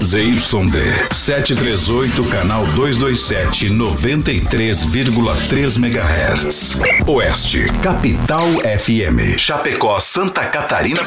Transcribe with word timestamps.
ZYD 0.00 1.12
738, 1.12 2.30
canal 2.30 2.66
227, 2.66 3.70
93,3 3.70 5.78
MHz. 5.78 6.80
Oeste, 7.08 7.66
Capital 7.82 8.52
FM. 8.60 9.38
Chapecó, 9.38 9.98
Santa 9.98 10.46
Catarina. 10.48 11.00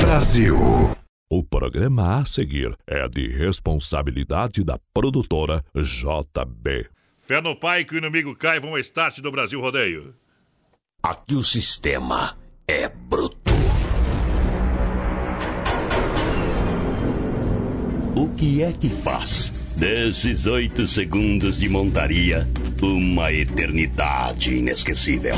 Brasil. 0.00 0.56
O 1.30 1.44
programa 1.44 2.20
a 2.20 2.24
seguir 2.24 2.74
é 2.86 3.08
de 3.08 3.28
responsabilidade 3.28 4.64
da 4.64 4.78
produtora 4.92 5.62
JB. 5.74 6.88
Fé 7.26 7.40
no 7.40 7.54
pai 7.54 7.84
que 7.84 7.94
o 7.94 7.98
inimigo 7.98 8.34
cai, 8.34 8.58
vamos 8.60 8.80
start 8.80 9.20
do 9.20 9.30
Brasil 9.30 9.60
Rodeio. 9.60 10.14
Aqui 11.02 11.34
o 11.34 11.44
sistema 11.44 12.36
é 12.66 12.88
bruto. 12.88 13.52
O 18.18 18.28
que 18.30 18.64
é 18.64 18.72
que 18.72 18.88
faz 18.88 19.52
desses 19.76 20.44
oito 20.46 20.88
segundos 20.88 21.60
de 21.60 21.68
montaria 21.68 22.48
uma 22.82 23.32
eternidade 23.32 24.56
inesquecível? 24.56 25.36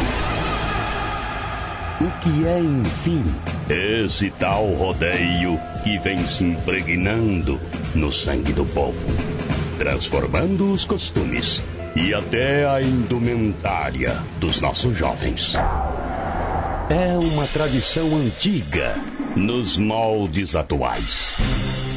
O 2.00 2.10
que 2.22 2.46
é, 2.46 2.58
enfim, 2.58 3.22
esse 3.68 4.30
tal 4.30 4.72
rodeio 4.72 5.60
que 5.84 5.98
vem 5.98 6.26
se 6.26 6.42
impregnando 6.42 7.60
no 7.94 8.10
sangue 8.10 8.54
do 8.54 8.64
povo, 8.64 9.14
transformando 9.76 10.72
os 10.72 10.82
costumes 10.82 11.62
e 11.94 12.14
até 12.14 12.66
a 12.66 12.80
indumentária 12.80 14.16
dos 14.38 14.58
nossos 14.58 14.96
jovens? 14.96 15.54
É 16.88 17.18
uma 17.18 17.46
tradição 17.48 18.06
antiga 18.16 18.96
nos 19.36 19.76
moldes 19.76 20.56
atuais. 20.56 21.89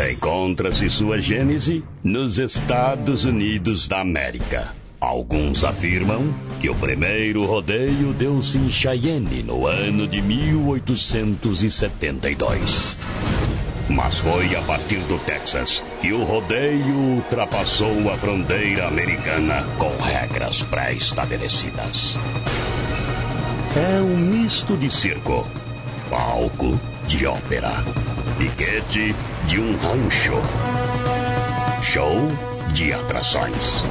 Encontra-se 0.00 0.88
sua 0.88 1.20
gênese 1.20 1.82
nos 2.04 2.38
Estados 2.38 3.24
Unidos 3.24 3.88
da 3.88 4.00
América. 4.00 4.68
Alguns 5.00 5.64
afirmam 5.64 6.32
que 6.60 6.70
o 6.70 6.74
primeiro 6.76 7.44
rodeio 7.44 8.12
deu-se 8.12 8.58
em 8.58 8.70
Cheyenne 8.70 9.42
no 9.42 9.66
ano 9.66 10.06
de 10.06 10.22
1872. 10.22 12.96
Mas 13.88 14.20
foi 14.20 14.54
a 14.54 14.62
partir 14.62 15.00
do 15.00 15.18
Texas 15.24 15.82
que 16.00 16.12
o 16.12 16.22
rodeio 16.22 16.94
ultrapassou 16.94 18.08
a 18.12 18.16
fronteira 18.16 18.86
americana 18.86 19.66
com 19.78 19.96
regras 19.96 20.62
pré-estabelecidas. 20.62 22.16
É 23.76 24.00
um 24.00 24.16
misto 24.16 24.76
de 24.76 24.94
circo, 24.94 25.44
palco 26.08 26.78
de 27.08 27.26
ópera, 27.26 27.82
piquete 28.38 29.16
de 29.46 29.60
um 29.60 29.76
rancho, 29.76 30.34
show 31.82 32.16
de 32.72 32.92
atrações. 32.92 33.84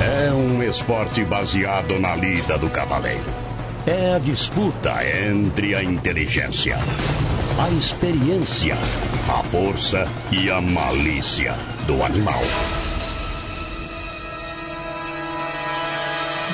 É 0.00 0.32
um 0.32 0.62
esporte 0.62 1.24
baseado 1.24 1.98
na 1.98 2.14
lida 2.14 2.56
do 2.56 2.70
cavaleiro. 2.70 3.24
É 3.84 4.14
a 4.14 4.18
disputa 4.20 5.04
entre 5.04 5.74
a 5.74 5.82
inteligência, 5.82 6.76
a 7.58 7.68
experiência, 7.70 8.76
a 9.28 9.42
força 9.42 10.06
e 10.30 10.48
a 10.48 10.60
malícia 10.60 11.56
do 11.88 12.00
animal. 12.04 12.40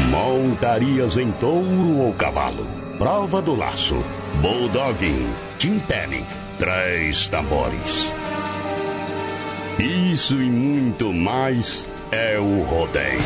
Montarias 0.08 1.18
em 1.18 1.30
touro 1.32 1.98
ou 1.98 2.14
cavalo, 2.14 2.66
prova 2.96 3.42
do 3.42 3.54
laço, 3.54 4.02
bulldogging, 4.40 5.28
timpani, 5.58 6.24
três 6.58 7.26
tambores. 7.28 8.12
Isso 9.78 10.34
e 10.34 10.48
muito 10.50 11.12
mais 11.12 11.88
é 12.10 12.38
o 12.38 12.62
rodeio. 12.62 13.20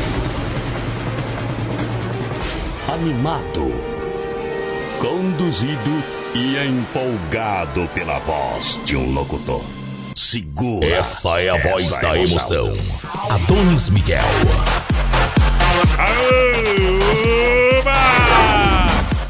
Animado, 2.91 3.71
conduzido 4.99 6.03
e 6.33 6.57
empolgado 6.57 7.87
pela 7.93 8.19
voz 8.19 8.79
de 8.83 8.95
um 8.95 9.13
locutor. 9.13 9.63
Segura. 10.15 10.85
Essa 10.85 11.39
é 11.41 11.49
a 11.49 11.57
voz 11.57 11.97
da 11.99 12.17
emoção. 12.17 12.73
Adonis 13.29 13.89
Miguel. 13.89 14.23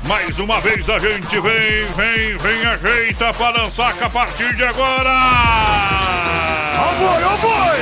Mais 0.09 0.40
uma 0.40 0.59
vez 0.59 0.90
a 0.90 0.97
gente 0.97 1.40
vem, 1.40 1.86
vem, 1.96 2.36
vem, 2.40 2.66
ajeita 2.66 3.31
para 3.31 3.62
lançar 3.62 3.94
a 4.02 4.09
partir 4.09 4.56
de 4.56 4.64
agora! 4.64 5.12
Ó 6.80 6.90
oh 6.90 6.96
boi, 6.97 7.24
oh 7.25 7.38
boi! 7.38 7.78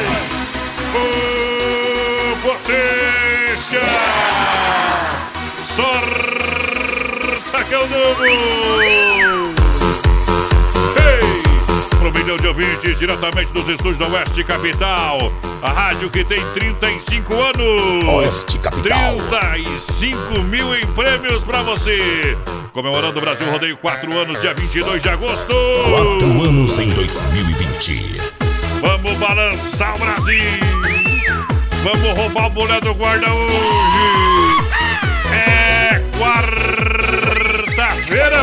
Potência! 2.44 3.80
Sorta 5.74 7.64
que 7.64 7.74
eu 7.74 7.88
dou! 7.88 9.17
4 11.98 12.14
milhão 12.14 12.38
de 12.38 12.46
ouvintes 12.48 13.00
diretamente 13.00 13.52
dos 13.52 13.68
estúdios 13.68 13.98
da 13.98 14.08
Oeste 14.08 14.44
Capital. 14.44 15.34
A 15.64 15.72
rádio 15.72 16.12
que 16.12 16.24
tem 16.24 16.40
35 16.54 17.34
anos. 17.34 18.04
Oeste 18.06 18.60
Capital. 18.60 19.16
35 19.16 20.44
mil 20.44 20.76
em 20.76 20.86
prêmios 20.88 21.44
pra 21.44 21.64
você. 21.64 22.38
Comemorando 22.72 23.18
o 23.18 23.22
Brasil 23.22 23.50
Rodeio 23.50 23.76
4 23.78 24.16
anos, 24.16 24.40
dia 24.40 24.54
22 24.54 25.02
de 25.02 25.10
agosto. 25.10 25.56
4 25.90 26.44
anos 26.44 26.78
em 26.78 26.92
2020. 26.92 28.22
Vamos 28.80 29.14
balançar 29.18 29.96
o 29.96 30.00
Brasil. 30.00 30.60
Vamos 31.82 32.16
roubar 32.16 32.46
o 32.46 32.50
boné 32.52 32.80
do 32.80 32.94
guarda 32.94 33.34
hoje. 33.34 33.56
É 35.34 36.00
quarta-feira, 36.20 37.26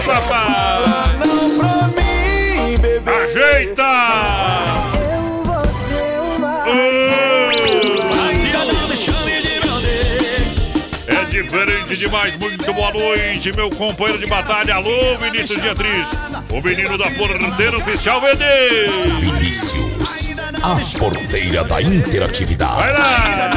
papai. 0.02 1.04
Não 1.24 1.56
pra 1.56 1.86
mim 1.96 2.03
bebê. 3.44 3.54
Ajeita! 3.54 3.82
É 11.06 11.24
diferente 11.30 11.96
demais, 11.96 12.36
muito 12.38 12.72
boa 12.72 12.92
noite, 12.92 13.52
meu 13.54 13.70
companheiro 13.70 14.18
de 14.20 14.26
batalha. 14.26 14.74
Alô, 14.76 15.16
Vinícius 15.18 15.60
Beatriz, 15.60 16.06
o 16.50 16.60
menino 16.60 16.96
da 16.96 17.10
porteira 17.10 17.76
oficial 17.76 18.20
VD. 18.20 18.44
Vinícius, 19.20 20.36
a 20.62 20.98
porteira 20.98 21.64
da 21.64 21.82
interatividade. 21.82 22.74
Vai 22.76 22.92
lá! 22.92 23.50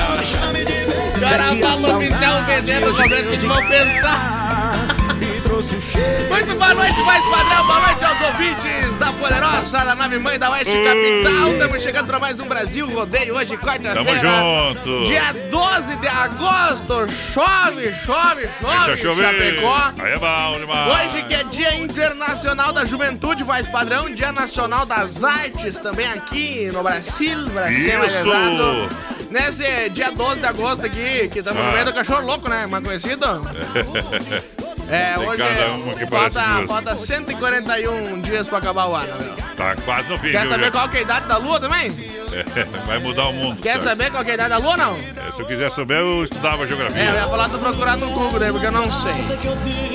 Caramba, 1.19 1.97
oficial 1.97 2.43
vendendo, 2.45 2.95
cobrando 2.95 3.37
que 3.37 3.47
vão 3.47 3.67
pensar. 3.67 4.46
Muito 5.49 6.55
boa 6.55 6.73
noite, 6.73 7.01
mais 7.03 7.23
padrão. 7.25 7.65
Boa 7.65 7.79
noite 7.87 8.03
aos 8.03 8.21
ouvintes 8.21 8.97
da 8.97 9.13
Poderosa, 9.13 9.77
da 9.85 9.95
nave 9.95 10.19
mãe 10.19 10.37
da 10.37 10.51
Oeste 10.51 10.73
Capital. 10.73 11.51
Estamos 11.53 11.83
chegando 11.83 12.05
para 12.07 12.19
mais 12.19 12.39
um 12.41 12.47
Brasil 12.47 12.85
Rodeio 12.87 13.33
hoje, 13.35 13.55
quarta-feira. 13.57 14.03
Tamo 14.03 14.75
junto. 14.75 15.05
Dia 15.05 15.33
12 15.49 15.95
de 15.95 16.07
agosto. 16.07 17.07
Chove, 17.33 17.93
chove, 18.05 18.41
Deixa 18.61 18.83
chove. 18.83 18.97
chover. 18.97 19.23
Chapecó. 19.33 19.91
Aí 19.99 20.11
é 20.11 20.17
bom 20.19 20.59
demais. 20.59 21.05
Hoje 21.13 21.21
que 21.23 21.33
é 21.33 21.43
Dia 21.45 21.75
Internacional 21.75 22.73
da 22.73 22.83
Juventude, 22.83 23.43
voz 23.45 23.67
padrão, 23.69 24.13
Dia 24.13 24.33
Nacional 24.33 24.85
das 24.85 25.23
Artes, 25.23 25.79
também 25.79 26.07
aqui 26.07 26.69
no 26.73 26.83
Brasil, 26.83 27.45
Brasil 27.51 27.97
mais 27.99 28.13
Isso. 28.13 29.27
Nesse 29.31 29.89
dia 29.91 30.11
12 30.11 30.41
de 30.41 30.45
agosto 30.47 30.85
aqui, 30.85 31.29
que 31.29 31.39
estamos 31.39 31.61
Ah. 31.61 31.65
no 31.67 31.71
meio 31.71 31.85
do 31.85 31.93
cachorro 31.93 32.25
louco, 32.25 32.49
né? 32.49 32.67
Mais 32.67 32.83
conhecido. 32.83 33.25
É, 34.89 35.19
hoje 35.19 35.43
parece 36.09 36.33
falta, 36.35 36.67
falta 36.67 36.95
141 36.95 38.21
dias 38.21 38.47
pra 38.47 38.57
acabar 38.59 38.87
o 38.87 38.95
ano, 38.95 39.13
meu. 39.19 39.35
Tá 39.57 39.75
quase 39.83 40.07
no 40.09 40.17
fim, 40.17 40.31
Quer 40.31 40.41
viu, 40.41 40.49
saber 40.49 40.63
gente? 40.65 40.71
qual 40.73 40.87
que 40.89 40.97
é 40.97 40.99
a 40.99 41.03
idade 41.03 41.27
da 41.27 41.37
lua 41.37 41.59
também? 41.59 41.91
Vai 42.85 42.99
mudar 42.99 43.27
o 43.27 43.33
mundo. 43.33 43.59
Quer 43.61 43.79
certo? 43.79 43.83
saber 43.83 44.11
qual 44.11 44.23
é 44.23 44.31
a 44.31 44.33
idade 44.33 44.49
da 44.49 44.57
lua, 44.57 44.77
não? 44.77 44.97
É, 45.27 45.31
Se 45.31 45.41
eu 45.41 45.45
quiser 45.47 45.71
saber, 45.71 45.99
eu 45.99 46.23
estudava 46.23 46.67
geografia. 46.67 47.01
É, 47.01 47.09
eu 47.09 47.13
ia 47.15 47.27
falar 47.27 47.49
pra 47.49 47.57
procurar 47.59 47.97
no 47.97 48.09
Google, 48.11 48.39
né? 48.39 48.51
Porque 48.51 48.65
eu 48.67 48.71
não 48.71 48.91
sei. 48.91 49.13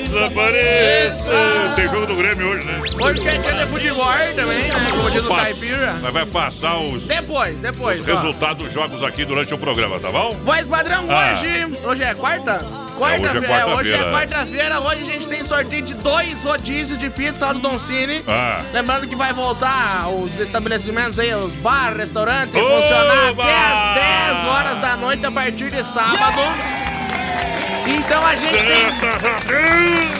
Desapareça! 0.09 1.31
Tem 1.75 1.85
jogo 1.89 2.05
do 2.05 2.15
Grêmio 2.15 2.47
hoje, 2.49 2.65
né? 2.67 2.81
Hoje 3.01 3.21
que 3.21 3.27
é 3.29 3.37
dia 3.37 3.53
de 3.53 3.71
futebol 3.71 4.05
também, 4.35 4.57
né? 4.59 4.91
Como 4.91 5.09
diz 5.11 5.25
o 5.25 5.33
Caipira. 5.35 5.95
Mas 6.01 6.13
vai 6.13 6.25
passar 6.25 6.77
os 6.77 7.03
Depois, 7.03 7.59
depois. 7.59 8.01
ó. 8.07 8.15
resultados 8.15 8.63
dos 8.65 8.73
jogos 8.73 9.01
aqui 9.03 9.25
durante 9.25 9.53
o 9.53 9.57
programa, 9.57 9.99
tá 9.99 10.11
bom? 10.11 10.31
Voz 10.43 10.67
padrão, 10.67 11.05
Ah. 11.09 11.33
hoje. 11.39 11.77
Hoje 11.85 12.03
é 12.03 12.13
quarta? 12.13 12.82
É, 12.93 13.03
hoje 13.05 13.25
é 13.25 13.27
Quarta-feira. 13.27 13.47
quarta-feira, 13.47 13.75
hoje 13.75 13.91
é 13.93 13.95
é. 13.95 14.11
quarta-feira. 14.11 14.79
Hoje 14.81 15.01
a 15.01 15.05
gente 15.05 15.27
tem 15.27 15.43
sorteio 15.43 15.81
de 15.83 15.93
dois 15.95 16.43
rodízios 16.43 16.97
de 16.99 17.09
pizza 17.09 17.47
lá 17.47 17.53
do 17.53 17.59
Don 17.59 17.79
Cine. 17.79 18.23
Ah. 18.27 18.61
Lembrando 18.71 19.07
que 19.07 19.15
vai 19.15 19.33
voltar 19.33 20.07
os 20.09 20.39
estabelecimentos 20.39 21.17
aí, 21.19 21.33
os 21.33 21.53
bar, 21.55 21.95
restaurantes, 21.97 22.53
Oba! 22.55 22.81
funcionar 22.81 23.29
até 23.29 23.55
as 23.55 24.35
10 24.35 24.45
horas 24.45 24.79
da 24.79 24.95
noite 24.97 25.25
a 25.25 25.31
partir 25.31 25.71
de 25.71 25.83
sábado. 25.83 26.41
Então 27.85 28.25
a 28.25 28.35
gente 28.35 28.63
tem. 28.63 28.83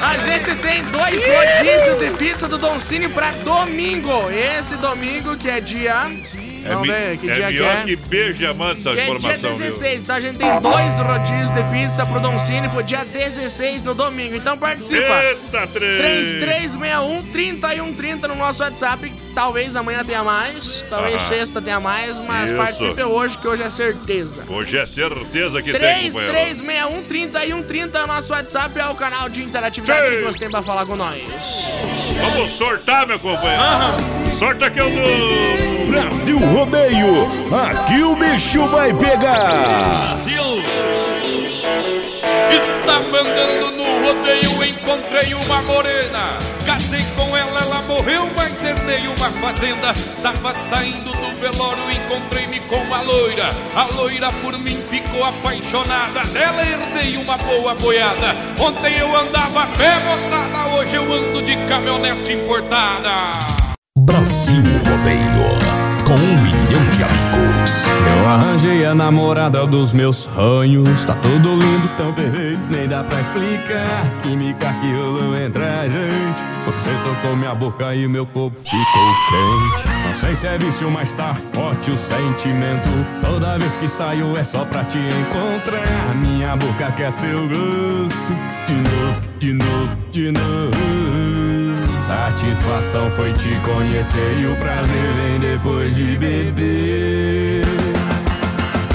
A 0.01 0.17
gente 0.17 0.55
tem 0.61 0.83
dois 0.85 1.23
rodízios 1.25 1.97
de 1.99 2.17
pizza 2.17 2.47
do 2.47 2.57
Don 2.57 2.79
Cine 2.79 3.07
pra 3.07 3.31
domingo. 3.43 4.29
Esse 4.31 4.75
domingo, 4.75 5.37
que 5.37 5.49
é 5.49 5.61
dia. 5.61 6.11
É, 6.65 6.69
Vamos 6.69 6.81
mi- 6.87 6.93
ver 6.93 7.17
que 7.17 7.29
é 7.29 7.35
dia 7.35 7.47
que 7.51 7.63
é. 7.63 7.83
que 7.83 7.95
beija, 7.95 8.53
manda 8.53 8.79
essa 8.79 8.91
Que 8.93 8.99
é 8.99 9.05
dia 9.05 9.13
informação, 9.15 9.53
16, 9.57 10.03
então 10.03 10.15
a 10.15 10.21
gente 10.21 10.37
tem 10.37 10.59
dois 10.61 10.97
rodízios 10.97 11.49
de 11.51 11.63
pizza 11.71 12.05
pro 12.05 12.19
Don 12.21 12.39
Cine 12.45 12.69
pro 12.69 12.83
dia 12.83 13.03
16 13.03 13.83
no 13.83 13.93
domingo. 13.93 14.35
Então 14.35 14.53
viu? 14.53 14.61
participa. 14.61 15.23
Eita, 15.23 15.67
três! 15.67 16.27
3361 16.39 17.23
3130 17.31 18.27
no 18.29 18.35
nosso 18.35 18.63
WhatsApp. 18.63 19.11
Talvez 19.35 19.75
amanhã 19.75 20.03
tenha 20.05 20.23
mais, 20.23 20.85
talvez 20.89 21.15
Ah. 21.15 21.27
sexta 21.27 21.61
tenha 21.61 21.79
mais, 21.79 22.17
mas 22.19 22.49
Isso. 22.51 22.57
participe 22.59 23.03
hoje 23.03 23.37
que 23.37 23.47
hoje 23.47 23.63
é 23.63 23.69
certeza. 23.69 24.43
Hoje 24.47 24.77
é 24.77 24.85
certeza 24.85 25.61
que 25.61 25.71
tem, 25.73 26.11
companheiro. 26.11 26.33
3361 26.33 27.03
3130 27.03 27.97
é 27.97 28.03
o 28.03 28.07
nosso 28.07 28.31
WhatsApp, 28.31 28.79
é 28.79 28.85
o 28.87 28.95
canal 28.95 29.27
de 29.27 29.43
interatividade 29.43 30.07
Sim. 30.09 30.15
que 30.17 30.23
você 30.23 30.39
tem 30.39 30.49
pra 30.49 30.61
falar 30.61 30.85
com 30.85 30.95
nós. 30.95 31.21
Vamos 32.21 32.51
sortar, 32.51 33.05
meu 33.07 33.19
companheiro. 33.19 33.63
Sorta 34.37 34.69
que 34.69 34.79
eu 34.79 34.89
dou. 34.89 35.87
Brasil 35.87 36.39
Rodeio, 36.53 37.27
aqui 37.51 38.03
o 38.03 38.15
bicho 38.15 38.63
vai 38.67 38.93
pegar. 38.93 40.09
Brasil. 40.09 40.43
Estava 42.51 43.21
andando 43.21 43.71
no 43.71 44.05
rodeio, 44.05 44.63
encontrei 44.63 45.33
uma 45.33 45.63
morena. 45.63 46.37
Casei 46.63 47.01
com 47.15 47.35
ela, 47.35 47.59
ela 47.59 47.81
morreu, 47.87 48.29
mas 48.35 48.63
herdei 48.63 49.07
uma 49.07 49.31
fazenda. 49.31 49.95
Tava 50.21 50.53
saindo 50.69 51.11
do 51.11 51.39
velório, 51.39 51.91
encontrei-me 51.91 52.59
com 52.59 52.75
uma 52.75 53.01
loira. 53.01 53.49
A 53.75 53.85
loira 53.95 54.31
por 54.33 54.55
mim 54.59 54.79
ficou 54.91 55.23
apaixonada. 55.25 56.23
Dela 56.25 56.61
herdei 56.61 57.17
uma 57.17 57.35
boa 57.35 57.73
boiada. 57.73 58.35
Ontem 58.59 58.95
eu 58.99 59.07
andava 59.15 59.63
a 59.63 59.67
pé, 59.75 59.95
moçada. 60.05 60.75
Hoje 60.75 60.97
eu 60.97 61.13
ando 61.13 61.41
de 61.41 61.57
caminhonete 61.65 62.33
importada. 62.33 63.39
Brasil 63.97 64.61
Rodeio. 64.61 65.82
Com 66.05 66.13
um 66.13 66.41
milhão 66.41 66.83
de 66.93 67.03
amigos. 67.03 67.85
Eu 68.05 68.27
arranjei 68.27 68.85
a 68.85 68.93
namorada 68.93 69.65
dos 69.65 69.93
meus 69.93 70.17
sonhos. 70.17 71.05
Tá 71.05 71.13
tudo 71.15 71.49
lindo, 71.55 71.87
tão 71.95 72.13
perfeito, 72.13 72.61
nem 72.69 72.87
dá 72.87 73.03
pra 73.03 73.19
explicar. 73.19 74.05
Química 74.21 74.73
que 74.81 74.93
rolou 74.93 75.35
entre 75.35 75.63
a 75.63 75.87
gente. 75.87 76.53
Você 76.65 76.89
tocou 77.03 77.35
minha 77.35 77.53
boca 77.53 77.93
e 77.95 78.07
meu 78.07 78.25
corpo 78.25 78.57
ficou 78.57 78.81
quente. 79.29 80.07
Não 80.07 80.15
sei 80.15 80.35
se 80.35 80.47
é 80.47 80.57
vício, 80.57 80.89
mas 80.91 81.13
tá 81.13 81.33
forte 81.33 81.91
o 81.91 81.97
sentimento. 81.97 82.89
Toda 83.21 83.57
vez 83.57 83.75
que 83.77 83.87
saio 83.87 84.37
é 84.37 84.43
só 84.43 84.63
pra 84.65 84.83
te 84.83 84.97
encontrar. 84.97 86.15
Minha 86.15 86.55
boca 86.55 86.91
quer 86.95 87.11
seu 87.11 87.47
gosto. 87.47 88.33
De 88.67 88.73
novo, 88.73 89.21
de 89.39 89.53
novo, 89.53 89.97
de 90.11 90.31
novo. 90.31 91.32
Satisfação 92.07 93.09
foi 93.11 93.31
te 93.31 93.55
conhecer 93.61 94.37
e 94.37 94.45
o 94.45 94.55
prazer 94.57 95.13
vem 95.15 95.39
depois 95.39 95.95
de 95.95 96.17
beber. 96.17 97.61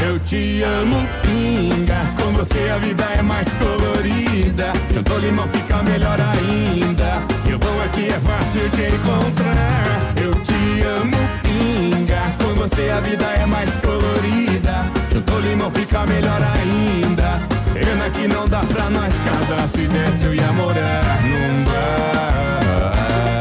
Eu 0.07 0.19
te 0.21 0.63
amo, 0.63 1.09
pinga. 1.23 2.03
Com 2.21 2.33
você 2.33 2.69
a 2.69 2.77
vida 2.77 3.05
é 3.05 3.23
mais 3.23 3.49
colorida. 3.55 4.73
Juntou 4.93 5.19
limão, 5.21 5.49
fica 5.49 5.83
melhor 5.85 6.19
ainda. 6.21 7.23
E 7.49 7.55
o 7.55 7.59
bom 7.59 7.75
é 7.81 8.07
é 8.09 8.21
fácil 8.21 8.69
te 8.71 8.83
encontrar. 8.95 10.13
Eu 10.23 10.31
te 10.43 10.83
amo, 10.83 11.17
pinga. 11.43 12.21
Com 12.45 12.55
você 12.61 12.91
a 12.91 13.01
vida 13.01 13.25
é 13.25 13.47
mais 13.47 13.75
colorida. 13.77 14.85
Juntou 15.11 15.41
limão, 15.41 15.71
fica 15.71 16.05
melhor 16.05 16.43
ainda. 16.43 17.41
Pena 17.81 18.11
que 18.11 18.27
não 18.27 18.47
dá 18.47 18.61
pra 18.61 18.91
nós 18.91 19.15
casar. 19.25 19.69
Se 19.69 19.87
desse, 19.87 20.25
eu 20.25 20.35
ia 20.35 20.53
morar 20.53 21.23
num 21.23 21.65
bar. 21.65 23.38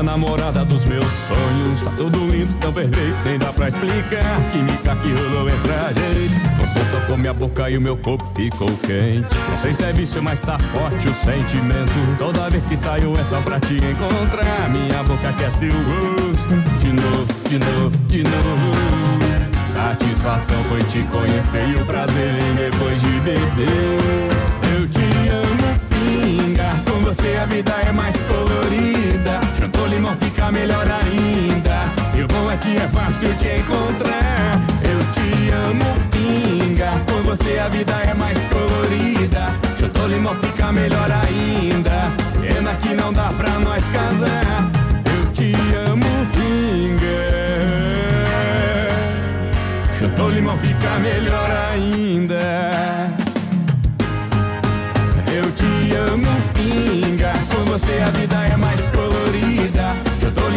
A 0.00 0.02
namorada 0.02 0.64
dos 0.64 0.86
meus 0.86 1.04
sonhos. 1.04 1.82
Tá 1.84 1.92
tudo 1.96 2.26
lindo, 2.26 2.52
tão 2.54 2.72
perfeito, 2.72 3.16
nem 3.24 3.38
dá 3.38 3.52
pra 3.52 3.68
explicar. 3.68 4.40
Química 4.50 4.96
que 4.96 5.12
rolou 5.12 5.48
entre 5.48 5.72
a 5.72 5.92
gente. 5.92 6.40
Você 6.58 6.80
tocou 6.90 7.18
minha 7.18 7.34
boca 7.34 7.70
e 7.70 7.76
o 7.76 7.80
meu 7.80 7.96
corpo 7.98 8.24
ficou 8.34 8.68
quente. 8.78 9.28
Não 9.50 9.58
sei 9.58 9.74
se 9.74 9.84
é 9.84 9.92
vício, 9.92 10.22
mas 10.22 10.40
tá 10.40 10.58
forte 10.58 11.06
o 11.06 11.14
sentimento. 11.14 12.16
Toda 12.18 12.48
vez 12.48 12.64
que 12.64 12.76
saio 12.76 13.12
é 13.18 13.24
só 13.24 13.40
pra 13.42 13.60
te 13.60 13.74
encontrar. 13.74 14.70
Minha 14.70 15.02
boca 15.02 15.32
quer 15.34 15.52
seu 15.52 15.68
gosto. 15.68 16.54
De 16.78 16.92
novo, 16.92 17.48
de 17.48 17.58
novo, 17.58 17.96
de 18.08 18.22
novo. 18.22 19.10
Satisfação 19.70 20.64
foi 20.64 20.82
te 20.84 21.02
conhecer 21.10 21.68
e 21.68 21.74
o 21.74 21.84
prazer 21.84 22.32
vem 22.32 22.54
depois 22.54 23.00
de 23.00 23.20
beber. 23.20 24.30
Eu 24.74 24.88
te 24.88 25.28
amo, 25.28 25.80
pinga. 25.90 26.90
Com 26.90 27.04
você 27.04 27.36
a 27.36 27.44
vida 27.44 27.72
é 27.86 27.92
mais 27.92 28.16
colorida. 28.22 29.49
Juntou 29.60 29.86
limão, 29.86 30.16
fica 30.16 30.50
melhor 30.50 30.86
ainda. 30.90 31.82
E 32.16 32.22
o 32.22 32.26
bom 32.28 32.50
é 32.50 32.56
que 32.56 32.76
é 32.76 32.88
fácil 32.88 33.28
te 33.34 33.60
encontrar. 33.60 34.58
Eu 34.82 34.98
te 35.12 35.50
amo, 35.50 35.84
pinga. 36.10 36.92
Com 37.06 37.22
você 37.22 37.58
a 37.58 37.68
vida 37.68 37.92
é 37.92 38.14
mais 38.14 38.38
colorida. 38.46 39.48
Juntou 39.78 40.08
limão, 40.08 40.34
fica 40.36 40.72
melhor 40.72 41.10
ainda. 41.10 42.10
Pena 42.40 42.74
que 42.76 42.94
não 42.94 43.12
dá 43.12 43.30
pra 43.36 43.50
nós 43.58 43.84
casar. 43.90 44.70
Eu 45.04 45.32
te 45.34 45.52
amo, 45.90 46.06
pinga. 46.32 47.20
Chutou 49.92 50.30
limão, 50.30 50.56
fica 50.56 50.98
melhor 51.00 51.50
ainda. 51.70 53.12
Eu 55.30 55.52
te 55.52 55.94
amo, 55.94 56.34
pinga. 56.54 57.34
Com 57.54 57.64
você 57.66 58.02
a 58.02 58.10
vida 58.10 58.46
é 58.46 58.49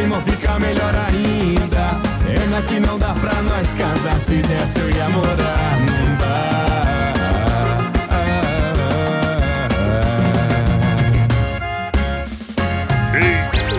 limão, 0.03 0.21
fica 0.21 0.59
melhor 0.59 0.94
ainda. 1.07 2.01
Pena 2.25 2.61
que 2.63 2.79
não 2.79 3.00
dá 3.00 3.13
pra 3.13 3.41
nós 3.41 3.73
casar. 3.73 4.19
Se 4.19 4.35
desse, 4.35 4.79
eu 4.79 4.89
ia 4.89 5.09
morar 5.09 5.79
num 5.79 6.15
bar. 6.17 6.83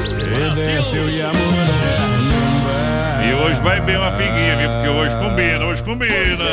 Se 0.04 0.54
desse, 0.54 0.96
eu 0.96 1.10
ia 1.10 1.26
morar 1.26 2.08
num 2.18 2.60
bar. 2.64 3.26
E 3.26 3.34
hoje 3.34 3.60
vai 3.60 3.80
bem 3.80 3.96
uma 3.96 4.12
piguinha, 4.12 4.56
viu? 4.56 4.70
Porque 4.70 4.88
hoje 4.88 5.16
combina, 5.16 5.64
hoje 5.64 5.82
combina. 5.82 6.44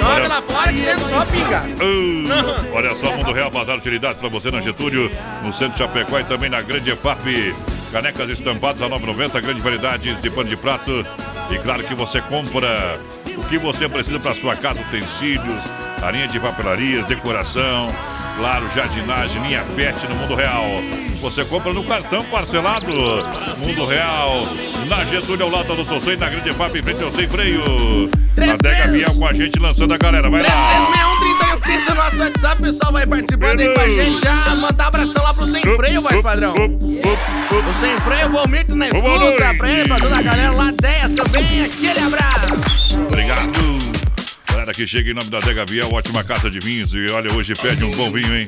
Joga 0.00 0.28
lá 0.28 0.42
fora 0.42 0.72
que 0.72 0.82
tem 0.82 0.98
só 0.98 1.24
pinga. 1.26 1.62
Ah, 1.80 2.64
olha 2.72 2.94
só, 2.96 3.12
Mundo 3.16 3.32
Real 3.32 3.50
Bazar 3.50 3.76
Utilidades 3.76 4.18
para 4.20 4.28
você 4.28 4.50
na 4.50 4.60
Getúlio, 4.60 5.10
no 5.44 5.52
centro 5.52 5.74
de 5.74 5.78
Chapecó 5.78 6.18
e 6.18 6.24
também 6.24 6.50
na 6.50 6.60
Grande 6.62 6.90
EFAP. 6.90 7.54
Canecas 7.92 8.30
estampadas 8.30 8.80
a 8.82 8.88
9,90, 8.88 9.40
grande 9.40 9.60
variedade 9.60 10.14
de 10.14 10.30
pano 10.30 10.48
de 10.48 10.56
prato. 10.56 11.04
E 11.50 11.58
claro 11.58 11.82
que 11.82 11.94
você 11.94 12.20
compra 12.22 13.00
o 13.36 13.42
que 13.48 13.58
você 13.58 13.88
precisa 13.88 14.20
para 14.20 14.32
sua 14.32 14.54
casa, 14.54 14.80
utensílios, 14.80 15.64
a 16.00 16.10
linha 16.10 16.28
de 16.28 16.38
papelarias, 16.38 17.04
decoração, 17.06 17.88
claro, 18.38 18.68
jardinagem, 18.74 19.42
linha 19.42 19.64
pet 19.74 20.06
no 20.06 20.14
Mundo 20.14 20.36
Real. 20.36 21.09
Você 21.20 21.44
compra 21.44 21.72
no 21.72 21.84
cartão 21.84 22.24
parcelado. 22.24 22.86
Mundo 23.58 23.86
Real, 23.86 24.42
na 24.88 25.04
Getúlio, 25.04 25.44
ao 25.44 25.52
lado 25.52 25.68
da 25.68 25.74
Doutor 25.74 26.00
Sem, 26.00 26.16
na 26.16 26.28
Grande 26.28 26.48
EFAP, 26.48 26.78
em 26.78 26.82
frente 26.82 27.04
ao 27.04 27.10
Sem 27.10 27.28
Freio. 27.28 28.10
Três, 28.34 28.52
A 28.52 28.56
Dega. 28.56 28.92
Biel 28.92 29.14
com 29.14 29.26
a 29.26 29.32
gente 29.32 29.58
lançando 29.58 29.92
a 29.92 29.98
galera, 29.98 30.30
vai 30.30 30.42
lá. 30.42 30.48
3361 30.48 31.20
3130 31.60 31.90
no 31.90 31.94
nosso 31.94 32.16
WhatsApp, 32.16 32.62
o 32.62 32.64
pessoal 32.64 32.92
vai 32.92 33.06
participando 33.06 33.60
aí 33.60 33.74
com 33.74 33.80
a 33.80 33.88
gente. 33.88 34.20
Já 34.24 34.54
mandar 34.56 34.86
abração 34.86 35.22
lá 35.22 35.34
pro 35.34 35.46
Sem 35.46 35.62
Freio, 35.62 36.02
vai, 36.02 36.22
padrão. 36.22 36.54
O 36.54 37.80
Sem 37.80 38.00
Freio, 38.00 38.26
o 38.26 38.32
Valmir 38.32 38.74
na 38.74 38.88
escuta, 38.88 39.54
pra 39.58 39.70
ele, 39.70 39.88
pra 39.88 39.96
toda 39.98 40.18
a 40.18 40.22
galera 40.22 40.52
lá, 40.52 40.72
Deia 40.80 41.08
também, 41.08 41.64
aquele 41.64 42.00
abraço. 42.00 42.54
Obrigado. 43.06 43.78
Galera 44.48 44.72
que 44.72 44.86
chega 44.86 45.10
em 45.10 45.14
nome 45.14 45.30
da 45.30 45.38
Dega 45.38 45.64
Viel, 45.68 45.92
ótima 45.92 46.24
carta 46.24 46.50
de 46.50 46.58
vinhos. 46.58 46.92
E 46.94 47.06
olha, 47.12 47.32
hoje 47.34 47.52
pede 47.54 47.84
um 47.84 47.90
bom 47.90 48.10
vinho, 48.10 48.34
hein? 48.34 48.46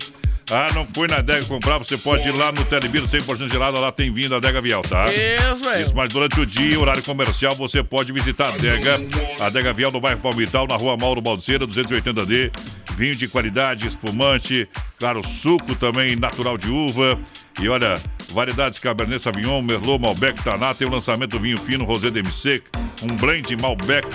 Ah, 0.55 0.67
não 0.75 0.87
foi 0.95 1.09
na 1.09 1.23
Dega 1.23 1.45
comprar, 1.47 1.79
você 1.79 1.97
pode 1.97 2.29
ir 2.29 2.37
lá 2.37 2.53
no 2.53 2.63
Telebir 2.65 3.03
100% 3.03 3.51
gelado, 3.51 3.81
lá 3.81 3.91
tem 3.91 4.13
vinho 4.13 4.29
da 4.29 4.39
Dega 4.39 4.61
Viel, 4.61 4.83
tá? 4.83 5.07
Isso, 5.07 5.63
velho. 5.65 5.87
Isso, 5.87 5.95
mas 5.97 6.13
durante 6.13 6.39
o 6.39 6.45
dia, 6.45 6.79
horário 6.79 7.03
comercial, 7.03 7.55
você 7.55 7.83
pode 7.83 8.13
visitar 8.13 8.49
a 8.49 8.57
Dega, 8.59 8.97
a 9.41 9.49
Dega 9.49 9.73
Viel 9.73 9.91
no 9.91 10.01
bairro 10.01 10.21
Palmital, 10.21 10.67
na 10.67 10.77
rua 10.77 10.95
Mauro 10.97 11.23
Baldeira, 11.23 11.67
280D. 11.67 12.53
Vinho 12.97 13.15
de 13.15 13.27
qualidade, 13.27 13.89
espumante, 13.89 14.69
claro, 14.99 15.27
suco 15.27 15.75
também 15.75 16.15
natural 16.17 16.59
de 16.59 16.69
uva. 16.69 17.19
E 17.59 17.69
olha, 17.69 17.95
variedades 18.33 18.79
Cabernet 18.79 19.23
Sauvignon, 19.23 19.63
Merlot, 19.63 20.01
Malbec, 20.01 20.43
Taná. 20.43 20.75
Tem 20.75 20.89
o 20.89 20.91
lançamento 20.91 21.33
do 21.33 21.39
vinho 21.39 21.59
fino 21.59 21.85
Rosé 21.85 22.11
DMC, 22.11 22.63
um 23.03 23.17
blend 23.17 23.57
Malbec, 23.61 24.09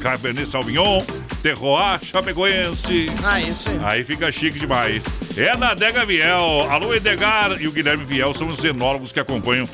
Cabernet 0.00 0.46
Sauvignon, 0.46 1.02
Terroir, 1.42 2.00
Chapecoense. 2.04 3.06
Ah, 3.24 3.40
isso 3.40 3.70
aí. 3.70 3.80
Aí 3.82 4.04
fica 4.04 4.30
chique 4.30 4.58
demais. 4.58 5.02
É 5.36 5.56
na 5.56 5.70
Adega 5.70 6.04
Viel. 6.04 6.22
Alô, 6.70 6.92
Edgar 6.94 7.60
e 7.60 7.66
o 7.66 7.72
Guilherme 7.72 8.04
Viel 8.04 8.34
são 8.34 8.48
os 8.48 8.62
enólogos 8.64 9.12
que 9.12 9.20
acompanham 9.20 9.66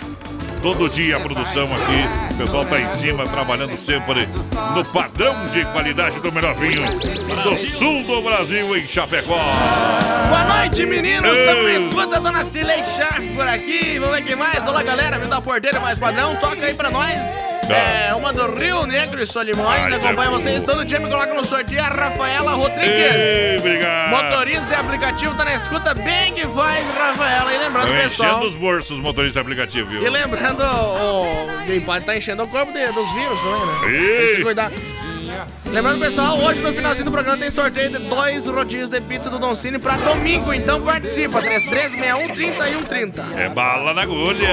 todo 0.63 0.89
dia 0.89 1.17
a 1.17 1.21
produção 1.21 1.65
aqui. 1.65 2.35
O 2.35 2.39
pessoal 2.39 2.65
tá 2.65 2.81
em 2.81 2.89
cima, 2.89 3.25
trabalhando 3.25 3.77
sempre 3.77 4.27
no 4.75 4.85
padrão 4.85 5.35
de 5.47 5.65
qualidade 5.67 6.21
do 6.21 6.33
melhor 6.33 6.55
vinho 6.55 6.83
do 7.43 7.57
sul 7.57 8.03
do 8.05 8.23
Brasil, 8.23 8.77
em 8.77 8.87
Chapecó. 8.89 9.39
Boa 10.29 10.45
noite, 10.45 10.85
meninos. 10.87 11.39
Estamos 11.39 11.65
na 11.65 11.73
escuta, 11.73 12.21
dona 12.21 12.45
Cilei 12.45 12.83
Sharp 12.85 13.23
por 13.35 13.47
aqui. 13.47 13.99
Vamos 13.99 14.17
ver 14.17 14.25
quem 14.25 14.37
mais. 14.37 14.67
Olá, 14.67 14.83
galera. 14.83 15.19
Vindo 15.19 15.31
da 15.31 15.41
porteira 15.41 15.81
mais 15.81 15.99
padrão. 15.99 16.37
Toca 16.37 16.65
aí 16.67 16.75
pra 16.75 16.91
nós. 16.91 17.19
É, 17.73 18.15
uma 18.15 18.33
do 18.33 18.47
Rio 18.57 18.87
Negro 18.87 19.23
e 19.23 19.27
Solimões. 19.27 19.93
Acompanha 19.93 20.31
vocês 20.31 20.63
todo 20.65 20.85
dia. 20.85 20.99
Me 20.99 21.09
coloca 21.09 21.35
no 21.35 21.45
sorteio 21.45 21.81
a 21.81 21.89
Rafaela 21.89 22.53
Rodrigues. 22.53 22.89
Ei, 23.15 23.57
obrigado. 23.59 24.11
Motorista 24.11 24.67
de 24.67 24.75
aplicativo 24.75 25.35
tá 25.35 25.45
na 25.45 25.55
escuta. 25.55 25.95
Bem 25.95 26.35
que 26.35 26.47
faz, 26.49 26.87
Rafaela. 26.95 27.53
E 27.55 27.59
lembrando, 27.59 27.89
Estão 27.93 28.09
pessoal. 28.09 28.31
enchendo 28.31 28.47
os 28.47 28.55
bolsos 28.55 28.91
os 28.93 29.01
motoristas 29.01 29.35
de 29.35 29.41
aplicativo, 29.41 29.91
viu? 29.91 30.03
E 30.03 30.09
lembrando, 30.09 30.63
o, 30.63 31.81
pode 31.85 32.05
tá 32.05 32.17
enchendo 32.17 32.43
o 32.45 32.49
corpo 32.49 32.73
de- 32.73 32.87
dos 32.93 33.13
vírus 33.13 33.39
também, 33.41 33.67
né? 33.67 33.99
Ei. 33.99 34.09
Tem 34.19 34.27
que 34.29 34.37
se 34.37 34.43
cuidar. 34.43 34.71
Lembrando, 35.67 36.01
pessoal, 36.01 36.39
hoje 36.41 36.61
no 36.61 36.73
finalzinho 36.73 37.05
do 37.05 37.11
programa 37.11 37.37
tem 37.37 37.51
sorteio 37.51 37.91
de 37.91 37.99
dois 38.09 38.47
rodízios 38.47 38.89
de 38.89 39.01
pizza 39.01 39.29
do 39.29 39.39
Don 39.39 39.55
Cine 39.55 39.79
pra 39.79 39.97
domingo. 39.99 40.53
Então 40.55 40.81
participa, 40.83 41.41
3361 41.43 42.35
3130. 42.35 43.41
É 43.41 43.49
bala 43.49 43.93
na 43.93 44.03
agulha. 44.03 44.49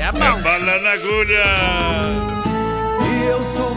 É 0.00 0.10
bom. 0.12 0.40
bala 0.42 0.78
na 0.80 0.90
agulha. 0.92 2.37
Se 3.28 3.60
eu 3.60 3.68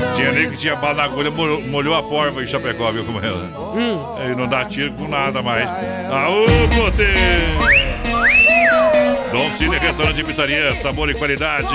não 0.00 0.16
Tinha 0.16 0.32
nem 0.32 0.50
que 0.50 0.56
tinha 0.56 0.76
bala 0.76 0.94
na 0.94 1.04
agulha, 1.04 1.30
molhou, 1.30 1.60
molhou 1.62 1.94
a 1.94 2.02
porva 2.02 2.42
em 2.42 2.46
Chapecó, 2.46 2.90
viu 2.90 3.04
como 3.04 3.20
é? 3.20 3.30
Hum. 3.30 4.16
Aí 4.18 4.34
não 4.34 4.48
dá 4.48 4.64
tiro 4.64 4.92
com 4.94 5.06
nada 5.06 5.42
mais. 5.42 5.68
Aô, 6.10 6.46
Bote! 6.74 7.04
Dom 9.30 9.50
Cine 9.52 9.78
Restaurante 9.78 10.20
e 10.20 10.24
Pizzaria, 10.24 10.74
sabor 10.76 11.08
e 11.08 11.14
qualidade. 11.14 11.68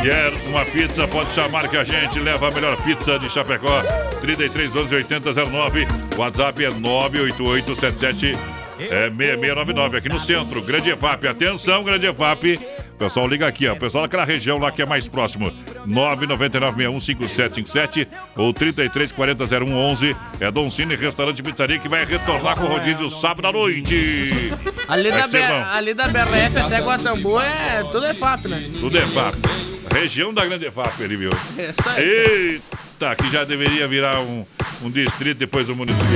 Quer 0.00 0.32
uma 0.48 0.64
pizza? 0.64 1.08
Pode 1.08 1.32
chamar 1.32 1.68
que 1.68 1.76
a 1.76 1.82
gente 1.82 2.20
leva 2.20 2.48
a 2.48 2.50
melhor 2.52 2.76
pizza 2.82 3.18
de 3.18 3.28
Chapecó. 3.28 3.82
33 4.20 4.76
11 4.76 4.94
80 4.94 5.32
09. 5.50 5.88
WhatsApp 6.16 6.64
é 6.64 6.70
98877 6.70 8.32
é 8.78 9.10
6699 9.10 9.96
aqui 9.96 10.08
no 10.08 10.20
centro. 10.20 10.62
Grande 10.62 10.90
EFAP. 10.90 11.26
Atenção, 11.26 11.82
Grande 11.82 12.06
EFAP. 12.06 12.60
Pessoal, 13.04 13.28
liga 13.28 13.46
aqui, 13.46 13.68
ó. 13.68 13.74
O 13.74 13.76
pessoal 13.76 14.04
daquela 14.04 14.24
região 14.24 14.56
lá 14.58 14.72
que 14.72 14.80
é 14.80 14.86
mais 14.86 15.06
próximo. 15.06 15.52
999615757 15.86 18.06
ou 18.36 18.52
33400111. 18.54 20.16
É 20.40 20.50
Dom 20.50 20.70
Cine 20.70 20.96
Restaurante 20.96 21.40
e 21.40 21.42
Pizzaria 21.42 21.78
que 21.78 21.88
vai 21.88 22.04
retornar 22.04 22.56
com 22.56 22.64
o 22.64 22.68
rodízio 22.68 23.10
sábado 23.10 23.46
à 23.48 23.52
noite. 23.52 24.50
Ali 24.88 25.10
Vai 25.10 25.20
da, 25.22 25.28
ser 25.28 25.46
B- 25.46 25.52
ali 25.52 25.94
da 25.94 26.08
BRF 26.08 26.58
até 26.58 26.78
Guatambu 26.80 27.38
é 27.40 27.82
tudo 27.92 28.06
é 28.06 28.14
fato, 28.14 28.48
né? 28.48 28.70
Tudo 28.80 28.96
é 28.98 29.02
FAP. 29.02 29.34
Região 29.92 30.32
da 30.34 30.44
Grande 30.46 30.70
FAP 30.70 31.02
ali, 31.02 31.16
viu? 31.16 31.30
É. 31.96 32.00
Eita, 32.00 33.14
que 33.16 33.30
já 33.30 33.44
deveria 33.44 33.86
virar 33.86 34.18
um, 34.20 34.44
um 34.82 34.90
distrito 34.90 35.36
depois 35.38 35.66
do 35.66 35.76
município. 35.76 36.06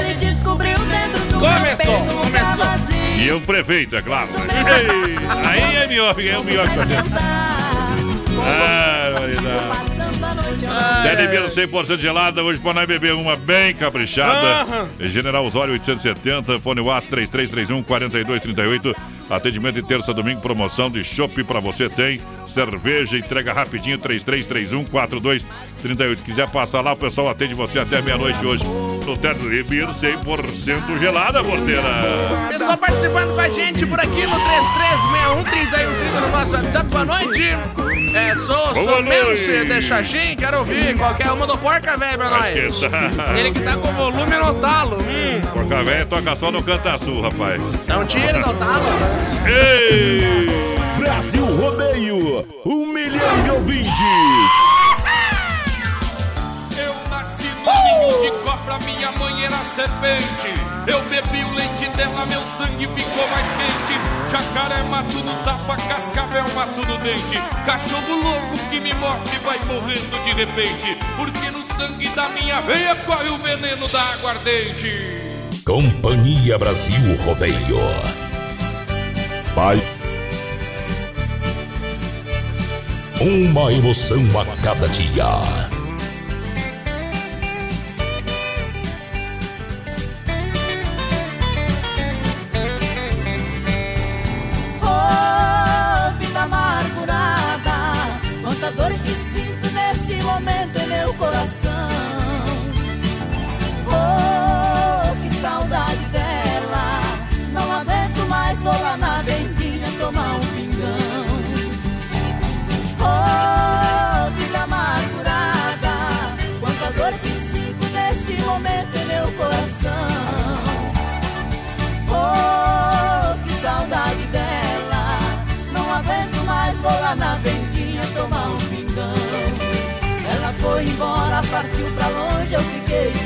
Ele 0.00 0.14
descobriu 0.14 0.76
dentro 0.78 1.24
do 1.26 1.31
Começou, 1.42 2.22
começou. 2.22 2.92
E 3.18 3.30
o 3.32 3.40
prefeito, 3.40 3.96
é 3.96 4.02
claro. 4.02 4.28
Ei, 4.30 5.16
aí 5.44 5.76
é 5.76 5.86
melhor, 5.88 6.14
é 6.20 6.38
o 6.38 6.44
melhor 6.44 6.68
que 6.68 6.74
fazer. 6.76 6.98
Ah, 8.40 9.10
variedade. 9.12 9.66
Passando 9.68 10.24
a 10.24 10.34
noite 10.34 10.64
Série 11.02 11.26
Beer 11.26 11.44
100% 11.46 11.98
gelada, 11.98 12.42
hoje 12.42 12.60
para 12.60 12.74
nós 12.74 12.86
beber 12.86 13.12
uma 13.14 13.36
bem 13.36 13.74
caprichada. 13.74 14.62
Aham. 14.62 14.88
General 15.00 15.44
Osório 15.44 15.72
870, 15.72 16.60
fone 16.60 16.80
WhatsApp 16.80 17.10
3331 17.10 17.82
4238. 17.82 18.94
Atendimento 19.30 19.74
de 19.74 19.82
terça 19.82 20.12
a 20.12 20.14
domingo, 20.14 20.40
promoção 20.40 20.90
de 20.90 21.02
chopp 21.04 21.42
para 21.44 21.60
você 21.60 21.88
tem. 21.88 22.20
Cerveja, 22.46 23.18
entrega 23.18 23.52
rapidinho 23.52 23.98
3331 23.98 24.84
4238. 24.84 26.22
Quiser 26.22 26.48
passar 26.50 26.80
lá, 26.80 26.92
o 26.92 26.96
pessoal 26.96 27.28
atende 27.28 27.54
você 27.54 27.78
até 27.78 28.00
meia-noite 28.00 28.44
hoje. 28.44 28.64
No 29.06 29.16
Teto 29.16 29.40
Beer 29.48 29.88
100% 29.88 30.98
gelada, 31.00 31.42
porteira. 31.42 31.82
Pessoal 32.48 32.76
participando 32.76 33.34
com 33.34 33.40
a 33.40 33.48
gente 33.48 33.84
por 33.84 33.98
aqui 33.98 34.26
no 34.26 34.38
3361 34.38 35.44
3130 35.44 36.20
no 36.20 36.28
nosso 36.30 36.52
WhatsApp. 36.54 36.86
Boa 36.90 37.04
noite. 37.04 37.42
É, 38.14 38.36
sou, 38.36 38.74
Boa 38.74 38.74
sou. 38.94 39.02
Menche 39.02 39.64
de 39.64 39.82
Xaxim, 39.82 40.36
quero 40.36 40.58
ouvir 40.58 40.96
qualquer 40.96 41.32
uma 41.32 41.46
do 41.46 41.58
Porca 41.58 41.96
Velho 41.96 42.18
pra 42.18 42.30
nós. 42.30 42.54
Tá. 43.16 43.32
Se 43.32 43.38
ele 43.38 43.50
que 43.52 43.60
tá 43.60 43.76
com 43.76 43.92
volume 43.92 44.36
no 44.36 44.54
talo. 44.54 44.96
Hum, 44.98 45.40
Porca 45.52 45.82
velha 45.82 46.06
toca 46.06 46.36
só 46.36 46.50
no 46.52 46.62
Canta 46.62 46.96
Sul, 46.98 47.22
rapaz. 47.22 47.60
então 47.84 48.04
tira 48.06 48.38
no 48.38 48.54
talo. 48.54 48.84
né? 48.84 49.50
Ei! 49.50 50.46
Brasil 50.98 51.44
Rodeio, 51.44 52.46
um 52.64 52.86
milhão 52.86 53.42
de 53.44 53.50
ouvintes. 53.50 54.81
Ninho 57.64 58.20
de 58.20 58.30
cobra, 58.42 58.78
minha 58.80 59.12
mãe 59.12 59.44
era 59.44 59.58
serpente. 59.74 60.48
Eu 60.86 61.00
bebi 61.02 61.44
o 61.44 61.54
leite 61.54 61.88
dela, 61.96 62.26
meu 62.26 62.42
sangue 62.56 62.88
ficou 62.88 63.28
mais 63.28 63.46
quente. 63.46 64.00
Jacaré 64.30 64.82
mato 64.82 65.18
no 65.18 65.34
tapa, 65.44 65.76
cascavel 65.76 66.44
mato 66.54 66.84
no 66.86 66.98
dente. 66.98 67.40
Cachorro 67.64 68.14
louco 68.22 68.58
que 68.70 68.80
me 68.80 68.92
morde 68.94 69.38
vai 69.44 69.58
morrendo 69.64 70.22
de 70.24 70.32
repente. 70.32 70.96
Porque 71.16 71.50
no 71.50 71.62
sangue 71.76 72.08
da 72.08 72.28
minha 72.30 72.60
veia 72.62 72.96
corre 72.96 73.28
o 73.28 73.38
veneno 73.38 73.86
da 73.88 74.02
aguardente. 74.12 74.90
Companhia 75.64 76.58
Brasil 76.58 77.16
Rodeio. 77.24 77.78
Vai. 79.54 79.80
Uma 83.20 83.72
emoção 83.72 84.18
a 84.40 84.62
cada 84.62 84.88
dia. 84.88 85.70
Oh, 95.04 95.41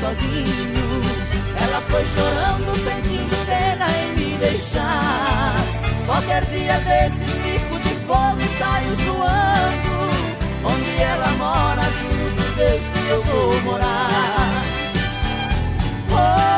sozinho. 0.07 1.01
Ela 1.61 1.81
foi 1.89 2.05
chorando, 2.05 2.71
sentindo 2.83 3.45
pena 3.45 3.87
em 3.97 4.15
me 4.15 4.37
deixar. 4.37 5.55
Qualquer 6.05 6.45
dia 6.45 6.79
desses 6.79 7.31
fico 7.41 7.79
de 7.79 7.89
fome 8.05 8.43
e 8.43 8.57
saio 8.57 8.95
zoando. 9.03 9.97
Onde 10.63 11.01
ela 11.01 11.27
mora, 11.37 11.81
juro 11.81 12.31
por 12.35 12.55
Deus 12.55 12.83
que 12.93 13.09
eu 13.09 13.23
vou 13.23 13.61
morar. 13.61 14.63
Oh, 16.09 16.56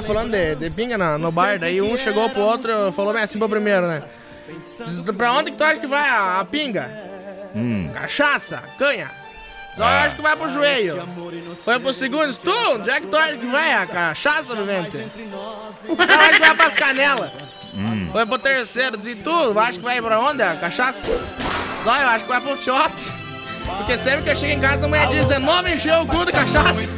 né? 0.00 0.06
Falando 0.06 0.30
de, 0.30 0.54
de 0.56 0.70
pinga 0.70 0.96
no, 0.98 1.18
no 1.18 1.32
bar. 1.32 1.58
Daí 1.58 1.80
um 1.80 1.96
chegou 1.96 2.28
pro 2.30 2.40
outro, 2.42 2.92
falou 2.92 3.12
bem 3.12 3.22
assim 3.22 3.38
pro 3.38 3.48
primeiro, 3.48 3.86
né? 3.86 4.02
Diz, 4.48 4.80
Pra 5.16 5.32
onde 5.32 5.50
que 5.52 5.56
tu 5.56 5.64
acha 5.64 5.80
que 5.80 5.86
vai 5.86 6.08
a, 6.08 6.40
a 6.40 6.44
pinga? 6.44 6.90
Hum. 7.54 7.90
Cachaça, 7.94 8.62
canha. 8.78 9.10
Só 9.76 9.82
eu 9.82 9.86
Ah. 9.86 10.02
acho 10.02 10.16
que 10.16 10.22
vai 10.22 10.36
pro 10.36 10.52
joelho. 10.52 11.02
Foi 11.64 11.78
pro 11.78 11.92
segundo, 11.94 12.26
diz, 12.28 12.38
tu, 12.38 12.50
onde 12.50 12.90
é 12.90 13.00
que 13.00 13.06
tu 13.06 13.16
acha 13.16 13.34
que 13.36 13.46
vai 13.46 13.72
a 13.72 13.86
cachaça, 13.86 14.54
vivente? 14.56 14.96
Eu 14.96 15.06
acho 15.96 16.32
que 16.32 16.40
vai 16.40 16.54
pras 16.56 16.74
canelas. 16.74 17.30
Hum. 17.74 18.08
Foi 18.10 18.26
pro 18.26 18.38
terceiro, 18.38 18.96
diz, 18.96 19.16
tu, 19.22 19.58
acha 19.58 19.78
que 19.78 19.84
vai 19.84 20.02
pra 20.02 20.18
onde 20.20 20.42
a 20.42 20.56
cachaça? 20.56 21.00
Só 21.84 21.96
eu 21.96 22.08
acho 22.08 22.24
que 22.24 22.30
vai 22.30 22.40
pro 22.40 22.56
shopping. 22.60 23.20
Porque 23.78 23.96
sempre 23.96 24.22
que 24.24 24.30
eu 24.30 24.36
chego 24.36 24.52
em 24.52 24.60
casa, 24.60 24.86
a 24.86 24.88
mulher 24.88 25.06
diz, 25.08 25.26
de 25.28 25.38
novo 25.38 25.68
encheu 25.68 26.02
o 26.02 26.06
cu 26.06 26.26
de 26.26 26.32
cachaça. 26.32 26.88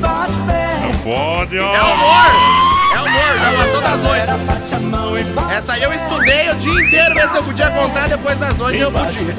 Não 0.00 0.63
pode, 1.04 1.58
ó. 1.58 1.74
É 1.74 1.82
humor! 1.82 2.64
É 2.94 3.00
humor, 3.00 3.38
já 3.38 3.52
passou 3.52 3.80
das 3.80 4.04
oito. 4.04 5.50
Essa 5.52 5.72
aí 5.74 5.82
eu 5.82 5.92
estudei 5.92 6.50
o 6.50 6.54
dia 6.54 6.72
inteiro, 6.72 7.14
ver 7.14 7.28
se 7.28 7.36
eu 7.36 7.42
podia 7.42 7.70
contar 7.70 8.08
depois 8.08 8.38
das 8.38 8.58
oito 8.58 8.78
e 8.78 8.80
eu 8.80 8.90
podia. 8.90 9.34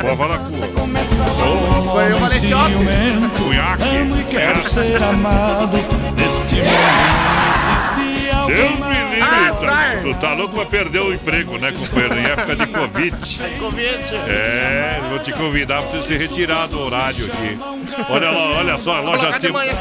Pode 0.00 0.16
falar 0.16 0.38
com 0.38 0.50
Foi 1.92 2.12
eu 2.12 2.18
falei 2.18 2.40
que 2.40 2.54
ótimo. 2.54 3.30
Cunhaque. 3.38 4.24
Quero 4.30 4.68
ser 4.68 5.02
amado 5.02 5.76
neste 6.16 6.62
Deus 8.48 8.70
me 8.70 8.88
livre. 8.88 9.20
Azar. 9.20 9.96
Tá, 9.96 10.00
tu 10.02 10.14
tá 10.14 10.32
louco 10.32 10.54
pra 10.54 10.64
perder 10.64 11.00
o 11.00 11.12
emprego, 11.12 11.58
né, 11.58 11.72
companheiro? 11.72 12.18
Em 12.18 12.24
época 12.24 12.56
de 12.56 12.66
Covid. 12.66 13.38
Convite. 13.60 14.14
É, 14.26 15.00
vou 15.10 15.18
te 15.18 15.32
convidar 15.32 15.82
pra 15.82 15.90
você 15.90 16.06
se 16.08 16.16
retirar 16.16 16.66
do 16.66 16.80
horário 16.80 17.26
aqui. 17.26 17.58
Olha 18.08 18.30
lá, 18.30 18.58
olha 18.58 18.78
só, 18.78 19.00
de 19.32 19.40
que. 19.40 19.52
manhã. 19.52 19.72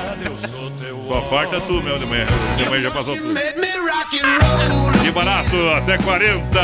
Só 1.07 1.21
falta 1.21 1.61
tu, 1.61 1.81
meu, 1.81 1.97
de 1.97 2.05
manhã. 2.05 2.25
De 2.57 2.69
manhã 2.69 2.83
já 2.83 2.91
passou 2.91 3.15
tudo. 3.15 3.33
Que 5.01 5.11
barato, 5.11 5.55
até 5.77 5.97
40. 5.97 6.59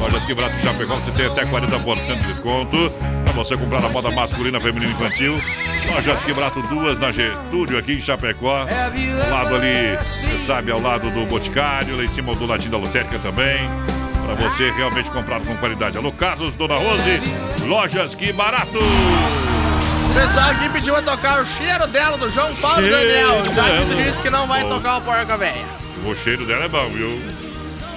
Lojas 0.00 0.24
que 0.24 0.34
barato 0.34 0.56
já 0.62 0.72
pegou, 0.74 1.00
você 1.00 1.10
tem 1.12 1.26
até 1.26 1.44
40% 1.44 2.20
de 2.20 2.26
desconto. 2.26 2.90
Pra 3.24 3.32
você 3.34 3.56
comprar 3.56 3.84
a 3.84 3.88
moda 3.90 4.10
masculina, 4.10 4.58
feminina 4.58 4.90
e 4.90 4.94
infantil. 4.94 5.40
Lojas 5.94 6.20
que 6.22 6.32
barato, 6.32 6.62
duas 6.62 6.98
na 6.98 7.12
Getúlio, 7.12 7.78
aqui 7.78 7.92
em 7.92 8.00
Chapecó. 8.00 8.66
Lado 9.30 9.54
ali, 9.56 9.96
você 10.02 10.46
sabe, 10.46 10.72
ao 10.72 10.80
lado 10.80 11.10
do 11.10 11.26
Boticário, 11.26 11.96
lá 11.96 12.04
em 12.04 12.08
cima 12.08 12.34
do 12.34 12.46
ladinho 12.46 12.70
da 12.70 12.78
lotérica 12.78 13.18
também. 13.18 13.60
Pra 14.24 14.48
você 14.48 14.70
realmente 14.70 15.10
comprar 15.10 15.40
com 15.40 15.54
qualidade. 15.56 15.98
Alô, 15.98 16.12
Carlos, 16.12 16.54
Dona 16.54 16.76
Rose, 16.76 17.20
lojas 17.66 18.14
que 18.14 18.32
barato. 18.32 18.78
O 20.10 20.14
pessoal 20.14 20.50
aqui 20.50 20.68
pediu 20.70 20.94
pra 20.94 21.02
tocar 21.02 21.40
o 21.42 21.46
cheiro 21.46 21.86
dela 21.86 22.16
do 22.18 22.28
João 22.30 22.54
Paulo 22.56 22.80
Cheiro 22.82 22.96
Daniel. 22.96 23.44
Já 23.54 23.62
dela. 23.62 24.02
disse 24.02 24.22
que 24.22 24.30
não 24.30 24.46
vai 24.46 24.62
Bom. 24.64 24.70
tocar 24.70 24.98
o 24.98 25.00
porca 25.02 25.36
velha. 25.36 25.64
O 26.04 26.14
cheiro 26.14 26.44
dela 26.46 26.64
é 26.64 26.68
bom, 26.68 26.88
viu? 26.90 27.20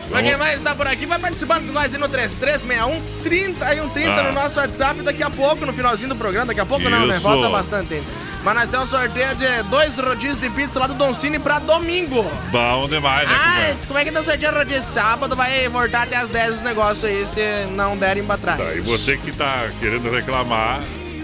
Pra 0.10 0.21
quem 0.21 0.38
mais 0.38 0.62
tá 0.62 0.76
por 0.76 0.86
aqui, 0.86 1.06
vai 1.08 1.17
participando 1.17 1.65
com 1.65 1.71
nós 1.73 1.93
aí 1.93 1.99
no 1.99 2.08
3361 2.08 3.02
30 3.23 3.73
e 3.73 3.80
130 3.80 4.12
Ah. 4.12 4.23
no 4.23 4.32
nosso 4.34 4.60
WhatsApp 4.60 5.02
daqui 5.02 5.23
a 5.23 5.30
pouco, 5.30 5.65
no 5.65 5.73
finalzinho 5.73 6.10
do 6.10 6.15
programa. 6.15 6.47
Daqui 6.47 6.60
a 6.60 6.65
pouco 6.65 6.88
não, 6.88 7.08
né? 7.08 7.15
Isso. 7.15 7.23
Falta 7.23 7.49
bastante 7.49 7.93
ainda. 7.95 8.06
Mas 8.43 8.56
nós 8.56 8.69
temos 8.69 8.93
um 8.93 8.97
sorteio 8.97 9.36
de 9.36 9.63
dois 9.69 9.95
rodízios 9.97 10.39
de 10.41 10.49
pizza 10.49 10.78
lá 10.78 10.86
do 10.86 10.93
Don 10.93 11.13
Cine 11.15 11.39
pra 11.39 11.60
domingo. 11.60 12.30
Bom 12.52 12.88
demais, 12.89 13.28
né, 13.28 13.34
Ah, 13.36 13.47
companheiro? 13.47 13.78
como 13.88 13.99
é 13.99 14.06
que 14.06 14.12
dá 14.12 14.23
sorteio 14.23 14.54
rodízio? 14.54 14.84
Sábado 14.91 15.36
vai 15.36 15.67
voltar 15.69 16.04
até 16.04 16.17
as 16.17 16.30
10 16.30 16.56
os 16.56 16.62
negócios 16.62 17.06
aí, 17.06 17.26
se 17.26 17.65
não 17.71 17.97
derem 17.97 18.23
pra 18.23 18.38
trás. 18.38 18.60
Tá, 18.60 18.76
e 18.76 18.82
você 18.82 19.15
que 19.17 19.32
tá 19.32 19.69
querendo 19.80 20.12
reclamar, 20.12 20.82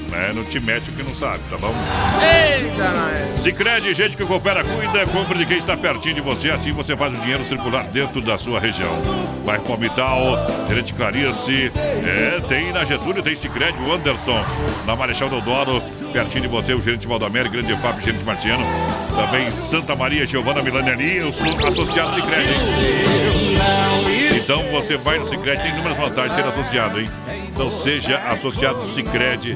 né? 0.09 0.31
Não 0.33 0.43
te 0.43 0.59
mete 0.59 0.89
o 0.89 0.93
que 0.93 1.03
não 1.03 1.13
sabe, 1.13 1.39
tá 1.49 1.57
bom? 1.57 1.73
Eita, 2.21 2.89
nós. 2.91 3.41
Sicredi, 3.41 3.93
gente 3.93 4.17
que 4.17 4.25
coopera, 4.25 4.63
cuida, 4.63 5.05
compra 5.07 5.37
de 5.37 5.45
quem 5.45 5.57
está 5.57 5.77
pertinho 5.77 6.15
de 6.15 6.21
você, 6.21 6.49
assim 6.49 6.71
você 6.71 6.95
faz 6.95 7.13
o 7.13 7.17
dinheiro 7.21 7.43
circular 7.45 7.83
dentro 7.85 8.21
da 8.21 8.37
sua 8.37 8.59
região. 8.59 8.91
Bairro 9.45 9.63
Palmital, 9.63 10.37
Gerente 10.67 10.93
Clarice, 10.93 11.71
é, 11.75 12.39
tem 12.47 12.71
na 12.71 12.83
Getúlio, 12.83 13.23
tem 13.23 13.35
Sicredi, 13.35 13.77
o 13.81 13.93
Anderson, 13.93 14.43
na 14.85 14.95
Marechal 14.95 15.29
Deodoro, 15.29 15.81
pertinho 16.11 16.41
de 16.41 16.47
você, 16.47 16.73
o 16.73 16.81
gerente 16.81 17.07
Valdamere, 17.07 17.49
Grande 17.49 17.75
Fábio, 17.77 18.03
gerente 18.03 18.23
Martiano, 18.23 18.63
também 19.15 19.51
Santa 19.51 19.95
Maria, 19.95 20.25
Giovana 20.25 20.61
Milani 20.61 20.89
ali, 20.89 21.17
eu 21.17 21.31
sou 21.31 21.67
associado 21.67 22.13
Sicredi. 22.15 22.53
Então 24.49 24.63
você 24.71 24.97
vai 24.97 25.19
no 25.19 25.27
Sicredi, 25.27 25.61
tem 25.61 25.71
inúmeras 25.73 25.95
vantagens 25.95 26.33
ser 26.33 26.43
associado, 26.43 26.99
hein? 26.99 27.05
Então 27.49 27.69
seja 27.69 28.17
associado 28.29 28.81
Sicredi, 28.81 29.55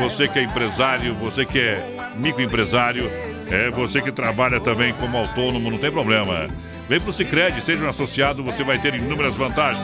você 0.00 0.26
que 0.26 0.40
é 0.40 0.42
empresário, 0.42 1.14
você 1.14 1.46
que 1.46 1.60
é 1.60 2.10
microempresário, 2.16 3.08
é 3.48 3.70
você 3.70 4.02
que 4.02 4.10
trabalha 4.10 4.58
também 4.58 4.92
como 4.94 5.16
autônomo, 5.16 5.70
não 5.70 5.78
tem 5.78 5.92
problema. 5.92 6.48
Vem 6.88 6.98
pro 6.98 7.12
Sicredi, 7.12 7.62
seja 7.62 7.84
um 7.84 7.88
associado, 7.88 8.42
você 8.42 8.64
vai 8.64 8.80
ter 8.80 8.96
inúmeras 8.96 9.36
vantagens. 9.36 9.80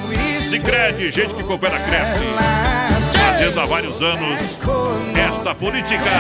Sicredi, 0.50 1.12
gente 1.12 1.34
que 1.34 1.44
coopera 1.44 1.78
cresce. 1.78 2.24
Fazendo 3.16 3.60
há 3.60 3.64
vários 3.64 4.02
anos 4.02 4.40
esta 5.16 5.54
política. 5.54 6.10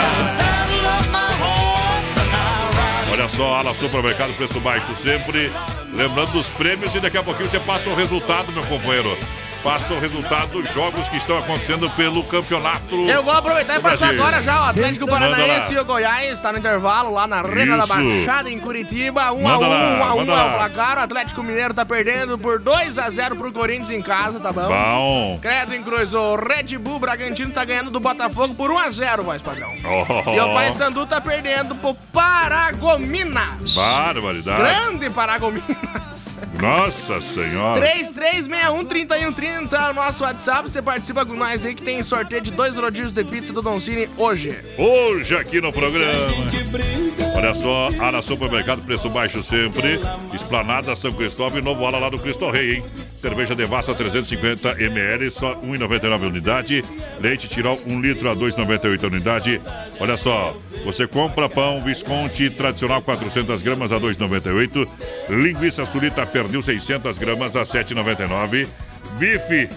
Olha 3.10 3.26
só, 3.26 3.56
Ala 3.56 3.74
Supermercado, 3.74 4.32
preço 4.34 4.60
baixo 4.60 4.94
sempre. 4.94 5.50
Lembrando 5.92 6.32
dos 6.32 6.48
prêmios 6.50 6.94
e 6.94 7.00
daqui 7.00 7.16
a 7.16 7.22
pouquinho 7.22 7.48
você 7.48 7.58
passa 7.60 7.88
o 7.88 7.94
resultado, 7.94 8.52
meu 8.52 8.64
companheiro. 8.64 9.16
Passa 9.62 9.92
o 9.92 9.98
resultado 9.98 10.62
dos 10.62 10.72
jogos 10.72 11.08
que 11.08 11.16
estão 11.16 11.36
acontecendo 11.36 11.90
pelo 11.90 12.22
campeonato. 12.22 12.94
Eu 12.94 13.24
vou 13.24 13.32
aproveitar 13.32 13.78
e 13.78 13.80
passar 13.80 14.06
Brasil. 14.06 14.22
agora 14.22 14.42
já 14.42 14.60
o 14.60 14.64
Atlético 14.70 15.06
Paranaense 15.08 15.74
e 15.74 15.78
o 15.78 15.84
Goiás. 15.84 16.40
Tá 16.40 16.52
no 16.52 16.58
intervalo 16.58 17.12
lá 17.12 17.26
na 17.26 17.38
Arena 17.38 17.76
da. 17.76 17.86
Baixada, 17.86 18.48
em 18.48 18.58
Curitiba. 18.60 19.32
1 19.32 19.48
a 19.48 19.52
Manda 19.52 19.66
1 19.66 19.68
lá, 19.68 19.78
1 19.78 20.02
a 20.02 20.14
1 20.14 20.16
manda 20.18 20.32
é 20.32 20.46
o 20.46 20.58
placar. 20.58 20.98
O 20.98 21.00
Atlético 21.00 21.42
Mineiro 21.42 21.74
tá 21.74 21.84
perdendo 21.84 22.38
por 22.38 22.60
2 22.60 22.98
a 22.98 23.10
0 23.10 23.34
pro 23.34 23.52
Corinthians 23.52 23.90
em 23.90 24.00
casa, 24.00 24.38
tá 24.38 24.52
bom? 24.52 24.68
Bom. 24.68 25.38
Credo 25.42 25.74
em 25.74 25.82
Cruz, 25.82 26.14
o 26.14 26.36
Red 26.36 26.78
Bull 26.78 27.00
Bragantino 27.00 27.50
tá 27.50 27.64
ganhando 27.64 27.90
do 27.90 27.98
Botafogo 27.98 28.54
por 28.54 28.70
1 28.70 28.78
a 28.78 28.90
0 28.90 29.24
voz 29.24 29.42
padrão. 29.42 29.72
Oh, 29.84 30.30
E 30.34 30.40
o 30.40 30.54
Paysandu 30.54 31.04
tá 31.04 31.20
perdendo 31.20 31.74
pro 31.74 31.94
Paragominas. 32.12 33.74
Barbaridade. 33.74 34.58
Grande 34.62 35.10
Paragominas. 35.10 36.07
Nossa 36.60 37.20
senhora. 37.20 37.80
3361-3130 37.80 39.72
é 39.72 39.90
o 39.90 39.94
nosso 39.94 40.24
WhatsApp. 40.24 40.70
Você 40.70 40.82
participa 40.82 41.24
com 41.24 41.34
nós 41.34 41.64
aí 41.64 41.74
que 41.74 41.82
tem 41.82 42.02
sorteio 42.02 42.40
de 42.40 42.50
dois 42.50 42.76
rodízios 42.76 43.14
de 43.14 43.24
pizza 43.24 43.52
do 43.52 43.62
Don 43.62 43.78
Cine 43.78 44.08
hoje. 44.16 44.56
Hoje 44.76 45.36
aqui 45.36 45.60
no 45.60 45.72
programa. 45.72 46.12
Olha 47.36 47.54
só, 47.54 47.90
Ala 48.00 48.20
Supermercado, 48.20 48.82
preço 48.82 49.08
baixo 49.08 49.42
sempre. 49.44 50.00
Esplanada 50.34 50.96
São 50.96 51.12
Cristóvão 51.12 51.58
e 51.58 51.62
novo 51.62 51.86
ala 51.86 51.98
lá 51.98 52.08
do 52.08 52.18
Cristo 52.18 52.50
Rei, 52.50 52.76
hein? 52.76 52.84
Cerveja 53.16 53.54
Devassa 53.54 53.94
350 53.94 54.80
ml, 54.80 55.30
só 55.30 55.54
1,99 55.56 56.22
unidade. 56.22 56.84
Leite 57.20 57.48
Tirol 57.48 57.80
1 57.86 58.00
litro 58.00 58.30
a 58.30 58.34
2,98 58.34 59.04
unidade. 59.04 59.60
Olha 60.00 60.16
só, 60.16 60.56
você 60.84 61.06
compra 61.06 61.48
pão 61.48 61.82
Visconti 61.82 62.50
tradicional 62.50 63.02
400 63.02 63.62
gramas 63.62 63.92
a 63.92 64.00
2,98. 64.00 64.88
Linguiça 65.28 65.84
Sulita 65.86 66.26
perdeu 66.28 66.62
600 66.62 67.18
gramas 67.18 67.56
a 67.56 67.62
7,99. 67.62 68.68
Bife 69.18 69.68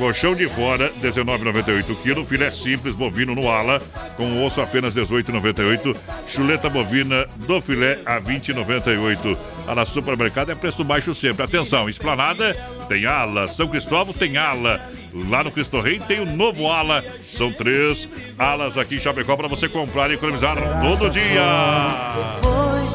Colchão 0.00 0.34
de 0.34 0.48
fora, 0.48 0.90
19,98 1.02 1.94
kg. 2.02 2.24
Filé 2.26 2.50
simples 2.50 2.94
bovino 2.94 3.34
no 3.34 3.50
ala, 3.50 3.78
com 4.16 4.46
osso 4.46 4.62
apenas 4.62 4.94
18,98. 4.94 5.94
Chuleta 6.26 6.70
bovina 6.70 7.26
do 7.46 7.60
filé 7.60 7.98
a 8.06 8.18
20,98. 8.18 9.36
A 9.66 9.74
na 9.74 9.84
supermercado 9.84 10.50
é 10.50 10.54
preço 10.54 10.82
baixo 10.82 11.14
sempre. 11.14 11.42
Atenção, 11.42 11.88
esplanada 11.88 12.54
tem 12.88 13.06
ala. 13.06 13.46
São 13.46 13.68
Cristóvão 13.68 14.12
tem 14.12 14.36
ala. 14.36 14.80
Lá 15.28 15.44
no 15.44 15.50
Cristo 15.50 15.80
Rei 15.80 16.00
tem 16.00 16.20
o 16.20 16.24
um 16.24 16.36
novo 16.36 16.68
ala. 16.68 17.02
São 17.24 17.52
três 17.52 18.08
alas 18.38 18.76
aqui 18.76 18.96
em 18.96 18.98
Chapecó 18.98 19.36
para 19.36 19.48
você 19.48 19.68
comprar 19.68 20.10
e 20.10 20.14
economizar 20.14 20.56
todo 20.82 21.10
dia. 21.10 21.42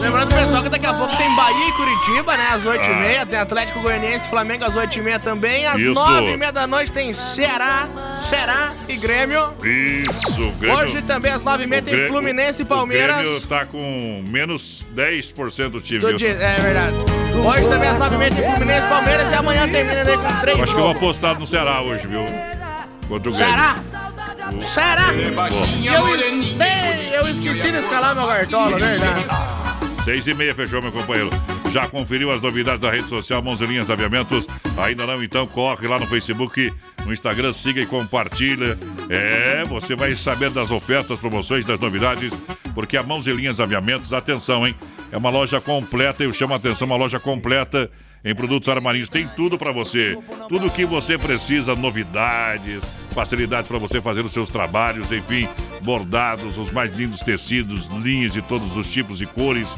Lembrando, 0.01 0.35
pessoal, 0.35 0.61
que 0.61 0.69
daqui 0.69 0.85
a 0.85 0.93
pouco 0.93 1.15
tem 1.17 1.35
Bahia 1.35 1.67
e 1.67 1.71
Curitiba, 1.71 2.37
né? 2.37 2.47
Às 2.51 2.63
8h30. 2.63 3.21
Ah. 3.21 3.25
Tem 3.25 3.39
Atlético 3.39 3.79
Goianiense 3.81 4.29
Flamengo 4.29 4.65
às 4.65 4.75
8h30 4.75 5.19
também. 5.19 5.65
Às 5.65 5.81
9h30 5.81 6.51
da 6.51 6.67
noite 6.67 6.91
tem 6.91 7.11
Ceará, 7.13 7.87
Ceará 8.29 8.73
e 8.87 8.97
Grêmio. 8.97 9.53
Isso, 9.63 10.51
Grêmio. 10.59 10.77
Hoje 10.77 11.01
também 11.01 11.31
às 11.31 11.43
9h30 11.43 11.83
tem 11.83 12.07
Fluminense 12.07 12.61
e 12.61 12.65
Palmeiras. 12.65 13.19
O 13.19 13.23
Grêmio 13.23 13.47
tá 13.47 13.65
com 13.65 14.23
menos 14.29 14.85
10% 14.93 15.69
do 15.69 15.81
time. 15.81 15.99
Viu? 15.99 16.09
É 16.09 16.54
verdade. 16.57 16.95
Hoje 17.35 17.69
também 17.69 17.89
às 17.89 17.97
9h30 17.97 18.35
tem 18.35 18.51
Fluminense 18.51 18.87
Palmeiras 18.87 19.31
e 19.31 19.35
amanhã 19.35 19.69
termina 19.69 20.03
né, 20.03 20.17
com 20.17 20.39
3 20.41 20.59
Acho 20.59 20.73
que 20.73 20.79
eu 20.79 20.83
vou 20.83 20.91
apostar 20.91 21.39
no 21.39 21.45
Ceará 21.45 21.81
hoje, 21.81 22.07
viu? 22.07 22.25
Contra 23.07 23.29
o. 23.29 23.35
Ceará! 23.35 23.75
Ceará! 24.73 25.03
Eu, 25.83 27.19
eu 27.19 27.29
esqueci 27.29 27.71
de 27.71 27.77
escalar 27.77 28.15
meu 28.15 28.27
cartola, 28.27 28.77
verdade? 28.77 29.25
Seis 30.03 30.27
e 30.27 30.33
meia, 30.33 30.53
fechou, 30.53 30.81
meu 30.81 30.91
companheiro. 30.91 31.29
Já 31.71 31.87
conferiu 31.87 32.31
as 32.31 32.41
novidades 32.41 32.79
da 32.79 32.89
rede 32.89 33.09
social 33.09 33.41
Mãozinhas 33.41 33.89
Aviamentos? 33.89 34.47
Ainda 34.77 35.05
não? 35.05 35.21
Então 35.21 35.45
corre 35.45 35.87
lá 35.87 35.99
no 35.99 36.07
Facebook, 36.07 36.71
no 37.05 37.11
Instagram, 37.11 37.51
siga 37.51 37.81
e 37.81 37.85
compartilha. 37.85 38.79
É, 39.09 39.63
você 39.65 39.93
vai 39.95 40.13
saber 40.13 40.51
das 40.51 40.71
ofertas, 40.71 41.19
promoções, 41.19 41.65
das 41.65 41.79
novidades, 41.79 42.31
porque 42.73 42.95
a 42.95 43.03
Mãos 43.03 43.27
Linhas 43.27 43.59
Aviamentos, 43.59 44.13
atenção, 44.13 44.65
hein? 44.65 44.75
É 45.11 45.17
uma 45.17 45.29
loja 45.29 45.61
completa, 45.61 46.23
eu 46.23 46.33
chamo 46.33 46.53
a 46.53 46.57
atenção, 46.57 46.87
uma 46.87 46.97
loja 46.97 47.19
completa 47.19 47.89
em 48.23 48.33
produtos 48.33 48.67
armarinhos. 48.67 49.07
Tem 49.07 49.27
tudo 49.27 49.57
para 49.57 49.71
você. 49.71 50.17
Tudo 50.49 50.69
que 50.69 50.83
você 50.83 51.17
precisa, 51.17 51.75
novidades, 51.75 52.83
facilidades 53.11 53.67
para 53.67 53.77
você 53.77 54.01
fazer 54.01 54.25
os 54.25 54.33
seus 54.33 54.49
trabalhos, 54.49 55.11
enfim, 55.11 55.47
bordados, 55.81 56.57
os 56.57 56.71
mais 56.71 56.95
lindos 56.95 57.19
tecidos, 57.19 57.85
linhas 57.87 58.33
de 58.33 58.41
todos 58.41 58.75
os 58.75 58.91
tipos 58.91 59.21
e 59.21 59.25
cores, 59.27 59.69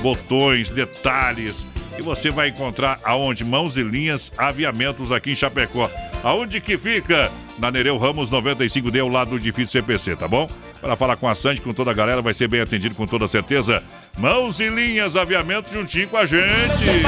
botões, 0.00 0.70
detalhes. 0.70 1.66
E 1.98 2.02
você 2.02 2.30
vai 2.30 2.48
encontrar 2.48 3.00
aonde? 3.02 3.44
Mãos 3.44 3.76
e 3.76 3.82
linhas, 3.82 4.32
aviamentos 4.38 5.10
aqui 5.10 5.32
em 5.32 5.36
Chapecó. 5.36 5.90
Aonde 6.22 6.60
que 6.60 6.78
fica? 6.78 7.30
Na 7.58 7.70
Nereu 7.70 7.98
Ramos 7.98 8.30
95D, 8.30 9.00
ao 9.00 9.08
lado 9.08 9.30
do 9.30 9.36
edifício 9.36 9.72
CPC, 9.72 10.16
tá 10.16 10.28
bom? 10.28 10.48
Para 10.80 10.96
falar 10.96 11.16
com 11.16 11.28
a 11.28 11.34
Sandy, 11.34 11.60
com 11.60 11.74
toda 11.74 11.90
a 11.90 11.94
galera, 11.94 12.22
vai 12.22 12.32
ser 12.32 12.48
bem 12.48 12.60
atendido 12.60 12.94
com 12.94 13.06
toda 13.06 13.28
certeza. 13.28 13.82
Mãos 14.18 14.60
e 14.60 14.68
linhas, 14.68 15.14
aviamentos 15.14 15.70
juntinho 15.70 16.08
com 16.08 16.16
a 16.16 16.24
gente. 16.24 17.02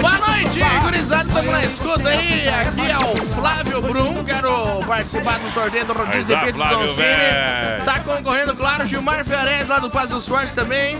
Boa 0.00 0.18
noite, 0.18 0.60
gurizada, 0.82 1.24
estamos 1.24 1.50
na 1.50 1.64
escuta 1.64 2.08
aí. 2.08 2.48
Aqui 2.48 2.90
é 2.90 2.98
o 3.04 3.16
Flávio 3.34 3.82
Brum, 3.82 4.24
quero 4.24 4.80
participar 4.86 5.40
do 5.40 5.50
sorteio 5.50 5.84
do 5.84 5.92
Rodízio 5.94 6.26
de 6.26 6.36
Pizza 6.36 6.64
do 6.64 6.88
Cine. 6.94 7.84
Tá 7.84 8.00
concorrendo, 8.04 8.54
claro, 8.54 8.86
Gilmar 8.86 9.24
Ferez, 9.24 9.66
lá 9.66 9.80
do 9.80 9.90
Paz 9.90 10.10
dos 10.10 10.26
Fortes 10.26 10.52
também. 10.52 10.96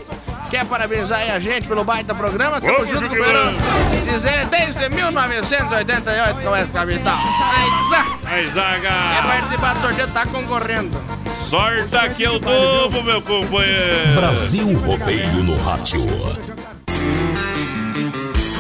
Quer 0.51 0.65
parabenizar 0.65 1.21
aí 1.21 1.31
a 1.31 1.39
gente 1.39 1.67
pelo 1.67 1.85
baita 1.85 2.15
programa? 2.15 2.61
Tamo 2.61 2.75
Vamos, 2.75 2.91
junto. 2.91 3.09
Dizer 4.13 4.47
desde 4.47 4.89
1988 4.89 6.41
com 6.41 6.57
essa 6.57 6.73
capital. 6.73 7.19
Aí, 8.25 8.49
Zaga. 8.51 8.89
Quer 8.89 9.23
participar 9.27 9.75
do 9.75 9.81
sorteio? 9.81 10.09
Tá 10.09 10.27
concorrendo. 10.27 11.16
Sorte 11.49 12.15
que 12.17 12.23
eu 12.25 12.39
dobro, 12.39 13.03
meu 13.03 13.23
companheiro. 13.23 14.15
Brasil 14.17 14.77
Rodeio 14.79 15.43
no 15.45 15.57
Rádio. 15.57 16.05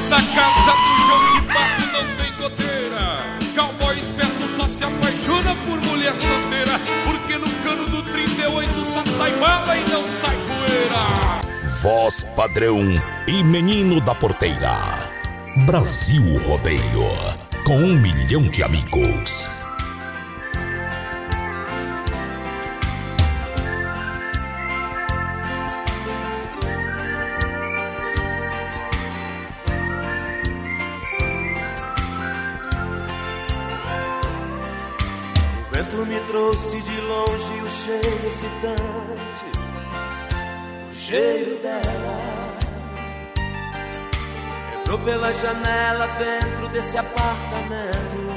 Na 0.08 0.22
casa 0.22 0.72
do 0.72 1.06
João 1.06 1.32
de 1.34 1.46
Pato 1.52 1.86
não 1.92 2.06
tem 2.16 2.32
goteira. 2.38 3.02
Cowboy 3.56 3.98
esperto 3.98 4.56
só 4.56 4.68
se 4.68 4.84
apaixona 4.84 5.54
por 5.66 5.80
mulher 5.80 6.12
solteira. 6.12 6.80
Porque 7.04 7.38
no 7.38 7.50
cano 7.64 7.88
do 7.88 8.02
38 8.04 8.84
só 8.92 9.04
sai 9.18 9.32
bala 9.32 9.76
e 9.76 9.80
não 9.90 10.04
sai 10.20 10.36
poeira 10.46 11.36
voz 11.86 12.26
padrão 12.34 12.80
e 13.28 13.44
menino 13.44 14.00
da 14.00 14.12
porteira. 14.14 14.76
Brasil 15.66 16.36
Rodeio, 16.38 17.06
com 17.64 17.76
um 17.76 17.94
milhão 17.94 18.42
de 18.42 18.64
amigos. 18.64 19.48
Excitante 38.36 39.46
cheiro 40.92 41.56
dela 41.62 42.56
entrou 44.78 44.98
pela 44.98 45.32
janela 45.32 46.06
dentro 46.18 46.68
desse 46.68 46.98
apartamento. 46.98 48.36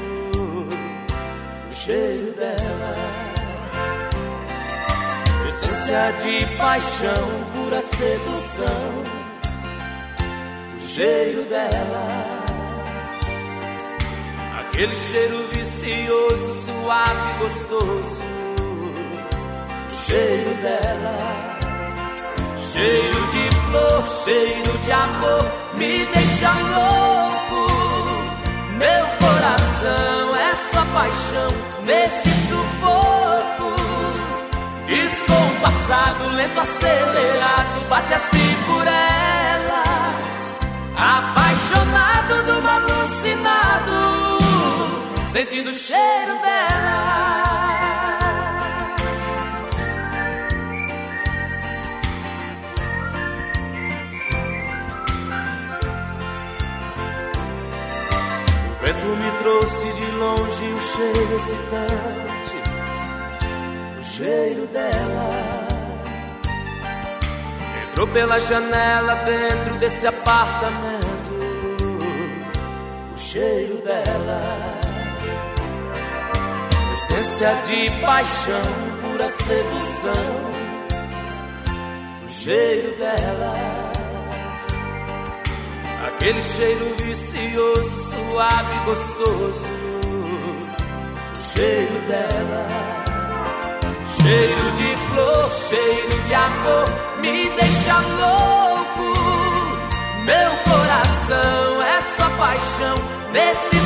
O 1.68 1.72
cheiro 1.72 2.32
dela, 2.32 2.96
essência 5.46 6.12
de 6.22 6.56
paixão, 6.56 7.28
pura 7.52 7.82
sedução. 7.82 9.04
O 10.76 10.80
cheiro 10.80 11.44
dela, 11.44 12.44
aquele 14.60 14.96
cheiro 14.96 15.46
vicioso, 15.52 16.64
suave, 16.64 17.38
gostoso. 17.38 18.29
Cheiro 20.10 20.54
dela 20.54 21.50
Cheiro 22.56 23.20
de 23.28 23.56
flor, 23.66 24.08
cheiro 24.24 24.78
de 24.84 24.90
amor, 24.90 25.44
me 25.74 26.04
deixa 26.06 26.50
louco. 26.50 27.62
Meu 28.76 29.06
coração 29.20 30.36
é 30.36 30.54
só 30.72 30.84
paixão 30.92 31.50
nesse 31.84 32.28
sufoco. 32.48 33.70
Descompassado, 34.86 36.28
lento, 36.34 36.58
acelerado, 36.58 37.88
bate 37.88 38.14
assim 38.14 38.56
por 38.66 38.86
ela. 38.86 39.84
Apaixonado 40.96 42.42
do 42.46 42.68
alucinado, 42.68 44.38
sentindo 45.30 45.70
o 45.70 45.74
cheiro 45.74 46.34
dela. 46.42 47.49
Trouxe 59.50 59.92
de 59.92 60.10
longe 60.12 60.64
o 60.64 60.80
cheiro 60.80 61.36
excitante, 61.36 62.56
o 63.98 64.02
cheiro 64.02 64.66
dela. 64.68 65.66
Entrou 67.82 68.06
pela 68.08 68.38
janela 68.38 69.14
dentro 69.24 69.74
desse 69.80 70.06
apartamento, 70.06 71.32
o 73.12 73.18
cheiro 73.18 73.78
dela. 73.78 74.40
Essência 76.92 77.52
de 77.66 77.90
paixão, 78.02 78.62
pura 79.02 79.28
sedução, 79.28 80.50
o 82.24 82.28
cheiro 82.28 82.96
dela 82.98 83.89
Aquele 86.06 86.42
cheiro 86.42 86.94
vicioso, 87.02 87.90
suave 88.10 88.74
e 88.74 88.84
gostoso. 88.84 89.64
Cheiro 91.52 92.00
dela. 92.08 92.66
Cheiro 94.22 94.72
de 94.72 94.96
flor, 95.08 95.50
cheiro 95.68 96.22
de 96.26 96.34
amor, 96.34 96.84
me 97.20 97.48
deixa 97.50 97.98
louco. 98.20 99.20
Meu 100.24 100.50
coração 100.64 101.82
é 101.82 102.00
só 102.16 102.28
paixão 102.36 102.96
nesse 103.32 103.79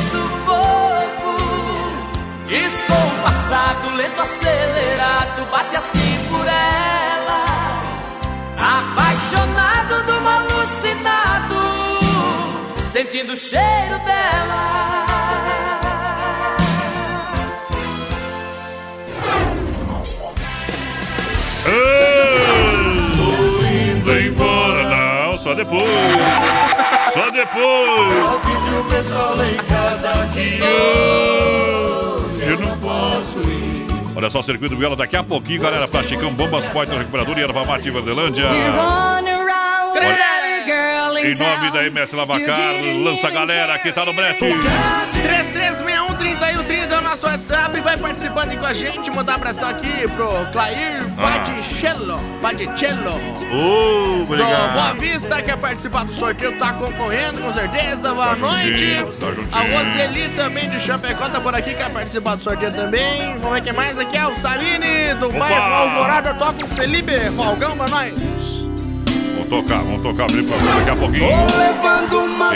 sentindo 13.05 13.33
o 13.33 13.37
cheiro 13.37 13.99
dela. 13.99 15.05
Tô 23.15 23.65
indo 23.65 24.19
embora, 24.19 24.89
não, 24.89 25.37
só 25.37 25.53
depois. 25.53 25.83
Só 27.13 27.29
depois. 27.29 28.15
Avise 28.33 28.75
o 28.75 28.83
pessoal 28.89 29.35
em 29.45 29.57
casa 29.65 30.27
que 30.33 30.59
hoje 30.63 32.51
eu 32.51 32.59
não 32.59 32.77
posso 32.79 33.39
ir. 33.41 33.85
Olha 34.15 34.29
só, 34.29 34.41
Circuito 34.41 34.75
Viola, 34.75 34.95
daqui 34.95 35.15
a 35.15 35.23
pouquinho, 35.23 35.61
galera, 35.61 35.87
pra 35.87 36.01
Chicão, 36.01 36.33
Bombas, 36.33 36.65
Poitra, 36.67 36.97
Recuperador 36.97 37.37
e 37.37 37.43
Erva 37.43 37.65
Mate 37.65 37.91
Verdelândia. 37.91 38.49
Em 41.25 41.33
nome 41.37 41.71
da 41.71 41.85
MS 41.85 42.15
Lavacar, 42.15 42.71
lança 43.03 43.27
a 43.27 43.31
galera 43.31 43.77
que 43.79 43.91
tá 43.91 44.05
no 44.05 44.13
brete. 44.13 44.39
3361-3130 44.39 46.91
é 46.91 46.97
o 46.97 47.01
nosso 47.01 47.25
WhatsApp. 47.25 47.79
Vai 47.81 47.97
participando 47.97 48.51
aí 48.51 48.57
com 48.57 48.65
a 48.65 48.73
gente. 48.73 49.09
Mandar 49.11 49.33
um 49.33 49.35
abração 49.35 49.69
aqui 49.69 50.07
pro 50.09 50.27
Clair 50.51 51.03
Padicello. 51.15 52.19
Padicello. 52.41 53.13
Ô, 53.51 54.17
Do 54.17 54.23
obrigado. 54.23 54.73
Boa 54.73 54.93
Vista, 54.93 55.41
quer 55.41 55.57
participar 55.57 56.05
do 56.05 56.13
sorteio, 56.13 56.57
tá 56.59 56.73
concorrendo, 56.73 57.41
com 57.41 57.51
certeza. 57.53 58.13
Boa 58.13 58.27
Tá 58.27 58.35
noite. 58.35 58.69
juntinho, 58.71 59.11
tá 59.13 59.31
juntinho. 59.31 59.47
A 59.51 59.61
Roseli 59.61 60.29
também 60.35 60.69
de 60.69 60.79
Chapecó 60.81 61.27
tá 61.29 61.39
por 61.39 61.55
aqui, 61.55 61.73
quer 61.73 61.89
participar 61.89 62.35
do 62.35 62.43
sorteio 62.43 62.71
também. 62.71 63.35
Vamos 63.39 63.55
ver 63.55 63.63
quem 63.63 63.73
mais 63.73 63.97
aqui 63.97 64.15
é 64.17 64.27
o 64.27 64.35
Saline 64.37 65.15
do 65.19 65.29
bairro 65.29 65.73
Alvorada. 65.73 66.33
Toca 66.35 66.65
o 66.65 66.67
Felipe 66.69 67.11
Falgão 67.35 67.75
pra 67.77 67.87
nós. 67.87 68.13
Vamos 69.49 69.65
tocar, 69.65 69.83
vamos 69.83 70.01
tocar, 70.01 70.23
abrir 70.23 70.43
pra 70.43 70.57
daqui 70.57 70.89
a 70.89 70.95
pouquinho. 70.95 71.25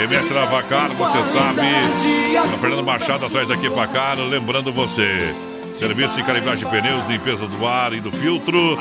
MS 0.02 0.32
Lavacar, 0.32 0.90
você 0.90 1.18
sabe. 1.32 2.58
Fernando 2.60 2.84
Machado 2.84 3.26
atrás 3.26 3.48
daqui 3.48 3.70
pra 3.70 3.86
cá, 3.86 4.14
lembrando 4.14 4.72
você. 4.72 5.34
Serviço 5.74 6.14
de 6.14 6.22
calibragem 6.24 6.64
de 6.64 6.70
pneus, 6.70 7.06
limpeza 7.08 7.46
do 7.46 7.66
ar 7.66 7.92
e 7.92 8.00
do 8.00 8.10
filtro. 8.10 8.76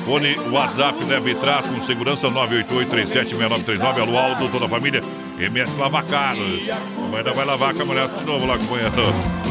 Fone 0.00 0.38
WhatsApp 0.50 1.04
leve 1.04 1.32
e 1.32 1.34
traz 1.34 1.66
com 1.66 1.80
segurança 1.80 2.28
988376939. 2.28 4.00
Alô, 4.00 4.18
Aldo, 4.18 4.48
toda 4.48 4.66
a 4.66 4.68
família. 4.68 5.02
MS 5.38 5.76
Lavacar. 5.78 6.32
Amanhã 6.32 7.16
ainda 7.16 7.32
vai 7.32 7.44
lavar 7.44 7.70
a 7.70 7.74
caminhonete 7.74 8.18
de 8.18 8.24
novo 8.24 8.46
lá, 8.46 8.58
companheiro. 8.58 8.92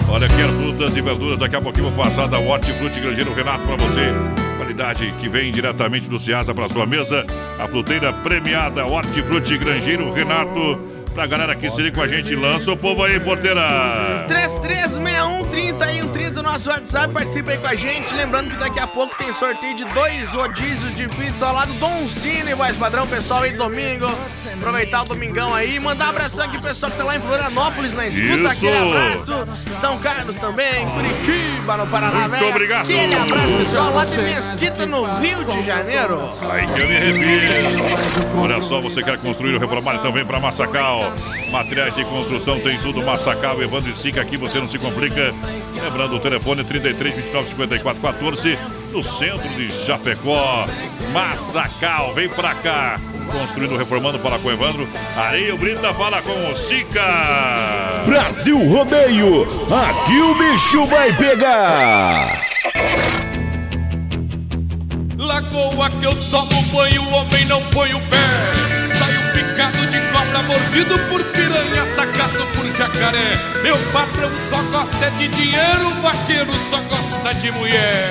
Olha, 0.10 0.28
quer 0.30 0.48
frutas 0.50 0.96
e 0.96 1.02
verduras. 1.02 1.40
Daqui 1.40 1.56
a 1.56 1.62
pouquinho 1.62 1.90
vou 1.90 2.06
passar 2.06 2.28
da 2.28 2.40
Hortifruti 2.40 3.00
Grangeiro 3.00 3.34
Renato 3.34 3.66
pra 3.66 3.76
você. 3.76 4.43
Qualidade 4.64 5.12
que 5.20 5.28
vem 5.28 5.52
diretamente 5.52 6.10
do 6.10 6.18
Ciasa 6.18 6.56
para 6.56 6.70
sua 6.70 6.86
mesa. 6.86 7.26
A 7.60 7.68
fruteira 7.68 8.14
premiada 8.14 8.86
Hortifruti 8.86 9.58
Grangeiro 9.58 10.14
Renato. 10.14 10.93
Pra 11.14 11.28
galera 11.28 11.56
que 11.56 11.70
se 11.70 11.80
liga 11.82 11.96
com 11.96 12.02
a 12.02 12.08
gente, 12.08 12.34
lança 12.36 12.72
o 12.72 12.78
povo 12.78 13.04
aí, 13.04 13.20
porteira. 13.20 14.26
3361-3130, 14.28 16.42
nosso 16.42 16.70
WhatsApp, 16.72 17.14
participa 17.14 17.52
aí 17.52 17.58
com 17.60 17.68
a 17.68 17.76
gente. 17.76 18.12
Lembrando 18.16 18.50
que 18.50 18.58
daqui 18.58 18.80
a 18.80 18.88
pouco 18.88 19.16
tem 19.18 19.32
sorteio 19.32 19.76
de 19.76 19.86
dois 19.86 20.30
rodízios 20.32 20.96
de 20.96 21.08
pizza 21.10 21.52
lá 21.52 21.66
do 21.66 21.74
Dom 21.74 22.08
Cine, 22.08 22.56
voz 22.56 22.76
padrão, 22.78 23.06
pessoal 23.06 23.44
aí 23.44 23.52
domingo. 23.52 24.08
Aproveitar 24.58 25.04
o 25.04 25.06
domingão 25.06 25.54
aí. 25.54 25.80
Mandar 25.80 26.08
um 26.08 26.10
abração 26.10 26.44
aqui 26.46 26.58
pro 26.58 26.68
pessoal 26.70 26.92
que 26.92 26.98
tá 26.98 27.04
lá 27.04 27.16
em 27.16 27.20
Florianópolis 27.20 27.94
na 27.94 28.08
escuta. 28.08 28.34
Isso. 28.34 28.48
Aquele 28.48 28.78
abraço. 28.78 29.46
São 29.80 30.00
Carlos 30.00 30.38
também, 30.38 30.88
Curitiba, 30.88 31.78
no 31.78 31.86
Paraná, 31.88 32.20
Muito 32.22 32.32
velho. 32.32 32.50
obrigado. 32.50 32.90
Aquele 32.90 33.14
abraço, 33.14 33.54
pessoal, 33.60 33.94
lá 33.94 34.06
de 34.06 34.18
Mesquita, 34.18 34.86
no 34.88 35.04
Rio 35.20 35.44
de 35.46 35.64
Janeiro. 35.64 36.22
Aí 36.50 36.66
que 36.68 36.80
eu 36.82 36.88
me 36.88 36.98
arrepio. 36.98 38.42
Olha 38.42 38.60
só, 38.62 38.82
você 38.82 39.04
quer 39.04 39.20
construir 39.20 39.54
ou 39.54 39.60
reformar? 39.60 39.96
Então 39.96 40.12
vem 40.12 40.26
pra 40.26 40.40
Massacal. 40.40 41.03
Materiais 41.52 41.96
de 41.96 42.04
construção 42.06 42.60
tem 42.60 42.78
tudo. 42.80 43.02
Massacal, 43.04 43.62
Evandro 43.62 43.92
e 43.92 43.96
Sica, 43.96 44.22
aqui 44.22 44.38
você 44.38 44.60
não 44.60 44.68
se 44.68 44.78
complica. 44.78 45.34
Lembrando 45.84 46.16
o 46.16 46.20
telefone 46.20 46.64
33 46.64 47.16
29 47.16 47.50
54 47.50 48.02
14 48.02 48.58
no 48.92 49.04
centro 49.04 49.50
de 49.50 49.72
Chapecó. 49.72 50.68
Massacal, 51.12 52.14
vem 52.14 52.30
pra 52.30 52.56
cá. 52.56 53.00
Construindo, 53.32 53.78
reformando, 53.78 54.20
fala 54.20 54.38
com 54.40 54.48
o 54.48 54.52
Evandro. 54.52 54.88
Areia 55.16 55.56
Brita, 55.56 55.94
fala 55.94 56.22
com 56.22 56.52
o 56.52 56.56
Sica. 56.56 58.04
Brasil 58.06 58.58
Rodeio, 58.70 59.44
aqui 59.72 60.20
o 60.20 60.36
bicho 60.36 60.86
vai 60.86 61.14
pegar. 61.14 62.42
Lagoa 65.18 65.90
que 65.90 66.06
eu 66.06 66.16
tomo 66.30 66.62
banho, 66.74 67.02
o 67.02 67.14
homem 67.14 67.46
não 67.46 67.62
põe 67.70 67.94
o 67.94 68.00
pé. 68.02 68.18
Saio 68.94 69.34
picado 69.34 69.88
de 69.88 69.93
mordido 70.42 70.98
por 71.10 71.24
piranha, 71.26 71.84
atacado 71.84 72.46
por 72.56 72.66
jacaré. 72.76 73.38
Meu 73.62 73.78
patrão 73.92 74.32
só 74.50 74.62
gosta 74.72 75.12
de 75.12 75.28
dinheiro, 75.28 75.90
vaqueiro 76.02 76.52
só 76.70 76.82
gosta 76.82 77.34
de 77.36 77.52
mulher. 77.52 78.10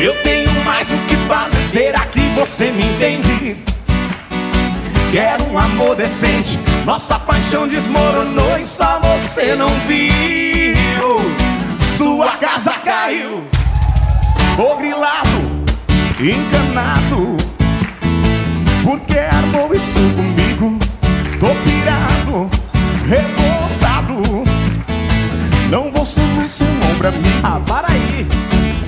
Eu 0.00 0.14
tenho 0.22 0.52
mais 0.64 0.90
o 0.90 0.96
que 1.08 1.16
fazer, 1.28 1.62
será 1.70 2.06
que 2.06 2.20
você 2.34 2.70
me 2.70 2.84
entende? 2.84 3.56
Quero 5.12 5.44
um 5.52 5.58
amor 5.58 5.94
decente, 5.94 6.58
nossa 6.84 7.18
paixão 7.18 7.68
desmoronou 7.68 8.58
e 8.58 8.66
só 8.66 9.00
você 9.00 9.54
não 9.54 9.68
viu. 9.86 11.20
Sua 11.96 12.36
casa 12.36 12.72
caiu, 12.84 13.44
tô 14.56 14.76
grilado, 14.76 15.64
encanado. 16.18 17.36
Porque 18.82 19.18
armou 19.18 19.72
isso 19.74 19.98
comigo? 20.16 20.78
Tô 21.38 21.48
pirado, 21.64 22.50
revoltado. 23.06 24.42
Não 25.70 25.90
vou 25.90 26.04
ser 26.04 26.26
mais 26.36 26.50
seu 26.50 26.66
ombro 26.66 27.08
amigo. 27.08 27.40
Ah, 27.42 27.60
para 27.66 27.92
aí. 27.92 28.26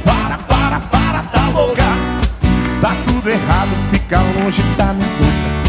Para, 0.04 0.38
para, 0.38 0.80
para, 0.80 1.22
tá 1.22 1.48
louca. 1.48 1.84
Tá 2.80 2.94
tudo 3.04 3.30
errado, 3.30 3.70
fica 3.90 4.20
longe 4.20 4.62
da 4.76 4.92
minha 4.92 5.08
boca. 5.08 5.64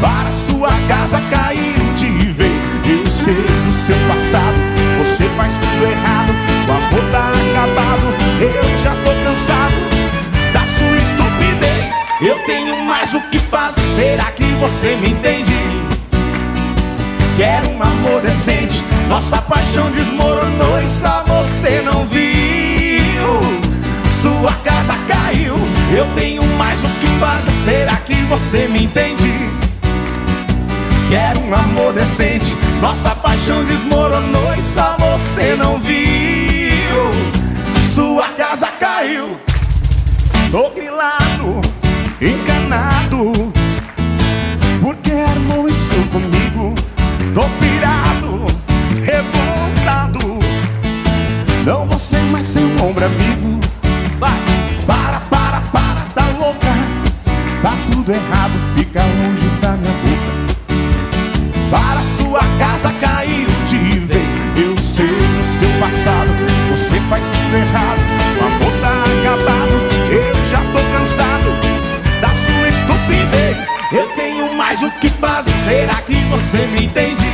Para 0.00 0.30
sua 0.56 0.70
casa 0.88 1.20
caiu 1.30 1.74
de 1.94 2.32
vez. 2.32 2.62
Eu 2.88 3.06
sei 3.06 3.34
do 3.34 3.72
seu 3.72 3.96
passado, 4.08 4.56
você 4.98 5.24
faz 5.36 5.52
tudo 5.52 5.84
errado. 5.84 6.32
O 6.66 6.72
amor 6.72 7.10
tá 7.12 7.30
acabado, 7.30 8.06
eu 8.40 8.78
já 8.78 8.94
tô 9.04 9.10
cansado 9.22 9.74
da 10.54 10.64
sua 10.64 10.96
estupidez. 10.96 11.94
Eu 12.22 12.38
tenho 12.46 12.82
mais 12.84 13.12
o 13.12 13.20
que 13.28 13.38
fazer, 13.38 13.82
será 13.94 14.30
que 14.30 14.44
você 14.54 14.96
me 14.96 15.10
entende? 15.10 15.54
Quero 17.36 17.68
um 17.72 17.82
amor 17.82 18.22
decente, 18.22 18.82
nossa 19.08 19.42
paixão 19.42 19.90
desmoronou 19.90 20.82
e 20.82 20.88
só 20.88 21.22
você 21.26 21.82
não 21.82 22.06
viu. 22.06 23.26
Sua 24.22 24.52
casa 24.64 24.94
caiu, 25.06 25.54
eu 25.94 26.06
tenho 26.14 26.42
mais 26.56 26.82
o 26.82 26.88
que 26.88 27.06
fazer, 27.20 27.52
será 27.62 27.96
que 27.96 28.14
você 28.22 28.66
me 28.68 28.84
entende? 28.84 29.55
Quero 31.08 31.40
um 31.40 31.54
amor 31.54 31.92
decente, 31.92 32.56
nossa 32.80 33.14
paixão 33.14 33.64
desmoronou 33.64 34.54
e 34.58 34.62
só 34.62 34.96
você 34.98 35.54
não 35.54 35.78
viu. 35.78 35.96
Sua 37.94 38.28
casa 38.30 38.66
caiu, 38.66 39.38
tô 40.50 40.70
grilado, 40.70 41.60
encanado. 42.20 43.52
Porque 44.82 45.12
armou 45.12 45.68
isso 45.68 45.94
comigo? 46.10 46.74
Tô 47.32 47.42
pirado, 47.60 48.46
revoltado. 49.04 50.40
Não 51.64 51.86
vou 51.86 51.98
ser 52.00 52.22
mais 52.22 52.46
seu 52.46 52.66
ombro 52.84 53.04
amigo. 53.04 53.60
Vai, 54.18 54.38
para, 54.84 55.20
para, 55.20 55.60
para, 55.72 56.00
tá 56.14 56.26
louca. 56.36 56.66
Tá 57.62 57.74
tudo 57.92 58.12
errado, 58.12 58.52
fica 58.76 59.02
longe 59.02 59.35
sua 62.36 62.58
casa 62.58 62.92
caiu 63.00 63.46
de 63.66 63.98
vez. 64.00 64.38
Eu 64.56 64.76
sei 64.76 65.06
do 65.06 65.42
seu 65.42 65.70
passado, 65.80 66.28
você 66.70 67.00
faz 67.08 67.24
tudo 67.24 67.56
errado. 67.56 68.00
O 68.38 68.44
amor 68.44 68.72
tá 68.82 69.02
acabado, 69.02 69.72
eu 70.10 70.44
já 70.44 70.58
tô 70.58 70.98
cansado 70.98 71.50
da 72.20 72.28
sua 72.28 72.68
estupidez. 72.68 73.68
Eu 73.90 74.06
tenho 74.08 74.52
mais 74.54 74.82
o 74.82 74.90
que 75.00 75.08
fazer, 75.08 75.50
será 75.64 76.02
que 76.02 76.16
você 76.26 76.66
me 76.66 76.84
entende? 76.84 77.24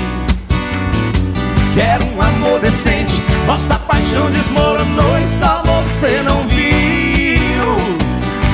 Quero 1.75 2.07
um 2.07 2.23
amor 2.23 2.61
decente, 2.61 3.21
nossa 3.47 3.77
paixão 3.81 4.31
desmoronou 4.31 5.19
e 5.19 5.27
só 5.27 5.63
você 5.65 6.23
não 6.23 6.47
viu. 6.47 7.43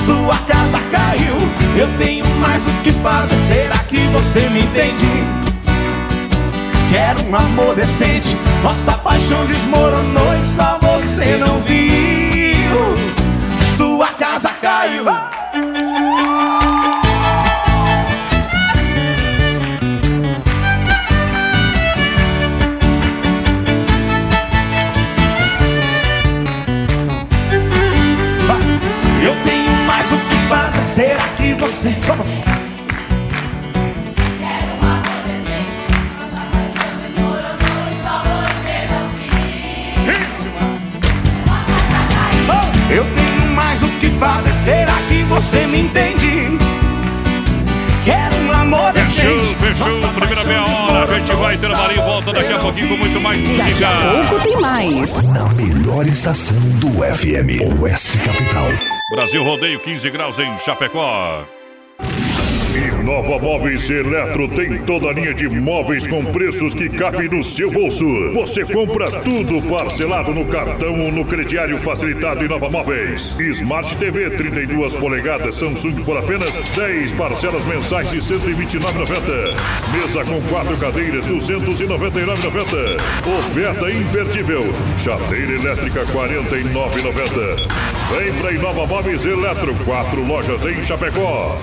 Sua 0.06 0.38
casa 0.46 0.78
caiu, 0.90 1.36
eu 1.76 1.88
tenho 1.98 2.24
mais 2.36 2.66
o 2.66 2.70
que 2.82 2.92
fazer, 2.92 3.36
será 3.46 3.78
que 3.80 3.98
você 4.06 4.48
me 4.48 4.60
entende? 4.60 5.47
Quero 6.90 7.22
um 7.28 7.36
amor 7.36 7.74
decente. 7.74 8.34
Nossa 8.62 8.92
paixão 8.92 9.44
desmoronou 9.46 10.34
e 10.34 10.42
só 10.42 10.78
você 10.80 11.36
não 11.36 11.60
viu. 11.60 12.94
Sua 13.76 14.08
casa 14.08 14.48
caiu. 14.48 15.04
Eu 29.22 29.36
tenho 29.44 29.70
mais 29.86 30.10
o 30.10 30.16
que 30.16 30.48
fazer. 30.48 30.82
Será 30.82 31.28
que 31.36 31.52
você. 31.52 31.94
Só 32.02 32.14
você. 32.14 32.57
Fazer. 44.18 44.52
Será 44.52 44.94
que 45.08 45.22
você 45.24 45.66
me 45.66 45.80
entende? 45.80 46.58
Quero 48.04 48.36
um 48.36 48.52
amor 48.52 48.92
Fechou, 48.92 49.36
decente. 49.36 49.54
fechou. 49.56 50.08
Primeira 50.12 50.44
meia 50.44 50.64
hora. 50.64 51.14
A 51.14 51.18
gente 51.18 51.36
vai 51.36 51.54
intervalar 51.54 51.92
e 51.92 51.96
volta 51.96 52.32
daqui 52.32 52.52
a 52.52 52.58
pouquinho 52.58 52.88
com 52.88 52.96
muito 52.96 53.20
mais 53.20 53.40
música. 53.40 53.88
Pouco 54.28 54.44
tem 54.44 54.60
mais. 54.60 55.22
Na 55.22 55.48
melhor 55.52 56.06
estação 56.06 56.56
do 56.80 56.88
FM, 57.02 57.80
Oeste 57.82 58.18
Capital. 58.18 58.68
Brasil 59.10 59.42
Rodeio 59.42 59.80
15 59.80 60.10
graus 60.10 60.38
em 60.38 60.58
Chapecó. 60.58 61.44
Nova 63.08 63.38
Móveis 63.38 63.88
Eletro 63.88 64.46
tem 64.48 64.84
toda 64.84 65.08
a 65.08 65.12
linha 65.14 65.32
de 65.32 65.48
móveis 65.48 66.06
com 66.06 66.22
preços 66.26 66.74
que 66.74 66.90
cabem 66.90 67.26
no 67.26 67.42
seu 67.42 67.70
bolso. 67.70 68.04
Você 68.34 68.66
compra 68.66 69.10
tudo 69.22 69.66
parcelado 69.66 70.34
no 70.34 70.44
cartão 70.44 71.00
ou 71.00 71.10
no 71.10 71.24
crediário 71.24 71.78
facilitado 71.78 72.44
em 72.44 72.48
Nova 72.48 72.68
Móveis. 72.68 73.34
Smart 73.40 73.96
TV 73.96 74.28
32 74.32 74.94
polegadas 74.96 75.54
Samsung 75.54 76.04
por 76.04 76.18
apenas 76.18 76.58
10 76.76 77.14
parcelas 77.14 77.64
mensais 77.64 78.10
de 78.10 78.16
R$ 78.16 78.22
129,90. 78.22 79.54
Mesa 79.90 80.22
com 80.26 80.42
quatro 80.50 80.76
cadeiras 80.76 81.24
R$ 81.24 81.32
299,90. 81.32 83.00
Oferta 83.38 83.90
imperdível. 83.90 84.64
Chadeira 84.98 85.52
elétrica 85.52 86.00
R$ 86.00 86.06
49,90. 86.12 88.18
Vem 88.18 88.34
pra 88.34 88.52
Inova 88.52 88.86
Móveis 88.86 89.24
Eletro, 89.24 89.74
quatro 89.86 90.22
lojas 90.26 90.62
em 90.66 90.82
Chapecó. 90.82 91.58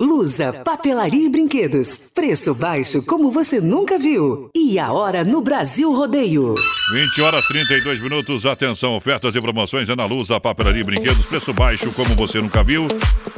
Lusa, 0.00 0.52
papelaria 0.64 1.26
e 1.26 1.28
brinquedos. 1.28 2.12
Preço 2.14 2.54
baixo 2.54 3.04
como 3.04 3.32
você 3.32 3.60
nunca 3.60 3.98
viu. 3.98 4.48
E 4.54 4.78
a 4.78 4.92
hora 4.92 5.24
no 5.24 5.42
Brasil 5.42 5.92
Rodeio. 5.92 6.54
20 6.92 7.20
horas 7.20 7.44
32 7.48 8.00
minutos. 8.00 8.46
Atenção, 8.46 8.94
ofertas 8.94 9.34
e 9.34 9.40
promoções 9.40 9.88
é 9.88 9.96
na 9.96 10.06
Luz, 10.06 10.30
a 10.30 10.38
papelaria 10.38 10.82
e 10.82 10.84
brinquedos. 10.84 11.26
Preço 11.26 11.52
baixo 11.52 11.90
como 11.90 12.14
você 12.14 12.40
nunca 12.40 12.62
viu. 12.62 12.86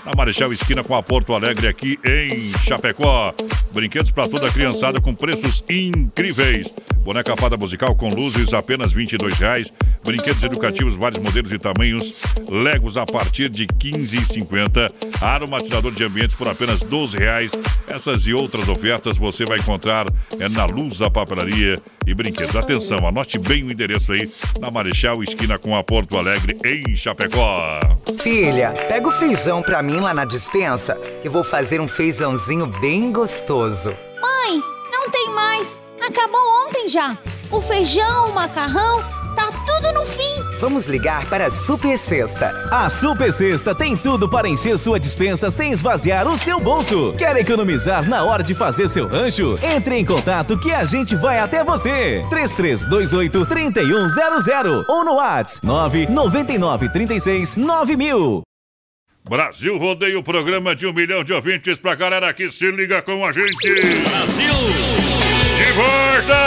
Na 0.04 0.12
Marechal 0.14 0.52
Esquina 0.52 0.84
com 0.84 0.94
a 0.94 1.02
Porto 1.02 1.32
Alegre 1.32 1.66
aqui 1.66 1.98
em 2.06 2.52
Chapecó. 2.58 3.32
Brinquedos 3.72 4.10
para 4.10 4.28
toda 4.28 4.46
a 4.46 4.52
criançada 4.52 5.00
com 5.00 5.14
preços 5.14 5.64
incríveis. 5.66 6.70
Boneca 7.02 7.34
fada 7.36 7.56
musical 7.56 7.94
com 7.94 8.10
luzes 8.10 8.52
apenas 8.52 8.92
22 8.92 9.38
reais. 9.38 9.72
Brinquedos 10.04 10.42
educativos, 10.42 10.96
vários 10.96 11.20
modelos 11.20 11.52
e 11.52 11.58
tamanhos. 11.58 12.22
Legos 12.48 12.96
a 12.96 13.06
partir 13.06 13.48
de 13.48 13.62
R$ 13.62 13.68
15,50. 13.68 14.92
Aromatizador 15.20 15.92
de 15.92 16.04
ambientes 16.04 16.36
por 16.36 16.48
apenas 16.48 16.80
12 16.80 17.16
reais. 17.16 17.52
Essas 17.88 18.26
e 18.26 18.34
outras 18.34 18.68
ofertas 18.68 19.16
você 19.16 19.44
vai 19.44 19.58
encontrar 19.58 20.06
é 20.38 20.48
na 20.48 20.64
Luz, 20.66 21.00
a 21.00 21.10
papelaria 21.10 21.80
e 22.06 22.14
brinquedos. 22.14 22.54
Atenção, 22.54 23.06
anote 23.06 23.38
bem 23.38 23.64
o 23.64 23.70
endereço 23.70 24.12
aí 24.12 24.30
na 24.60 24.70
Marechal 24.70 25.22
Esquina 25.22 25.58
com 25.58 25.74
a 25.76 25.82
Porto 25.82 26.16
Alegre 26.16 26.58
em 26.64 26.94
Chapecó. 26.94 27.80
Filha, 28.22 28.72
pega 28.88 29.08
o 29.08 29.12
feijão 29.12 29.62
pra 29.62 29.82
mim 29.82 30.00
lá 30.00 30.12
na 30.12 30.24
dispensa, 30.24 30.94
que 31.22 31.28
vou 31.28 31.44
fazer 31.44 31.80
um 31.80 31.88
feijãozinho 31.88 32.66
bem 32.66 33.10
gostoso. 33.12 33.92
Acabou 36.06 36.40
ontem 36.66 36.88
já. 36.88 37.16
O 37.50 37.60
feijão, 37.60 38.30
o 38.30 38.34
macarrão, 38.34 39.02
tá 39.34 39.50
tudo 39.66 39.92
no 39.92 40.06
fim. 40.06 40.58
Vamos 40.60 40.86
ligar 40.86 41.26
para 41.26 41.46
a 41.46 41.50
Super 41.50 41.98
Sexta. 41.98 42.68
A 42.70 42.88
Super 42.88 43.32
Sexta 43.32 43.74
tem 43.74 43.96
tudo 43.96 44.28
para 44.28 44.48
encher 44.48 44.78
sua 44.78 45.00
dispensa 45.00 45.50
sem 45.50 45.72
esvaziar 45.72 46.28
o 46.28 46.36
seu 46.36 46.60
bolso. 46.60 47.14
Quer 47.16 47.36
economizar 47.36 48.08
na 48.08 48.22
hora 48.24 48.42
de 48.42 48.54
fazer 48.54 48.88
seu 48.88 49.08
rancho? 49.08 49.58
Entre 49.62 49.96
em 49.96 50.04
contato 50.04 50.58
que 50.58 50.72
a 50.72 50.84
gente 50.84 51.16
vai 51.16 51.38
até 51.38 51.64
você. 51.64 52.24
3328 52.28 53.46
3100 53.46 54.84
ou 54.88 55.04
no 55.04 55.14
WhatsApp 55.14 55.66
999 55.66 56.88
36 56.90 57.56
9000. 57.56 58.42
Brasil 59.28 59.76
Rodeio, 59.78 60.22
programa 60.22 60.74
de 60.74 60.86
um 60.86 60.92
milhão 60.92 61.22
de 61.22 61.32
ouvintes 61.32 61.78
pra 61.78 61.94
galera 61.94 62.32
que 62.32 62.50
se 62.50 62.70
liga 62.70 63.02
com 63.02 63.24
a 63.24 63.32
gente. 63.32 63.70
Brasil! 64.08 64.69
De 65.70 65.76
volta! 65.76 66.40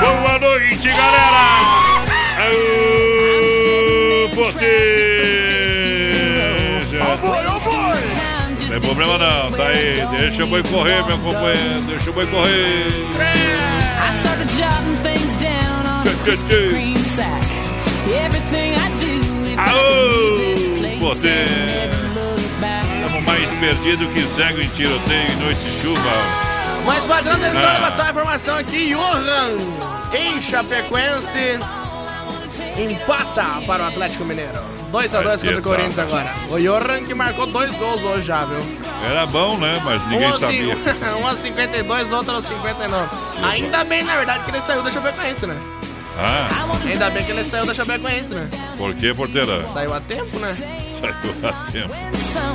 Boa 0.00 0.38
noite, 0.38 0.88
galera! 0.88 1.44
Aô, 2.38 4.30
potência! 4.30 4.64
Não 8.58 8.68
tem 8.70 8.80
problema 8.80 9.18
não, 9.18 9.52
tá 9.52 9.66
aí. 9.66 10.06
Deixa 10.18 10.44
o 10.44 10.46
boi 10.46 10.62
correr, 10.62 11.04
meu 11.04 11.18
companheiro. 11.18 11.82
Deixa 11.86 12.08
o 12.08 12.14
boi 12.14 12.26
correr. 12.26 12.88
Aô, 19.58 21.00
potência! 21.00 21.90
Estamos 22.94 23.24
mais 23.26 23.50
perdidos 23.60 24.08
que 24.14 24.22
cego 24.22 24.60
em 24.62 24.68
tiroteio 24.68 25.32
em 25.32 25.36
noite 25.36 25.60
de 25.60 25.82
chuva. 25.82 26.53
Mas 26.84 27.04
padrão 27.04 27.38
da 27.38 27.48
história, 27.48 27.78
Ah. 27.78 27.80
passar 27.80 28.06
a 28.06 28.10
informação 28.10 28.56
aqui. 28.58 28.90
Johan, 28.94 29.56
em 30.12 30.42
Chapecoense, 30.42 31.58
empata 32.76 33.62
para 33.66 33.84
o 33.84 33.86
Atlético 33.86 34.24
Mineiro. 34.24 34.52
2x2 34.92 35.22
Vai 35.24 35.38
contra 35.38 35.58
o 35.58 35.62
Corinthians 35.62 35.98
agora. 35.98 36.32
O 36.50 36.58
Johan 36.58 37.04
que 37.04 37.14
marcou 37.14 37.46
dois 37.46 37.74
gols 37.74 38.02
hoje 38.02 38.22
já, 38.22 38.44
viu? 38.44 38.58
Era 39.04 39.26
bom, 39.26 39.56
né? 39.58 39.80
Mas 39.84 40.06
ninguém 40.08 40.28
um 40.28 40.38
sabia. 40.38 40.76
um 41.20 41.26
aos 41.26 41.38
52, 41.38 42.12
outro 42.12 42.34
aos 42.34 42.44
59. 42.44 43.08
Ainda 43.42 43.82
bem, 43.84 44.04
na 44.04 44.16
verdade, 44.16 44.44
que 44.44 44.50
ele 44.52 44.62
saiu 44.62 44.82
da 44.82 44.90
Chapecoense, 44.92 45.46
né? 45.46 45.56
Ah, 46.16 46.46
Ainda 46.86 47.10
bem 47.10 47.24
que 47.24 47.32
ele 47.32 47.42
saiu 47.42 47.66
da 47.66 47.74
Chapecoense, 47.74 48.32
né? 48.32 48.48
por 48.78 48.94
que, 48.94 49.12
porteira? 49.14 49.66
Saiu 49.66 49.92
a 49.92 50.00
tempo, 50.00 50.38
né? 50.38 50.54
Saiu 51.12 51.48
a 51.48 51.70
tempo. 51.70 51.94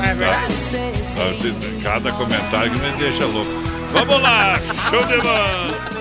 É 0.04 0.14
verdade? 0.16 0.46
Ah, 0.46 1.34
você- 1.34 1.82
Cada 1.84 2.12
comentário 2.14 2.72
que 2.72 2.80
me 2.80 2.92
deixa 2.98 3.26
louco. 3.26 3.52
Vamos 3.94 4.22
lá, 4.22 4.60
show 4.90 5.04
de 5.06 5.17
bola! 5.21 5.98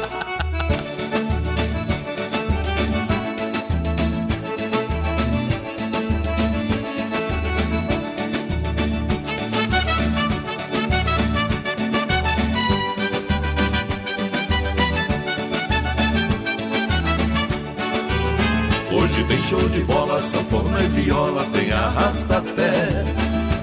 Show 19.48 19.68
de 19.70 19.82
bola, 19.84 20.20
sanfona 20.20 20.78
e 20.82 20.88
viola, 20.88 21.42
tem 21.54 21.72
arrasta-pé. 21.72 23.02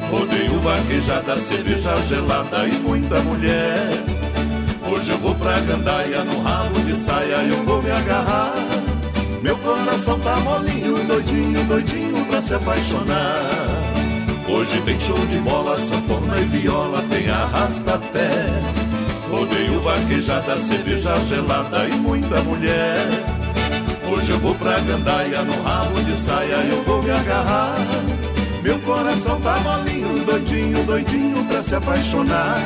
Rodeio 0.10 0.60
vaquejada, 0.60 1.38
cerveja 1.38 1.96
gelada 2.02 2.68
e 2.68 2.72
muita 2.80 3.20
mulher. 3.22 3.90
Hoje 4.90 5.12
eu 5.12 5.18
vou 5.20 5.36
pra 5.36 5.60
gandaia, 5.60 6.24
no 6.24 6.42
rabo 6.42 6.80
de 6.80 6.96
saia 6.96 7.38
eu 7.44 7.64
vou 7.66 7.84
me 7.84 7.92
agarrar. 7.92 8.56
Meu 9.44 9.56
coração 9.60 10.20
tá 10.22 10.36
molinho, 10.38 10.96
doidinho, 11.06 11.64
doidinho 11.66 12.26
pra 12.26 12.42
se 12.42 12.56
apaixonar. 12.56 13.38
Hoje 14.50 14.82
tem 14.82 15.00
show 15.00 15.24
de 15.28 15.38
bola, 15.38 15.78
sanfona 15.78 16.40
e 16.40 16.46
viola, 16.46 17.04
tem 17.12 17.30
arrasta-pé. 17.30 18.48
Rodeio 19.30 19.80
vaquejada, 19.82 20.58
cerveja 20.58 21.16
gelada 21.24 21.88
e 21.88 21.96
muita 21.96 22.42
mulher. 22.42 23.35
Hoje 24.08 24.32
eu 24.32 24.40
vou 24.40 24.56
pra 24.56 24.80
gandaia, 24.80 25.42
no 25.42 25.62
rabo 25.64 26.02
de 26.02 26.16
saia 26.16 26.58
eu 26.70 26.84
vou 26.84 27.02
me 27.02 27.12
agarrar. 27.12 27.76
Meu 28.62 28.80
coração 28.80 29.40
tá 29.42 29.60
molinho, 29.60 30.26
doidinho, 30.26 30.84
doidinho 30.86 31.46
pra 31.46 31.62
se 31.62 31.76
apaixonar. 31.76 32.58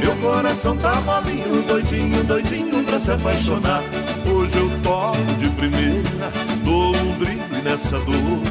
Meu 0.00 0.16
coração 0.16 0.76
tá 0.76 1.00
molinho, 1.00 1.62
doidinho, 1.62 2.24
doidinho 2.24 2.82
pra 2.84 2.98
se 2.98 3.12
apaixonar. 3.12 3.82
Hoje 4.26 4.56
eu 4.56 4.70
toco 4.82 5.34
de 5.38 5.48
primeira, 5.50 6.32
dou 6.64 6.96
um 6.96 7.18
drible 7.18 7.62
nessa 7.62 7.98
dor. 8.00 8.42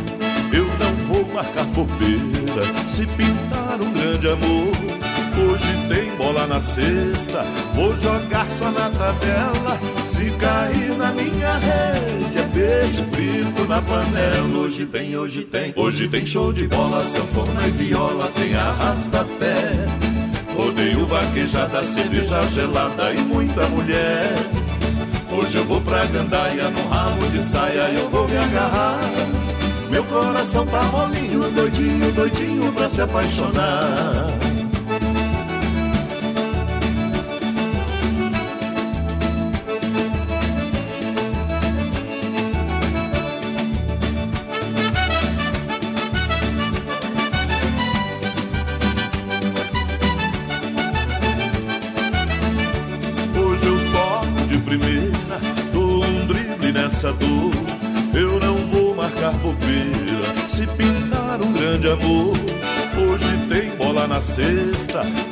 Eu 0.53 0.65
não 0.65 0.93
vou 1.07 1.33
marcar 1.33 1.65
bobeira 1.65 2.63
se 2.87 3.05
pintar 3.05 3.81
um 3.81 3.91
grande 3.91 4.27
amor. 4.29 4.71
Hoje 5.37 5.87
tem 5.89 6.15
bola 6.15 6.45
na 6.45 6.59
cesta, 6.59 7.43
vou 7.73 7.97
jogar 7.97 8.45
só 8.57 8.71
na 8.71 8.89
tabela. 8.89 9.79
Se 10.05 10.29
cair 10.31 10.95
na 10.97 11.11
minha 11.11 11.53
rede, 11.53 12.00
é 12.37 12.43
peixe 12.53 13.03
frito 13.11 13.67
na 13.67 13.81
panela. 13.81 14.57
Hoje 14.59 14.85
tem, 14.85 15.17
hoje 15.17 15.43
tem, 15.43 15.73
hoje 15.75 16.07
tem 16.07 16.25
show 16.25 16.51
de 16.51 16.67
bola, 16.67 17.03
sanfona 17.03 17.67
e 17.67 17.71
viola, 17.71 18.27
tem 18.35 18.55
arrasta-pé. 18.55 19.71
Rodeio 20.55 21.05
vaquejada, 21.05 21.83
cerveja 21.83 22.41
gelada 22.49 23.13
e 23.13 23.19
muita 23.21 23.67
mulher. 23.67 24.35
Hoje 25.31 25.57
eu 25.57 25.65
vou 25.65 25.81
pra 25.81 26.05
gandaia, 26.05 26.69
no 26.69 26.87
rabo 26.89 27.25
de 27.27 27.41
saia 27.41 27.89
eu 27.91 28.09
vou 28.09 28.27
me 28.27 28.37
agarrar. 28.37 28.99
Meu 29.89 30.03
coração 30.05 30.65
tá 30.65 30.83
molinho, 30.83 31.49
doidinho, 31.51 32.11
doidinho 32.13 32.71
pra 32.73 32.87
se 32.87 33.01
apaixonar. 33.01 34.40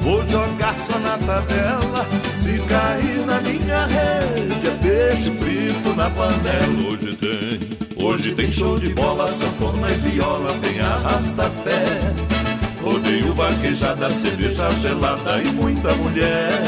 Vou 0.01 0.25
jogar 0.27 0.75
só 0.79 0.99
na 0.99 1.17
tabela. 1.17 2.05
Se 2.35 2.59
cair 2.59 3.25
na 3.25 3.41
minha 3.41 3.85
rede, 3.85 4.67
é 4.67 4.77
peixe 4.81 5.31
frito 5.31 5.95
na 5.95 6.09
panela. 6.09 6.89
Hoje 6.89 7.15
tem, 7.15 8.05
hoje 8.05 8.35
tem 8.35 8.51
show 8.51 8.79
de 8.79 8.93
bola, 8.93 9.27
sanfona 9.27 9.89
e 9.91 10.09
viola, 10.09 10.53
tem 10.61 10.79
arrasta-pé. 10.79 12.13
Rodeio 12.81 13.33
vaquejada, 13.33 14.09
cerveja 14.09 14.69
gelada 14.71 15.41
e 15.41 15.47
muita 15.49 15.93
mulher. 15.95 16.61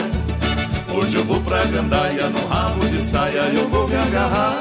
Hoje 0.93 1.15
eu 1.15 1.23
vou 1.23 1.41
pra 1.41 1.63
gandaia, 1.65 2.29
no 2.29 2.45
rabo 2.47 2.85
de 2.87 3.01
saia 3.01 3.43
eu 3.53 3.67
vou 3.69 3.87
me 3.87 3.95
agarrar. 3.95 4.59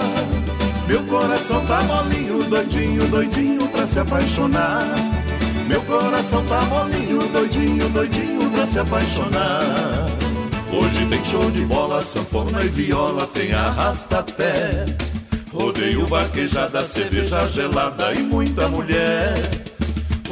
Meu 0.87 1.03
coração 1.05 1.65
tá 1.67 1.83
molinho, 1.83 2.43
doidinho, 2.45 3.07
doidinho 3.09 3.69
pra 3.69 3.87
se 3.87 3.99
apaixonar. 3.99 5.10
Meu 5.71 5.81
coração 5.83 6.45
tá 6.47 6.63
molinho, 6.63 7.29
doidinho, 7.29 7.89
doidinho 7.91 8.51
pra 8.51 8.67
se 8.67 8.81
apaixonar. 8.81 9.63
Hoje 10.73 11.07
tem 11.07 11.25
show 11.25 11.49
de 11.49 11.61
bola, 11.61 12.03
sanfona 12.03 12.61
e 12.65 12.69
viola, 12.69 13.25
tem 13.29 13.53
arrasta-pé. 13.53 14.85
Rodeio 15.53 16.09
vaquejada, 16.09 16.85
cerveja 16.85 17.49
gelada 17.49 18.13
e 18.13 18.19
muita 18.19 18.67
mulher. 18.67 19.33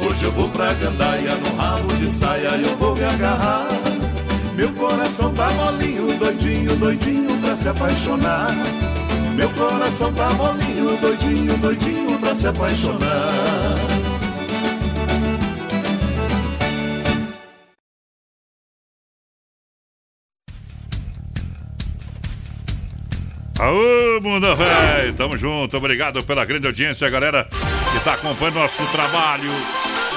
Hoje 0.05 0.25
eu 0.25 0.31
vou 0.33 0.49
pra 0.49 0.73
gandaia, 0.73 1.33
no 1.35 1.55
rabo 1.55 1.87
de 1.95 2.09
saia 2.09 2.49
eu 2.57 2.75
vou 2.75 2.93
me 2.93 3.05
agarrar. 3.05 3.65
Meu 4.55 4.73
coração 4.73 5.33
tá 5.33 5.49
molinho, 5.51 6.17
doidinho, 6.17 6.75
doidinho 6.75 7.37
pra 7.39 7.55
se 7.55 7.69
apaixonar. 7.69 8.53
Meu 9.37 9.49
coração 9.51 10.11
tá 10.11 10.31
molinho, 10.31 10.97
doidinho, 10.97 11.57
doidinho 11.59 12.19
pra 12.19 12.35
se 12.35 12.45
apaixonar. 12.45 13.38
Tamo 25.19 25.35
junto, 25.35 25.75
obrigado 25.75 26.23
pela 26.23 26.45
grande 26.45 26.65
audiência, 26.65 27.09
galera 27.09 27.45
que 27.91 28.03
tá 28.05 28.13
acompanhando 28.13 28.59
nosso 28.59 28.81
trabalho. 28.89 29.51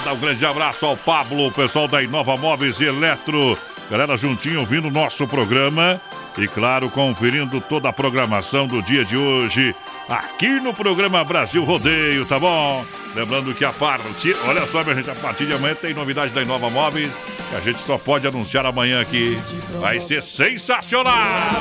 Dá 0.04 0.12
um 0.12 0.20
grande 0.20 0.46
abraço 0.46 0.86
ao 0.86 0.96
Pablo, 0.96 1.50
pessoal 1.50 1.88
da 1.88 2.00
Inova 2.00 2.36
Móveis 2.36 2.78
e 2.78 2.84
Eletro. 2.84 3.58
Galera 3.90 4.16
juntinho 4.16 4.60
ouvindo 4.60 4.86
o 4.86 4.92
nosso 4.92 5.26
programa 5.26 6.00
e, 6.38 6.46
claro, 6.46 6.88
conferindo 6.88 7.60
toda 7.60 7.88
a 7.88 7.92
programação 7.92 8.68
do 8.68 8.80
dia 8.80 9.04
de 9.04 9.16
hoje 9.16 9.74
aqui 10.08 10.60
no 10.60 10.72
programa 10.72 11.24
Brasil 11.24 11.64
Rodeio, 11.64 12.24
tá 12.24 12.38
bom? 12.38 12.84
Lembrando 13.14 13.54
que 13.54 13.64
a 13.64 13.72
partir, 13.72 14.36
olha 14.46 14.66
só, 14.66 14.82
minha 14.82 14.96
gente, 14.96 15.10
a 15.10 15.14
partir 15.14 15.46
de 15.46 15.52
amanhã 15.52 15.74
tem 15.74 15.92
novidade 15.94 16.32
da 16.32 16.42
Inova 16.42 16.70
Móveis 16.70 17.10
que 17.52 17.56
a 17.56 17.60
gente 17.60 17.82
só 17.84 17.98
pode 17.98 18.26
anunciar 18.26 18.64
amanhã 18.64 19.02
aqui. 19.02 19.38
Vai 19.78 20.00
ser 20.00 20.22
sensacional! 20.22 21.60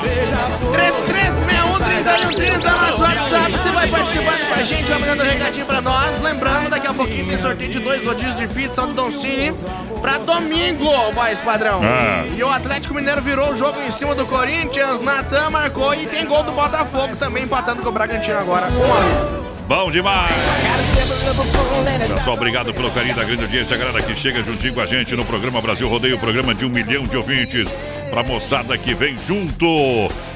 3361 0.72 2.58
nosso 2.58 3.02
WhatsApp. 3.02 3.52
Você 3.52 3.70
vai 3.70 3.88
participando 3.88 4.48
com 4.48 4.54
a 4.54 4.62
gente, 4.62 4.90
vai 4.90 4.98
mandando 4.98 5.22
um 5.22 5.26
recadinho 5.26 5.66
pra 5.66 5.80
nós. 5.82 6.22
Lembrando, 6.22 6.70
daqui 6.70 6.86
a 6.86 6.94
pouquinho 6.94 7.26
tem 7.26 7.38
sorteio 7.38 7.70
de 7.70 7.78
dois 7.78 8.06
rodízios 8.06 8.36
de 8.36 8.48
pizza 8.48 8.86
do 8.86 8.94
Don 8.94 9.10
Cine 9.10 9.52
pra 10.00 10.16
domingo, 10.16 10.86
voz 11.12 11.38
padrão. 11.40 11.80
Ah. 11.82 12.24
E 12.34 12.42
o 12.42 12.48
Atlético 12.48 12.94
Mineiro 12.94 13.20
virou 13.20 13.52
o 13.52 13.58
jogo 13.58 13.78
em 13.82 13.90
cima 13.90 14.14
do 14.14 14.24
Corinthians. 14.24 15.02
Natan 15.02 15.50
marcou 15.50 15.94
e 15.94 16.06
tem 16.06 16.24
gol 16.24 16.42
do 16.42 16.52
Botafogo 16.52 17.16
também 17.16 17.44
empatando 17.44 17.82
com 17.82 17.90
o 17.90 17.92
Bragantino 17.92 18.38
agora. 18.38 18.66
Um 18.68 18.94
a 18.94 19.48
um. 19.48 19.51
Bom 19.74 19.90
demais! 19.90 20.34
Pessoal, 22.06 22.36
obrigado 22.36 22.74
pelo 22.74 22.90
carinho 22.90 23.16
da 23.16 23.24
grande 23.24 23.44
audiência, 23.44 23.74
galera 23.74 24.02
que 24.02 24.14
chega 24.14 24.42
juntinho 24.42 24.74
com 24.74 24.82
a 24.82 24.86
gente 24.86 25.16
no 25.16 25.24
programa 25.24 25.62
Brasil 25.62 25.88
Rodeio, 25.88 26.18
programa 26.18 26.54
de 26.54 26.66
um 26.66 26.68
milhão 26.68 27.06
de 27.06 27.16
ouvintes. 27.16 27.66
Pra 28.10 28.22
moçada 28.22 28.76
que 28.76 28.92
vem 28.92 29.16
junto. 29.26 29.64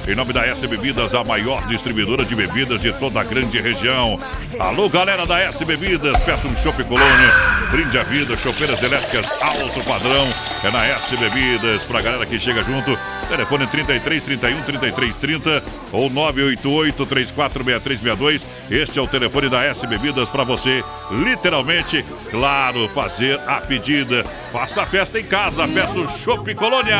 Em 0.08 0.14
nome 0.14 0.32
da 0.32 0.46
S 0.46 0.66
Bebidas, 0.66 1.14
a 1.14 1.22
maior 1.22 1.66
distribuidora 1.66 2.24
de 2.24 2.34
bebidas 2.34 2.80
de 2.80 2.90
toda 2.94 3.20
a 3.20 3.24
grande 3.24 3.60
região. 3.60 4.18
Alô, 4.58 4.88
galera 4.88 5.26
da 5.26 5.38
S 5.38 5.62
Bebidas, 5.66 6.18
peça 6.20 6.48
um 6.48 6.56
Chopp 6.56 6.82
Colônia, 6.84 7.32
brinde 7.70 7.98
a 7.98 8.04
vida, 8.04 8.34
chopeiras 8.38 8.82
elétricas 8.82 9.30
alto 9.42 9.84
padrão. 9.84 10.26
É 10.64 10.70
na 10.70 10.86
S 10.86 11.14
Bebidas, 11.14 11.82
pra 11.82 12.00
galera 12.00 12.24
que 12.24 12.38
chega 12.38 12.62
junto. 12.62 12.98
Telefone 13.28 13.66
33 13.66 14.22
31 14.22 14.62
33 14.62 15.16
30 15.16 15.62
ou 15.92 16.08
988 16.08 17.06
346362. 17.06 18.46
Este 18.70 18.98
é 18.98 19.02
o 19.02 19.08
telefone 19.08 19.48
da 19.48 19.64
S 19.64 19.86
Bebidas 19.86 20.28
para 20.28 20.44
você, 20.44 20.84
literalmente, 21.10 22.04
claro, 22.30 22.88
fazer 22.88 23.40
a 23.46 23.60
pedida. 23.60 24.24
Faça 24.52 24.82
a 24.82 24.86
festa 24.86 25.18
em 25.18 25.24
casa, 25.24 25.66
peça 25.68 25.98
o 25.98 26.08
Chopp 26.08 26.54
Colônia. 26.54 26.96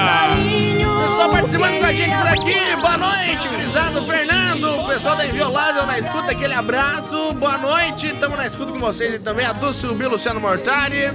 Pessoal 1.03 1.31
participando 1.31 1.79
com 1.79 1.87
a 1.87 1.93
gente 1.93 2.16
por 2.16 2.27
aqui. 2.27 2.77
Boa 2.77 2.97
noite, 2.97 3.49
gurizado. 3.49 4.07
Fernando, 4.07 4.81
o 4.81 4.87
pessoal 4.87 5.16
da 5.16 5.27
Inviolável 5.27 5.87
na 5.87 5.99
escuta, 5.99 6.33
aquele 6.33 6.55
abraço. 6.55 7.33
Boa 7.35 7.59
noite, 7.59 8.09
estamos 8.09 8.37
na 8.37 8.47
escuta 8.47 8.72
com 8.72 8.79
vocês 8.79 9.14
e 9.14 9.18
também 9.18 9.47
a 9.47 9.53
Dulce 9.53 9.87
Bill, 9.87 10.11
Luciano 10.11 10.41
Mortari. 10.41 11.11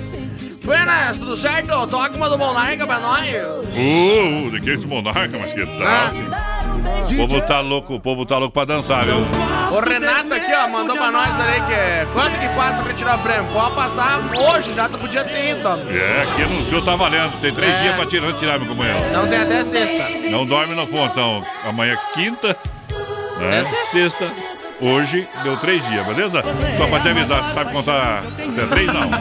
Buenas, 0.64 1.18
tudo 1.18 1.36
certo? 1.36 1.68
Toca 1.88 2.16
uma 2.16 2.30
do 2.30 2.38
Monarca 2.38 2.86
pra 2.86 3.00
nós. 3.00 3.26
Uh, 3.26 4.50
de 4.52 4.62
que 4.62 4.70
esse 4.72 4.86
monarca, 4.86 5.38
mas 5.40 5.54
que 5.54 5.66
tal? 5.66 6.12
O 7.12 7.16
povo 7.28 7.42
tá 7.42 7.60
louco, 7.60 7.96
o 7.96 8.00
povo 8.00 8.26
tá 8.26 8.38
louco 8.38 8.54
pra 8.54 8.66
dançar, 8.66 9.04
viu? 9.06 9.18
O 9.72 9.80
Renato 9.80 10.34
aqui, 10.34 10.54
ó, 10.54 10.68
mandou 10.68 10.96
pra 10.96 11.12
nós 11.12 11.30
ali 11.40 11.62
que 11.68 11.74
é 11.74 12.08
quanto 12.14 12.40
que 12.40 12.48
passa 12.56 12.82
pra 12.84 12.94
tirar 12.94 13.18
o 13.18 13.20
prêmio? 13.22 13.52
Pode 13.52 13.76
passar 13.76 14.20
hoje, 14.36 14.74
já 14.74 14.88
tu 14.88 14.98
podia 14.98 15.24
ter 15.24 15.52
ido. 15.52 15.68
ó. 15.68 15.76
É, 15.92 16.24
aqui 16.24 16.44
anunciou 16.44 16.82
tá 16.84 16.96
valendo. 16.96 17.40
Tem 17.42 17.54
três 17.54 17.76
É. 17.76 17.82
dias 17.82 17.96
pra 17.96 18.06
tirar, 18.06 18.34
tirar, 18.34 18.60
meu 18.60 18.68
companheiro. 18.68 19.00
Não 19.14 19.28
tem 19.28 19.42
até 19.42 19.64
sexta. 19.64 20.30
Não 20.30 20.46
dorme 20.46 20.76
no 20.76 20.88
pontão. 20.88 21.44
Amanhã 21.66 21.94
é 21.94 22.14
quinta, 22.14 22.56
né? 23.40 23.60
É 23.60 23.64
sexta. 23.92 24.32
Hoje 24.82 25.28
deu 25.44 25.56
três 25.58 25.88
dias, 25.88 26.04
beleza? 26.08 26.42
Só 26.76 26.88
pra 26.88 27.00
te 27.00 27.10
avisar, 27.10 27.44
sabe 27.54 27.72
contar 27.72 28.24
até 28.24 28.66
três, 28.66 28.88
não. 28.88 29.12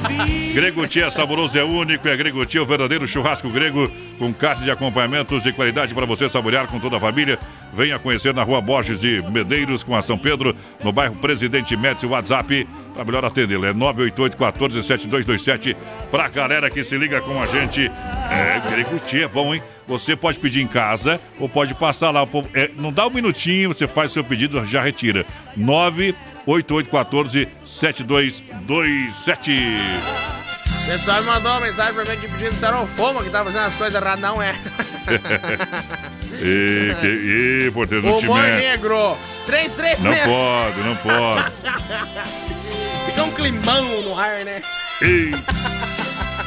Grego 0.54 0.86
Tia 0.86 1.04
é 1.04 1.10
saboroso, 1.10 1.58
é 1.58 1.62
único, 1.62 2.08
é 2.08 2.16
Grego 2.16 2.46
Tia, 2.46 2.62
o 2.62 2.66
verdadeiro 2.66 3.06
churrasco 3.06 3.50
grego, 3.50 3.92
com 4.18 4.32
carne 4.32 4.64
de 4.64 4.70
acompanhamentos 4.70 5.42
de 5.42 5.52
qualidade 5.52 5.94
para 5.94 6.06
você 6.06 6.30
saborear 6.30 6.66
com 6.66 6.80
toda 6.80 6.96
a 6.96 7.00
família. 7.00 7.38
Venha 7.74 7.98
conhecer 7.98 8.32
na 8.32 8.42
rua 8.42 8.62
Borges 8.62 9.00
de 9.00 9.22
Medeiros, 9.30 9.82
com 9.82 9.94
a 9.94 10.00
São 10.00 10.16
Pedro, 10.16 10.56
no 10.82 10.92
bairro 10.92 11.14
Presidente 11.16 11.76
Médici, 11.76 12.06
WhatsApp, 12.06 12.66
para 12.94 13.04
melhor 13.04 13.26
atender, 13.26 13.62
é 13.62 13.72
988 13.74 14.36
14 14.38 14.82
7227 14.82 15.76
pra 16.10 16.28
galera 16.28 16.70
que 16.70 16.82
se 16.82 16.96
liga 16.96 17.20
com 17.20 17.40
a 17.40 17.46
gente. 17.46 17.82
É, 18.30 18.62
Grego 18.70 18.98
Tia 19.00 19.26
é 19.26 19.28
bom, 19.28 19.54
hein? 19.54 19.62
Você 19.90 20.14
pode 20.14 20.38
pedir 20.38 20.62
em 20.62 20.68
casa 20.68 21.20
ou 21.36 21.48
pode 21.48 21.74
passar 21.74 22.12
lá. 22.12 22.22
é, 22.54 22.70
não 22.76 22.92
dá 22.92 23.08
um 23.08 23.10
minutinho, 23.10 23.70
você 23.74 23.88
faz 23.88 24.12
seu 24.12 24.22
pedido, 24.22 24.64
já 24.64 24.80
retira. 24.80 25.26
98814 25.56 27.48
7227. 27.64 29.50
O 29.50 30.86
pessoal 30.86 31.20
me 31.22 31.26
mandou 31.26 31.50
uma 31.50 31.60
mensagem 31.62 31.92
pra 31.92 32.04
mim 32.04 32.20
que 32.20 32.28
pedindo 32.28 32.54
se 32.54 32.64
era 32.64 32.80
o 32.80 32.86
Foma 32.86 33.24
que 33.24 33.30
tá 33.30 33.44
fazendo 33.44 33.64
as 33.64 33.74
coisas 33.74 34.00
erradas. 34.00 34.20
Não 34.20 34.40
é. 34.40 34.54
e, 36.40 36.94
que, 37.00 37.66
e, 37.66 37.70
porteiro, 37.72 38.16
Humor 38.16 38.42
mete. 38.42 38.58
negro. 38.58 39.16
336. 39.46 40.04
Não 40.04 40.14
pode, 40.32 40.78
não 40.82 40.94
pode. 40.98 41.50
Fica 43.10 43.24
um 43.24 43.32
climão 43.32 44.02
no 44.02 44.16
ar, 44.16 44.44
né? 44.44 44.62
Ei. 45.02 45.32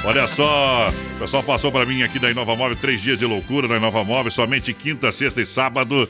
Olha 0.05 0.27
só, 0.27 0.89
o 1.15 1.19
pessoal 1.19 1.41
passou 1.43 1.71
para 1.71 1.85
mim 1.85 2.03
aqui 2.03 2.19
da 2.19 2.29
Inova 2.29 2.57
Móvel, 2.57 2.75
três 2.75 3.01
dias 3.01 3.17
de 3.17 3.25
loucura 3.25 3.69
na 3.69 3.77
Inova 3.77 4.03
Móvel, 4.03 4.31
somente 4.31 4.73
quinta, 4.73 5.13
sexta 5.13 5.41
e 5.41 5.45
sábado. 5.45 6.09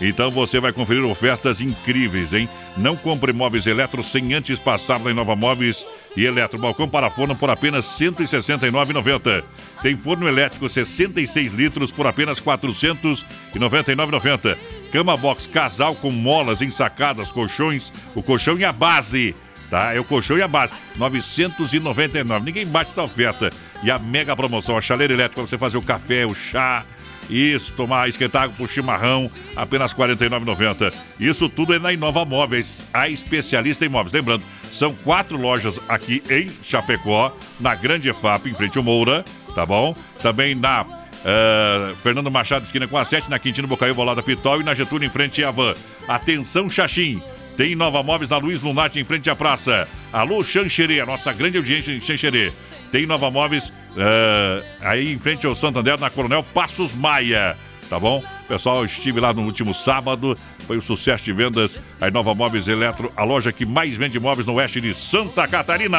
Então 0.00 0.30
você 0.30 0.58
vai 0.58 0.72
conferir 0.72 1.04
ofertas 1.04 1.60
incríveis, 1.60 2.32
hein? 2.32 2.48
Não 2.76 2.96
compre 2.96 3.32
móveis 3.34 3.66
eletro 3.66 4.02
sem 4.02 4.34
antes 4.34 4.58
passar 4.58 4.98
na 4.98 5.10
Inova 5.10 5.36
Móveis 5.36 5.84
e 6.16 6.24
Eletro. 6.24 6.58
Balcão 6.58 6.88
para 6.88 7.10
forno 7.10 7.36
por 7.36 7.50
apenas 7.50 8.00
R$ 8.00 8.10
169,90. 8.10 9.44
Tem 9.82 9.94
forno 9.94 10.26
elétrico 10.26 10.66
66 10.68 11.52
litros 11.52 11.92
por 11.92 12.06
apenas 12.06 12.38
R$ 12.38 12.46
499,90. 12.46 14.56
Cama 14.90 15.16
box 15.16 15.46
casal 15.46 15.94
com 15.94 16.10
molas 16.10 16.60
ensacadas, 16.62 17.30
colchões, 17.30 17.92
o 18.14 18.22
colchão 18.22 18.58
e 18.58 18.64
a 18.64 18.72
base. 18.72 19.34
Tá? 19.74 19.92
É 19.92 19.98
o 19.98 20.04
colchão 20.04 20.38
e 20.38 20.42
a 20.42 20.46
base. 20.46 20.72
999. 20.94 22.44
Ninguém 22.44 22.64
bate 22.64 22.92
essa 22.92 23.02
oferta. 23.02 23.50
E 23.82 23.90
a 23.90 23.98
mega 23.98 24.36
promoção, 24.36 24.78
a 24.78 24.80
chaleira 24.80 25.12
elétrica 25.12 25.42
para 25.42 25.50
você 25.50 25.58
fazer 25.58 25.76
o 25.76 25.82
café, 25.82 26.24
o 26.24 26.32
chá, 26.32 26.84
isso, 27.28 27.72
tomar, 27.72 28.08
esquentar 28.08 28.48
pro 28.50 28.68
chimarrão, 28.68 29.28
apenas 29.56 29.92
R$ 29.92 30.14
49,90. 30.14 30.94
Isso 31.18 31.48
tudo 31.48 31.74
é 31.74 31.80
na 31.80 31.92
Inova 31.92 32.24
Móveis, 32.24 32.84
a 32.94 33.08
especialista 33.08 33.84
em 33.84 33.88
móveis. 33.88 34.12
Lembrando, 34.12 34.44
são 34.70 34.94
quatro 34.94 35.36
lojas 35.36 35.80
aqui 35.88 36.22
em 36.30 36.48
Chapecó, 36.62 37.36
na 37.58 37.74
Grande 37.74 38.08
EFAP, 38.08 38.46
em 38.46 38.54
frente 38.54 38.78
ao 38.78 38.84
Moura, 38.84 39.24
tá 39.56 39.66
bom? 39.66 39.92
Também 40.22 40.54
na 40.54 40.82
uh, 40.82 41.96
Fernando 42.00 42.30
Machado, 42.30 42.64
esquina 42.64 42.86
com 42.86 42.96
a 42.96 43.04
7, 43.04 43.28
na 43.28 43.40
Quintino 43.40 43.66
Bocaiúva, 43.66 44.04
lá 44.04 44.14
da 44.14 44.22
Pitol 44.22 44.60
e 44.60 44.64
na 44.64 44.72
Getúlio, 44.72 45.04
em 45.04 45.10
frente 45.10 45.42
à 45.42 45.50
Van. 45.50 45.74
Atenção, 46.06 46.70
Xaxim! 46.70 47.20
Tem 47.56 47.76
Nova 47.76 48.02
Móveis 48.02 48.30
na 48.30 48.36
Luiz 48.36 48.60
Lunati, 48.60 48.98
em 48.98 49.04
frente 49.04 49.30
à 49.30 49.36
praça. 49.36 49.86
Alô, 50.12 50.42
Xanxerê, 50.42 51.00
a 51.00 51.06
nossa 51.06 51.32
grande 51.32 51.56
audiência 51.56 51.92
em 51.92 52.00
Xanxerê. 52.00 52.52
Tem 52.90 53.06
Nova 53.06 53.30
Móveis 53.30 53.68
uh, 53.68 54.64
aí 54.80 55.12
em 55.12 55.18
frente 55.18 55.46
ao 55.46 55.54
Santander, 55.54 55.98
na 56.00 56.10
Coronel 56.10 56.42
Passos 56.42 56.92
Maia. 56.92 57.56
Tá 57.88 57.98
bom? 57.98 58.24
Pessoal, 58.48 58.84
estive 58.84 59.20
lá 59.20 59.32
no 59.32 59.42
último 59.42 59.72
sábado. 59.72 60.36
Foi 60.66 60.78
um 60.78 60.80
sucesso 60.80 61.24
de 61.24 61.32
vendas. 61.32 61.78
A 62.00 62.10
Nova 62.10 62.34
Móveis 62.34 62.68
Eletro, 62.68 63.12
a 63.16 63.24
loja 63.24 63.52
que 63.52 63.66
mais 63.66 63.96
vende 63.96 64.18
móveis 64.18 64.46
no 64.46 64.54
oeste 64.54 64.80
de 64.80 64.94
Santa 64.94 65.46
Catarina. 65.46 65.98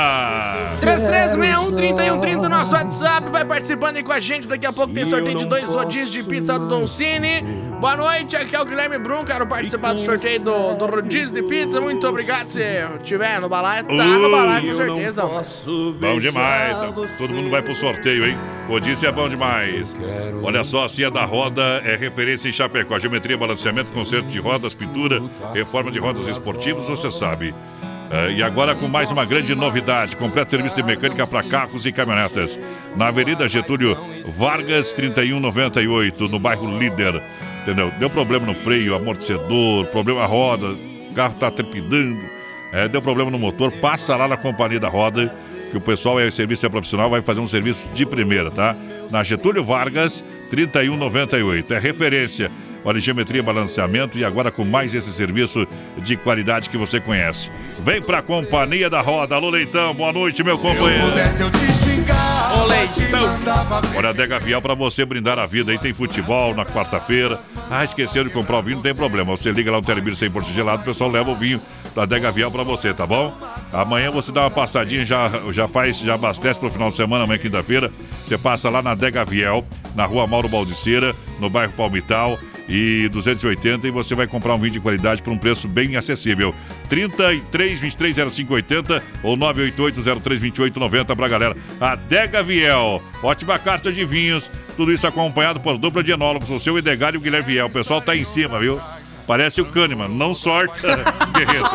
3361 0.82 2.50
nosso 2.50 2.74
WhatsApp. 2.74 3.30
Vai 3.30 3.46
participando 3.46 3.98
aí 3.98 4.04
com 4.04 4.12
a 4.12 4.20
gente. 4.20 4.48
Daqui 4.48 4.66
a 4.66 4.74
pouco 4.74 4.94
tem 4.94 5.06
sorteio 5.06 5.38
de 5.38 5.46
dois 5.46 5.70
rodízios 5.72 6.12
de 6.12 6.24
pizza 6.24 6.58
do 6.60 6.68
Don 6.68 6.88
Cine. 6.88 7.42
Boa 7.80 7.96
noite, 7.96 8.36
aqui 8.36 8.56
é 8.56 8.62
o 8.62 8.66
Guilherme 8.66 8.98
Brum. 8.98 9.24
Quero 9.26 9.46
participar 9.46 9.94
do 9.94 10.00
sorteio 10.00 10.44
do, 10.44 10.74
do 10.76 10.86
rodízio 10.86 11.34
de 11.34 11.44
pizza. 11.44 11.80
Muito 11.82 12.08
obrigado 12.08 12.48
se 12.48 12.62
estiver 12.98 13.40
no 13.40 13.50
balaio. 13.50 13.86
Tá 13.86 13.94
no 13.94 14.32
balaio, 14.32 14.70
com 14.70 14.76
certeza. 14.76 15.24
Bom 16.00 16.20
demais. 16.20 16.78
Todo 17.18 17.34
mundo 17.34 17.50
vai 17.50 17.62
pro 17.62 17.76
sorteio, 17.76 18.26
hein? 18.26 18.38
Rodízio 18.68 19.08
é 19.08 19.12
bom 19.12 19.30
demais. 19.30 19.94
Olha 20.42 20.64
só, 20.64 20.86
a 20.86 20.90
Cia 20.90 21.12
da 21.12 21.26
Roda 21.26 21.82
é 21.84 21.96
referência 21.96 22.35
em 22.44 22.52
Chapecó. 22.52 22.98
Geometria, 22.98 23.38
balanceamento, 23.38 23.92
conserto 23.94 24.28
de 24.28 24.40
rodas, 24.40 24.74
pintura, 24.74 25.22
reforma 25.54 25.92
de 25.92 26.00
rodas 26.00 26.28
esportivas, 26.28 26.86
você 26.86 27.12
sabe. 27.12 27.54
É, 28.12 28.32
e 28.32 28.44
agora 28.44 28.76
com 28.76 28.88
mais 28.88 29.12
uma 29.12 29.26
grande 29.26 29.54
novidade: 29.56 30.16
completo 30.16 30.52
serviço 30.52 30.76
de 30.76 30.84
mecânica 30.84 31.26
para 31.26 31.44
carros 31.44 31.86
e 31.86 31.92
caminhonetas. 31.92 32.58
Na 32.96 33.08
Avenida 33.08 33.48
Getúlio 33.48 33.98
Vargas, 34.38 34.92
3198, 34.94 36.28
no 36.28 36.40
bairro 36.40 36.78
Líder. 36.78 37.22
Entendeu? 37.62 37.92
Deu 37.98 38.10
problema 38.10 38.46
no 38.46 38.54
freio, 38.54 38.96
amortecedor, 38.96 39.86
problema 39.88 40.22
na 40.22 40.26
roda, 40.28 40.68
o 40.68 41.14
carro 41.16 41.34
está 41.34 41.50
trepidando, 41.50 42.24
é, 42.72 42.88
deu 42.88 43.02
problema 43.02 43.32
no 43.32 43.40
motor, 43.40 43.72
passa 43.72 44.16
lá 44.16 44.28
na 44.28 44.38
companhia 44.38 44.80
da 44.80 44.88
roda, 44.88 45.34
que 45.72 45.78
o 45.78 45.82
pessoal 45.82 46.20
é 46.20 46.30
serviço 46.30 46.66
é 46.66 46.70
profissional, 46.70 47.10
vai 47.10 47.22
fazer 47.22 47.40
um 47.40 47.48
serviço 47.48 47.88
de 47.94 48.06
primeira, 48.06 48.52
tá? 48.52 48.76
Na 49.10 49.24
Getúlio 49.24 49.64
Vargas, 49.64 50.24
3198. 50.50 51.74
É 51.74 51.80
referência 51.80 52.52
Olha, 52.86 53.00
geometria, 53.00 53.42
balanceamento 53.42 54.16
e 54.16 54.24
agora 54.24 54.52
com 54.52 54.64
mais 54.64 54.94
esse 54.94 55.12
serviço 55.12 55.68
de 55.98 56.16
qualidade 56.16 56.70
que 56.70 56.78
você 56.78 57.00
conhece. 57.00 57.50
Vem 57.80 58.00
pra 58.00 58.22
Companhia 58.22 58.92
da 58.92 59.02
Roda. 59.02 59.34
Alô, 59.34 59.50
Leitão, 59.50 59.92
boa 59.96 60.14
noite, 60.14 60.44
meu 60.44 60.56
companheiro. 60.56 61.02
Ô, 62.14 62.66
Leitão. 62.66 63.30
Olha, 63.96 64.10
a 64.10 64.14
Dega 64.14 64.40
Vial 64.40 64.62
pra 64.62 64.74
você 64.74 65.06
brindar 65.06 65.40
a 65.40 65.46
vida. 65.46 65.72
Aí 65.72 65.80
tem 65.80 65.94
futebol 65.94 66.56
na 66.56 66.66
quarta-feira. 66.66 67.40
Ah, 67.70 67.84
esqueceu 67.84 68.24
de 68.24 68.30
comprar 68.30 68.58
o 68.58 68.62
vinho, 68.62 68.78
não 68.78 68.84
tem 68.84 68.94
problema. 68.94 69.36
Você 69.36 69.52
liga 69.52 69.72
lá 69.72 69.78
no 69.78 69.84
Telebir 69.84 70.14
100% 70.14 70.54
gelado, 70.54 70.82
o 70.82 70.86
pessoal 70.86 71.10
leva 71.10 71.32
o 71.32 71.36
vinho 71.36 71.62
da 71.96 72.06
Dega 72.06 72.32
Vial 72.32 72.52
pra 72.52 72.64
você, 72.64 72.94
tá 72.94 73.06
bom? 73.08 73.36
Amanhã 73.74 74.12
você 74.12 74.32
dá 74.32 74.42
uma 74.42 74.52
passadinha, 74.52 75.06
já, 75.06 75.30
já 75.52 75.68
faz, 75.68 75.98
já 75.98 76.16
abastece 76.16 76.60
pro 76.60 76.70
final 76.70 76.90
de 76.90 76.96
semana, 76.96 77.24
amanhã 77.24 77.40
quinta-feira. 77.40 77.92
Você 78.26 78.38
passa 78.38 78.70
lá 78.70 78.82
na 78.82 78.94
Dega 78.94 79.26
Viel, 79.26 79.66
na 79.96 80.06
rua 80.06 80.28
Mauro 80.28 80.48
Baldiceira, 80.48 81.16
no 81.40 81.50
bairro 81.50 81.74
Palmital 81.74 82.38
e 82.68 83.08
280 83.10 83.88
e 83.88 83.92
você 83.92 84.16
vai 84.16 84.28
comprar 84.28 84.56
um 84.56 84.58
vinho 84.58 84.74
de 84.74 84.80
qualidade 84.80 85.22
por 85.22 85.32
um 85.32 85.38
preço 85.38 85.68
bem 85.68 85.96
acessível. 85.96 86.54
33 86.90 87.80
23 87.80 88.34
05 88.34 88.54
80 88.54 89.04
ou 89.24 89.36
988 89.36 90.22
03 90.22 90.42
28 90.42 90.80
90 90.80 91.16
pra 91.16 91.28
galera. 91.28 91.56
Adega 91.80 92.44
Viel, 92.44 93.02
ótima 93.24 93.58
carta 93.60 93.92
de 93.92 94.06
vinhos, 94.06 94.50
tudo 94.76 94.92
isso 94.92 95.08
acompanhado 95.08 95.60
por 95.60 95.78
dupla 95.78 96.04
de 96.04 96.12
enólogos, 96.12 96.50
o 96.50 96.60
seu 96.60 96.78
Edgar 96.78 97.14
e 97.14 97.18
o 97.18 97.22
Guilherme 97.22 97.54
Viel. 97.54 97.66
O 97.66 97.70
pessoal 97.70 98.02
tá 98.02 98.16
em 98.16 98.24
cima, 98.24 98.60
viu? 98.60 98.80
Parece 99.28 99.60
o 99.60 99.66
Kahneman, 99.66 100.08
não 100.08 100.36
sorta, 100.36 101.04
guerreiro. 101.34 101.66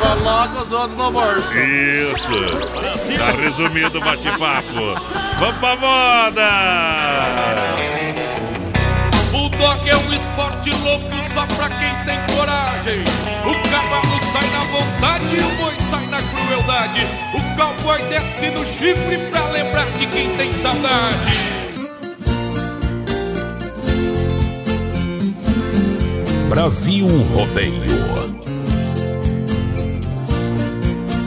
Coloca 0.00 0.62
os 0.62 0.72
outros 0.72 0.98
no 0.98 1.10
bolso. 1.10 1.58
Isso. 1.58 3.18
Tá 3.18 3.30
resumido 3.32 3.98
o 3.98 4.00
bate-papo. 4.00 4.94
Vamos 5.38 5.56
pra 5.58 5.76
moda! 5.76 7.75
Esporte 10.66 10.70
louco 10.82 11.16
só 11.32 11.46
pra 11.46 11.68
quem 11.68 11.94
tem 12.04 12.36
coragem. 12.36 13.04
O 13.44 13.70
cavalo 13.70 14.20
sai 14.32 14.50
na 14.50 14.60
vontade, 14.64 15.36
o 15.38 15.56
boi 15.62 15.74
sai 15.90 16.06
na 16.06 16.20
crueldade. 16.22 17.06
O 17.34 17.56
cowboy 17.56 18.02
desce 18.08 18.50
no 18.50 18.66
chifre 18.66 19.18
pra 19.30 19.44
lembrar 19.50 19.88
de 19.92 20.06
quem 20.06 20.36
tem 20.36 20.52
saudade. 20.54 21.32
Brasil 26.48 27.06
Rodeio. 27.32 28.06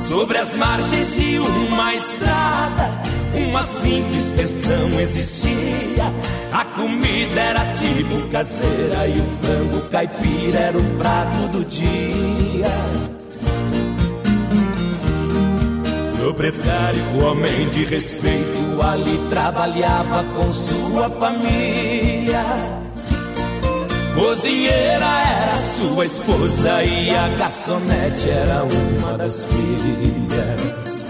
Sobre 0.08 0.38
as 0.40 0.56
margens 0.56 1.14
de 1.14 1.40
uma 1.40 1.94
estrada, 1.94 2.90
uma 3.36 3.64
simples 3.64 4.30
pensão 4.32 5.00
existia. 5.00 6.12
A 6.52 6.66
comida 6.66 7.42
era 7.42 7.74
tipo 7.74 8.28
caseira 8.32 9.08
e 9.08 9.20
o 9.20 9.26
frango 9.42 9.82
caipira 9.90 10.60
era 10.60 10.78
o 10.78 10.98
prato 10.98 11.48
do 11.50 11.66
dia. 11.66 12.72
Proprietário, 16.18 17.24
homem 17.24 17.70
de 17.70 17.86
respeito, 17.86 18.82
ali 18.82 19.18
trabalhava 19.30 20.24
com 20.36 20.52
sua 20.52 21.10
família. 21.10 22.44
Cozinheira 24.16 25.06
era 25.06 25.58
sua 25.58 26.06
esposa 26.06 26.84
e 26.84 27.16
a 27.16 27.30
garçonete 27.30 28.30
era 28.30 28.64
uma 28.64 29.18
das 29.18 29.46
filhas. 29.46 31.06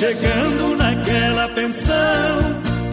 Chegando 0.00 0.76
naquela 0.78 1.46
pensão, 1.50 2.38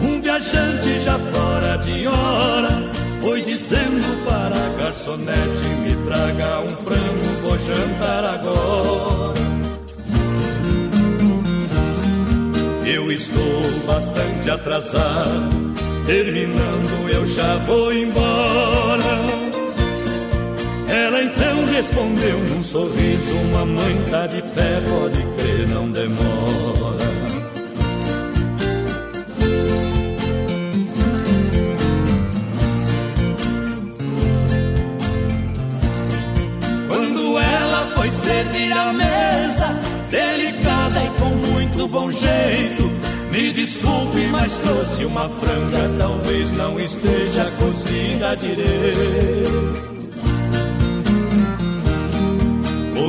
um 0.02 0.20
viajante 0.20 1.00
já 1.00 1.18
fora 1.18 1.76
de 1.78 2.06
hora. 2.06 2.92
Foi 3.22 3.42
dizendo 3.42 4.24
para 4.26 4.54
a 4.54 4.68
garçonete: 4.82 5.68
Me 5.82 5.96
traga 6.04 6.60
um 6.60 6.76
frango, 6.84 7.28
vou 7.42 7.58
jantar 7.60 8.24
agora. 8.24 9.38
Eu 12.84 13.10
estou 13.10 13.86
bastante 13.86 14.50
atrasado, 14.50 15.74
terminando 16.06 17.08
eu 17.10 17.26
já 17.26 17.56
vou 17.66 17.92
embora. 17.92 19.47
Ela 20.88 21.22
então 21.22 21.66
respondeu 21.66 22.38
num 22.38 22.64
sorriso: 22.64 23.34
Mamãe 23.52 24.04
tá 24.10 24.26
de 24.26 24.40
pé, 24.40 24.80
pode 24.88 25.22
crer, 25.36 25.68
não 25.68 25.90
demora. 25.90 27.08
Quando 36.88 37.38
ela 37.38 37.92
foi 37.94 38.10
servir 38.10 38.72
a 38.72 38.92
mesa, 38.94 39.82
delicada 40.10 41.04
e 41.04 41.20
com 41.20 41.52
muito 41.52 41.86
bom 41.88 42.10
jeito, 42.10 42.88
Me 43.30 43.52
desculpe, 43.52 44.26
mas 44.32 44.56
trouxe 44.56 45.04
uma 45.04 45.28
franga, 45.28 45.94
talvez 45.98 46.50
não 46.52 46.80
esteja 46.80 47.44
cozida 47.58 48.34
direito. 48.36 49.87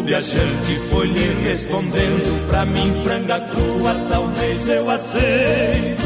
Viajante 0.10 0.80
foi 0.89 1.05
lhe 1.05 1.43
respondendo 1.43 2.47
pra 2.47 2.66
mim, 2.66 2.91
franga 3.03 3.39
crua, 3.41 3.93
talvez 4.10 4.68
eu 4.68 4.89
aceito. 4.89 6.03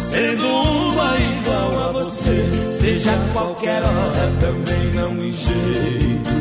Sendo 0.00 0.44
uma 0.44 1.16
igual 1.16 1.88
a 1.88 1.92
você, 1.92 2.72
seja 2.72 3.12
qualquer 3.32 3.80
hora, 3.84 4.32
também 4.40 4.94
não 4.94 5.16
enjeito. 5.24 6.34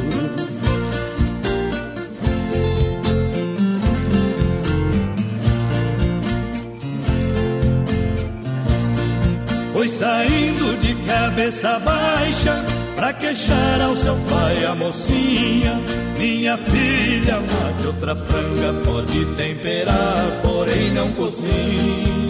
Foi 9.74 9.88
saindo 9.89 10.78
de 10.80 10.96
cabeça 11.06 11.78
baixa 11.78 12.73
pra 12.96 13.14
queixar 13.14 13.82
ao 13.82 13.96
seu 13.96 14.16
pai 14.30 14.66
a 14.66 14.76
mocinha. 14.76 15.82
Minha 16.18 16.58
filha, 16.58 17.39
mate 17.39 17.88
outra 17.88 18.16
franga, 18.16 18.74
pode 18.86 19.26
temperar, 19.36 20.41
porém 20.44 20.91
não 20.91 21.12
cozinha. 21.12 22.24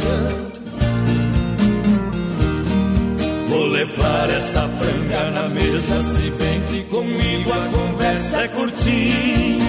Vou 3.50 3.68
levar 3.68 4.30
essa 4.30 4.68
franga 4.68 5.32
na 5.32 5.50
mesa, 5.50 6.02
se 6.02 6.32
bem 6.32 6.62
que 6.62 6.84
comigo 6.84 7.52
a 7.52 7.78
conversa 7.78 8.38
é 8.38 8.48
curtinha. 8.48 9.64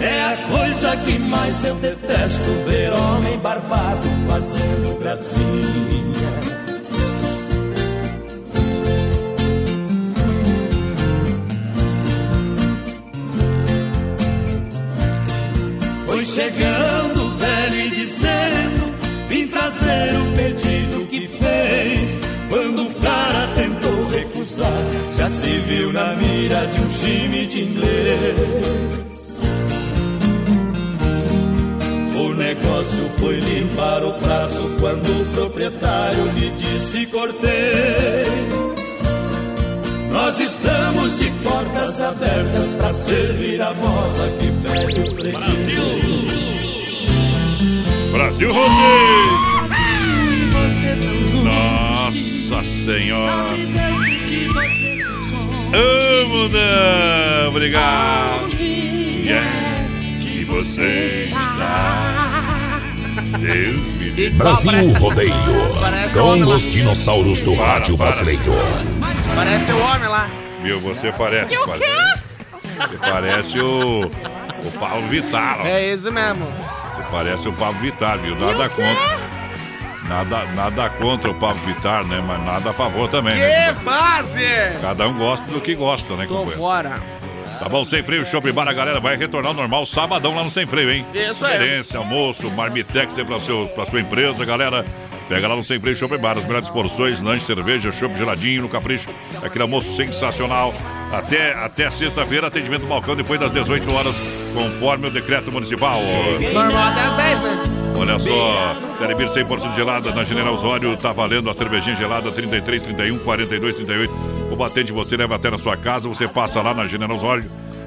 É 0.00 0.22
a 0.22 0.36
coisa 0.36 0.96
que 0.98 1.18
mais 1.18 1.64
eu 1.64 1.74
detesto, 1.76 2.64
ver 2.68 2.92
homem 2.92 3.38
barbado 3.38 4.08
fazendo 4.28 4.98
gracinha. 5.00 6.65
Chegando 16.36 17.38
velho 17.38 17.76
e 17.76 17.90
dizendo: 17.90 18.94
Vim 19.28 19.46
trazer 19.46 20.14
o 20.20 20.36
pedido 20.36 21.06
que 21.06 21.26
fez. 21.26 22.16
Quando 22.50 22.82
o 22.82 22.94
cara 22.94 23.48
tentou 23.56 24.08
recusar, 24.10 24.82
já 25.16 25.28
se 25.28 25.58
viu 25.60 25.92
na 25.92 26.14
mira 26.14 26.66
de 26.66 26.80
um 26.80 26.88
time 26.88 27.46
de 27.46 27.62
inglês. 27.62 29.34
O 32.14 32.34
negócio 32.34 33.10
foi 33.18 33.40
limpar 33.40 34.04
o 34.04 34.12
prato 34.12 34.76
quando 34.78 35.22
o 35.22 35.26
proprietário 35.32 36.32
lhe 36.32 36.50
disse: 36.50 37.06
Cortei. 37.06 38.26
Nós 40.10 40.38
estamos 40.40 41.18
de 41.18 41.30
portas 41.42 42.00
abertas 42.00 42.74
para 42.74 42.90
servir 42.90 43.60
a 43.60 43.74
moda 43.74 44.30
que 44.38 44.50
pede 44.62 45.00
o 45.00 45.14
freguês. 45.14 45.36
Brasil 45.36 46.25
Rodeio! 48.16 48.52
Nossa 51.44 52.64
Senhora! 52.64 53.46
Ô, 55.72 56.28
mudão! 56.28 57.48
Obrigado! 57.48 58.56
Yeah. 58.58 59.44
Que 60.22 60.44
você 60.44 61.24
está. 61.30 62.80
Deus 63.38 63.80
me 63.80 64.08
livre. 64.10 64.30
Brasil 64.30 64.92
Rodeio. 64.98 65.32
Com 66.14 66.42
os 66.54 66.62
dinossauros 66.70 67.42
do 67.42 67.54
rádio 67.54 67.96
brasileiro. 67.98 68.42
Parece 69.34 69.72
o 69.72 69.78
homem 69.78 70.08
lá. 70.08 70.30
Meu, 70.62 70.80
você 70.80 71.12
parece. 71.12 71.52
E 71.52 71.58
o 71.58 71.66
quê? 71.66 72.14
Você 72.78 72.98
parece 72.98 73.60
o. 73.60 74.06
O 74.06 74.70
Paulo 74.78 75.06
Vittar, 75.08 75.58
ó. 75.60 75.66
É 75.66 75.92
isso 75.92 76.10
mesmo. 76.10 76.46
Parece 77.10 77.48
o 77.48 77.52
Pablo 77.52 77.80
Vittar, 77.80 78.18
viu? 78.18 78.34
Nada 78.36 78.68
contra. 78.68 79.26
Nada, 80.08 80.44
nada 80.54 80.88
contra 80.90 81.30
o 81.30 81.34
Pablo 81.34 81.60
Vittar, 81.66 82.04
né? 82.04 82.22
Mas 82.26 82.40
nada 82.44 82.70
a 82.70 82.72
favor 82.72 83.08
também, 83.08 83.36
né? 83.36 83.74
Que 83.74 83.80
fase! 83.84 84.44
Cada 84.80 85.08
um 85.08 85.14
gosta 85.18 85.50
do 85.50 85.60
que 85.60 85.74
gosta, 85.74 86.14
né, 86.16 86.26
Tô 86.26 86.34
companheiro? 86.34 86.58
fora. 86.60 86.94
Tá 87.58 87.68
bom, 87.68 87.84
sem 87.84 88.02
freio, 88.02 88.24
shopping 88.26 88.52
bar, 88.52 88.68
a 88.68 88.72
galera 88.72 89.00
vai 89.00 89.16
retornar 89.16 89.50
ao 89.52 89.56
normal 89.56 89.86
sabadão 89.86 90.34
lá 90.36 90.44
no 90.44 90.50
Sem 90.50 90.66
Freio, 90.66 90.90
hein? 90.90 91.06
Isso 91.14 91.44
aí. 91.44 91.82
Almoço, 91.94 92.50
marmitex 92.50 93.18
aí 93.18 93.24
pra, 93.24 93.40
seu, 93.40 93.66
pra 93.68 93.86
sua 93.86 94.00
empresa, 94.00 94.44
galera. 94.44 94.84
Pega 95.28 95.48
lá 95.48 95.56
no 95.56 95.64
Sem 95.64 95.80
Freio 95.80 95.96
Shopping 95.96 96.18
Bar, 96.18 96.38
as 96.38 96.44
melhores 96.44 96.68
porções, 96.68 97.20
lanche, 97.20 97.44
cerveja, 97.44 97.90
chopp 97.90 98.16
geladinho, 98.16 98.62
no 98.62 98.68
capricho. 98.68 99.08
Aquele 99.42 99.62
almoço 99.62 99.94
sensacional. 99.96 100.72
Até, 101.12 101.52
até 101.52 101.90
sexta-feira, 101.90 102.46
atendimento 102.46 102.82
no 102.82 102.88
balcão 102.88 103.16
depois 103.16 103.40
das 103.40 103.50
18 103.50 103.92
horas, 103.92 104.14
conforme 104.54 105.08
o 105.08 105.10
decreto 105.10 105.50
municipal. 105.50 105.96
Normal 106.52 106.88
até 106.88 107.00
as 107.00 107.16
10, 107.16 107.40
né? 107.40 107.76
Olha 107.98 108.18
só, 108.18 108.76
Telebir 108.98 109.28
100% 109.28 109.74
gelada 109.74 110.12
na 110.12 110.22
General 110.22 110.54
Osório, 110.54 110.96
tá 110.96 111.12
valendo 111.12 111.48
a 111.48 111.54
cervejinha 111.54 111.96
gelada 111.96 112.30
33, 112.30 112.82
31, 112.82 113.18
42, 113.20 113.76
38. 113.76 114.12
O 114.52 114.56
batente 114.56 114.92
você 114.92 115.16
leva 115.16 115.36
até 115.36 115.50
na 115.50 115.58
sua 115.58 115.76
casa, 115.76 116.08
você 116.08 116.28
passa 116.28 116.60
lá 116.60 116.74
na 116.74 116.86
General 116.86 117.16
Osório. 117.16 117.44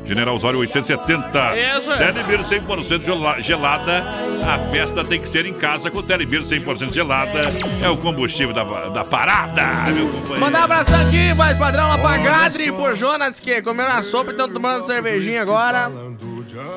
General 0.10 0.36
Osório 0.36 0.57
870. 0.60 1.53
Isso. 1.78 1.95
Telebir 1.97 2.39
100% 2.43 3.03
gela- 3.05 3.39
gelada. 3.39 4.05
A 4.43 4.57
festa 4.72 5.05
tem 5.05 5.22
que 5.22 5.30
ser 5.30 5.45
em 5.45 5.53
casa 5.53 5.91
com 5.91 6.01
Telebir 6.01 6.41
100% 6.41 6.91
gelada. 6.91 7.39
É 7.84 7.88
o 7.89 7.95
combustível 7.95 8.51
da, 8.53 8.64
da 8.89 9.05
parada, 9.05 9.62
meu 9.93 10.07
companheiro. 10.07 10.39
Mandar 10.41 10.62
um 10.62 10.64
abraço 10.64 10.95
aqui, 10.95 11.32
mais 11.36 11.55
padrão 11.60 11.88
lá 11.89 11.97
pra 11.99 12.18
Gadri 12.18 12.72
por 12.72 12.97
Jonas, 12.97 13.39
que 13.39 13.62
comeram 13.62 13.91
a 13.91 14.01
sopa 14.01 14.30
e 14.30 14.32
estão 14.32 14.49
tomando 14.49 14.84
cervejinha 14.88 15.43
agora. 15.43 15.91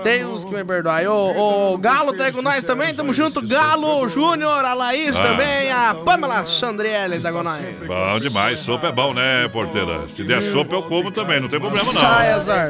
Tem 0.02 0.24
uns 0.24 0.44
que 0.44 0.52
me 0.54 0.64
perdoem. 0.64 1.06
O, 1.06 1.72
o 1.74 1.78
Galo 1.78 2.12
tá 2.12 2.24
aí 2.24 2.32
com 2.32 2.42
nós 2.42 2.62
também, 2.64 2.94
tamo 2.94 3.12
junto. 3.12 3.40
Galo, 3.46 4.08
Júnior, 4.08 4.64
a 4.64 4.74
Laís 4.74 5.14
Ah. 5.16 5.22
também, 5.22 5.70
a 5.70 5.94
Pamela 5.94 6.44
Chandriele 6.46 7.20
tá 7.20 7.32
com 7.32 7.42
nós. 7.42 7.60
Bom 7.86 8.18
demais, 8.20 8.60
sopa 8.60 8.88
é 8.88 8.92
bom, 8.92 9.12
né, 9.14 9.48
porteira? 9.52 10.00
Se 10.14 10.22
der 10.24 10.42
sopa, 10.42 10.74
eu 10.74 10.82
como 10.82 11.10
também, 11.10 11.40
não 11.40 11.48
tem 11.48 11.60
problema 11.60 11.92
não. 11.92 12.00
Sai, 12.00 12.32
azar. 12.32 12.68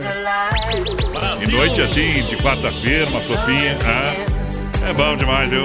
E 1.43 1.47
noite 1.51 1.81
assim, 1.81 2.23
de 2.25 2.37
quarta-feira, 2.37 3.11
uma 3.11 3.21
sopinha. 3.21 3.77
ah, 3.87 4.89
é 4.89 4.93
bom 4.93 5.17
demais, 5.17 5.49
viu? 5.49 5.65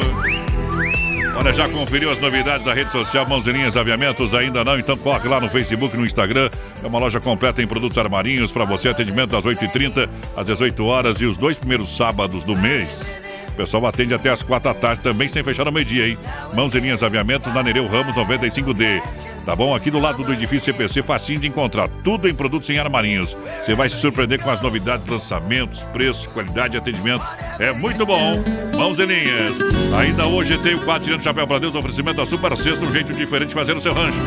Olha, 1.38 1.54
já 1.54 1.70
conferiu 1.70 2.12
as 2.12 2.18
novidades 2.18 2.66
da 2.66 2.74
rede 2.74 2.92
social 2.92 3.24
Mãozinhas 3.28 3.78
Aviamentos? 3.78 4.34
Ainda 4.34 4.64
não? 4.64 4.80
Então 4.80 4.98
corre 4.98 5.30
lá 5.30 5.40
no 5.40 5.48
Facebook, 5.48 5.96
no 5.96 6.04
Instagram. 6.04 6.50
É 6.84 6.88
uma 6.88 6.98
loja 6.98 7.20
completa 7.20 7.62
em 7.62 7.68
produtos 7.68 7.96
armarinhos 8.00 8.52
para 8.52 8.66
você. 8.66 8.90
Atendimento 8.90 9.30
das 9.30 9.46
8h30 9.46 10.10
às 10.36 10.48
18 10.48 10.84
horas 10.84 11.22
e 11.22 11.26
os 11.26 11.38
dois 11.38 11.56
primeiros 11.56 11.96
sábados 11.96 12.44
do 12.44 12.56
mês. 12.56 13.06
O 13.50 13.52
pessoal 13.52 13.86
atende 13.86 14.16
até 14.16 14.32
as 14.32 14.42
4 14.42 14.74
da 14.74 14.80
tarde, 14.80 15.04
também 15.04 15.30
sem 15.30 15.44
fechar 15.44 15.64
no 15.64 15.72
meio-dia, 15.72 16.08
hein? 16.08 16.18
Mãos 16.56 16.74
linhas 16.74 17.04
aviamentos 17.04 17.54
na 17.54 17.62
Nereu 17.62 17.88
Ramos 17.88 18.16
95D. 18.16 19.00
Tá 19.48 19.56
bom? 19.56 19.74
Aqui 19.74 19.90
do 19.90 19.98
lado 19.98 20.26
do 20.26 20.34
edifício 20.34 20.74
CPC, 20.74 21.02
facinho 21.02 21.40
de 21.40 21.48
encontrar. 21.48 21.88
Tudo 22.04 22.28
em 22.28 22.36
produtos 22.36 22.70
em 22.70 22.80
armarinhos. 22.80 23.34
Você 23.64 23.74
vai 23.76 23.88
se 23.88 23.96
surpreender 23.96 24.44
com 24.44 24.52
as 24.52 24.60
novidades, 24.60 25.08
lançamentos, 25.08 25.84
preço, 25.94 26.28
qualidade 26.32 26.76
e 26.76 26.78
atendimento. 26.78 27.26
É 27.58 27.72
muito 27.72 28.06
bom. 28.06 28.44
Mãos 28.76 29.00
e 29.00 29.06
linhas. 29.06 29.54
Ainda 29.98 30.28
hoje 30.28 30.58
tem 30.58 30.76
o 30.76 30.82
4 30.82 31.06
tirando 31.06 31.24
chapéu 31.24 31.48
para 31.48 31.60
Deus, 31.60 31.76
oferecimento 31.76 32.18
da 32.18 32.26
Super 32.26 32.58
Sexta, 32.58 32.86
um 32.86 32.92
jeito 32.92 33.14
diferente 33.14 33.48
de 33.48 33.54
fazer 33.54 33.72
o 33.72 33.80
seu 33.80 33.94
rancho. 33.94 34.18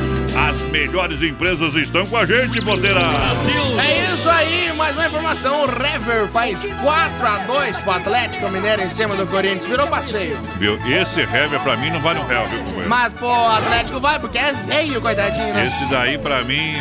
As 0.49 0.57
melhores 0.71 1.23
empresas 1.23 1.75
estão 1.75 2.07
com 2.07 2.17
a 2.17 2.25
gente, 2.25 2.63
Podeira. 2.63 3.01
É 3.01 4.15
isso 4.15 4.29
aí, 4.29 4.73
mais 4.73 4.97
uma 4.97 5.07
informação. 5.07 5.65
O 5.65 5.67
Rever 5.67 6.29
faz 6.29 6.63
4x2 6.63 7.83
pro 7.83 7.93
Atlético 7.93 8.49
Mineiro 8.49 8.83
em 8.83 8.91
cima 8.91 9.15
do 9.17 9.27
Corinthians. 9.27 9.67
Virou 9.67 9.87
passeio. 9.87 10.39
Viu? 10.59 10.79
Esse 10.87 11.21
Hever 11.21 11.61
pra 11.61 11.77
mim 11.77 11.91
não 11.91 12.01
vale 12.01 12.21
um 12.21 12.27
real, 12.27 12.47
viu? 12.47 12.89
Mas, 12.89 13.13
pô, 13.13 13.27
o 13.27 13.49
Atlético 13.49 14.01
vai 14.01 14.19
porque 14.19 14.39
é 14.39 14.53
veio, 14.53 15.01
coitadinho, 15.15 15.55
né? 15.55 15.67
Esse 15.67 15.85
daí 15.87 16.19
pra 16.19 16.43
mim. 16.43 16.75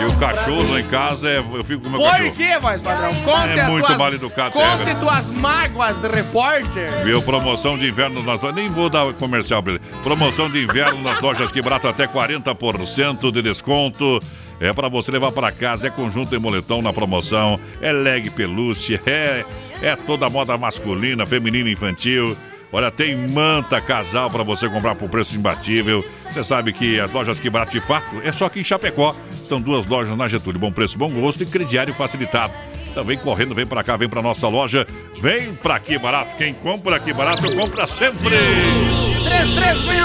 E 0.00 0.04
o 0.04 0.16
cachorro 0.16 0.72
lá 0.72 0.80
em 0.80 0.84
casa, 0.84 1.28
é, 1.28 1.38
eu 1.38 1.64
fico 1.64 1.82
com 1.82 1.88
o 1.88 1.90
meu 1.90 2.00
Por 2.00 2.10
cachorro. 2.10 2.30
que, 2.32 2.58
voz 2.58 2.80
padrão? 2.80 3.12
Conte 3.16 3.58
É 3.58 3.66
muito 3.66 3.86
tuas, 3.86 3.98
mal 3.98 4.14
educado, 4.14 4.52
Conte 4.52 4.82
Hever. 4.82 4.96
tuas 4.96 5.30
mágoas 5.30 6.00
de 6.00 6.08
repórter. 6.08 7.04
Viu? 7.04 7.20
Promoção 7.20 7.76
de 7.76 7.88
inverno 7.88 8.22
nas 8.22 8.40
lojas. 8.40 8.54
Nem 8.54 8.68
vou 8.68 8.88
dar 8.88 9.12
comercial 9.14 9.60
pra 9.60 9.72
ele. 9.72 9.82
Promoção 10.04 10.48
de 10.48 10.62
inverno 10.62 11.02
nas 11.02 11.20
lojas 11.20 11.50
que 11.50 11.60
barato 11.60 11.88
até 11.88 12.06
40% 12.06 13.32
de 13.32 13.42
desconto. 13.42 14.20
É 14.60 14.72
para 14.72 14.88
você 14.88 15.10
levar 15.10 15.32
para 15.32 15.50
casa, 15.50 15.88
é 15.88 15.90
conjunto 15.90 16.34
e 16.34 16.38
moletom 16.38 16.82
na 16.82 16.92
promoção, 16.92 17.60
é 17.80 17.92
leg 17.92 18.28
pelúcia, 18.30 19.00
é, 19.06 19.44
é 19.80 19.94
toda 19.94 20.26
a 20.26 20.30
moda 20.30 20.58
masculina, 20.58 21.24
feminina 21.24 21.68
e 21.68 21.72
infantil. 21.72 22.36
Olha, 22.70 22.90
tem 22.90 23.16
manta 23.16 23.80
casal 23.80 24.30
para 24.30 24.42
você 24.42 24.68
comprar 24.68 24.94
por 24.94 25.08
preço 25.08 25.34
imbatível. 25.34 26.04
Você 26.24 26.44
sabe 26.44 26.72
que 26.72 27.00
as 27.00 27.10
lojas 27.10 27.38
que 27.38 27.48
barato 27.48 27.72
de 27.72 27.80
fato 27.80 28.20
é 28.22 28.30
só 28.30 28.46
aqui 28.46 28.60
em 28.60 28.64
Chapecó. 28.64 29.16
São 29.44 29.60
duas 29.60 29.86
lojas 29.86 30.16
na 30.16 30.28
Getúlio. 30.28 30.60
Bom 30.60 30.70
preço, 30.70 30.98
bom 30.98 31.10
gosto 31.10 31.42
e 31.42 31.46
crediário 31.46 31.94
facilitado. 31.94 32.52
Então 32.98 33.06
vem 33.06 33.16
correndo, 33.16 33.54
vem 33.54 33.64
pra 33.64 33.84
cá, 33.84 33.96
vem 33.96 34.08
pra 34.08 34.20
nossa 34.20 34.48
loja. 34.48 34.84
Vem 35.20 35.54
pra 35.54 35.76
aqui 35.76 35.96
barato. 35.96 36.34
Quem 36.34 36.52
compra 36.52 36.96
aqui 36.96 37.12
barato, 37.12 37.54
compra 37.54 37.86
sempre. 37.86 38.36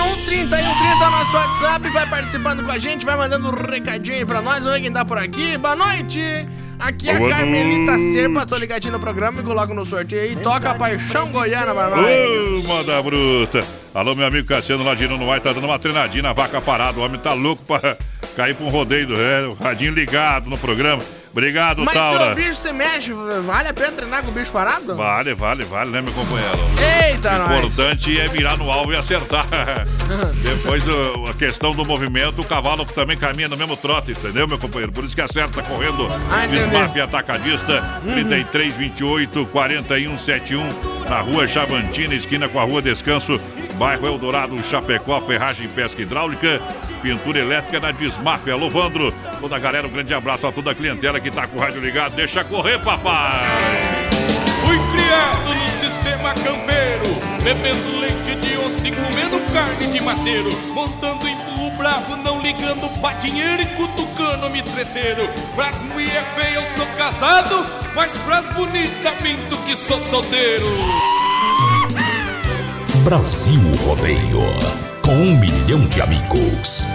3361 0.06 1.04
é 1.04 1.08
o 1.08 1.10
nosso 1.10 1.36
WhatsApp. 1.36 1.89
Vai 1.89 2.08
participando 2.08 2.64
com 2.64 2.70
a 2.70 2.78
gente, 2.78 3.04
vai 3.04 3.18
mandando 3.18 3.50
um 3.50 3.56
recadinho 3.56 4.18
aí 4.18 4.24
pra 4.24 4.44
nós. 4.44 4.60
Vamos 4.60 4.74
ver 4.74 4.82
quem 4.84 4.94
tá 4.94 5.04
por 5.04 5.18
aqui. 5.18 5.58
Boa 5.58 5.76
noite. 5.76 6.22
Aqui 6.78 7.10
é 7.10 7.16
a 7.16 7.30
Carmelita. 7.30 7.98
Serpa, 7.98 8.46
tô 8.46 8.58
ligadinho 8.58 8.94
no 8.94 9.00
programa 9.00 9.41
e 9.41 9.44
coloco 9.44 9.74
no 9.74 9.86
sorteio 9.86 10.22
aí. 10.22 10.36
Toca 10.36 10.70
a 10.70 10.76
Paixão 10.76 11.32
Goiana 11.32 11.74
nós. 11.74 12.00
Ô, 12.00 12.68
moda 12.68 13.02
bruta. 13.02 13.66
Alô, 13.91 14.14
meu 14.14 14.28
amigo 14.28 14.48
Cassiano 14.48 14.84
lá 14.84 14.94
de 14.94 15.08
Vai 15.08 15.39
tá 15.39 15.52
dando 15.52 15.66
uma 15.66 15.80
treinadinha 15.80 16.22
na 16.22 16.34
vaca 16.34 16.62
parada. 16.62 17.00
O 17.00 17.04
homem 17.04 17.20
tá 17.20 17.34
louco 17.34 17.64
pra 17.66 17.98
cair 18.36 18.54
pra 18.54 18.66
um 18.68 18.70
rodeio 18.70 19.08
do 19.08 19.20
é, 19.20 19.48
o 19.48 19.54
radinho 19.54 19.96
ligado 19.96 20.48
no 20.48 20.60
programa. 20.60 21.02
Obrigado, 21.34 21.84
Mas 21.84 21.94
se 21.96 22.00
Taura. 22.00 22.32
o 22.32 22.36
bicho 22.36 22.54
se 22.56 22.72
mexe, 22.72 23.12
vale 23.44 23.68
a 23.68 23.74
pena 23.74 23.92
treinar 23.94 24.24
com 24.24 24.30
o 24.30 24.34
bicho 24.34 24.52
parado? 24.52 24.96
Vale, 24.96 25.34
vale, 25.34 25.66
vale, 25.66 25.90
né, 25.90 26.00
meu 26.00 26.14
companheiro? 26.14 26.60
Eita, 27.08 27.32
O 27.34 27.40
nós. 27.40 27.58
importante 27.60 28.20
é 28.20 28.28
mirar 28.30 28.56
no 28.56 28.72
alvo 28.72 28.94
e 28.94 28.96
acertar. 28.96 29.44
Depois 30.44 30.84
a 31.28 31.34
questão 31.34 31.72
do 31.72 31.84
movimento, 31.84 32.40
o 32.40 32.46
cavalo 32.46 32.86
também 32.86 33.18
caminha 33.18 33.48
no 33.48 33.58
mesmo 33.58 33.76
trote, 33.76 34.12
entendeu, 34.12 34.48
meu 34.48 34.60
companheiro? 34.60 34.92
Por 34.92 35.04
isso 35.06 35.16
que 35.16 35.22
acerta 35.24 35.64
correndo. 35.64 36.08
Ah. 36.32 36.46
Desmaf 36.46 37.00
Atacadista, 37.02 37.82
3328 38.04 39.46
4171, 39.48 41.10
na 41.10 41.20
rua 41.22 41.48
Chavantina, 41.48 42.14
esquina 42.14 42.48
com 42.48 42.60
a 42.60 42.64
rua 42.64 42.80
Descanso, 42.80 43.42
bairro 43.74 44.08
Eldorado, 44.08 44.62
Chapecó, 44.64 45.20
ferragem 45.22 45.68
pesca 45.70 46.02
hidráulica, 46.02 46.62
pintura 47.02 47.40
elétrica 47.40 47.80
na 47.80 47.92
Desmaf. 47.92 48.50
Alô, 48.50 48.70
Vandro, 48.70 49.14
toda 49.40 49.56
a 49.56 49.60
galera, 49.60 49.88
um 49.88 49.92
grande 49.92 50.14
abraço 50.14 50.48
a 50.48 50.52
toda 50.52 50.72
a 50.72 50.76
clientela 50.76 51.20
que 51.20 51.32
tá 51.32 51.48
com 51.48 51.58
o 51.58 51.60
rádio 51.60 51.82
ligado. 51.82 52.16
Deixa 52.16 52.44
correr, 52.44 52.80
papai! 52.80 54.10
Fui 54.66 54.78
criado 54.94 55.56
no 55.56 55.68
sistema 55.80 56.34
campeiro, 56.34 57.44
bebendo 57.44 58.00
leite 58.00 58.36
de 58.36 58.58
osso 58.58 58.88
e 58.88 58.92
comendo 58.92 59.54
carne 59.54 59.88
de 59.88 60.00
mateiro, 60.00 60.52
montando 60.74 61.28
em 61.28 61.36
burro 61.36 61.72
bravo, 61.78 62.16
não 62.18 62.42
ligando 62.42 62.90
pra 63.02 63.14
dinheiro 63.14 63.62
e 63.62 63.66
cutucando 63.66 64.50
me 64.50 64.62
treteiro. 64.64 65.28
Pras 65.56 65.82
mulher 65.82 66.24
feia 66.36 66.56
eu 66.56 66.76
sou 66.78 66.88
casado, 66.98 67.66
mas 67.94 68.12
pras 68.20 68.48
bonitas 68.54 69.22
minto 69.22 69.58
que 69.66 69.76
sou 69.76 70.02
solteiro. 70.10 71.23
Brasil 73.04 73.60
Rodeio. 73.86 74.41
Com 75.01 75.12
um 75.12 75.38
milhão 75.38 75.86
de 75.89 76.01
amigos. 76.01 76.88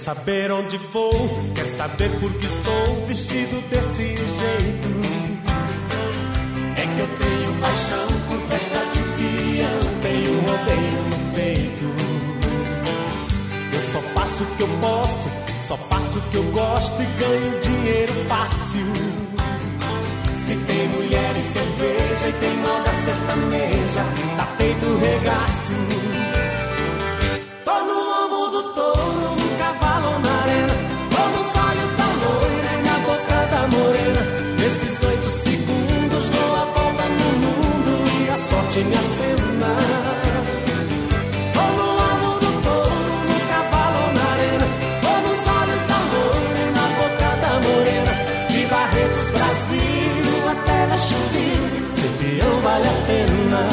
Saber 0.00 0.50
onde 0.50 0.78
vou? 0.78 1.12
Quer 1.54 1.68
saber 1.68 2.08
por 2.20 2.32
que 2.32 2.46
estou 2.46 3.06
vestido 3.06 3.60
desse 3.68 4.16
jeito? 4.16 4.88
É 6.74 6.86
que 6.86 7.00
eu 7.00 7.08
tenho 7.18 7.60
paixão 7.60 8.06
por 8.26 8.38
festa 8.48 8.78
de 8.94 9.02
peão, 9.18 9.80
tenho 10.00 10.40
rodeio 10.40 11.02
no 11.04 11.34
peito. 11.34 11.84
Eu 13.74 13.92
só 13.92 14.00
faço 14.14 14.42
o 14.42 14.56
que 14.56 14.62
eu 14.62 14.68
posso, 14.80 15.28
só 15.68 15.76
faço 15.76 16.18
o 16.18 16.22
que 16.30 16.36
eu 16.36 16.44
gosto 16.44 17.02
e 17.02 17.06
ganho 17.20 17.60
dinheiro 17.60 18.14
fácil. 18.26 18.86
Se 20.38 20.56
tem 20.56 20.88
mulher 20.88 21.36
e 21.36 21.40
cerveja 21.40 22.28
e 22.28 22.32
tem 22.40 22.56
moda 22.56 22.90
sertaneja, 23.04 24.02
tá 24.38 24.46
feito 24.56 24.98
regaço. 24.98 26.39
Chuville. 51.00 51.88
Ser 51.88 52.10
peão 52.18 52.60
vale 52.60 52.86
a 52.86 52.92
pena. 53.06 53.68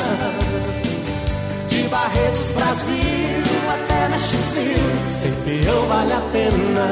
De 1.68 1.84
Barretos, 1.89 2.52
Brasil 2.56 3.43
até 3.76 4.08
na 4.08 4.18
Chuville. 4.18 5.14
Ser 5.20 5.34
peão 5.43 5.86
vale 5.88 6.14
a 6.14 6.22
pena. 6.32 6.91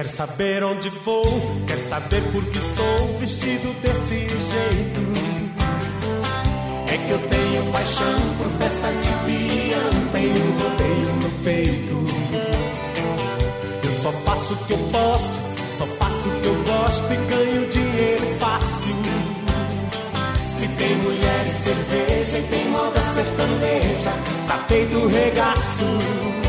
Quer 0.00 0.08
saber 0.08 0.64
onde 0.64 0.88
vou? 0.88 1.26
Quer 1.66 1.78
saber 1.78 2.22
por 2.32 2.42
que 2.46 2.56
estou 2.56 3.18
vestido 3.18 3.70
desse 3.82 4.16
jeito? 4.16 5.00
É 6.88 6.96
que 6.96 7.10
eu 7.10 7.18
tenho 7.28 7.70
paixão 7.70 8.18
por 8.38 8.50
festa 8.52 8.88
de 8.92 9.08
peão, 9.26 10.06
tenho 10.10 10.42
um 10.42 10.58
rodeio 10.58 11.12
no 11.16 11.30
peito. 11.44 12.04
Eu 13.84 13.92
só 13.92 14.10
faço 14.10 14.54
o 14.54 14.56
que 14.64 14.72
eu 14.72 14.78
posso, 14.90 15.38
só 15.76 15.86
faço 15.86 16.28
o 16.30 16.40
que 16.40 16.46
eu 16.46 16.64
gosto 16.64 17.12
e 17.12 17.16
ganho 17.34 17.68
dinheiro 17.68 18.36
fácil. 18.38 18.96
Se 20.48 20.66
tem 20.66 20.96
mulher 20.96 21.46
e 21.46 21.50
cerveja 21.50 22.38
e 22.38 22.42
tem 22.44 22.70
moda 22.70 23.02
sertaneja, 23.12 24.12
tá 24.48 24.64
feito 24.66 25.08
regaço. 25.08 26.39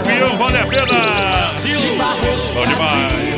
Peão 0.00 0.36
vale 0.36 0.58
a 0.58 0.66
pena. 0.66 1.52
Bom 2.54 2.66
demais! 2.66 3.32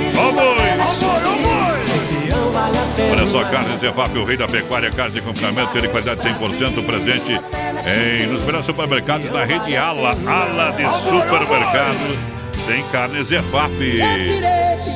Olha 3.11 3.27
só, 3.27 3.45
Carnes 3.45 3.83
Evap, 3.83 4.17
o 4.17 4.25
rei 4.25 4.37
da 4.37 4.47
pecuária, 4.47 4.91
carne 4.91 5.15
de 5.15 5.21
confinamento, 5.21 5.81
de 5.81 5.89
qualidade 5.89 6.21
100% 6.21 6.85
presente 6.87 7.33
em, 7.33 8.27
nos 8.29 8.43
melhores 8.45 8.67
supermercados 8.67 9.31
da 9.31 9.45
rede 9.45 9.77
Ala, 9.77 10.11
Ala 10.27 10.73
de 10.73 10.85
Supermercado. 11.03 12.35
Tem 12.67 12.83
carne 12.91 13.23
Zefap. 13.25 13.73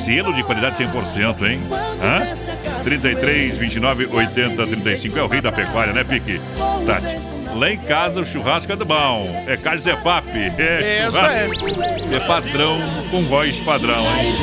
Selo 0.03 0.33
de 0.33 0.43
qualidade 0.43 0.83
100%, 0.83 1.43
hein? 1.47 1.59
Hã? 2.01 2.81
33, 2.83 3.57
29, 3.57 4.07
80, 4.11 4.67
35. 4.67 5.19
É 5.19 5.23
o 5.23 5.27
rei 5.27 5.41
da 5.41 5.51
pecuária, 5.51 5.93
né, 5.93 6.03
Pique? 6.03 6.39
Tati. 6.85 7.28
Lá 7.59 7.71
em 7.71 7.77
casa 7.77 8.21
o 8.21 8.25
churrasco 8.25 8.71
é 8.71 8.75
do 8.75 8.85
bom. 8.85 9.43
É 9.45 9.57
carne 9.57 9.81
Zefap. 9.81 10.25
É 10.29 11.03
Isso 11.07 11.11
churrasco. 11.11 12.15
É 12.15 12.19
padrão 12.21 12.79
com 13.11 13.25
voz 13.25 13.59
padrão, 13.59 14.01
hein? 14.17 14.33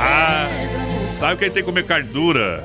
Ah, 0.00 0.46
sabe 1.18 1.38
quem 1.38 1.50
tem 1.50 1.62
que 1.62 1.66
comer 1.68 1.84
carne 1.84 2.08
dura? 2.08 2.62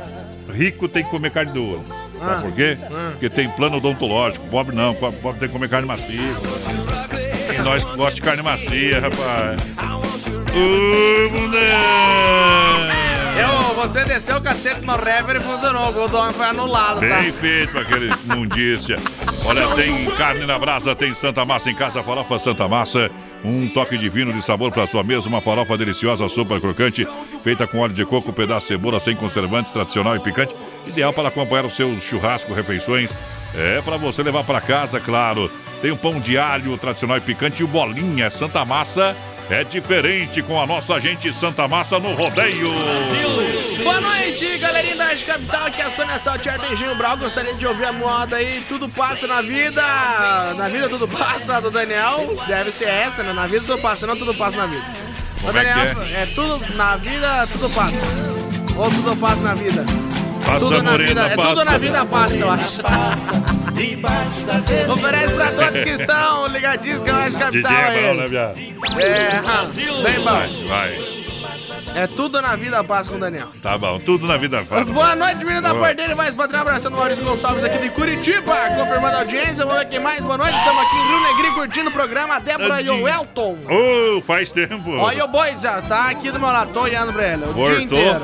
Rico 0.53 0.87
tem 0.87 1.03
que 1.03 1.09
comer 1.09 1.31
carne 1.31 1.51
dura. 1.51 1.81
Sabe 2.17 2.31
Ah. 2.31 2.41
por 2.41 2.51
quê? 2.51 2.77
Ah. 2.91 3.09
Porque 3.11 3.29
tem 3.29 3.49
plano 3.49 3.77
odontológico. 3.77 4.45
Pobre 4.47 4.75
não, 4.75 4.93
po- 4.93 5.11
pobre 5.13 5.39
tem 5.39 5.47
que 5.49 5.53
comer 5.53 5.69
carne 5.69 5.87
macia. 5.87 6.19
E 7.57 7.61
nós 7.61 7.83
gostamos 7.83 8.15
de 8.15 8.21
carne 8.21 8.41
macia, 8.43 8.99
rapaz. 8.99 9.61
Ô, 10.55 11.29
mulher! 11.39 12.96
Você 13.87 14.03
desceu 14.03 14.35
o 14.35 14.41
cacete 14.41 14.81
no 14.81 14.97
rever 14.97 15.37
e 15.37 15.39
funcionou. 15.39 15.87
O 15.87 15.93
gol 15.93 16.09
do 16.09 16.17
homem 16.17 16.33
foi 16.33 16.45
anulado, 16.45 16.99
tá? 16.99 17.21
Bem 17.21 17.31
feito 17.31 17.71
pra 17.71 17.81
aquele 17.81 18.13
mundícia. 18.25 18.97
Olha, 19.45 19.65
tem 19.75 20.05
carne 20.17 20.45
na 20.45 20.59
brasa, 20.59 20.93
tem 20.93 21.13
Santa 21.13 21.45
Massa 21.45 21.71
em 21.71 21.75
casa, 21.75 22.03
farofa 22.03 22.37
Santa 22.37 22.67
Massa. 22.67 23.09
Um 23.45 23.69
toque 23.69 23.97
divino 23.97 24.33
de 24.33 24.41
sabor 24.41 24.73
para 24.73 24.87
sua 24.87 25.05
mesa, 25.05 25.29
uma 25.29 25.39
farofa 25.39 25.77
deliciosa, 25.77 26.27
super 26.27 26.59
crocante, 26.59 27.07
feita 27.45 27.65
com 27.65 27.79
óleo 27.79 27.93
de 27.93 28.05
coco, 28.05 28.33
pedaço 28.33 28.67
de 28.67 28.73
cebola, 28.73 28.99
sem 28.99 29.15
conservantes, 29.15 29.71
tradicional 29.71 30.17
e 30.17 30.19
picante. 30.19 30.53
Ideal 30.85 31.13
para 31.13 31.29
acompanhar 31.29 31.63
o 31.63 31.71
seu 31.71 31.97
churrasco, 32.01 32.53
refeições. 32.53 33.09
É 33.55 33.81
para 33.81 33.95
você 33.95 34.21
levar 34.21 34.43
para 34.43 34.59
casa, 34.59 34.99
claro. 34.99 35.49
Tem 35.81 35.91
o 35.91 35.97
pão 35.97 36.19
de 36.19 36.37
alho 36.37 36.77
tradicional 36.77 37.17
e 37.17 37.21
picante 37.21 37.61
e 37.61 37.63
o 37.63 37.67
bolinha 37.69 38.29
Santa 38.29 38.65
Massa. 38.65 39.15
É 39.49 39.63
diferente 39.63 40.41
com 40.41 40.61
a 40.61 40.65
nossa 40.65 40.99
gente 40.99 41.31
Santa 41.31 41.67
Massa 41.69 41.97
no 41.99 42.13
rodeio. 42.13 42.69
Boa 43.81 44.01
noite, 44.01 44.57
galerinha 44.57 44.97
da 44.97 45.05
Rádio 45.05 45.25
Capital. 45.25 45.67
Aqui 45.67 45.81
é 45.81 45.85
a 45.85 45.89
Sônia 45.91 46.19
Saltier 46.19 46.59
Denginho 46.59 46.93
Brau. 46.95 47.15
Gostaria 47.15 47.53
de 47.53 47.65
ouvir 47.65 47.85
a 47.85 47.93
moda 47.93 48.35
aí. 48.35 48.65
Tudo 48.67 48.89
passa 48.89 49.25
na 49.25 49.41
vida. 49.41 49.81
Na 50.57 50.67
vida 50.67 50.89
tudo 50.89 51.07
passa, 51.07 51.61
do 51.61 51.71
Daniel. 51.71 52.35
Deve 52.45 52.73
ser 52.73 52.89
essa, 52.89 53.23
né? 53.23 53.31
Na 53.31 53.47
vida 53.47 53.63
tudo 53.65 53.81
passa, 53.81 54.05
não 54.05 54.17
tudo 54.17 54.33
passa 54.33 54.57
na 54.57 54.65
vida. 54.65 54.85
Como 55.41 55.57
é 55.57 55.63
que 55.63 55.73
Daniel, 55.73 56.03
é 56.13 56.25
tudo 56.25 56.75
na 56.75 56.97
vida, 56.97 57.47
tudo 57.47 57.69
passa. 57.69 58.01
Ou 58.75 58.91
tudo 58.91 59.15
passa 59.15 59.41
na 59.41 59.53
vida. 59.53 59.85
Passa 60.45 60.59
tudo 60.59 60.83
na 60.83 60.91
morena, 60.91 61.29
vida, 61.29 61.41
é 61.41 61.47
tudo 61.47 61.65
na 61.65 61.77
vida 61.77 62.05
passa, 62.05 62.35
eu 62.35 62.51
acho. 62.51 63.66
Oferece 64.91 65.33
pra 65.35 65.51
todos 65.51 65.81
que 65.81 65.89
estão 65.89 66.47
ligadinhos 66.47 67.03
que 67.03 67.09
eu 67.09 67.15
acho 67.15 67.37
capital 67.37 67.71
DJ 67.71 67.77
é 67.77 68.01
bom, 68.01 68.09
aí. 68.11 68.17
né, 68.17 68.27
viado? 68.27 68.57
É, 68.99 69.41
ah, 69.45 69.65
bem 70.03 70.19
Vai, 70.23 70.47
bom. 70.47 70.67
vai. 70.67 71.17
É 71.95 72.05
tudo 72.07 72.41
na 72.41 72.55
vida 72.55 72.83
passa 72.83 73.09
com 73.09 73.15
o 73.15 73.19
Daniel. 73.19 73.47
Tá 73.61 73.77
bom, 73.77 73.99
tudo 73.99 74.27
na 74.27 74.37
vida 74.37 74.63
fácil. 74.65 74.93
Boa 74.93 75.15
noite, 75.15 75.37
menino 75.43 75.61
da. 75.61 75.73
Porteira, 75.73 76.15
mais 76.15 76.33
padrão, 76.33 76.61
abraçando 76.61 76.93
o 76.95 76.97
Maurício 76.97 77.23
Gonçalves 77.23 77.63
aqui 77.63 77.77
de 77.77 77.89
Curitiba, 77.89 78.55
confirmando 78.77 79.15
a 79.15 79.19
audiência, 79.19 79.65
vamos 79.65 79.79
ver 79.79 79.89
quem 79.89 79.99
mais, 79.99 80.21
boa 80.21 80.37
noite, 80.37 80.55
estamos 80.57 80.81
aqui 80.81 80.95
em 80.95 81.07
Rio 81.07 81.21
Negri 81.21 81.51
curtindo 81.55 81.89
o 81.89 81.93
programa, 81.93 82.35
a 82.35 82.39
Débora 82.39 82.81
e 82.81 82.89
o 82.89 83.07
Elton. 83.07 83.57
Ô, 83.69 84.21
faz 84.21 84.51
tempo. 84.51 84.91
Olha 84.91 85.25
o 85.25 85.27
boi, 85.27 85.55
já 85.59 85.81
tá 85.81 86.09
aqui 86.09 86.29
do 86.31 86.39
meu 86.39 86.49
lado, 86.49 86.71
tô 86.73 86.81
olhando 86.81 87.13
pra 87.13 87.33
ele, 87.33 87.45
o 87.45 87.53
dia 87.53 87.81
inteiro. 87.81 88.19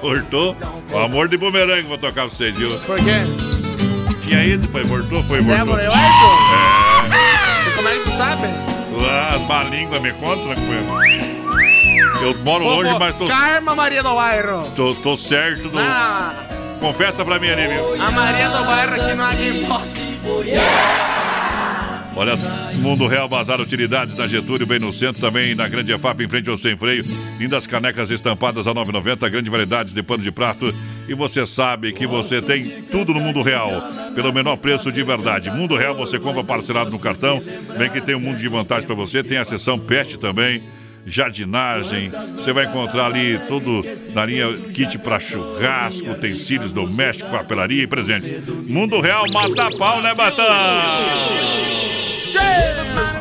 Voltou. 0.00 0.54
Voltou. 0.54 0.56
O 0.92 0.98
amor 0.98 1.28
de 1.28 1.36
bumerangue 1.36 1.86
vou 1.88 1.98
tocar 1.98 2.12
pra 2.22 2.24
vocês, 2.24 2.56
viu? 2.56 2.76
Por 2.80 2.96
quê? 2.98 3.61
Tinha 4.32 4.44
ido, 4.46 4.66
depois 4.66 4.86
voltou, 4.86 5.22
foi, 5.24 5.42
voltou. 5.42 5.76
Débora 5.76 5.82
e 5.84 5.88
o 5.88 5.92
Elton? 5.92 7.12
É. 7.12 7.76
Como 7.76 7.88
é 7.88 7.92
que 7.92 8.00
tu 8.00 8.10
sabe? 8.16 8.46
As 9.34 9.42
má 9.46 9.62
língua 9.64 10.00
me 10.00 10.10
conta, 10.14 10.42
né? 10.48 10.56
Eu 12.22 12.34
moro 12.38 12.64
longe, 12.64 12.98
mas 12.98 13.14
tô, 13.16 13.26
Karma 13.28 13.74
Maria 13.74 14.02
do 14.02 14.14
Bairro. 14.14 14.70
tô, 14.74 14.94
tô 14.94 15.18
certo 15.18 15.68
do. 15.68 15.78
Ah, 15.78 16.32
Confessa 16.80 17.24
pra 17.26 17.38
mim 17.38 17.50
ali, 17.50 17.66
viu? 17.74 18.02
a 18.02 18.10
Maria 18.10 18.48
do 18.48 18.64
Bairro 18.64 18.94
aqui 18.94 19.20
há 19.20 19.36
quem 19.36 19.66
possa. 19.66 20.02
Olha, 22.14 22.36
Mundo 22.76 23.06
Real 23.06 23.28
Bazar 23.28 23.60
Utilidades 23.60 24.14
na 24.14 24.26
Getúlio, 24.26 24.66
bem 24.66 24.78
no 24.78 24.92
centro, 24.92 25.20
também 25.20 25.54
na 25.54 25.66
Grande 25.66 25.92
EFAP, 25.92 26.22
em 26.22 26.28
frente 26.28 26.50
ao 26.50 26.58
Sem 26.58 26.76
Freio. 26.76 27.02
Lindas 27.38 27.66
canecas 27.66 28.10
estampadas 28.10 28.66
a 28.66 28.74
9,90, 28.74 29.30
grande 29.30 29.48
variedade 29.48 29.94
de 29.94 30.02
pano 30.02 30.22
de 30.22 30.30
prato. 30.30 30.72
E 31.08 31.14
você 31.14 31.46
sabe 31.46 31.92
que 31.92 32.06
você 32.06 32.42
tem 32.42 32.82
tudo 32.90 33.14
no 33.14 33.20
Mundo 33.20 33.42
Real, 33.42 33.70
pelo 34.14 34.32
menor 34.32 34.56
preço 34.56 34.92
de 34.92 35.02
verdade. 35.02 35.50
Mundo 35.50 35.76
Real 35.76 35.94
você 35.94 36.18
compra 36.18 36.44
parcelado 36.44 36.90
no 36.90 36.98
cartão, 36.98 37.42
bem 37.78 37.90
que 37.90 38.00
tem 38.00 38.14
um 38.14 38.20
mundo 38.20 38.38
de 38.38 38.48
vantagens 38.48 38.84
para 38.84 38.94
você. 38.94 39.22
Tem 39.22 39.38
a 39.38 39.44
seção 39.44 39.78
PET 39.78 40.18
também, 40.18 40.62
jardinagem. 41.06 42.12
Você 42.36 42.52
vai 42.52 42.66
encontrar 42.66 43.06
ali 43.06 43.40
tudo 43.48 43.82
na 44.14 44.26
linha 44.26 44.52
kit 44.74 44.98
para 44.98 45.18
churrasco, 45.18 46.10
utensílios 46.10 46.72
domésticos, 46.72 47.32
papelaria 47.32 47.82
e 47.82 47.86
presente. 47.86 48.42
Mundo 48.68 49.00
Real 49.00 49.28
mata 49.30 49.70
pau, 49.76 50.02
né, 50.02 50.14
Batão? 50.14 51.81
Tchê, 52.32 52.40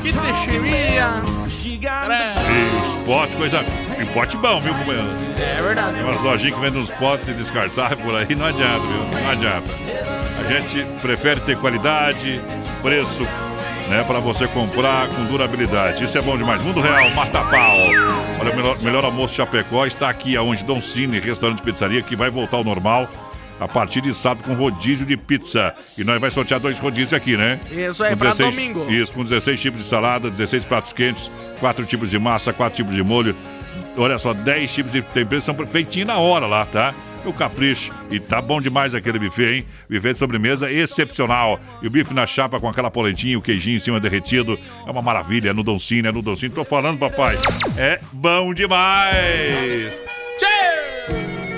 que 0.01 0.13
chimia. 0.49 1.21
E 1.69 2.87
Spot, 2.87 3.29
coisa. 3.35 3.65
E 3.99 4.05
pote 4.05 4.37
bom, 4.37 4.57
viu, 4.61 4.73
companheiro? 4.73 5.09
É 5.37 5.61
verdade. 5.61 5.95
Tem 5.95 6.03
umas 6.03 6.21
lojinhas 6.21 6.55
que 6.55 6.61
vendem 6.61 6.81
uns 6.81 6.91
potes 6.91 7.35
descartáveis 7.35 7.99
por 7.99 8.15
aí, 8.15 8.33
não 8.33 8.45
adianta, 8.45 8.79
viu? 8.79 9.21
Não 9.21 9.29
adianta. 9.31 9.69
A 10.39 10.53
gente 10.53 10.85
prefere 11.01 11.41
ter 11.41 11.57
qualidade, 11.57 12.39
preço, 12.81 13.23
né, 13.89 14.01
para 14.07 14.19
você 14.19 14.47
comprar 14.47 15.09
com 15.09 15.25
durabilidade. 15.25 16.05
Isso 16.05 16.17
é 16.17 16.21
bom 16.21 16.37
demais. 16.37 16.61
Mundo 16.61 16.79
Real, 16.79 17.09
mata 17.09 17.41
pau. 17.41 17.77
Olha, 18.39 18.53
o 18.53 18.55
melhor, 18.55 18.79
melhor 18.79 19.03
almoço 19.03 19.35
Chapecó 19.35 19.85
está 19.85 20.09
aqui 20.09 20.37
aonde 20.37 20.63
Dom 20.63 20.79
Cine, 20.79 21.19
restaurante 21.19 21.61
pizzaria, 21.61 22.01
que 22.01 22.15
vai 22.15 22.29
voltar 22.29 22.55
ao 22.55 22.63
normal. 22.63 23.09
A 23.61 23.67
partir 23.67 24.01
de 24.01 24.11
sábado 24.11 24.43
com 24.43 24.55
rodízio 24.55 25.05
de 25.05 25.15
pizza. 25.15 25.75
E 25.95 26.03
nós 26.03 26.19
vai 26.19 26.31
sortear 26.31 26.59
dois 26.59 26.79
rodízios 26.79 27.13
aqui, 27.13 27.37
né? 27.37 27.59
Isso 27.71 28.03
aí, 28.03 28.09
Com 28.13 28.17
pra 28.17 28.33
domingo. 28.33 28.91
Isso, 28.91 29.13
com 29.13 29.23
16 29.23 29.61
tipos 29.61 29.81
de 29.81 29.87
salada, 29.87 30.31
16 30.31 30.65
pratos 30.65 30.91
quentes, 30.91 31.31
4 31.59 31.85
tipos 31.85 32.09
de 32.09 32.17
massa, 32.17 32.51
4 32.51 32.75
tipos 32.75 32.95
de 32.95 33.03
molho. 33.03 33.35
Olha 33.95 34.17
só, 34.17 34.33
10 34.33 34.73
tipos 34.73 34.91
de 34.93 35.03
temperos 35.03 35.43
são 35.43 35.55
feitinhos 35.67 36.07
na 36.07 36.17
hora 36.17 36.47
lá, 36.47 36.65
tá? 36.65 36.95
O 37.23 37.31
capricho. 37.31 37.93
E 38.09 38.19
tá 38.19 38.41
bom 38.41 38.59
demais 38.59 38.95
aquele 38.95 39.19
buffet, 39.19 39.57
hein? 39.57 39.65
Buffet 39.87 40.13
de 40.13 40.17
sobremesa 40.17 40.71
excepcional. 40.71 41.59
E 41.83 41.87
o 41.87 41.89
bife 41.91 42.15
na 42.15 42.25
chapa 42.25 42.59
com 42.59 42.67
aquela 42.67 42.89
polentinha, 42.89 43.37
o 43.37 43.43
queijinho 43.43 43.77
em 43.77 43.79
cima 43.79 43.99
derretido. 43.99 44.57
É 44.87 44.89
uma 44.89 45.03
maravilha. 45.03 45.51
É 45.51 45.53
no 45.53 45.61
Doncini, 45.61 46.07
é 46.07 46.11
no 46.11 46.23
Doncini. 46.23 46.51
Tô 46.51 46.63
falando, 46.63 46.97
papai. 46.97 47.35
É 47.77 47.99
bom 48.11 48.55
demais. 48.55 49.93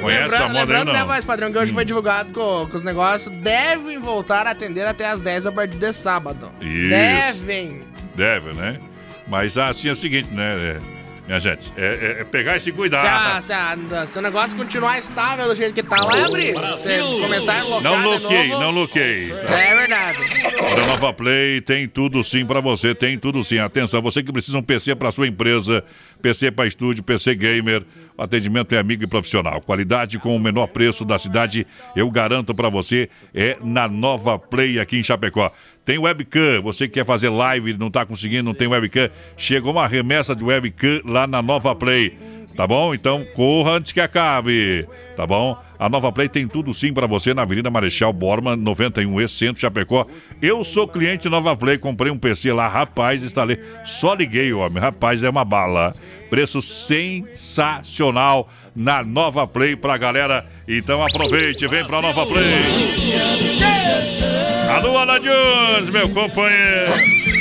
Conhece 0.04 0.24
Lembrando- 0.24 0.44
a 0.44 0.48
moda 0.50 0.60
lembrando, 0.60 0.94
né, 0.94 1.00
não? 1.00 1.08
voz 1.08 1.26
padrão, 1.26 1.52
que 1.52 1.58
hoje 1.58 1.74
foi 1.74 1.86
divulgado 1.86 2.32
com, 2.34 2.68
com 2.70 2.78
os 2.78 2.84
negócios, 2.84 3.34
devem 3.38 3.98
voltar 4.00 4.46
a 4.48 4.52
atender 4.52 4.86
até 4.86 5.08
as 5.08 5.20
10 5.22 5.46
a 5.48 5.52
partir 5.52 5.78
de 5.78 5.94
sábado. 5.94 6.52
Isso. 6.62 6.90
Devem. 6.90 7.82
Deve, 8.16 8.54
né? 8.54 8.80
Mas 9.28 9.58
assim 9.58 9.90
é 9.90 9.92
o 9.92 9.96
seguinte, 9.96 10.30
né? 10.32 10.80
Minha 11.26 11.40
gente, 11.40 11.72
é, 11.78 12.16
é- 12.18 12.22
é 12.22 12.24
pegar 12.26 12.58
e 12.58 12.60
se 12.60 12.72
cuidar. 12.72 13.00
Se, 13.00 13.08
a, 13.08 13.42
se, 13.42 13.54
a- 13.94 14.06
se 14.06 14.20
o 14.20 14.22
negócio 14.22 14.56
continuar 14.58 14.98
estável 15.00 15.48
do 15.48 15.56
jeito 15.56 15.74
que 15.74 15.82
tá 15.84 15.96
lá, 16.04 16.26
abrir. 16.26 16.54
Se 16.78 16.98
começar 17.22 17.60
a 17.62 17.64
locar 17.64 17.82
Não 17.84 18.04
loquei, 18.04 18.48
novo, 18.50 18.62
não 18.62 18.72
loquei. 18.72 19.32
É 19.32 19.76
verdade. 19.76 20.20
Olha, 20.62 20.86
Nova 20.88 21.14
Play 21.14 21.62
tem 21.62 21.88
tudo 21.88 22.24
sim 22.24 22.46
pra 22.46 22.60
você, 22.60 22.94
tem 22.94 23.18
tudo 23.18 23.44
sim. 23.44 23.58
Atenção, 23.60 24.02
você 24.02 24.22
que 24.22 24.32
precisa 24.34 24.58
um 24.58 24.62
PC 24.64 24.96
para 24.96 25.12
sua 25.12 25.28
empresa, 25.28 25.84
PC 26.22 26.52
para 26.52 26.68
estúdio, 26.68 27.04
PC 27.04 27.36
gamer, 27.36 27.84
o 28.18 28.22
atendimento 28.22 28.74
é 28.76 28.78
amigo 28.80 29.04
e 29.04 29.08
profissional. 29.08 29.62
Qualidade 29.62 30.20
com 30.20 30.36
o 30.36 30.40
menor 30.40 30.68
preço 30.68 31.06
da 31.06 31.18
cidade, 31.18 31.66
eu 31.96 32.10
garanto 32.12 32.54
pra 32.54 32.68
você, 32.70 33.10
é 33.34 33.58
na 33.64 33.88
Nova 33.88 34.38
Play 34.38 34.80
aqui 34.80 34.98
em 34.98 35.04
Chapecó. 35.04 35.52
Tem 35.86 35.98
webcam, 35.98 36.62
você 36.62 36.88
que 36.88 36.94
quer 36.94 37.06
fazer 37.06 37.30
live 37.30 37.78
não 37.78 37.92
tá 37.92 38.06
conseguindo, 38.06 38.44
não 38.44 38.54
tem 38.54 38.68
webcam, 38.68 39.10
chegou 39.36 39.74
uma 39.74 39.88
remessa 39.88 40.36
de 40.36 40.44
webcam 40.44 41.02
lá 41.04 41.28
na 41.28 41.42
Nova 41.42 41.76
Play. 41.76 42.18
Tá 42.56 42.68
bom? 42.68 42.94
Então 42.94 43.26
corra 43.34 43.72
antes 43.72 43.92
que 43.92 44.00
acabe. 44.00 44.88
Tá 45.18 45.26
bom? 45.26 45.58
A 45.78 45.90
Nova 45.90 46.12
Play 46.12 46.30
tem 46.30 46.48
tudo 46.48 46.74
sim 46.74 46.94
pra 46.94 47.08
você 47.08 47.34
na 47.34 47.42
Avenida 47.42 47.70
Marechal 47.70 48.14
Borman, 48.14 48.56
91E, 48.58 49.28
Centro 49.28 49.60
Chapecó. 49.60 50.06
Eu 50.42 50.64
sou 50.64 50.88
cliente 50.88 51.28
Nova 51.28 51.58
Play, 51.58 51.78
comprei 51.78 52.12
um 52.12 52.18
PC 52.18 52.54
lá, 52.54 52.68
rapaz, 52.68 53.24
instalei. 53.24 53.60
Só 53.84 54.14
liguei, 54.14 54.54
homem. 54.54 54.82
Rapaz, 54.82 55.24
é 55.24 55.30
uma 55.30 55.44
bala. 55.44 55.94
Preço 56.30 56.62
sensacional 56.62 58.48
na 58.76 59.04
Nova 59.04 59.48
Play 59.48 59.76
pra 59.76 59.98
galera. 59.98 60.46
Então 60.68 61.04
aproveite, 61.04 61.68
vem 61.68 61.84
pra 61.86 62.02
Nova 62.02 62.26
Play. 62.26 62.54
Alô, 64.70 64.98
Ana 64.98 65.20
Jones, 65.20 65.90
meu 65.90 66.10
companheiro. 66.10 66.92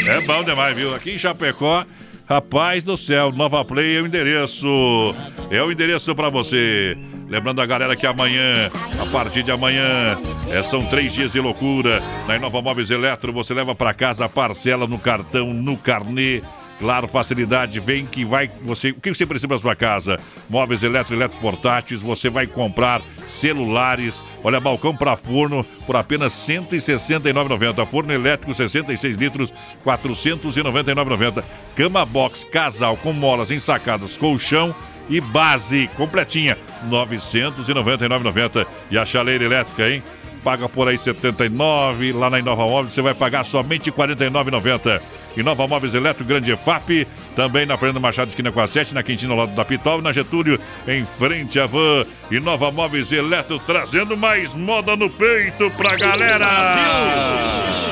É 0.09 0.21
bom 0.21 0.45
demais, 0.45 0.77
viu? 0.77 0.95
Aqui 0.95 1.13
em 1.13 1.19
Chapecó, 1.19 1.85
rapaz 2.29 2.83
do 2.83 2.97
céu, 2.97 3.33
Nova 3.33 3.65
Play 3.65 3.97
é 3.97 4.01
o 4.01 4.07
endereço. 4.07 5.15
É 5.51 5.63
o 5.63 5.71
endereço 5.71 6.15
pra 6.15 6.29
você. 6.29 6.97
Lembrando 7.29 7.63
a 7.63 7.67
galera 7.67 7.97
que 7.97 8.07
amanhã, 8.07 8.71
a 9.01 9.07
partir 9.07 9.43
de 9.43 9.51
amanhã, 9.51 10.19
é, 10.51 10.63
são 10.63 10.85
três 10.85 11.13
dias 11.13 11.33
de 11.33 11.41
loucura. 11.41 12.03
Na 12.27 12.37
Inova 12.37 12.61
Móveis 12.61 12.91
Eletro, 12.91 13.33
você 13.33 13.55
leva 13.55 13.75
pra 13.75 13.95
casa 13.95 14.27
a 14.27 14.29
parcela 14.29 14.87
no 14.87 14.99
cartão, 14.99 15.47
no 15.53 15.77
carnê. 15.77 16.43
Claro, 16.83 17.07
facilidade, 17.07 17.79
vem 17.79 18.05
que 18.05 18.25
vai. 18.25 18.51
Você, 18.63 18.91
o 18.91 18.95
que 18.97 19.15
você 19.15 19.25
precisa 19.25 19.47
para 19.47 19.57
sua 19.57 19.77
casa? 19.77 20.19
Móveis 20.51 20.83
eletro, 20.83 21.15
eletroportáteis, 21.15 22.03
você 22.03 22.29
vai 22.29 22.45
comprar 22.45 23.01
celulares. 23.25 24.21
Olha, 24.43 24.59
balcão 24.59 24.93
para 24.97 25.15
forno 25.15 25.63
por 25.87 25.95
apenas 25.95 26.49
R$ 26.49 26.57
169,90. 26.57 27.87
Forno 27.87 28.13
elétrico 28.13 28.53
66 28.53 29.17
litros, 29.17 29.51
R$ 29.51 29.57
499,90. 29.93 31.45
Cama 31.77 32.05
box 32.05 32.43
casal 32.43 32.97
com 32.97 33.13
molas 33.13 33.53
ensacadas, 33.53 34.17
colchão 34.17 34.75
e 35.09 35.21
base 35.21 35.89
completinha, 35.97 36.59
R$ 36.83 36.91
999,90. 36.91 38.67
E 38.91 38.99
a 38.99 39.07
chaleira 39.07 39.45
elétrica, 39.45 39.89
hein? 39.89 40.03
paga 40.43 40.69
por 40.69 40.89
aí 40.89 40.99
79, 40.99 42.13
lá 42.13 42.29
na 42.29 42.39
Inova 42.39 42.65
Móveis 42.65 42.95
você 42.95 43.03
vai 43.03 43.15
pagar 43.15 43.45
somente 43.45 43.91
49,90. 43.91 45.01
Inova 45.37 45.67
Móveis 45.67 45.95
Eletro, 45.95 46.25
Grande 46.25 46.55
FAP, 46.57 47.07
também 47.35 47.65
na 47.65 47.77
Fernando 47.77 48.01
Machado, 48.01 48.29
esquina 48.29 48.53
com 48.53 48.61
a 48.61 48.67
7, 48.67 48.95
na 48.95 49.03
Quintina, 49.03 49.33
ao 49.33 49.39
lado 49.39 49.55
da 49.55 49.65
Pitol, 49.65 50.03
na 50.03 50.13
Getúlio, 50.13 50.61
em 50.87 51.07
frente 51.19 51.59
à 51.59 51.67
van. 51.67 52.05
Inova 52.31 52.71
Móveis 52.71 53.13
Eletro, 53.13 53.59
trazendo 53.61 54.17
mais 54.17 54.55
moda 54.55 54.95
no 54.97 55.09
peito 55.09 55.71
pra 55.71 55.97
galera! 55.97 56.47
Brasil! 56.47 57.92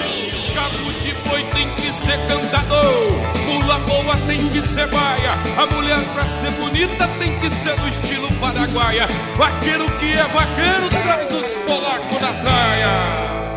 praia. 5.31 5.63
A 5.63 5.67
mulher 5.67 5.99
pra 6.13 6.25
ser 6.25 6.51
bonita 6.53 7.09
tem 7.19 7.39
que 7.39 7.51
ser 7.51 7.77
do 7.77 7.89
estilo 7.89 8.29
paraguaia. 8.35 9.07
Vaqueiro 9.37 9.87
que 9.99 10.13
é 10.13 10.25
vaqueiro 10.25 10.89
traz 11.03 11.31
os 11.33 11.47
polacos 11.67 12.21
na 12.21 12.33
praia. 12.43 13.50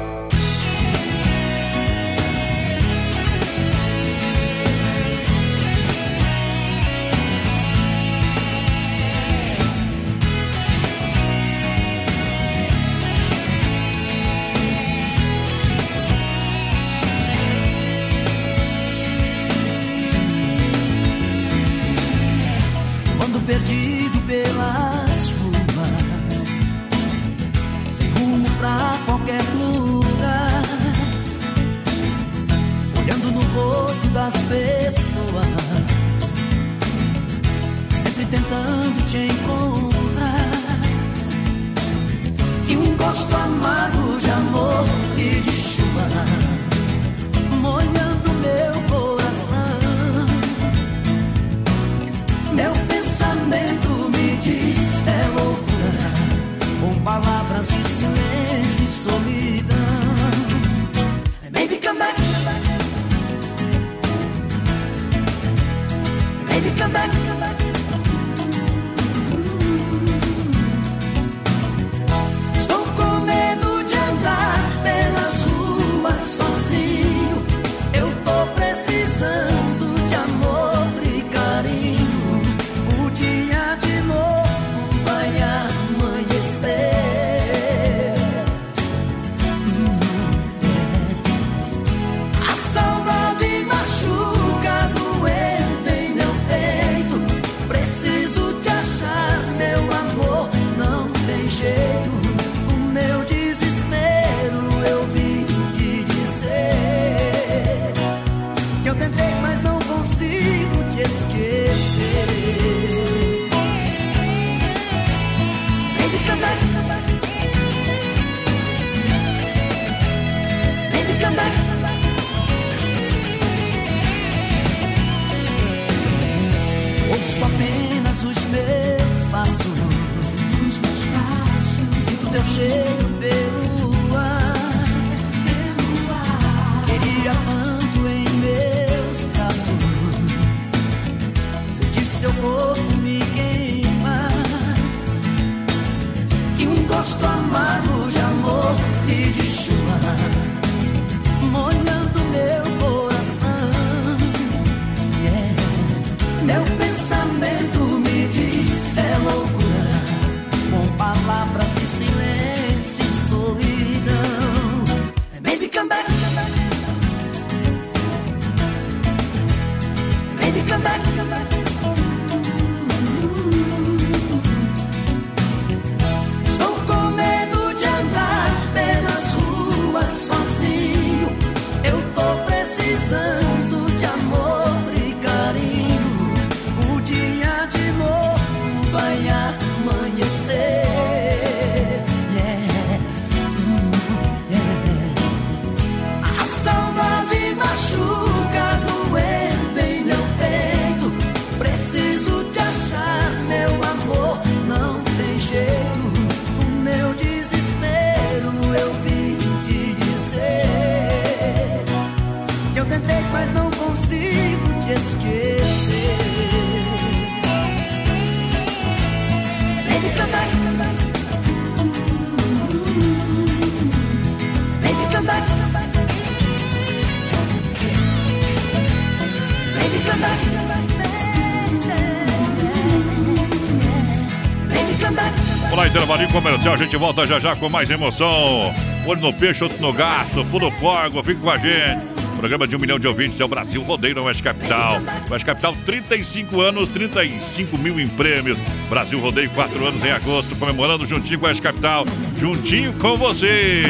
intervalinho 235.93 236.31
comercial, 236.31 236.73
a 236.73 236.77
gente 236.77 236.97
volta 236.97 237.27
já 237.27 237.39
já 237.39 237.55
com 237.55 237.69
mais 237.69 237.87
emoção. 237.87 238.73
Olho 239.05 239.21
no 239.21 239.31
peixe, 239.31 239.63
outro 239.63 239.79
no 239.79 239.93
gato, 239.93 240.43
pulo 240.45 240.71
fogo, 240.71 241.21
fica 241.21 241.39
com 241.39 241.49
a 241.51 241.57
gente. 241.57 242.01
Programa 242.35 242.67
de 242.67 242.75
um 242.75 242.79
milhão 242.79 242.97
de 242.97 243.07
ouvintes 243.07 243.39
é 243.39 243.45
o 243.45 243.47
Brasil 243.47 243.83
Rodeio 243.83 244.15
na 244.15 244.21
é 244.21 244.23
Oeste 244.23 244.41
Capital. 244.41 244.99
Oeste 245.29 245.45
Capital, 245.45 245.75
35 245.85 246.61
anos, 246.61 246.89
35 246.89 247.77
mil 247.77 247.99
em 247.99 248.07
prêmios. 248.07 248.57
Brasil 248.89 249.19
Rodeio, 249.19 249.51
4 249.51 249.85
anos 249.85 250.03
em 250.03 250.09
agosto, 250.09 250.55
comemorando 250.55 251.05
juntinho 251.05 251.39
com 251.39 251.45
a 251.45 251.49
Oeste 251.49 251.61
Capital, 251.61 252.05
juntinho 252.39 252.91
com 252.93 253.15
você. 253.15 253.83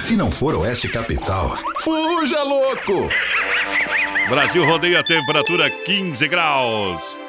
Se 0.00 0.16
não 0.16 0.32
for 0.32 0.52
Oeste 0.56 0.88
Capital, 0.88 1.56
fuja 1.78 2.42
louco! 2.42 3.08
Brasil 4.28 4.66
Rodeio, 4.66 4.98
a 4.98 5.04
temperatura 5.04 5.70
15 5.70 6.26
graus. 6.26 7.25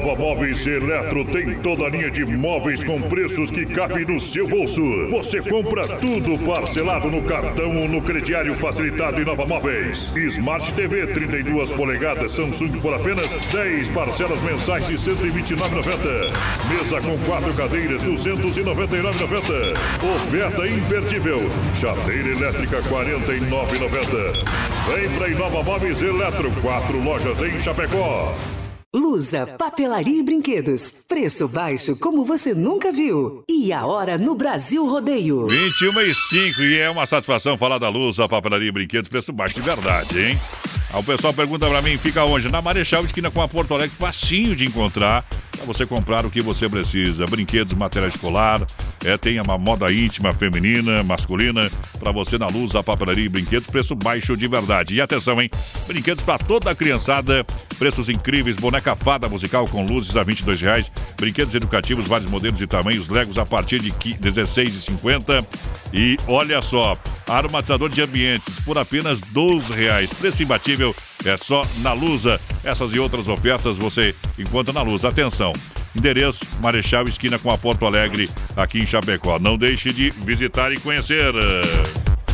Nova 0.00 0.16
Móveis 0.16 0.66
Eletro 0.66 1.26
tem 1.26 1.54
toda 1.56 1.84
a 1.84 1.90
linha 1.90 2.10
de 2.10 2.24
móveis 2.24 2.82
com 2.82 3.02
preços 3.02 3.50
que 3.50 3.66
cabem 3.66 4.06
no 4.06 4.18
seu 4.18 4.48
bolso. 4.48 4.80
Você 5.10 5.42
compra 5.42 5.86
tudo 5.98 6.38
parcelado 6.38 7.10
no 7.10 7.22
cartão 7.22 7.76
ou 7.76 7.86
no 7.86 8.00
crediário 8.00 8.54
facilitado 8.54 9.20
em 9.20 9.26
Nova 9.26 9.44
Móveis. 9.44 10.10
Smart 10.16 10.72
TV 10.72 11.08
32 11.08 11.70
polegadas 11.72 12.32
Samsung 12.32 12.80
por 12.80 12.94
apenas 12.94 13.34
10 13.52 13.90
parcelas 13.90 14.40
mensais 14.40 14.86
de 14.86 14.94
129,90. 14.94 16.32
Mesa 16.70 16.98
com 17.02 17.18
quatro 17.26 17.52
cadeiras 17.52 18.02
299,90. 18.02 19.76
Oferta 20.16 20.66
imperdível. 20.66 21.40
Chateira 21.74 22.30
elétrica 22.30 22.80
49,90. 22.84 24.94
Vem 24.94 25.10
pra 25.10 25.28
Inova 25.28 25.62
Móveis 25.62 26.00
Eletro, 26.00 26.50
quatro 26.62 26.98
lojas 27.04 27.38
em 27.42 27.60
Chapecó. 27.60 28.34
Lusa, 28.92 29.46
papelaria 29.56 30.18
e 30.18 30.22
brinquedos. 30.22 31.04
Preço 31.06 31.46
baixo 31.46 31.94
como 32.00 32.24
você 32.24 32.52
nunca 32.52 32.90
viu. 32.90 33.44
E 33.48 33.72
a 33.72 33.86
hora 33.86 34.18
no 34.18 34.34
Brasil 34.34 34.84
Rodeio. 34.84 35.46
21 35.48 36.00
e 36.00 36.12
5 36.12 36.62
e 36.62 36.78
é 36.80 36.90
uma 36.90 37.06
satisfação 37.06 37.56
falar 37.56 37.78
da 37.78 37.88
Lusa, 37.88 38.28
papelaria 38.28 38.68
e 38.68 38.72
brinquedos. 38.72 39.08
Preço 39.08 39.32
baixo 39.32 39.54
de 39.54 39.60
verdade, 39.60 40.20
hein? 40.20 40.38
Aí 40.92 41.00
o 41.00 41.04
pessoal 41.04 41.32
pergunta 41.32 41.68
pra 41.68 41.80
mim, 41.80 41.96
fica 41.98 42.24
onde? 42.24 42.48
Na 42.48 42.60
Marechal, 42.60 43.04
esquina 43.04 43.30
com 43.30 43.40
a 43.40 43.46
Porto 43.46 43.74
Alegre, 43.74 43.94
facinho 43.96 44.56
de 44.56 44.64
encontrar 44.64 45.24
para 45.52 45.64
você 45.64 45.86
comprar 45.86 46.26
o 46.26 46.30
que 46.30 46.40
você 46.40 46.68
precisa. 46.68 47.26
Brinquedos, 47.26 47.74
material 47.74 48.08
escolar, 48.08 48.66
é, 49.04 49.16
tem 49.16 49.40
uma 49.40 49.56
moda 49.56 49.92
íntima, 49.92 50.32
feminina, 50.32 51.02
masculina, 51.02 51.70
para 51.98 52.12
você 52.12 52.38
na 52.38 52.46
luz, 52.46 52.74
a 52.74 52.82
papelaria 52.82 53.24
e 53.24 53.28
brinquedos, 53.28 53.66
preço 53.66 53.94
baixo 53.94 54.36
de 54.36 54.46
verdade. 54.46 54.94
E 54.94 55.00
atenção, 55.00 55.40
hein? 55.40 55.50
Brinquedos 55.86 56.22
para 56.22 56.38
toda 56.38 56.70
a 56.70 56.74
criançada, 56.74 57.44
preços 57.78 58.08
incríveis, 58.08 58.56
boneca 58.56 58.94
fada 58.94 59.28
musical 59.28 59.66
com 59.66 59.84
luzes 59.84 60.16
a 60.16 60.22
22 60.22 60.60
reais, 60.60 60.92
brinquedos 61.16 61.54
educativos, 61.54 62.06
vários 62.06 62.30
modelos 62.30 62.60
e 62.60 62.66
tamanhos, 62.66 63.08
legos 63.08 63.38
a 63.38 63.44
partir 63.44 63.80
de 63.80 63.90
16,50 63.92 65.44
e 65.92 66.16
olha 66.26 66.60
só, 66.62 66.96
aromatizador 67.28 67.88
de 67.88 68.02
ambientes 68.02 68.60
por 68.60 68.78
apenas 68.78 69.20
12 69.20 69.72
reais, 69.72 70.12
preço 70.12 70.42
imbatível 70.42 70.94
é 71.24 71.36
só 71.36 71.66
na 71.78 71.92
Lusa. 71.92 72.40
Essas 72.64 72.94
e 72.94 72.98
outras 72.98 73.28
ofertas 73.28 73.76
você 73.76 74.14
encontra 74.38 74.72
na 74.72 74.82
Lusa. 74.82 75.08
Atenção! 75.08 75.52
Endereço 75.96 76.44
Marechal 76.62 77.04
Esquina 77.04 77.38
com 77.38 77.50
a 77.50 77.58
Porto 77.58 77.86
Alegre, 77.86 78.28
aqui 78.56 78.78
em 78.78 78.86
Chapecó. 78.86 79.38
Não 79.38 79.56
deixe 79.56 79.92
de 79.92 80.10
visitar 80.10 80.72
e 80.72 80.78
conhecer. 80.78 81.34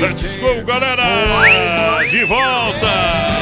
Let's 0.00 0.36
go, 0.38 0.64
galera! 0.64 2.08
De 2.10 2.24
volta! 2.24 3.40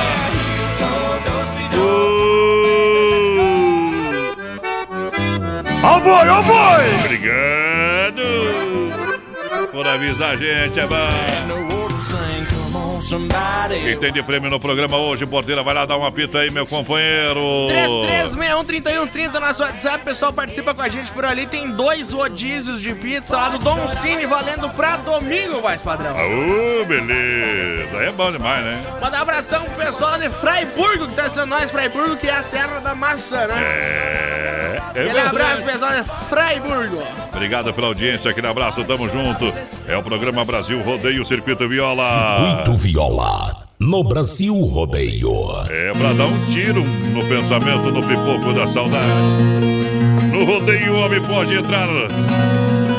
Ó 5.80 5.96
oh 5.96 6.00
boi, 6.00 6.28
ó 6.28 6.40
oh 6.40 6.42
boi! 6.42 6.84
Obrigado 7.04 8.22
por 9.70 9.86
avisar 9.86 10.30
a 10.30 10.36
gente, 10.36 10.80
é 10.80 10.86
bom. 10.86 11.77
Quem 13.68 13.98
tem 13.98 14.12
de 14.12 14.22
prêmio 14.22 14.50
no 14.50 14.61
programa 14.61 14.98
hoje, 14.98 15.24
porteira, 15.24 15.62
vai 15.62 15.74
lá 15.74 15.86
dar 15.86 15.96
um 15.96 16.04
apito 16.04 16.36
aí, 16.36 16.50
meu 16.50 16.66
companheiro. 16.66 17.40
33613130 17.68 19.40
nosso 19.40 19.62
WhatsApp, 19.62 20.04
pessoal 20.04 20.32
participa 20.32 20.74
com 20.74 20.82
a 20.82 20.88
gente 20.88 21.11
por 21.12 21.24
ali. 21.24 21.46
Tem 21.46 21.70
dois 21.70 22.12
rodízios 22.12 22.82
de 22.82 22.94
pizza 22.94 23.36
lá 23.36 23.48
do 23.50 23.59
Dom 23.59 23.88
Cine 24.02 24.26
valendo 24.26 24.68
pra 24.70 24.96
domingo, 24.96 25.61
vai, 25.61 25.78
padrão. 25.78 26.16
Aô, 26.16 26.84
beleza. 26.84 27.96
É 27.96 28.12
bom 28.12 28.30
demais, 28.30 28.64
né? 28.64 28.78
Mandar 29.00 29.18
um 29.18 29.22
abração 29.22 29.64
pro 29.64 29.86
pessoal 29.86 30.18
de 30.18 30.28
Fraiburgo 30.28 31.09
que 31.09 31.14
tá 31.14 31.22
assistindo 31.22 31.46
nós, 31.46 31.70
Fraiburgo, 31.70 32.16
que 32.16 32.28
é 32.28 32.36
a 32.36 32.42
terra 32.42 32.80
da 32.80 32.94
maçã, 32.94 33.46
né? 33.46 33.62
É. 33.62 34.82
é 34.94 35.00
Aquele 35.00 35.18
abraço, 35.20 35.62
pessoal 35.62 35.90
de 35.92 36.04
Fraiburgo. 36.28 37.02
Obrigado 37.32 37.72
pela 37.72 37.86
audiência, 37.86 38.30
aquele 38.30 38.46
abraço, 38.46 38.84
tamo 38.84 39.09
junto. 39.09 39.52
É 39.86 39.96
o 39.96 40.02
programa 40.02 40.44
Brasil 40.44 40.82
Rodeio 40.82 41.24
Circuito 41.24 41.68
Viola. 41.68 42.46
Circuito 42.46 42.74
Viola, 42.74 42.97
no 43.78 44.03
Brasil 44.03 44.53
Rodeio. 44.53 45.30
É 45.70 45.92
pra 45.92 46.12
dar 46.14 46.26
um 46.26 46.46
tiro 46.51 46.82
no 46.82 47.24
pensamento 47.26 47.92
no 47.92 48.03
pipoco 48.03 48.53
da 48.53 48.66
saudade. 48.66 49.07
No 50.32 50.44
rodeio 50.44 50.94
o 50.94 51.01
homem 51.05 51.22
pode 51.22 51.55
entrar. 51.55 51.88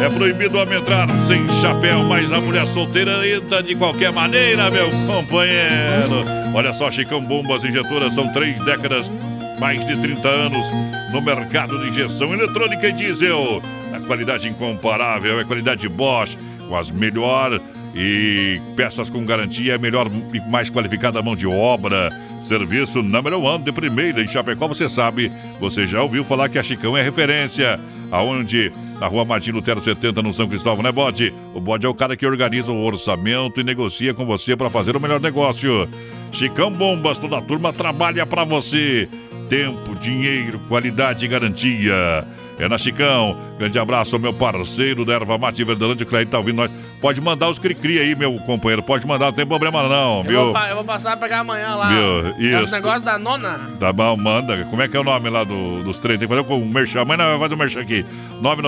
É 0.01 0.09
proibido 0.09 0.57
o 0.57 0.61
homem 0.61 0.79
entrar 0.79 1.05
sem 1.27 1.45
chapéu, 1.59 2.01
mas 2.05 2.31
a 2.31 2.39
mulher 2.39 2.65
solteira 2.67 3.27
entra 3.27 3.61
de 3.61 3.75
qualquer 3.75 4.13
maneira, 4.13 4.71
meu 4.71 4.89
companheiro. 5.05 6.23
Olha 6.55 6.73
só, 6.73 6.89
Chicão 6.89 7.21
Bombas 7.21 7.65
Injetoras 7.65 8.13
são 8.13 8.31
três 8.31 8.57
décadas, 8.63 9.11
mais 9.59 9.85
de 9.85 9.97
30 9.99 10.29
anos 10.29 10.65
no 11.11 11.21
mercado 11.21 11.77
de 11.77 11.89
injeção 11.89 12.33
eletrônica 12.33 12.87
e 12.87 12.93
diesel. 12.93 13.61
A 13.93 13.99
qualidade 14.07 14.47
incomparável, 14.47 15.41
é 15.41 15.43
qualidade 15.43 15.89
Bosch, 15.89 16.37
com 16.69 16.77
as 16.77 16.89
melhores 16.89 17.59
e 17.95 18.61
peças 18.75 19.09
com 19.09 19.25
garantia, 19.25 19.77
melhor 19.77 20.09
e 20.33 20.39
mais 20.49 20.69
qualificada 20.69 21.21
mão 21.21 21.35
de 21.35 21.47
obra. 21.47 22.09
Serviço 22.41 23.03
number 23.03 23.33
one 23.33 23.63
de 23.63 23.71
primeira 23.71 24.21
em 24.21 24.27
Chapecó, 24.27 24.67
você 24.67 24.87
sabe, 24.87 25.31
você 25.59 25.85
já 25.85 26.01
ouviu 26.01 26.23
falar 26.23 26.49
que 26.49 26.57
a 26.57 26.63
Chicão 26.63 26.97
é 26.97 27.01
referência. 27.01 27.79
Aonde? 28.11 28.71
Na 28.99 29.07
rua 29.07 29.23
Martim 29.23 29.51
Lutero 29.51 29.81
70, 29.81 30.21
no 30.21 30.33
São 30.33 30.47
Cristóvão, 30.47 30.83
né, 30.83 30.91
Bode? 30.91 31.33
O 31.53 31.61
Bode 31.61 31.85
é 31.85 31.89
o 31.89 31.93
cara 31.93 32.17
que 32.17 32.25
organiza 32.25 32.71
o 32.71 32.83
orçamento 32.83 33.61
e 33.61 33.63
negocia 33.63 34.13
com 34.13 34.25
você 34.25 34.55
para 34.55 34.69
fazer 34.69 34.95
o 34.95 34.99
melhor 34.99 35.19
negócio. 35.19 35.87
Chicão 36.31 36.71
Bombas, 36.71 37.17
toda 37.17 37.37
a 37.37 37.41
turma 37.41 37.71
trabalha 37.71 38.25
para 38.25 38.43
você. 38.43 39.07
Tempo, 39.49 39.95
dinheiro, 39.95 40.59
qualidade 40.67 41.25
e 41.25 41.27
garantia. 41.27 42.25
É 42.59 42.67
na 42.67 42.77
Chicão. 42.77 43.37
Grande 43.57 43.79
abraço 43.79 44.15
ao 44.15 44.21
meu 44.21 44.33
parceiro 44.33 45.05
da 45.05 45.13
Erva 45.13 45.37
Mate 45.37 45.63
Verdelândia, 45.63 46.05
que 46.05 46.25
tá 46.25 46.37
ouvindo 46.37 46.57
nós. 46.57 46.71
Pode 47.01 47.21
mandar 47.21 47.49
os 47.49 47.57
cri-cri 47.57 47.97
aí, 47.97 48.13
meu 48.15 48.33
companheiro. 48.39 48.83
Pode 48.83 49.07
mandar, 49.07 49.27
não 49.27 49.33
tem 49.33 49.45
problema 49.45 49.87
não, 49.87 50.17
eu 50.17 50.23
viu? 50.23 50.53
Vou, 50.53 50.61
eu 50.61 50.75
vou 50.75 50.83
passar 50.83 51.13
a 51.13 51.17
pegar 51.17 51.39
amanhã 51.39 51.75
lá. 51.75 51.87
Viu? 51.87 52.35
Isso. 52.37 52.63
Os 52.63 52.71
negócios 52.71 53.03
da 53.03 53.17
nona. 53.17 53.59
Tá 53.79 53.93
bom, 53.93 54.17
manda. 54.17 54.65
Como 54.65 54.81
é 54.81 54.87
que 54.89 54.97
é 54.97 54.99
o 54.99 55.03
nome 55.03 55.29
lá 55.29 55.45
do, 55.45 55.81
dos 55.83 55.99
três? 55.99 56.19
Tem 56.19 56.27
que 56.27 56.35
fazer 56.35 56.53
um 56.53 56.65
merchan. 56.65 57.01
Amanhã 57.01 57.29
vai 57.29 57.39
fazer 57.39 57.55
um 57.55 57.57
merchan 57.57 57.81
aqui. 57.81 58.05
9, 58.41 58.61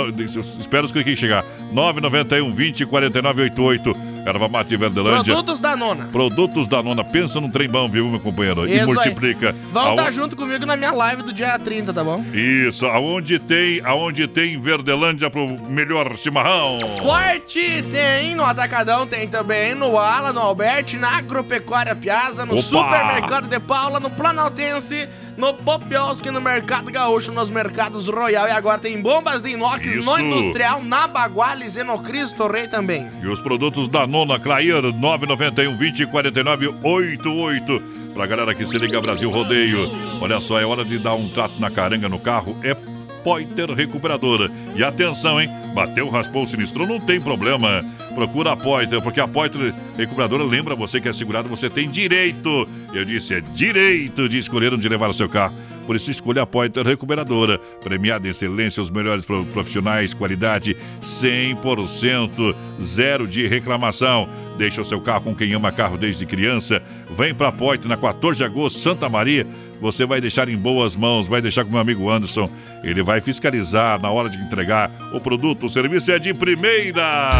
espero 0.59 0.85
os 0.85 0.91
cri-cri 0.91 1.17
chegar. 1.17 1.43
991 1.73 2.53
20 2.53 2.85
49 2.85 3.41
88. 3.43 4.10
Erva 4.25 4.47
Mate 4.47 4.77
Verdelândia. 4.77 5.33
Produtos 5.33 5.59
da 5.59 5.75
nona. 5.75 6.05
Produtos 6.11 6.67
da 6.67 6.83
nona. 6.83 7.03
Pensa 7.03 7.41
num 7.41 7.49
trem 7.49 7.67
bom, 7.67 7.89
viu, 7.89 8.07
meu 8.07 8.19
companheiro? 8.19 8.65
Isso 8.65 8.83
e 8.83 8.85
multiplica. 8.85 9.49
Aí. 9.49 9.55
Vão 9.71 9.91
estar 9.91 10.11
junto 10.11 10.35
comigo 10.35 10.65
na 10.65 10.75
minha 10.75 10.91
live 10.91 11.23
do 11.23 11.33
dia 11.33 11.57
30, 11.57 11.93
tá 11.93 12.03
bom? 12.03 12.23
Isso. 12.33 12.85
Aonde 12.85 13.39
tem, 13.39 13.81
aonde 13.83 14.27
tem 14.27 14.59
Verdelândia 14.59 15.29
pro 15.29 15.55
melhor 15.69 16.15
chimarrão. 16.17 16.77
Forte 16.97 17.83
tem 17.91 18.35
no 18.35 18.43
Atacadão, 18.43 19.07
tem 19.07 19.27
também 19.27 19.73
no 19.73 19.97
Ala, 19.97 20.31
no 20.31 20.39
Alberti, 20.39 20.97
na 20.97 21.17
Agropecuária 21.17 21.95
Piazza, 21.95 22.45
no 22.45 22.53
Opa! 22.53 22.61
Supermercado 22.61 23.47
de 23.47 23.59
Paula, 23.59 23.99
no 23.99 24.09
Planaltense, 24.09 25.09
no 25.37 25.53
Popioski, 25.53 26.29
no 26.29 26.41
Mercado 26.41 26.91
Gaúcho, 26.91 27.31
nos 27.31 27.49
Mercados 27.49 28.07
Royal 28.07 28.47
e 28.47 28.51
agora 28.51 28.77
tem 28.77 29.01
bombas 29.01 29.41
de 29.41 29.49
inox 29.49 29.85
Isso. 29.85 30.05
no 30.05 30.19
Industrial, 30.19 30.83
na 30.83 31.07
Baguales 31.07 31.75
e 31.75 31.83
no 31.83 31.99
Cristo 31.99 32.47
Rei 32.47 32.67
também. 32.67 33.09
E 33.21 33.27
os 33.27 33.39
produtos 33.39 33.87
da 33.87 34.05
nona 34.05 34.39
Clair 34.39 34.81
991 34.81 35.77
20 35.77 36.05
49 36.07 36.73
88. 36.83 38.01
Pra 38.13 38.27
galera 38.27 38.53
que 38.53 38.65
se 38.65 38.77
liga 38.77 38.99
Brasil 38.99 39.31
Rodeio. 39.31 39.89
Olha 40.21 40.39
só, 40.41 40.59
é 40.59 40.65
hora 40.65 40.83
de 40.83 40.99
dar 40.99 41.15
um 41.15 41.29
trato 41.29 41.59
na 41.59 41.71
caranga 41.71 42.09
no 42.09 42.19
carro. 42.19 42.57
É 42.61 42.75
Poiter 43.23 43.69
Recuperadora. 43.71 44.49
E 44.75 44.83
atenção, 44.83 45.39
hein? 45.41 45.49
Bateu, 45.73 46.09
raspou, 46.09 46.45
sinistrou, 46.45 46.87
não 46.87 46.99
tem 46.99 47.19
problema. 47.19 47.83
Procura 48.15 48.51
a 48.51 48.57
Poiter, 48.57 49.01
porque 49.01 49.19
a 49.21 49.27
Poiter 49.27 49.73
Recuperadora 49.97 50.43
lembra 50.43 50.75
você 50.75 50.99
que 50.99 51.07
é 51.07 51.13
segurado, 51.13 51.47
você 51.47 51.69
tem 51.69 51.89
direito. 51.89 52.67
Eu 52.93 53.05
disse, 53.05 53.35
é 53.35 53.41
direito 53.41 54.27
de 54.27 54.37
escolher 54.37 54.73
onde 54.73 54.87
levar 54.89 55.09
o 55.09 55.13
seu 55.13 55.29
carro. 55.29 55.53
Por 55.87 55.95
isso, 55.95 56.11
escolha 56.11 56.41
a 56.43 56.45
Poiter 56.45 56.85
Recuperadora. 56.85 57.57
Premiada 57.83 58.27
em 58.27 58.31
excelência, 58.31 58.81
os 58.81 58.89
melhores 58.89 59.25
pro- 59.25 59.45
profissionais, 59.45 60.13
qualidade 60.13 60.75
100%, 61.01 62.55
zero 62.81 63.27
de 63.27 63.47
reclamação. 63.47 64.27
Deixa 64.57 64.81
o 64.81 64.85
seu 64.85 64.99
carro 65.01 65.23
com 65.23 65.35
quem 65.35 65.53
ama 65.53 65.71
carro 65.71 65.97
desde 65.97 66.25
criança. 66.25 66.81
Vem 67.17 67.33
pra 67.33 67.51
Poiter 67.51 67.87
na 67.87 67.97
14 67.97 68.37
de 68.37 68.43
agosto, 68.43 68.79
Santa 68.79 69.07
Maria. 69.09 69.47
Você 69.81 70.05
vai 70.05 70.21
deixar 70.21 70.47
em 70.47 70.55
boas 70.55 70.95
mãos, 70.95 71.25
vai 71.25 71.41
deixar 71.41 71.65
com 71.65 71.71
meu 71.71 71.79
amigo 71.79 72.07
Anderson. 72.07 72.47
Ele 72.83 73.01
vai 73.01 73.19
fiscalizar 73.19 73.99
na 73.99 74.11
hora 74.11 74.29
de 74.29 74.37
entregar 74.37 74.91
o 75.11 75.19
produto. 75.19 75.65
O 75.65 75.69
serviço 75.69 76.11
é 76.11 76.19
de 76.19 76.35
primeira. 76.35 77.31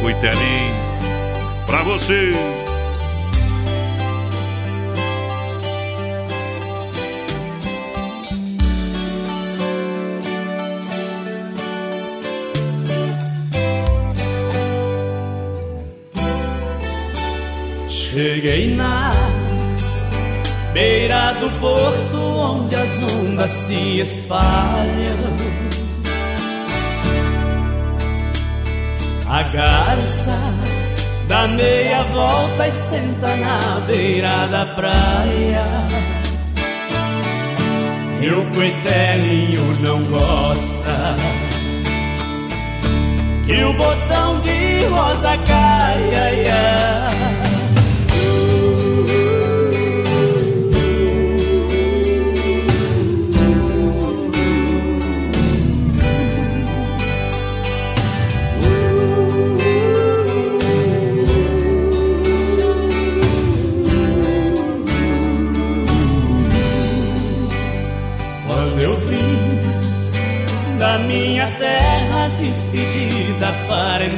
Cuitelim, 0.00 0.72
pra 1.66 1.82
você. 1.82 2.30
Cheguei 17.88 18.74
na 18.74 19.35
beira 20.76 21.32
do 21.40 21.48
porto 21.58 22.18
onde 22.18 22.74
as 22.74 23.02
ondas 23.02 23.50
se 23.50 24.00
espalham. 24.00 25.16
A 29.26 29.42
garça 29.44 30.38
dá 31.28 31.48
meia 31.48 32.02
volta 32.04 32.68
e 32.68 32.72
senta 32.72 33.36
na 33.36 33.80
beira 33.86 34.46
da 34.48 34.66
praia. 34.66 35.66
O 38.20 38.54
coitelinho 38.54 39.80
não 39.80 40.04
gosta 40.04 41.16
que 43.46 43.64
o 43.64 43.72
botão 43.72 44.40
de 44.40 44.84
rosa 44.86 45.38
caia. 45.38 46.34
ia. 46.34 46.95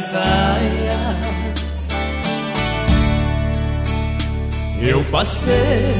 Parentalha, 0.08 0.98
eu 4.80 5.04
passei 5.10 5.94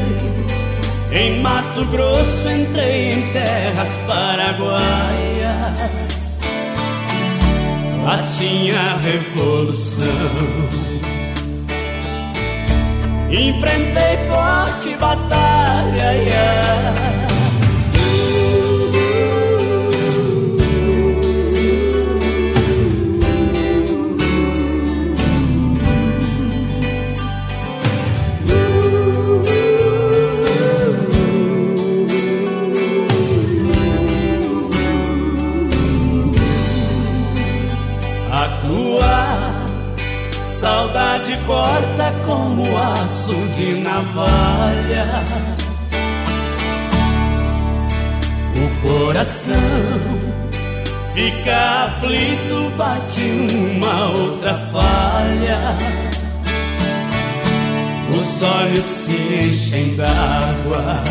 em 1.13 1.41
Mato 1.41 1.85
Grosso, 1.87 2.49
entrei 2.49 3.13
em 3.13 3.33
terras 3.33 3.89
paraguaias. 4.07 4.81
Lá 8.05 8.23
tinha 8.39 8.97
revolução. 8.97 10.07
Enfrentei 13.31 14.17
forte 14.31 14.97
batalha. 14.97 16.13
yeah. 16.13 17.38
Saudade 41.29 41.37
corta 41.47 42.13
como 42.25 42.65
aço 42.77 43.35
de 43.57 43.75
navalha. 43.75 45.07
O 48.57 48.89
coração 48.89 49.55
fica 51.15 51.85
aflito, 51.85 52.73
bate 52.77 53.21
uma 53.53 54.11
outra 54.11 54.55
falha. 54.73 55.77
Os 58.11 58.43
olhos 58.43 58.87
se 58.87 59.49
enchem 59.49 59.95
d'água 59.97 61.03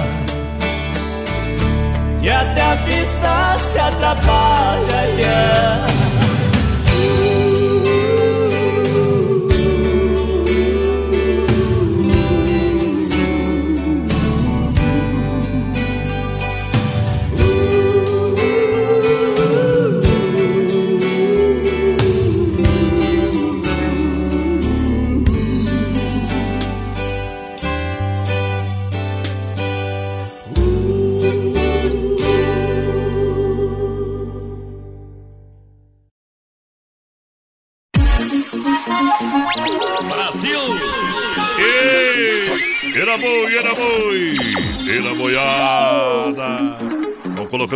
e 2.23 2.29
até 2.29 2.61
a 2.61 2.75
vista 2.75 3.57
se 3.59 3.79
atrapalha. 3.79 4.87
yeah. 5.19 6.06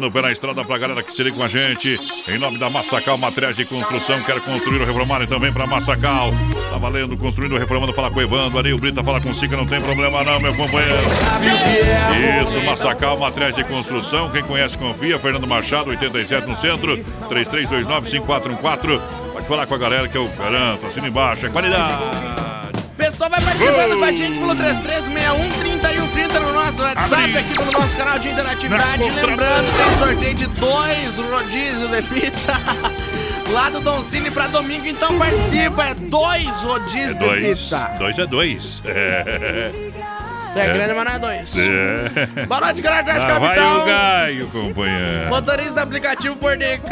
Colocando 0.02 0.08
o 0.08 0.12
pé 0.12 0.22
na 0.22 0.32
estrada 0.32 0.64
pra 0.64 0.78
galera 0.78 1.04
que 1.04 1.14
se 1.14 1.22
liga 1.22 1.36
com 1.36 1.44
a 1.44 1.48
gente. 1.48 2.00
Em 2.28 2.38
nome 2.40 2.58
da 2.58 2.70
Massacal 2.70 3.18
Materiais 3.18 3.58
de 3.58 3.66
Construção, 3.66 4.20
quer 4.24 4.40
construir 4.42 4.80
ou 4.80 4.86
reformar 4.86 5.22
e 5.22 5.28
também 5.28 5.54
pra 5.54 5.68
Massacal. 5.68 6.32
Tá 6.72 6.78
valendo, 6.78 7.16
construindo 7.16 7.54
ou 7.54 7.60
reformando, 7.60 7.94
fala 7.94 8.10
com 8.10 8.20
o 8.20 8.22
Evandro. 8.22 8.58
Ali 8.58 8.74
o 8.74 8.78
Brita 8.78 9.04
fala 9.04 9.22
com 9.22 9.30
o 9.30 9.34
Sica, 9.34 9.56
não 9.56 9.66
tem 9.66 9.80
problema 9.82 10.24
não, 10.24 10.40
meu 10.40 10.56
companheiro. 10.56 11.08
Isso, 12.48 12.64
Massacal 12.66 13.18
Materiais 13.18 13.56
de 13.56 13.64
Construção. 13.64 14.30
Quem 14.32 14.44
conhece, 14.44 14.78
confia. 14.78 15.20
Fernando 15.20 15.48
Machado, 15.48 15.90
87 15.92 16.48
no 16.48 16.56
centro. 16.56 16.98
3329-5414. 17.30 19.02
Pode 19.34 19.48
falar 19.48 19.68
com 19.68 19.76
a 19.76 19.78
galera 19.78 20.08
que 20.08 20.18
eu 20.18 20.28
garanto. 20.30 20.88
Assina 20.88 21.08
embaixo, 21.08 21.46
é 21.46 21.50
qualidade. 21.50 22.41
O 23.02 23.04
pessoal 23.04 23.32
vai 23.32 23.42
participando 23.42 23.98
com 23.98 24.04
a 24.04 24.12
gente 24.12 24.38
pelo 24.38 24.56
3361-3130 24.56 26.40
no 26.40 26.54
nosso 26.54 26.84
WhatsApp, 26.84 27.36
aqui 27.36 27.58
pelo 27.58 27.72
nosso 27.72 27.98
canal 27.98 28.20
de 28.20 28.30
interatividade. 28.30 29.04
Lembrando, 29.10 29.66
tem 29.76 29.98
sorteio 29.98 30.36
de 30.36 30.46
dois 30.46 31.18
rodízios 31.18 31.90
de 31.90 32.02
pizza 32.04 32.54
lá 33.52 33.72
do 33.72 33.80
Don 33.80 34.04
Cine 34.04 34.30
pra 34.30 34.46
domingo, 34.46 34.86
então 34.86 35.18
participa. 35.18 35.84
É 35.88 35.96
dois 35.96 36.48
rodízios 36.62 37.16
É 37.16 37.16
de 37.16 37.20
dois. 37.20 37.60
pizza. 37.60 37.92
Dois 37.98 38.20
é 38.20 38.28
dois. 38.28 38.82
É. 38.86 39.72
Tu 40.54 40.60
é, 40.60 40.74
grande, 40.74 40.94
mas 40.94 41.06
não 41.06 41.14
é 41.14 41.20
dois. 41.20 41.54
É. 41.58 42.46
Boa 42.46 42.60
noite, 42.60 42.82
galera 42.82 43.04
da 43.04 43.14
Lá 43.14 43.40
vai 43.40 43.56
Capital. 43.56 43.82
o 43.82 43.86
Gaio, 43.86 44.48
companheiro. 44.48 45.30
Motorista 45.30 45.74
do 45.74 45.80
aplicativo 45.80 46.36
Por 46.36 46.58
DK, 46.58 46.90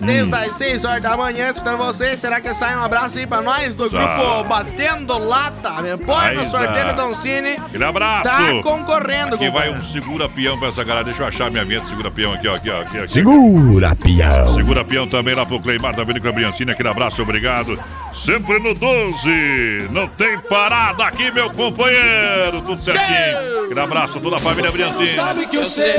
desde 0.00 0.34
as 0.34 0.54
6 0.56 0.84
horas 0.84 1.02
da 1.02 1.16
manhã, 1.16 1.48
escutando 1.48 1.78
vocês. 1.78 2.20
Será 2.20 2.42
que 2.42 2.52
sai 2.52 2.76
um 2.76 2.84
abraço 2.84 3.18
aí 3.18 3.26
pra 3.26 3.40
nós 3.40 3.74
do 3.74 3.88
Sai. 3.88 4.00
grupo 4.00 4.44
Batendo 4.44 5.16
Lata? 5.18 5.80
Me 5.80 5.96
põe 5.96 6.34
no 6.34 6.44
sorteio 6.46 6.88
do 6.88 6.92
Don 6.94 7.14
Cine. 7.14 7.52
Aquele 7.52 7.84
abraço. 7.84 8.24
Tá 8.24 8.62
concorrendo, 8.62 9.34
Aqui 9.34 9.48
vai 9.50 9.70
um 9.70 9.80
segura-peão 9.82 10.58
pra 10.58 10.68
essa 10.68 10.84
galera. 10.84 11.04
Deixa 11.04 11.22
eu 11.22 11.26
achar 11.26 11.50
minha 11.50 11.64
vinheta 11.64 11.86
segura-peão 11.88 12.34
aqui, 12.34 12.48
ó, 12.48 12.56
aqui, 12.56 12.70
ó, 12.70 12.82
aqui, 12.82 12.98
aqui. 12.98 13.12
Segura, 13.12 13.96
pião. 13.96 14.54
Segura-peão 14.54 15.08
também 15.08 15.34
lá 15.34 15.46
pro 15.46 15.58
Cleimar 15.58 15.96
da 15.96 16.04
Vinícola 16.04 16.34
Briancini. 16.34 16.72
Aquele 16.72 16.90
abraço, 16.90 17.22
obrigado. 17.22 17.78
Sempre 18.12 18.58
no 18.58 18.74
12. 18.74 19.88
Não 19.90 20.06
tem 20.06 20.38
parada 20.40 21.04
aqui, 21.04 21.30
meu 21.30 21.48
companheiro. 21.50 22.60
Tudo 22.60 22.89
certinho. 22.92 23.64
Aquele 23.64 23.80
abraço, 23.80 24.20
toda 24.20 24.36
a 24.36 24.38
família 24.38 24.70
Briancini. 24.70 25.46
que 25.48 25.56
eu 25.56 25.64
sei 25.64 25.96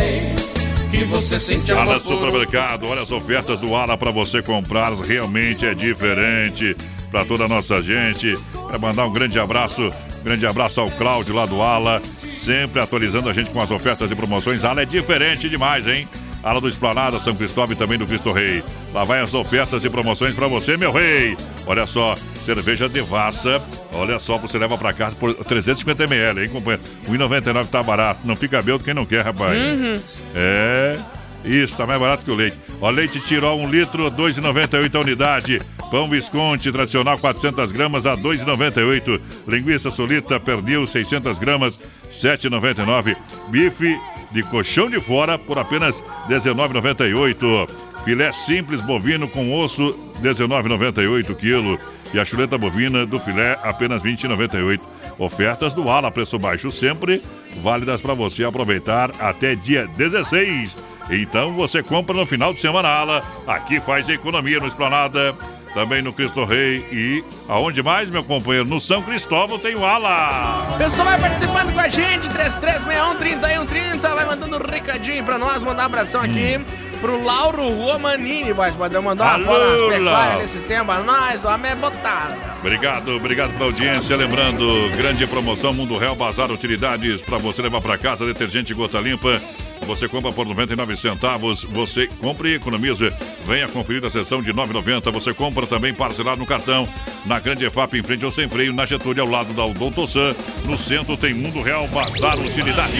que 0.91 1.05
você 1.05 1.39
sente 1.39 1.71
Ala 1.71 1.99
Supermercado, 1.99 2.85
olha 2.85 3.01
as 3.01 3.11
ofertas 3.11 3.59
do 3.59 3.73
Ala 3.75 3.97
para 3.97 4.11
você 4.11 4.41
comprar, 4.41 4.91
realmente 4.91 5.65
é 5.65 5.73
diferente 5.73 6.75
para 7.09 7.25
toda 7.25 7.45
a 7.45 7.47
nossa 7.47 7.81
gente. 7.81 8.37
Para 8.67 8.77
mandar 8.77 9.05
um 9.05 9.13
grande 9.13 9.39
abraço, 9.39 9.91
grande 10.23 10.45
abraço 10.45 10.81
ao 10.81 10.91
Cláudio 10.91 11.33
lá 11.33 11.45
do 11.45 11.61
Ala, 11.61 12.01
sempre 12.43 12.81
atualizando 12.81 13.29
a 13.29 13.33
gente 13.33 13.49
com 13.51 13.61
as 13.61 13.71
ofertas 13.71 14.11
e 14.11 14.15
promoções. 14.15 14.65
Ala 14.65 14.81
é 14.81 14.85
diferente 14.85 15.49
demais, 15.49 15.87
hein? 15.87 16.07
Ala 16.43 16.59
do 16.59 16.67
Esplanada, 16.67 17.19
São 17.19 17.35
Cristóvão 17.35 17.73
e 17.73 17.77
também 17.77 17.97
do 17.97 18.05
Cristo 18.05 18.31
Rei. 18.31 18.63
Lá 18.93 19.03
vai 19.03 19.21
as 19.21 19.33
ofertas 19.33 19.83
e 19.83 19.89
promoções 19.89 20.33
para 20.33 20.47
você, 20.47 20.75
meu 20.77 20.91
rei. 20.91 21.37
Olha 21.65 21.85
só, 21.85 22.15
cerveja 22.43 22.89
Devassa. 22.89 23.61
Olha 23.93 24.19
só, 24.19 24.37
você 24.37 24.57
leva 24.57 24.77
para 24.77 24.93
casa 24.93 25.15
por 25.15 25.33
350 25.33 26.03
ml, 26.03 26.41
hein, 26.41 26.49
companheiro? 26.49 26.83
1,99 27.07 27.67
tá 27.67 27.83
barato. 27.83 28.21
Não 28.25 28.35
fica 28.35 28.61
belo 28.61 28.79
quem 28.79 28.93
não 28.93 29.05
quer, 29.05 29.23
rapaz. 29.23 29.59
Uhum. 29.59 29.99
É. 30.35 30.99
Isso, 31.43 31.75
tá 31.75 31.87
mais 31.87 31.99
barato 31.99 32.23
que 32.23 32.31
o 32.31 32.35
leite. 32.35 32.59
Ó, 32.79 32.89
leite 32.89 33.19
tirou 33.19 33.59
1 33.59 33.69
litro, 33.69 34.11
2,98 34.11 34.95
a 34.95 34.99
unidade. 34.99 35.61
Pão 35.89 36.07
Visconti 36.07 36.71
tradicional 36.71 37.17
400 37.17 37.71
gramas 37.71 38.05
a 38.05 38.15
2,98. 38.15 39.19
Linguiça 39.47 39.89
solita 39.89 40.39
pernil 40.39 40.85
600 40.85 41.39
gramas 41.39 41.81
7,99. 42.11 43.15
Bife 43.49 43.97
de 44.31 44.43
colchão 44.43 44.89
de 44.89 44.99
fora 44.99 45.37
por 45.37 45.57
apenas 45.57 46.03
19,98. 46.27 47.69
Filé 48.03 48.31
simples 48.31 48.81
bovino 48.81 49.27
com 49.27 49.53
osso 49.53 49.97
19,98 50.21 51.35
quilo. 51.35 51.79
E 52.13 52.19
a 52.19 52.25
chuleta 52.25 52.57
bovina 52.57 53.05
do 53.05 53.19
filé 53.19 53.57
apenas 53.63 54.01
20,98. 54.03 54.79
Ofertas 55.17 55.73
do 55.73 55.89
Ala, 55.89 56.11
preço 56.11 56.39
baixo 56.39 56.71
sempre, 56.71 57.21
válidas 57.61 58.01
para 58.01 58.13
você 58.13 58.43
aproveitar 58.43 59.11
até 59.19 59.55
dia 59.55 59.87
16. 59.95 60.75
Então 61.09 61.53
você 61.53 61.83
compra 61.83 62.15
no 62.15 62.25
final 62.25 62.53
de 62.53 62.59
semana 62.59 62.87
Ala. 62.87 63.23
Aqui 63.45 63.79
faz 63.79 64.09
economia 64.09 64.59
no 64.59 64.67
Esplanada, 64.67 65.35
também 65.73 66.01
no 66.01 66.13
Cristo 66.13 66.45
Rei 66.45 66.85
e 66.91 67.23
aonde 67.47 67.81
mais, 67.81 68.09
meu 68.09 68.23
companheiro? 68.23 68.67
No 68.67 68.79
São 68.79 69.01
Cristóvão 69.01 69.57
tem 69.59 69.75
o 69.75 69.85
Ala. 69.85 70.75
Pessoal, 70.77 71.05
vai 71.05 71.19
participando 71.19 71.73
com 71.73 71.79
a 71.79 71.89
gente, 71.89 72.27
3361-3130, 72.29 73.99
vai 74.01 74.25
mandando 74.25 74.57
um 74.57 74.71
recadinho 74.71 75.23
pra 75.23 75.37
nós, 75.37 75.63
mandar 75.63 75.83
um 75.83 75.85
abração 75.85 76.21
aqui 76.21 76.59
pro 77.01 77.21
Lauro 77.21 77.67
Romanini, 77.67 78.53
vai 78.53 78.71
poder 78.71 79.01
mandar 79.01 79.39
uma 79.39 79.45
bola 79.45 79.97
Lauro. 79.99 80.41
nesses 80.43 80.63
tempos, 80.63 81.03
nós, 81.03 81.43
homem 81.43 81.71
é 81.71 81.75
botado. 81.75 82.35
Obrigado, 82.59 83.15
obrigado 83.15 83.51
pela 83.53 83.65
audiência. 83.65 84.15
Lembrando, 84.15 84.65
grande 84.95 85.25
promoção 85.25 85.73
Mundo 85.73 85.97
Real 85.97 86.15
Bazar 86.15 86.51
Utilidades 86.51 87.19
para 87.21 87.39
você 87.39 87.61
levar 87.63 87.81
para 87.81 87.97
casa 87.97 88.23
detergente 88.25 88.73
gota 88.73 88.99
limpa. 88.99 89.41
Você 89.87 90.07
compra 90.07 90.31
por 90.31 90.45
99 90.45 90.95
centavos, 90.95 91.63
você 91.63 92.07
compra 92.07 92.47
e 92.49 92.53
economiza. 92.53 93.11
Venha 93.47 93.67
conferir 93.67 94.05
a 94.05 94.11
sessão 94.11 94.39
de 94.39 94.53
9,90. 94.53 95.11
Você 95.11 95.33
compra 95.33 95.65
também 95.65 95.91
parcelado 95.91 96.37
no 96.37 96.45
cartão. 96.45 96.87
Na 97.25 97.39
Grande 97.39 97.65
EFAP, 97.65 97.97
em 97.97 98.03
frente 98.03 98.23
ao 98.23 98.31
Sem 98.31 98.47
Freio, 98.47 98.73
na 98.73 98.85
Getúlio, 98.85 99.23
ao 99.23 99.29
lado 99.29 99.53
da 99.53 99.65
Odonto 99.65 100.07
San. 100.07 100.35
No 100.65 100.77
centro 100.77 101.17
tem 101.17 101.33
Mundo 101.33 101.63
Real 101.63 101.87
Bazar 101.87 102.37
Utilidades. 102.37 102.99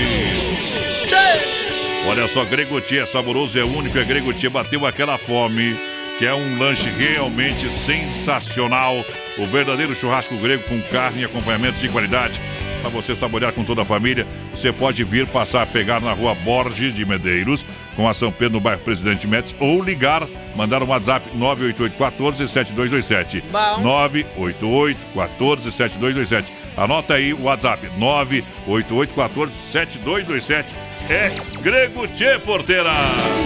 Olha 2.08 2.28
só, 2.28 2.44
Gregotti 2.44 2.98
é 2.98 3.06
saboroso, 3.06 3.60
é 3.60 3.64
único, 3.64 3.98
é 3.98 4.04
Gregotti. 4.04 4.50
Bateu 4.50 4.86
aquela 4.86 5.18
fome, 5.18 5.80
que 6.18 6.26
é 6.26 6.34
um 6.34 6.58
lanche 6.58 6.90
realmente 6.90 7.68
sensacional. 7.68 9.06
O 9.38 9.46
verdadeiro 9.46 9.96
churrasco 9.96 10.36
grego 10.38 10.64
com 10.64 10.82
carne 10.84 11.22
e 11.22 11.26
acompanhamentos 11.26 11.80
de 11.80 11.88
qualidade. 11.90 12.40
Para 12.82 12.90
você 12.90 13.16
saborear 13.16 13.54
com 13.54 13.64
toda 13.64 13.84
a 13.84 13.86
família, 13.86 14.26
você 14.52 14.74
pode 14.74 15.04
vir 15.04 15.28
passar 15.28 15.62
a 15.62 15.66
pegar 15.68 16.02
na 16.02 16.14
rua 16.14 16.34
Borges 16.34 16.96
de 16.96 17.06
Medeiros, 17.06 17.64
com 17.96 18.10
a 18.10 18.14
São 18.14 18.32
Pedro 18.32 18.54
no 18.54 18.60
bairro 18.60 18.82
Presidente 18.82 19.28
Médici, 19.28 19.56
ou 19.60 19.84
ligar, 19.84 20.28
mandar 20.56 20.82
um 20.82 20.88
WhatsApp 20.88 21.24
988 21.38 21.98
14 21.98 22.48
7227. 22.48 23.44
Bom. 23.52 23.82
988 23.82 25.00
14 25.14 25.72
7227. 25.72 26.52
Anota 26.76 27.14
aí 27.14 27.34
o 27.34 27.44
WhatsApp 27.44 27.88
988 27.98 29.14
14 29.14 29.54
7227. 29.54 30.91
É 31.10 31.30
Grego 31.62 32.08
Tchê 32.08 32.40
Porteira. 32.40 32.90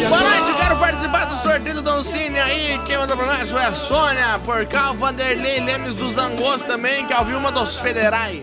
Boa 0.07 0.21
noite, 0.21 0.49
eu 0.49 0.55
quero 0.55 0.77
participar 0.77 1.25
do 1.25 1.37
sorteio 1.37 1.75
do 1.75 1.81
Doncini 1.81 2.39
aí. 2.39 2.79
Quem 2.85 2.97
mandou 2.97 3.17
pra 3.17 3.25
nós 3.25 3.49
foi 3.49 3.61
a 3.61 3.71
Sônia, 3.73 4.39
por 4.45 4.65
cá 4.67 4.91
o 4.91 4.93
Vanderlei 4.95 5.59
Lemes 5.59 5.95
dos 5.95 6.17
Angos 6.17 6.63
também, 6.63 7.05
que 7.05 7.13
é 7.13 7.19
o 7.19 7.23
Vilma 7.25 7.51
dos 7.51 7.79
Federais. 7.79 8.41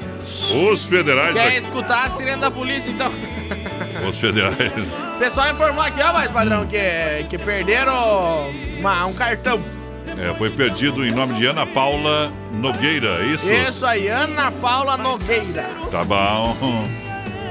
Os 0.50 0.86
federais. 0.86 1.32
Quer 1.34 1.44
daqui- 1.44 1.56
escutar 1.56 2.06
a 2.06 2.10
sirene 2.10 2.40
da 2.40 2.50
polícia, 2.50 2.90
então. 2.90 3.12
Os 4.08 4.18
federais. 4.18 4.56
O 5.14 5.18
pessoal 5.18 5.50
informou 5.50 5.82
aqui, 5.84 6.00
ó, 6.02 6.12
mais 6.12 6.30
padrão, 6.30 6.66
que, 6.66 6.78
que 7.28 7.38
perderam 7.38 8.50
uma- 8.78 9.06
um 9.06 9.14
cartão. 9.14 9.62
É, 10.18 10.34
foi 10.34 10.50
perdido 10.50 11.06
em 11.06 11.12
nome 11.12 11.34
de 11.34 11.46
Ana 11.46 11.64
Paula 11.66 12.30
Nogueira, 12.52 13.20
é 13.22 13.26
isso? 13.26 13.52
Isso 13.52 13.86
aí, 13.86 14.08
Ana 14.08 14.50
Paula 14.50 14.96
Nogueira. 14.96 15.64
Tá 15.90 16.02
bom. 16.02 16.56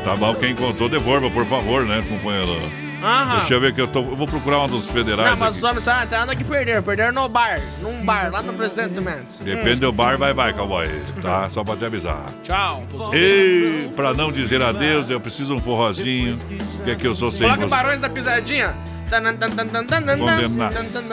Tá 0.04 0.16
bom, 0.16 0.34
quem 0.36 0.56
contou, 0.56 0.90
devolva, 0.90 1.30
por 1.30 1.46
favor, 1.46 1.86
né, 1.86 2.04
companheiro? 2.10 2.60
Aham. 3.04 3.40
Deixa 3.40 3.54
eu 3.56 3.62
ver 3.62 3.74
que 3.74 3.82
eu 3.82 3.88
tô. 3.88 4.00
Eu 4.00 4.16
vou 4.16 4.28
procurar 4.28 4.62
um 4.62 4.68
dos 4.68 4.88
federais. 4.88 5.32
Não, 5.32 5.38
mas 5.38 5.50
aqui. 5.50 5.58
os 5.58 5.64
homens 5.64 5.84
sabem 5.84 6.04
até 6.04 6.18
anda 6.18 6.36
que 6.36 6.44
perderam. 6.44 6.84
Perderam 6.84 7.14
no 7.14 7.28
bar, 7.28 7.60
num 7.82 8.06
bar, 8.06 8.32
lá 8.32 8.44
no 8.44 8.54
Presidente 8.54 9.00
Mendes. 9.02 9.40
Depende 9.40 9.80
do 9.80 9.92
bar, 9.92 10.18
vai, 10.18 10.34
vai, 10.34 10.54
cowboy. 10.54 10.88
Tá? 11.22 11.50
Só 11.50 11.64
pra 11.64 11.76
te 11.76 11.86
avisar. 11.86 12.26
Tchau. 12.44 12.84
E 13.14 13.90
pra 13.96 14.14
não 14.14 14.32
dizer 14.32 14.62
adeus, 14.62 15.10
eu 15.10 15.20
preciso 15.20 15.56
um 15.56 15.60
forrozinho. 15.60 16.38
Que 16.84 16.92
é 16.92 16.96
que 16.96 17.08
eu 17.08 17.16
sou 17.16 17.32
sem 17.32 17.48
Coloca 17.48 17.64
você. 17.64 17.70
Barões 17.70 18.00
da 18.00 18.10
Pisadinha. 18.10 18.76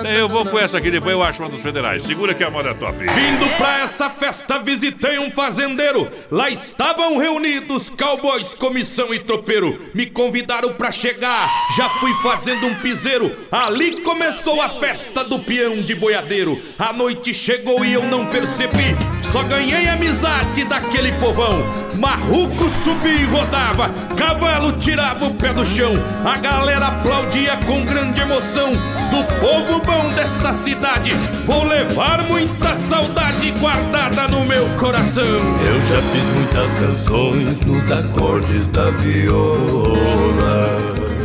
Eu 0.04 0.28
vou 0.28 0.46
com 0.46 0.58
essa 0.58 0.78
aqui, 0.78 0.90
depois 0.90 1.14
eu 1.14 1.22
acho 1.22 1.42
uma 1.42 1.48
dos 1.48 1.60
federais. 1.60 2.02
Segura 2.02 2.34
que 2.34 2.44
a 2.44 2.50
moda 2.50 2.70
é 2.70 2.74
top. 2.74 2.98
Vindo 2.98 3.56
pra 3.56 3.80
essa 3.80 4.08
festa, 4.08 4.58
visitei 4.58 5.18
um 5.18 5.30
fazendeiro. 5.30 6.10
Lá 6.30 6.48
estavam 6.48 7.18
reunidos 7.18 7.90
cowboys, 7.90 8.54
comissão 8.54 9.12
e 9.12 9.18
tropeiro. 9.18 9.90
Me 9.94 10.06
convidaram 10.06 10.72
pra 10.74 10.92
chegar, 10.92 11.50
já 11.76 11.88
fui 11.88 12.12
fazendo 12.22 12.66
um 12.66 12.74
piseiro. 12.76 13.34
Ali 13.50 14.02
começou 14.02 14.60
a 14.60 14.68
festa 14.68 15.24
do 15.24 15.38
peão 15.40 15.82
de 15.82 15.94
boiadeiro. 15.94 16.60
A 16.78 16.92
noite 16.92 17.34
chegou 17.34 17.84
e 17.84 17.92
eu 17.92 18.04
não 18.04 18.26
percebi. 18.26 18.96
Só 19.22 19.42
ganhei 19.42 19.88
amizade 19.88 20.64
daquele 20.64 21.12
povão. 21.12 21.62
Marruco 21.98 22.68
subia 22.70 23.12
e 23.12 23.24
rodava, 23.24 23.90
cavalo 24.16 24.72
tirava 24.78 25.26
o 25.26 25.34
pé 25.34 25.52
do 25.52 25.66
chão. 25.66 25.92
A 26.24 26.38
galera 26.38 26.86
aplaudia 26.86 27.56
com 27.66 27.84
grande 27.88 28.20
emoção 28.20 28.72
do 28.72 29.40
povo 29.40 29.80
bom 29.84 30.08
desta 30.14 30.52
cidade. 30.52 31.12
Vou 31.46 31.64
levar 31.64 32.22
muita 32.24 32.76
saudade 32.76 33.50
guardada 33.52 34.28
no 34.28 34.44
meu 34.44 34.66
coração. 34.78 35.24
Eu 35.24 35.86
já 35.86 36.00
fiz 36.02 36.24
muitas 36.34 36.70
canções 36.74 37.60
nos 37.62 37.90
acordes 37.90 38.68
da 38.68 38.90
viola. 38.90 39.98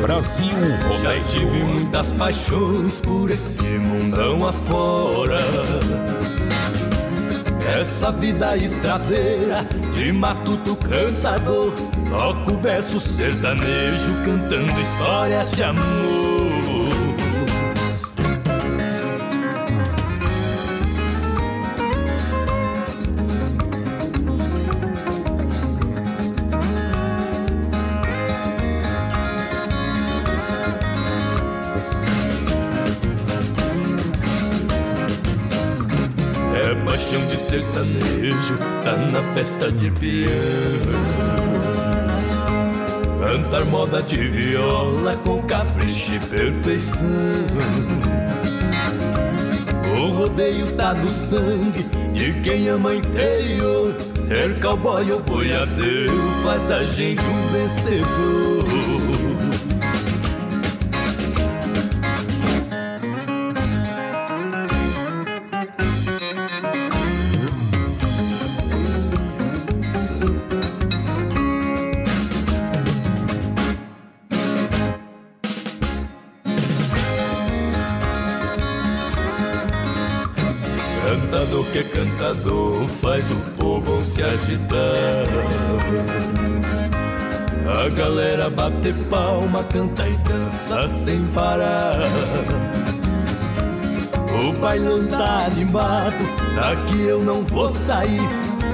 Brasil 0.02 0.54
Já 1.02 1.24
tive 1.30 1.64
muitas 1.64 2.12
paixões 2.14 3.00
por 3.00 3.30
esse 3.30 3.62
mundão 3.62 4.48
afora. 4.48 5.40
Essa 7.68 8.12
vida 8.12 8.58
estradeira 8.58 9.66
de 9.94 10.12
matuto 10.12 10.76
cantador. 10.76 11.72
Toco 12.10 12.58
verso 12.58 13.00
sertanejo 13.00 14.12
cantando 14.26 14.80
histórias 14.80 15.52
de 15.52 15.64
amor. 15.64 16.63
Sertanejo, 37.54 38.58
tá 38.84 38.98
na 38.98 39.22
festa 39.36 39.72
de 39.72 39.92
piano. 39.92 40.92
Cantar 43.20 43.66
moda 43.66 44.02
de 44.02 44.28
viola 44.28 45.16
com 45.18 45.40
capricho 45.44 46.16
e 46.16 46.20
perfeição. 46.20 47.08
O 49.96 50.10
rodeio 50.10 50.66
tá 50.76 50.96
no 50.96 51.08
sangue 51.10 51.84
de 52.14 52.42
quem 52.42 52.70
ama 52.70 52.96
interior. 52.96 53.96
Ser 54.16 54.60
cowboy 54.60 55.12
ou 55.12 55.20
boiadeiro 55.20 56.12
faz 56.44 56.64
da 56.64 56.84
gente 56.84 57.22
um 57.22 57.48
vencedor. 57.52 58.64
Faz 82.88 83.30
o 83.32 83.36
povo 83.58 84.02
se 84.02 84.24
agitar. 84.24 85.28
A 87.66 87.90
galera 87.90 88.50
bate 88.50 88.94
palma, 89.10 89.64
canta 89.66 90.08
e 90.08 90.18
dança 90.18 90.88
sem 90.88 91.24
parar. 91.28 92.00
O 94.32 94.54
bailão 94.60 95.06
tá 95.08 95.46
animado, 95.46 96.56
daqui 96.56 97.02
eu 97.04 97.22
não 97.22 97.44
vou 97.44 97.70
sair. 97.70 98.28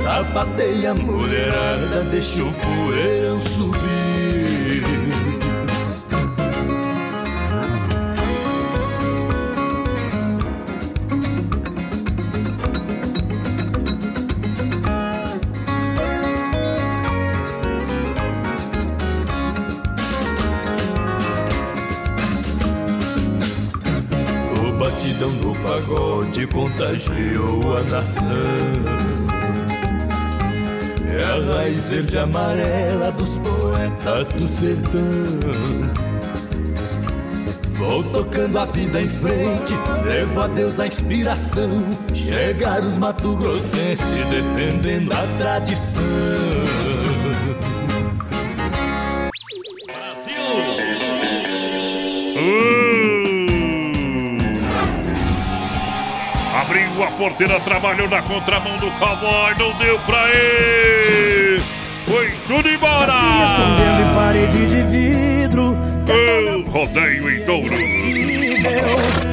Sapateia 0.03 0.94
mulherada, 0.94 2.03
deixa 2.10 2.41
o 2.41 2.53
poeirão 2.53 3.28
pagode 26.30 26.47
contagiou 26.47 27.77
a 27.77 27.84
nação. 27.84 28.27
É 31.07 31.23
a 31.23 31.56
raiz 31.56 31.89
verde 31.89 32.18
amarela 32.18 33.11
dos 33.11 33.38
poetas 33.38 34.34
do 34.34 34.47
sertão. 34.47 34.99
Vou 37.72 38.03
tocando 38.03 38.60
a 38.60 38.65
vida 38.65 39.01
em 39.01 39.07
frente, 39.07 39.73
levo 40.06 40.41
a 40.41 40.47
Deus 40.47 40.80
a 40.80 40.88
inspiração. 40.88 41.69
Chegar 42.14 42.81
os 42.84 42.97
Mato 42.97 43.35
Grossenses 43.35 44.27
defendendo 44.30 45.11
a 45.14 45.38
tradição. 45.38 46.03
Abriu 56.99 57.03
a 57.03 57.11
porteira, 57.11 57.59
trabalhou 57.61 58.09
na 58.09 58.21
contramão 58.21 58.77
do 58.77 58.91
cowboy, 58.91 59.55
não 59.57 59.77
deu 59.77 59.97
pra 59.99 60.30
ele. 60.31 61.61
Foi 62.05 62.30
tudo 62.45 62.69
embora. 62.69 63.13
Escondendo 63.45 64.01
em 64.01 64.15
parede 64.15 64.67
de 64.67 64.84
vidro. 64.84 65.77
O 66.65 66.69
rodeio 66.69 67.31
em 67.31 67.45
touro. 67.45 67.77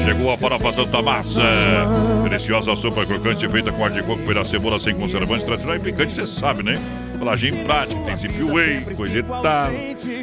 Chegou 0.04 0.32
a 0.32 0.38
farofa 0.38 0.72
Santa 0.72 1.02
Massa. 1.02 1.42
Deliciosa 2.22 2.76
sopa 2.76 3.04
crocante 3.04 3.48
feita 3.48 3.72
com 3.72 3.84
ar 3.84 3.90
de 3.90 4.02
coco, 4.04 4.22
pela 4.22 4.44
cebola 4.44 4.78
sem 4.78 4.94
conservantes, 4.94 5.44
tradicional 5.44 5.76
e 5.76 5.80
picante, 5.80 6.14
você 6.14 6.24
sabe, 6.26 6.62
né? 6.62 6.74
Pelagem 7.18 7.64
prática, 7.64 8.16
tem 8.16 8.44
whey, 8.44 8.80
coisa 8.94 9.18
e 9.18 9.22
tal. 9.24 9.70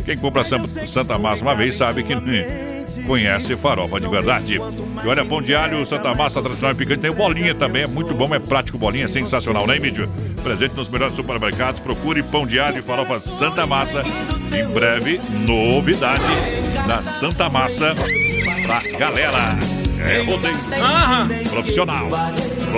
Quem 0.06 0.18
compra 0.18 0.44
Santa 0.46 1.18
Massa 1.18 1.44
uma 1.44 1.56
vez 1.56 1.76
sabe 1.76 2.04
que 2.04 2.16
né, 2.16 2.73
conhece 3.06 3.56
farofa 3.56 4.00
de 4.00 4.08
verdade. 4.08 4.56
E 4.56 5.08
olha, 5.08 5.26
pão 5.26 5.42
de 5.42 5.56
alho, 5.56 5.86
Santa 5.86 6.14
Massa 6.14 6.42
tradicional 6.42 6.74
e 6.74 6.78
picante, 6.78 7.02
tem 7.02 7.12
bolinha 7.12 7.54
também, 7.56 7.84
é 7.84 7.88
muito 7.88 8.14
bom, 8.14 8.34
é 8.34 8.40
prático, 8.40 8.78
bolinha, 8.78 9.06
é 9.06 9.08
sensacional, 9.08 9.66
né, 9.68 9.80
mídia? 9.80 10.10
Presente 10.44 10.76
nos 10.76 10.90
melhores 10.90 11.16
supermercados, 11.16 11.80
procure 11.80 12.22
pão 12.24 12.46
de 12.46 12.60
alho 12.60 12.80
e 12.80 12.82
farofa 12.82 13.20
Santa 13.20 13.66
Massa. 13.66 14.04
Em 14.52 14.66
breve, 14.74 15.20
novidade 15.48 16.24
da 16.88 17.02
Santa 17.02 17.50
Massa 17.50 17.96
pra 18.66 18.98
galera. 18.98 19.58
É 20.06 20.22
rodeio 20.24 20.56
Aham. 20.82 21.30
profissional. 21.50 22.10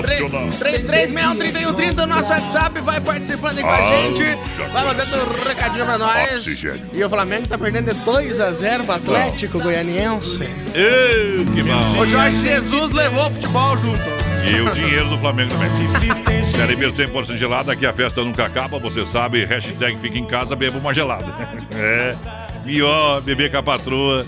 Profissional. 0.02 0.48
33613130 0.60 2.04
o 2.04 2.08
nosso 2.08 2.30
WhatsApp, 2.32 2.82
vai 2.82 3.00
participando 3.02 3.58
aí 3.58 3.64
com 3.64 3.70
a 3.70 3.74
Ah, 3.76 3.98
gente. 3.98 4.24
já 4.58 4.68
Vai 4.68 4.86
mandando 4.86 5.16
um 5.18 5.48
recadinho 5.48 5.86
pra 5.86 5.98
nós. 5.98 6.34
Oxigênio. 6.40 6.82
E 6.94 7.04
o 7.04 7.10
Flamengo 7.10 7.48
tá 7.48 7.58
perdendo 7.58 7.94
de 7.94 8.00
2x0 8.02 8.84
pro 8.86 8.96
Atlético 8.96 9.60
Goianiense. 9.60 10.40
Ei, 10.74 11.46
que 11.54 11.64
bom. 11.64 12.00
O 12.02 12.06
Jorge 12.06 12.42
Jesus 12.42 12.92
levou 12.92 13.28
o 13.28 13.32
futebol 13.32 13.78
junto. 13.78 14.02
E 14.48 14.62
o 14.62 14.70
dinheiro 14.72 15.10
do 15.10 15.18
Flamengo 15.18 15.50
também. 15.52 15.70
Série 16.46 16.76
B 16.76 16.88
100% 16.92 17.36
gelada, 17.36 17.72
aqui 17.74 17.86
a 17.86 17.92
festa 17.94 18.24
nunca 18.24 18.46
acaba, 18.46 18.78
você 18.78 19.06
sabe. 19.06 19.44
Hashtag 19.46 19.98
fica 20.00 20.18
em 20.18 20.26
casa, 20.26 20.56
beba 20.56 20.78
uma 20.78 20.94
gelada. 20.94 21.26
É, 21.78 22.16
melhor 22.64 23.22
beber 23.22 23.52
com 23.52 23.58
a 23.58 23.64
patroa, 23.64 24.26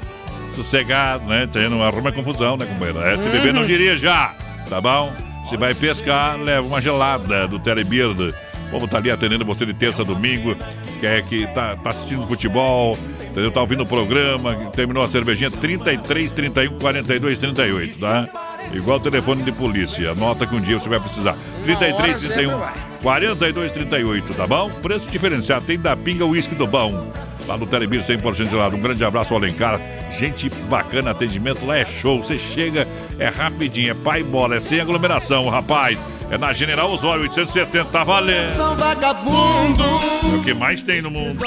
sossegado, 0.56 1.26
né? 1.26 1.48
Tendo, 1.52 1.82
arruma 1.82 2.12
confusão, 2.12 2.58
né, 2.58 2.66
companheiro? 2.66 3.02
É, 3.06 3.18
se 3.18 3.30
beber 3.30 3.54
não 3.54 3.64
dirija, 3.64 4.32
tá 4.70 4.82
bom? 4.82 5.12
Se 5.50 5.56
vai 5.56 5.74
pescar, 5.74 6.38
leva 6.38 6.68
uma 6.68 6.82
gelada 6.82 7.48
do 7.48 7.58
Telebird. 7.58 8.34
O 8.68 8.70
povo 8.70 8.88
tá 8.88 8.98
ali 8.98 9.10
atendendo 9.10 9.46
você 9.46 9.66
de 9.66 9.74
terça 9.74 10.02
a 10.02 10.06
domingo, 10.06 10.56
que 11.00 11.06
é 11.06 11.22
que 11.22 11.48
tá, 11.48 11.78
tá 11.78 11.90
assistindo 11.90 12.28
futebol, 12.28 12.98
entendeu? 13.32 13.50
Tá 13.50 13.62
ouvindo 13.62 13.84
o 13.84 13.86
programa, 13.86 14.54
terminou 14.74 15.04
a 15.04 15.08
cervejinha 15.08 15.50
33, 15.50 16.34
31, 16.34 16.78
42, 16.80 17.40
38, 17.40 18.00
tá? 18.00 18.28
Igual 18.74 18.98
o 18.98 19.00
telefone 19.00 19.42
de 19.44 19.54
polícia. 19.54 20.12
Anota 20.12 20.46
que 20.46 20.54
um 20.54 20.60
dia 20.60 20.78
você 20.78 20.90
vai 20.90 21.00
precisar. 21.00 21.38
33, 21.64 22.18
31, 22.18 22.60
42, 23.02 23.72
38, 23.72 24.34
tá 24.34 24.46
bom? 24.46 24.70
Preço 24.70 25.10
diferenciado. 25.10 25.66
Tem 25.66 25.80
da 25.80 25.96
pinga 25.96 26.26
o 26.26 26.32
uísque 26.32 26.56
do 26.56 26.68
bom. 26.68 27.10
Lá 27.48 27.58
no 27.58 27.66
Telebir 27.66 28.04
100% 28.04 28.50
gelado. 28.50 28.76
Um 28.76 28.82
grande 28.82 29.04
abraço 29.06 29.34
ao 29.34 29.40
Alencar. 29.40 29.80
Gente 30.12 30.50
bacana, 30.70 31.12
atendimento 31.12 31.66
lá 31.66 31.78
é 31.78 31.86
show. 31.86 32.22
Você 32.22 32.38
chega, 32.38 32.88
é 33.18 33.28
rapidinho, 33.30 33.92
é 33.92 33.94
pai 33.94 34.20
e 34.20 34.24
bola, 34.24 34.56
é 34.58 34.60
sem 34.60 34.80
aglomeração, 34.82 35.48
rapaz. 35.50 35.98
É 36.30 36.38
na 36.38 36.52
General 36.52 36.92
Osório 36.92 37.22
870, 37.22 37.86
tá 37.86 38.04
valendo. 38.04 38.54
São 38.54 38.76
vagabundo. 38.76 39.82
É 39.82 40.36
o 40.36 40.44
que 40.44 40.54
mais 40.54 40.84
tem 40.84 41.02
no 41.02 41.10
mundo. 41.10 41.42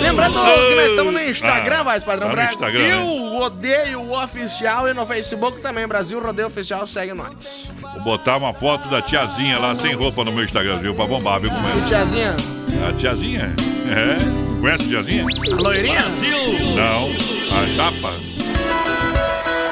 Lembrando 0.00 0.32
que 0.32 0.74
nós 0.74 0.90
estamos 0.90 1.12
no 1.12 1.20
Instagram, 1.20 1.76
Ah, 1.78 1.82
vai, 1.84 2.00
Padrão 2.00 2.28
tá 2.28 2.34
Brasil, 2.34 2.54
Instagram, 2.54 2.96
né? 2.96 3.38
Rodeio 3.38 4.12
Oficial 4.12 4.88
e 4.88 4.94
no 4.94 5.06
Facebook 5.06 5.60
também, 5.60 5.86
Brasil 5.86 6.20
Rodeio 6.20 6.48
Oficial, 6.48 6.88
segue 6.88 7.14
nós. 7.14 7.30
Vou 7.80 8.02
botar 8.02 8.36
uma 8.38 8.52
foto 8.52 8.88
da 8.88 9.00
tiazinha 9.00 9.58
lá 9.60 9.72
sem 9.76 9.94
roupa 9.94 10.24
no 10.24 10.32
meu 10.32 10.44
Instagram, 10.44 10.78
viu? 10.78 10.92
Pra 10.94 11.06
bombar, 11.06 11.38
viu? 11.38 11.50
Como 11.50 11.68
é? 11.68 11.88
Tiazinha, 11.88 12.34
A 12.88 12.92
tiazinha? 12.94 13.54
É. 13.88 14.47
Conhece 14.60 14.84
a 14.84 14.88
tiazinha? 14.88 15.24
a 15.24 15.54
loirinha? 15.62 16.00
Não, 16.74 17.08
a 17.56 17.66
japa. 17.66 18.12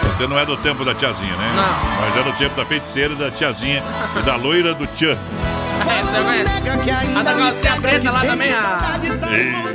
Você 0.05 0.27
não 0.27 0.39
é 0.39 0.47
do 0.47 0.57
tempo 0.57 0.85
da 0.85 0.95
tiazinha, 0.95 1.37
né? 1.37 1.53
Não. 1.55 2.01
Mas 2.01 2.17
é 2.17 2.23
do 2.23 2.39
tempo 2.39 2.57
da 2.57 2.65
feiticeira, 2.65 3.15
da 3.15 3.31
tiazinha 3.31 3.83
e 4.19 4.23
da 4.23 4.37
loira 4.37 4.73
do 4.73 4.87
tchan. 4.87 5.17
É, 5.89 6.03
você 6.03 6.23
conhece? 6.23 7.17
A 7.17 7.23
da 7.23 7.35
calcinha 7.35 7.81
preta 7.81 8.11
lá 8.11 8.21
também, 8.21 8.53
a... 8.53 8.79
Ei. 9.33 9.67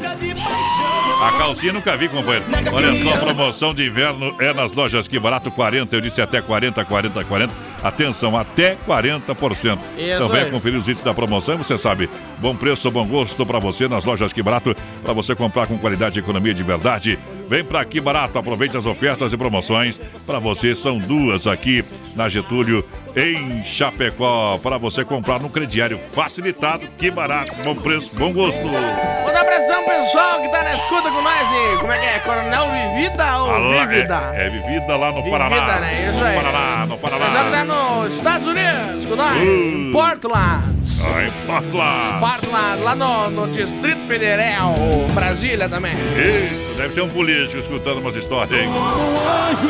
A 1.22 1.32
calcinha 1.38 1.74
nunca 1.74 1.96
vi, 1.96 2.10
companheiro. 2.10 2.46
Olha 2.74 2.96
só, 3.04 3.18
promoção 3.18 3.74
de 3.76 3.86
inverno 3.86 4.36
é 4.40 4.52
nas 4.54 4.72
lojas 4.72 5.08
Que 5.08 5.20
Barato 5.20 5.52
40. 5.52 5.96
Eu 5.96 6.02
disse 6.02 6.20
até 6.20 6.42
40, 6.42 6.84
40, 6.84 7.24
40. 7.24 7.54
Atenção, 7.84 8.38
até 8.38 8.78
40%. 8.88 9.80
então 10.16 10.30
venha 10.30 10.46
aí. 10.46 10.52
conferir 10.52 10.80
os 10.80 10.88
itens 10.88 11.04
da 11.04 11.14
promoção. 11.14 11.56
e 11.56 11.58
Você 11.58 11.78
sabe, 11.78 12.10
bom 12.38 12.56
preço, 12.56 12.90
bom 12.92 13.06
gosto 13.08 13.46
para 13.46 13.60
você 13.60 13.88
nas 13.88 14.06
lojas 14.06 14.32
Que 14.32 14.44
Barato. 14.44 14.76
Para 15.04 15.14
você 15.14 15.36
comprar 15.36 15.68
com 15.68 15.78
qualidade 15.78 16.20
e 16.20 16.22
economia 16.22 16.54
de 16.54 16.64
verdade. 16.64 17.20
Vem 17.52 17.66
para 17.66 17.82
aqui 17.82 18.00
barato, 18.00 18.40
aproveite 18.40 18.78
as 18.78 18.86
ofertas 18.86 19.34
e 19.34 19.36
promoções. 19.38 20.00
Para 20.26 20.40
você 20.40 20.74
são 20.74 20.98
duas 20.98 21.46
aqui 21.46 21.84
na 22.16 22.30
Getúlio, 22.30 22.82
em 23.14 23.62
Chapecó. 23.66 24.58
Para 24.64 24.78
você 24.78 25.04
comprar 25.04 25.38
no 25.42 25.50
crediário 25.50 26.00
facilitado, 26.14 26.88
que 26.98 27.12
barato, 27.12 27.52
bom 27.62 27.76
preço, 27.76 28.16
bom 28.16 28.32
gosto. 28.32 28.64
Manda 28.66 29.42
abração, 29.42 29.84
pessoal, 29.84 30.42
que 30.42 30.48
tá 30.48 30.64
na 30.64 30.76
escuta 30.76 31.12
com 31.12 31.22
nós. 31.22 31.50
E 31.52 31.80
como 31.82 31.92
é 31.92 31.98
que 31.98 32.06
é? 32.06 32.20
Coronel 32.20 32.68
Vivida 32.72 33.38
ou 33.40 33.52
Alá, 33.52 33.86
Vivida? 33.86 34.32
É, 34.34 34.46
é 34.46 34.50
vivida 34.50 34.96
lá 34.96 35.08
no 35.10 35.16
Vivida, 35.18 35.38
Paraná. 35.38 35.80
né? 35.82 36.10
Isso 36.10 36.20
no 36.22 36.26
aí. 36.26 36.36
Paraná, 36.38 36.86
no 36.86 36.96
Nós 36.96 37.02
vamos 37.02 37.28
estar 37.28 37.44
Paraná. 37.44 37.66
nos 37.66 38.14
Estados 38.14 38.48
Unidos 38.48 39.06
com 39.06 39.16
nós, 39.18 39.38
Uh. 39.38 39.42
em 39.44 39.92
Portland. 39.92 40.81
Em 41.02 41.46
Portland. 41.46 42.20
Portland, 42.20 42.84
lá 42.84 42.96
no, 42.96 43.30
no 43.30 43.52
Distrito 43.52 44.02
Federal, 44.02 44.76
Brasília 45.14 45.68
também. 45.68 45.94
Isso, 45.94 46.76
deve 46.78 46.94
ser 46.94 47.02
um 47.02 47.10
político 47.10 47.58
escutando 47.58 48.00
umas 48.00 48.16
histórias, 48.16 48.52
hein? 48.52 48.70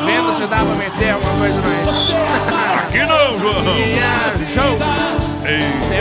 Vendo 0.05 0.33
se 0.33 0.41
dá 0.47 0.57
pra 0.57 0.75
meter 0.75 1.11
alguma 1.11 1.37
coisa 1.37 1.61
mais. 1.61 2.85
Aqui 2.85 2.99
não, 2.99 3.39
João. 3.39 3.63
Show. 4.53 4.77
Ei. 5.47 5.91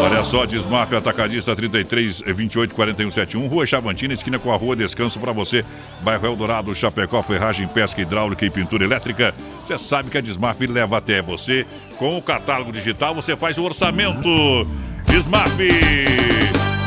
Olha 0.00 0.24
só, 0.24 0.46
Desmaf 0.46 0.94
Atacadista 0.94 1.54
33 1.54 2.22
28 2.26 2.74
41 2.74 3.10
71, 3.10 3.46
Rua 3.48 3.66
Chavantina, 3.66 4.14
esquina 4.14 4.38
com 4.38 4.52
a 4.52 4.56
Rua 4.56 4.76
Descanso 4.76 5.18
para 5.18 5.32
você. 5.32 5.64
Bairro 6.02 6.26
Eldorado, 6.26 6.74
Chapecó, 6.74 7.22
ferragem, 7.22 7.66
pesca 7.66 8.00
hidráulica 8.00 8.44
e 8.44 8.50
pintura 8.50 8.84
elétrica. 8.84 9.34
Você 9.66 9.76
sabe 9.76 10.08
que 10.08 10.16
a 10.16 10.20
Desmaf 10.20 10.60
leva 10.66 10.96
até 10.98 11.20
você. 11.20 11.66
Com 11.98 12.16
o 12.16 12.22
catálogo 12.22 12.70
digital, 12.70 13.12
você 13.12 13.36
faz 13.36 13.58
o 13.58 13.64
orçamento. 13.64 14.28
Desmaf 15.06 15.50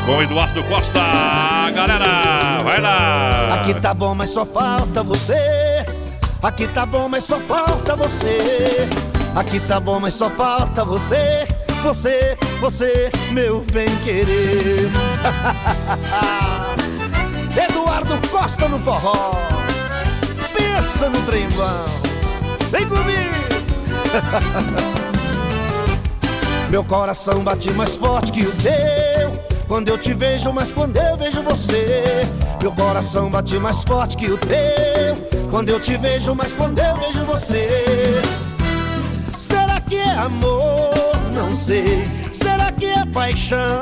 com 0.06 0.22
Eduardo 0.22 0.64
Costa. 0.64 1.00
Galera, 1.74 2.58
vai 2.64 2.80
lá. 2.80 3.54
Aqui 3.56 3.74
tá 3.74 3.92
bom, 3.92 4.14
mas 4.14 4.30
só 4.30 4.46
falta 4.46 5.02
você. 5.02 5.84
Aqui 6.42 6.66
tá 6.68 6.86
bom, 6.86 7.10
mas 7.10 7.24
só 7.24 7.38
falta 7.40 7.94
você. 7.94 8.88
Aqui 9.36 9.60
tá 9.60 9.78
bom, 9.78 10.00
mas 10.00 10.14
só 10.14 10.30
falta 10.30 10.82
você, 10.82 11.46
você, 11.82 12.36
você, 12.58 13.10
meu 13.32 13.64
bem 13.70 13.88
querer. 14.04 14.90
Eduardo 17.68 18.28
Costa 18.28 18.66
no 18.66 18.78
forró. 18.78 19.32
Pensa 20.56 21.10
no 21.10 21.20
trembão. 21.26 21.84
Vem 22.70 22.88
comigo. 22.88 23.41
Meu 26.70 26.84
coração 26.84 27.42
bate 27.42 27.72
mais 27.72 27.96
forte 27.96 28.30
que 28.32 28.46
o 28.46 28.52
teu. 28.52 29.32
Quando 29.66 29.88
eu 29.88 29.98
te 29.98 30.12
vejo, 30.12 30.52
mas 30.52 30.70
quando 30.72 30.98
eu 30.98 31.16
vejo 31.16 31.42
você. 31.42 32.28
Meu 32.60 32.72
coração 32.72 33.30
bate 33.30 33.58
mais 33.58 33.82
forte 33.82 34.16
que 34.16 34.30
o 34.30 34.38
teu. 34.38 35.16
Quando 35.50 35.70
eu 35.70 35.80
te 35.80 35.96
vejo, 35.96 36.32
mas 36.34 36.54
quando 36.54 36.78
eu 36.78 36.96
vejo 36.96 37.24
você. 37.24 38.20
Será 39.38 39.80
que 39.80 39.96
é 39.96 40.10
amor? 40.10 40.92
Não 41.34 41.50
sei. 41.52 42.04
Será 42.32 42.70
que 42.72 42.86
é 42.86 43.04
paixão? 43.06 43.80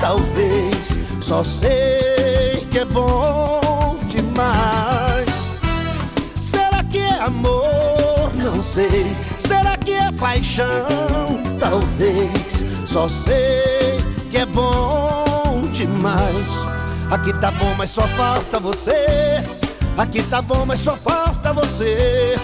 Talvez. 0.00 0.98
Só 1.20 1.44
sei 1.44 2.66
que 2.70 2.78
é 2.78 2.84
bom 2.84 3.96
demais. 4.08 5.28
Será 6.40 6.82
que 6.84 6.98
é 6.98 7.20
amor? 7.20 8.32
Não 8.34 8.62
sei. 8.62 9.14
Será 9.52 9.76
que 9.76 9.92
é 9.92 10.10
paixão? 10.12 10.86
Talvez. 11.60 12.64
Só 12.86 13.06
sei 13.06 13.98
que 14.30 14.38
é 14.38 14.46
bom 14.46 15.68
demais. 15.70 16.66
Aqui 17.10 17.34
tá 17.34 17.50
bom, 17.50 17.74
mas 17.76 17.90
só 17.90 18.06
falta 18.16 18.58
você. 18.58 19.44
Aqui 19.98 20.22
tá 20.22 20.40
bom, 20.40 20.64
mas 20.64 20.80
só 20.80 20.96
falta 20.96 21.52
você. 21.52 22.34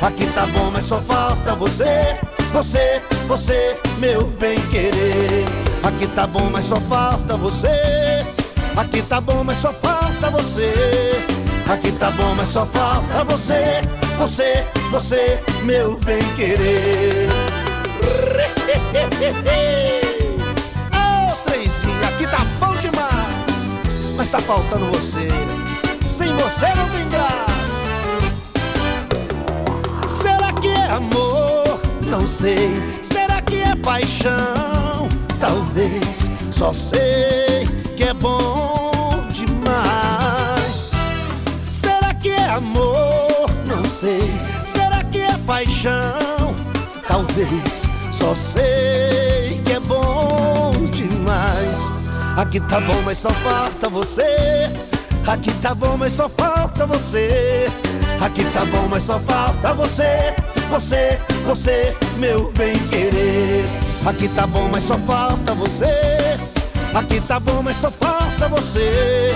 Aqui 0.00 0.26
tá 0.34 0.46
bom, 0.46 0.70
mas 0.70 0.84
só 0.86 0.96
falta 1.02 1.54
você. 1.54 2.18
Você, 2.54 3.02
você, 3.26 3.78
meu 3.98 4.26
bem 4.26 4.58
querer. 4.70 5.44
Aqui 5.82 6.06
tá 6.06 6.26
bom, 6.26 6.48
mas 6.50 6.64
só 6.64 6.76
falta 6.76 7.36
você. 7.36 8.24
Aqui 8.74 9.02
tá 9.02 9.20
bom, 9.20 9.44
mas 9.44 9.58
só 9.58 9.70
falta 9.70 10.30
você. 10.30 11.33
Aqui 11.68 11.90
tá 11.92 12.10
bom, 12.10 12.34
mas 12.34 12.48
só 12.48 12.66
falta 12.66 13.24
você. 13.24 13.80
Você, 14.18 14.64
você, 14.90 15.42
meu 15.62 15.96
bem 16.04 16.22
querer. 16.36 17.28
Oh, 20.92 21.34
trenzinho, 21.48 22.04
aqui 22.06 22.26
tá 22.26 22.44
bom 22.60 22.74
demais. 22.76 24.14
Mas 24.16 24.30
tá 24.30 24.40
faltando 24.40 24.86
você. 24.86 25.28
Sem 26.06 26.32
você 26.34 26.66
não 26.76 26.88
tem 26.90 27.08
graça. 27.08 27.54
Será 30.22 30.52
que 30.52 30.68
é 30.68 30.90
amor? 30.90 31.80
Não 32.06 32.26
sei. 32.26 32.70
Será 33.02 33.40
que 33.42 33.62
é 33.62 33.74
paixão? 33.74 35.08
Talvez. 35.40 36.04
Só 36.52 36.72
sei 36.72 37.66
que 37.96 38.04
é 38.04 38.14
bom 38.14 38.93
amor? 42.54 43.50
Não 43.66 43.84
sei. 43.84 44.32
Será 44.72 45.02
que 45.04 45.18
é 45.18 45.36
paixão? 45.46 46.54
Talvez. 47.06 47.82
Só 48.12 48.34
sei 48.34 49.60
que 49.64 49.72
é 49.72 49.80
bom 49.80 50.72
demais. 50.92 51.78
Aqui 52.36 52.60
tá 52.60 52.80
bom, 52.80 53.00
mas 53.04 53.18
só 53.18 53.30
falta 53.30 53.88
você. 53.88 54.70
Aqui 55.26 55.52
tá 55.62 55.74
bom, 55.74 55.96
mas 55.96 56.12
só 56.12 56.28
falta 56.28 56.86
você. 56.86 57.66
Aqui 58.20 58.44
tá 58.52 58.64
bom, 58.66 58.88
mas 58.88 59.02
só 59.02 59.18
falta 59.18 59.74
você. 59.74 60.34
Você, 60.70 61.18
você, 61.46 61.96
meu 62.18 62.52
bem 62.52 62.78
querer. 62.88 63.64
Aqui 64.06 64.28
tá 64.28 64.46
bom, 64.46 64.68
mas 64.72 64.84
só 64.84 64.94
falta 64.98 65.54
você. 65.54 66.36
Aqui 66.94 67.20
tá 67.20 67.40
bom, 67.40 67.62
mas 67.62 67.76
só 67.80 67.90
falta 67.90 68.48
você. 68.48 69.34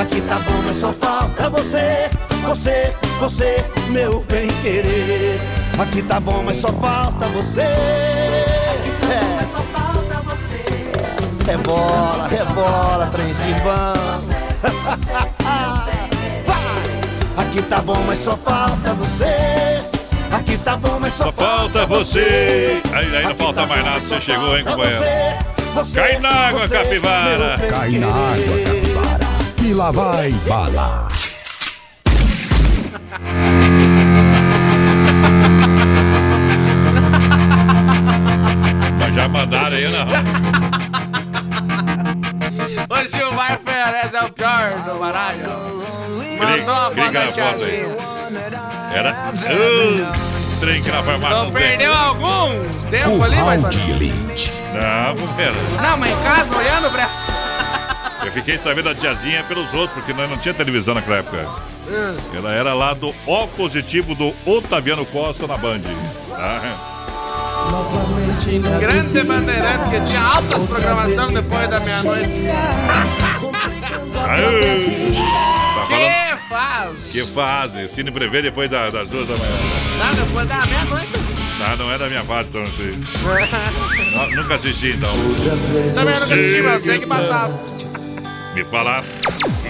Aqui 0.00 0.20
tá 0.22 0.38
bom, 0.38 0.62
mas 0.66 0.76
só 0.76 0.92
falta 0.92 1.50
você. 1.50 2.10
Você, 2.46 2.92
você, 3.18 3.64
meu 3.88 4.20
bem 4.28 4.48
querer. 4.62 5.40
Aqui 5.78 6.02
tá 6.02 6.20
bom, 6.20 6.42
mas 6.44 6.58
só 6.58 6.68
falta 6.68 7.26
você. 7.28 7.60
É. 7.60 9.46
Só 9.50 9.62
falta 9.72 10.20
você. 10.22 10.64
Rebola, 11.46 12.28
rebola, 12.28 13.06
trenzinho 13.12 13.56
bom. 13.62 14.04
Aqui 17.36 17.62
tá 17.62 17.80
bom, 17.80 18.02
mas 18.06 18.20
só 18.20 18.36
falta 18.36 18.94
você. 18.94 19.82
Aqui 20.30 20.58
tá 20.58 20.76
bom, 20.76 20.98
mas 21.00 21.12
só, 21.12 21.24
Só 21.24 21.32
falta 21.32 21.86
você. 21.86 22.80
Aí, 22.92 23.16
aí 23.16 23.24
não 23.24 23.34
falta 23.36 23.66
mais 23.66 23.84
nada, 23.84 24.00
você 24.00 24.20
chegou, 24.20 24.56
hein, 24.56 24.64
companheiro? 24.64 25.04
Cai 25.94 26.18
na 26.18 26.28
água, 26.28 26.68
capivara. 26.68 27.56
Cai 27.68 27.90
na 27.98 28.08
água, 28.08 28.58
capivara. 28.64 29.24
E 29.62 29.74
lá 29.74 29.90
vai 29.90 30.30
bala. 30.46 31.08
Mas 38.98 39.14
já 39.14 39.28
mandaram 39.28 39.76
aí, 39.76 39.88
não. 39.88 40.06
O 42.90 43.06
Gilmar 43.06 43.60
Ferrez 43.64 44.14
é 44.14 44.20
o 44.22 44.30
pior 44.32 44.72
do 44.84 44.98
baralho. 44.98 45.40
Mandou 46.38 46.74
a 46.74 46.90
foto 46.90 46.94
da 46.94 47.10
na 47.10 47.20
aí. 47.20 47.32
tiazinha. 47.32 47.96
Era. 48.92 49.10
Uh, 49.34 50.60
trem 50.60 50.82
que 50.82 50.90
na 50.90 51.02
farmácia 51.02 51.36
Não 51.36 51.52
perdeu 51.52 51.94
algum 51.94 52.62
tempo 52.90 53.22
ali, 53.22 53.36
mas... 53.36 53.62
Não. 54.74 55.14
Não, 55.82 55.96
mas 55.96 56.10
em 56.10 56.22
casa, 56.22 56.56
olhando 56.56 56.90
pra... 56.92 57.23
Eu 58.24 58.32
fiquei 58.32 58.58
sabendo 58.58 58.84
da 58.86 58.94
tiazinha 58.94 59.42
pelos 59.44 59.72
outros, 59.72 59.92
porque 59.92 60.12
nós 60.12 60.28
não 60.30 60.36
tinha 60.38 60.54
televisão 60.54 60.94
naquela 60.94 61.18
época. 61.18 61.46
Ela 62.34 62.52
era 62.52 62.74
lá 62.74 62.94
do 62.94 63.14
O 63.26 63.46
positivo 63.48 64.14
do 64.14 64.32
Otaviano 64.46 65.04
Costa 65.06 65.46
na 65.46 65.56
Band. 65.56 65.80
Tá? 66.30 66.60
Grande 68.78 69.22
bandeirante 69.22 69.90
que 69.90 70.00
tinha 70.06 70.20
altas 70.20 70.66
programações 70.66 71.30
depois 71.32 71.70
da 71.70 71.80
meia-noite. 71.80 72.30
Aê! 74.28 75.12
Tá 75.74 75.86
Que 75.86 76.48
faz? 76.48 77.04
que 77.10 77.26
fase? 77.26 77.88
Cine 77.88 78.10
prevê 78.10 78.42
depois 78.42 78.70
da- 78.70 78.90
das 78.90 79.08
duas 79.08 79.28
da 79.28 79.36
manhã. 79.36 79.52
Não, 79.98 80.14
depois 80.24 80.48
da 80.48 80.66
meia-noite. 80.66 81.12
Ah, 81.66 81.76
não 81.76 81.90
é 81.90 81.96
da 81.98 82.08
minha 82.08 82.22
fase, 82.24 82.48
então 82.50 82.62
não 82.62 82.72
sei. 82.72 82.90
Nu- 82.90 84.36
Nunca 84.42 84.54
assisti, 84.56 84.88
então. 84.90 85.12
Também 85.12 85.86
nunca 85.94 86.10
assisti, 86.10 86.62
mas 86.62 86.74
eu 86.74 86.80
sei 86.80 86.98
que 86.98 87.06
passava. 87.06 87.54
Me 88.54 88.64
falaram. 88.64 89.02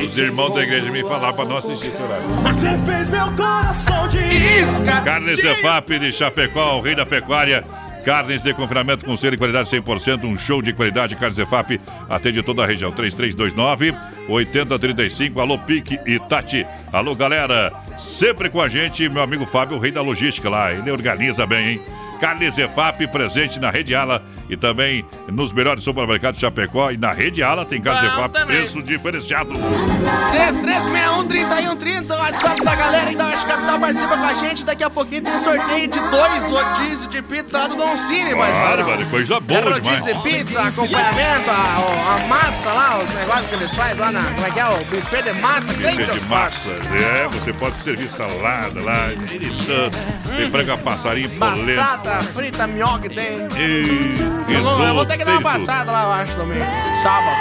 Os 0.04 0.18
irmãos 0.18 0.54
da 0.54 0.62
igreja 0.62 0.90
me 0.90 1.02
falaram 1.02 1.34
pra 1.34 1.46
não 1.46 1.56
assistir 1.56 1.88
esse 1.88 2.02
horário. 2.02 2.26
Você 2.42 2.68
fez 2.84 3.08
meu 3.10 3.32
coração 3.32 4.06
de 4.08 4.18
isca. 4.18 5.00
Carnes 5.00 5.40
Cefap 5.40 5.98
de 5.98 6.12
Chapecó, 6.12 6.76
o 6.76 6.82
rei 6.82 6.94
da 6.94 7.06
pecuária. 7.06 7.64
Carnes 8.04 8.42
de 8.42 8.52
confinamento 8.52 9.06
com 9.06 9.16
selo 9.16 9.34
e 9.34 9.38
qualidade 9.38 9.70
100%, 9.70 10.24
um 10.24 10.36
show 10.36 10.60
de 10.60 10.74
qualidade. 10.74 11.16
Carnes 11.16 11.36
Cefap 11.36 11.80
atende 12.10 12.42
toda 12.42 12.62
a 12.62 12.66
região. 12.66 12.92
3329-8035. 12.92 15.40
Alô, 15.40 15.58
Pique 15.58 15.98
e 16.04 16.18
Tati. 16.18 16.66
Alô, 16.92 17.14
galera. 17.14 17.72
Sempre 17.98 18.50
com 18.50 18.60
a 18.60 18.68
gente, 18.68 19.08
meu 19.08 19.22
amigo 19.22 19.46
Fábio, 19.46 19.78
o 19.78 19.80
rei 19.80 19.90
da 19.90 20.02
logística 20.02 20.50
lá. 20.50 20.70
Ele 20.70 20.90
organiza 20.90 21.46
bem, 21.46 21.70
hein? 21.70 21.80
Carnes 22.20 22.54
Cefap 22.54 23.06
presente 23.06 23.58
na 23.58 23.70
Rede 23.70 23.94
Ala 23.94 24.22
e 24.48 24.56
também 24.56 25.04
nos 25.28 25.52
melhores 25.52 25.84
supermercados 25.84 26.38
de 26.38 26.46
Chapecó. 26.46 26.90
E 26.90 26.96
na 26.96 27.12
Rede 27.12 27.42
Ala 27.42 27.64
tem 27.64 27.80
Cefap, 27.82 28.32
também. 28.32 28.56
preço 28.58 28.82
diferenciado. 28.82 29.50
3361-3130, 29.54 32.10
o 32.10 32.12
WhatsApp 32.12 32.64
da 32.64 32.74
galera 32.74 33.08
aí 33.10 33.16
da 33.16 33.30
Capital 33.32 33.80
participa 33.80 34.16
com 34.16 34.24
a 34.24 34.34
gente. 34.34 34.64
Daqui 34.64 34.84
a 34.84 34.90
pouquinho 34.90 35.22
tem 35.22 35.38
sorteio 35.38 35.88
de 35.88 36.00
dois 36.00 36.44
rodízios 36.44 37.08
de 37.08 37.22
pizza 37.22 37.58
lá 37.58 37.66
do 37.68 37.76
Don 37.76 37.96
Cine, 37.98 38.34
mas 38.34 38.54
Bárbaro, 38.54 39.06
coisa 39.06 39.40
boa 39.40 39.60
é 39.60 39.80
demais. 39.80 40.04
de 40.04 40.14
pizza, 40.22 40.62
acompanhamento, 40.62 41.50
a, 41.50 42.14
a 42.14 42.18
massa 42.26 42.72
lá, 42.72 42.98
os 42.98 43.14
negócios 43.14 43.48
que 43.48 43.54
eles 43.54 43.72
fazem 43.74 43.98
lá 44.00 44.10
na. 44.12 44.24
Como 44.24 44.46
é 44.46 44.50
que 44.50 44.60
é? 44.60 44.64
O 44.64 44.84
buffet 44.84 45.22
de 45.22 45.32
massa, 45.40 45.72
Buffet 45.72 45.96
de 45.96 46.02
eu 46.18 46.24
massas, 46.28 46.92
é, 46.92 47.28
você 47.28 47.52
pode 47.52 47.76
servir 47.76 48.08
salada 48.08 48.80
lá, 48.80 49.08
tem 50.36 50.50
frango 50.50 50.72
a 50.72 50.78
passarinho, 50.78 51.30
polenta, 51.30 51.80
Batata 51.82 52.22
frita, 52.24 52.66
minhoca 52.66 53.08
tem. 53.08 53.38
e 53.56 54.33
Eu 54.48 54.62
vou, 54.62 54.72
eu 54.72 54.78
vou 54.78 54.86
risoto, 54.86 55.06
ter 55.06 55.18
que 55.18 55.24
dar 55.24 55.32
uma 55.32 55.42
passada 55.42 55.90
lá, 55.90 56.04
eu 56.04 56.12
acho, 56.12 56.36
também. 56.36 56.58
Sábado. 57.02 57.36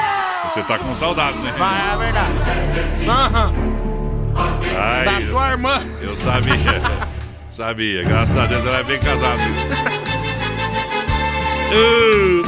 Você 0.54 0.64
tá 0.64 0.78
com 0.78 0.96
saudade, 0.96 1.38
né? 1.40 1.54
Vai, 1.58 1.94
é 1.94 1.98
verdade. 1.98 2.34
Aham. 3.08 3.54
Ai, 4.78 5.06
Da 5.06 5.32
tua 5.32 5.52
irmã. 5.52 5.84
Eu 6.02 6.16
sabia, 6.18 6.54
sabia, 7.52 8.04
graças 8.04 8.38
a 8.38 8.46
Deus 8.46 8.66
ela 8.66 8.80
é 8.80 8.84
bem 8.84 9.00
casada. 9.00 9.42
Uh, 11.72 12.44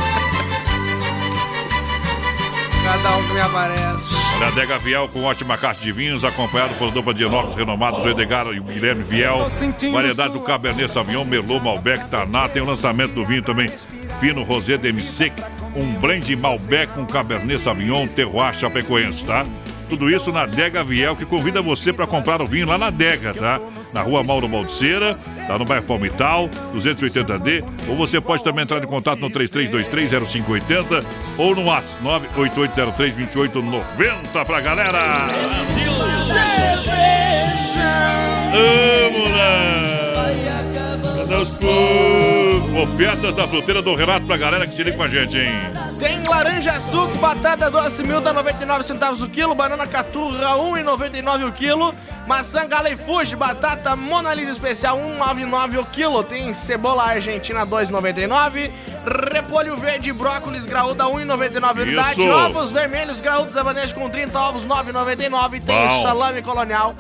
cada 2.83 3.17
um 3.17 3.27
que 3.27 3.33
me 3.33 3.41
aparece. 3.41 4.15
Olha, 4.37 4.47
Adega 4.47 4.77
Viel 4.77 5.07
com 5.07 5.23
ótima 5.23 5.57
caixa 5.57 5.81
de 5.81 5.91
vinhos, 5.91 6.23
acompanhado 6.23 6.75
por 6.75 6.91
dupla 6.91 7.13
de 7.13 7.23
enólogos 7.23 7.55
renomados, 7.55 8.03
o 8.03 8.09
Edgar 8.09 8.47
e 8.47 8.59
o 8.59 8.63
Guilherme 8.63 9.01
Viel. 9.01 9.47
Variedade 9.91 10.33
do 10.33 10.41
Cabernet 10.41 10.91
Sauvignon, 10.91 11.23
Merlot, 11.23 11.63
Malbec, 11.63 12.05
Tarná. 12.09 12.49
Tem 12.49 12.61
o 12.61 12.65
lançamento 12.65 13.13
do 13.13 13.25
vinho 13.25 13.41
também, 13.41 13.71
Fino 14.19 14.43
Rosé 14.43 14.77
de 14.77 15.03
Sec, 15.03 15.33
um 15.75 15.93
blend 15.99 16.35
Malbec 16.35 16.91
com 16.93 17.05
Cabernet 17.05 17.61
Sauvignon, 17.61 18.07
Terroir 18.07 18.53
Chapecoense, 18.53 19.25
tá? 19.25 19.45
Tudo 19.89 20.09
isso 20.09 20.31
na 20.31 20.43
Adega 20.43 20.83
Viel, 20.83 21.15
que 21.15 21.25
convida 21.25 21.61
você 21.61 21.93
para 21.93 22.07
comprar 22.07 22.41
o 22.41 22.47
vinho 22.47 22.65
lá 22.67 22.77
na 22.77 22.87
Adega, 22.87 23.33
tá? 23.33 23.59
Na 23.93 24.01
rua 24.01 24.23
Mauro 24.23 24.47
Baldiceira, 24.47 25.15
tá 25.47 25.57
no 25.59 25.65
bairro 25.65 25.85
Palmital, 25.85 26.49
280D. 26.73 27.63
Ou 27.87 27.95
você 27.95 28.19
pode 28.19 28.43
também 28.43 28.63
entrar 28.63 28.83
em 28.83 28.87
contato 28.87 29.19
no 29.19 29.29
33230580 29.29 31.03
ou 31.37 31.55
no 31.55 31.65
WhatsApp 31.65 32.01
988032890 32.35 34.45
pra 34.45 34.59
galera. 34.59 35.27
Vamos 38.51 39.31
lá! 39.31 39.83
Cadê 41.17 41.35
os 41.35 41.49
Ofertas 42.55 43.35
da 43.35 43.47
fruteira 43.47 43.81
do 43.81 43.93
Renato 43.95 44.25
pra 44.25 44.37
galera 44.37 44.65
que 44.65 44.73
se 44.73 44.83
liga 44.83 44.95
com 44.95 45.03
a 45.03 45.07
gente, 45.07 45.37
hein? 45.37 45.51
Tem 45.99 46.25
laranja 46.27 46.79
suco, 46.79 47.17
batata 47.17 47.69
doce, 47.69 48.01
milda 48.03 48.31
99 48.31 48.83
centavos 48.83 49.21
o 49.21 49.27
quilo, 49.27 49.53
banana 49.53 49.85
caturra 49.85 50.55
1,99 50.55 51.49
o 51.49 51.51
quilo, 51.51 51.93
maçã 52.25 52.67
Galei 52.67 52.95
Fuji, 52.95 53.35
batata 53.35 53.95
Mona 53.95 54.33
Lisa 54.33 54.51
especial 54.51 54.97
1,99 54.97 55.79
o 55.79 55.85
quilo, 55.85 56.23
tem 56.23 56.53
cebola 56.53 57.03
argentina 57.03 57.65
2,99, 57.65 58.71
repolho 59.33 59.75
verde 59.75 60.09
e 60.09 60.13
brócolis 60.13 60.65
graúda 60.65 61.03
1,99 61.05 61.81
unidade, 61.81 62.21
ovos 62.21 62.71
vermelhos 62.71 63.19
graúdos 63.19 63.57
habanês 63.57 63.91
com 63.91 64.09
30 64.09 64.39
ovos 64.39 64.65
9,99, 64.65 65.61
tem 65.61 66.01
salame 66.01 66.41
colonial 66.41 66.95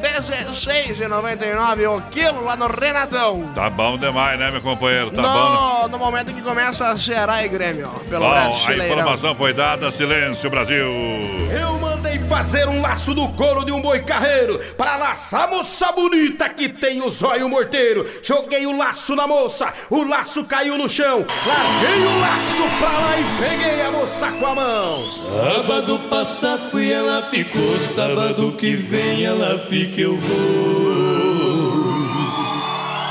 16,99 0.00 1.96
o 1.96 2.00
quilo 2.10 2.44
lá 2.44 2.56
no 2.56 2.66
Renatão. 2.66 3.50
Tá 3.54 3.70
bom 3.70 3.96
demais, 3.98 4.38
né, 4.38 4.50
meu 4.50 4.60
companheiro? 4.60 5.10
Tá 5.10 5.22
bom, 5.22 5.28
né? 5.28 5.82
no, 5.82 5.88
no 5.88 5.98
momento 5.98 6.32
que 6.32 6.42
começa 6.42 6.88
a 6.88 6.98
Ceará 6.98 7.44
e 7.44 7.48
Grêmio, 7.48 7.90
ó, 7.94 7.98
pelo 8.08 8.24
Bom, 8.24 8.32
a 8.32 8.74
informação 8.74 9.34
foi 9.34 9.52
dada. 9.52 9.90
Silêncio, 9.90 10.50
Brasil. 10.50 10.76
Eu 10.76 11.95
mandei 12.06 12.18
fazer 12.20 12.68
um 12.68 12.80
laço 12.80 13.12
do 13.12 13.28
couro 13.30 13.64
de 13.64 13.72
um 13.72 13.80
boi 13.80 14.00
carreiro 14.00 14.58
para 14.76 14.96
laçar 14.96 15.50
moça 15.50 15.90
bonita 15.92 16.48
que 16.48 16.68
tem 16.68 17.02
o 17.02 17.10
zóio 17.10 17.48
morteiro. 17.48 18.08
Joguei 18.22 18.64
o 18.66 18.76
laço 18.76 19.16
na 19.16 19.26
moça, 19.26 19.72
o 19.90 20.04
laço 20.04 20.44
caiu 20.44 20.78
no 20.78 20.88
chão. 20.88 21.26
Larguei 21.46 22.06
o 22.06 22.20
laço 22.20 22.78
pra 22.78 22.92
lá 22.92 23.18
e 23.18 23.24
peguei 23.42 23.82
a 23.82 23.90
moça 23.90 24.30
com 24.30 24.46
a 24.46 24.54
mão. 24.54 24.96
Sábado 24.96 25.98
passado 26.08 26.70
fui, 26.70 26.92
ela 26.92 27.22
ficou. 27.22 27.78
Sábado 27.80 28.52
que 28.52 28.76
vem 28.76 29.24
ela 29.24 29.58
fica, 29.58 30.00
eu 30.00 30.16
vou. 30.16 30.86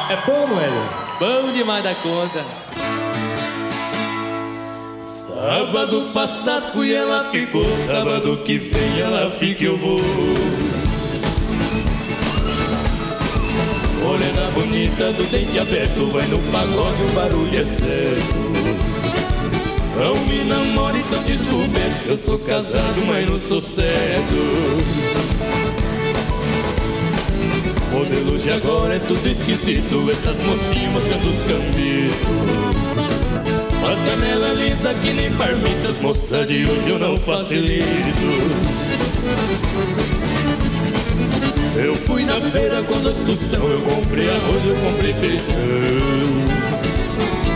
É 0.09 0.15
bom, 0.25 0.59
Hélio? 0.59 1.05
Bom 1.19 1.51
demais 1.51 1.83
da 1.83 1.95
conta. 1.95 2.64
Sábado 5.45 6.09
passado 6.11 6.73
fui, 6.73 6.91
ela 6.91 7.29
ficou. 7.29 7.63
Sábado 7.85 8.35
que 8.43 8.57
vem 8.57 8.99
ela 8.99 9.29
fica, 9.29 9.63
eu 9.63 9.77
vou. 9.77 9.99
Morena 14.01 14.49
bonita 14.55 15.13
do 15.13 15.23
dente 15.29 15.59
aberto, 15.59 16.07
vai 16.07 16.25
no 16.25 16.39
pagode, 16.51 16.99
o 16.99 17.09
barulho 17.13 17.59
é 17.59 17.63
certo. 17.63 18.35
Não 19.99 20.15
me 20.25 20.43
namore 20.45 21.05
tão 21.11 21.21
descoberto, 21.21 22.07
eu 22.07 22.17
sou 22.17 22.39
casado, 22.39 23.05
mas 23.05 23.29
não 23.29 23.37
sou 23.37 23.61
certo. 23.61 24.33
Modelo 27.91 28.39
de 28.39 28.49
agora 28.49 28.95
é 28.95 28.99
tudo 28.99 29.29
esquisito, 29.29 30.09
essas 30.09 30.39
mocinhas 30.39 30.91
mostrando 30.91 31.29
os 31.29 31.41
cambitos. 31.43 33.04
As 33.87 33.99
canela 34.03 34.53
lisa 34.53 34.93
que 34.95 35.13
nem 35.13 35.31
parmitas, 35.33 35.97
moça 36.01 36.43
de 36.45 36.63
hoje 36.63 36.89
eu 36.89 36.97
não 36.97 37.19
facilito. 37.19 37.85
Eu 41.75 41.93
fui 41.93 42.23
na 42.25 42.39
feira 42.39 42.81
com 42.83 42.99
dois 42.99 43.17
tostão, 43.17 43.67
eu 43.67 43.81
comprei 43.81 44.27
arroz, 44.29 44.65
eu 44.65 44.75
comprei 44.75 45.13
feijão. 45.13 45.45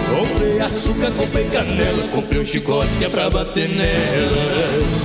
Comprei 0.10 0.60
açúcar, 0.60 1.11
comprei 1.11 1.45
canela, 1.45 2.07
comprei 2.10 2.41
um 2.41 2.45
chicote 2.45 2.89
que 2.99 3.06
é 3.06 3.10
pra 3.10 3.30
bater 3.30 3.69
nela. 3.69 4.99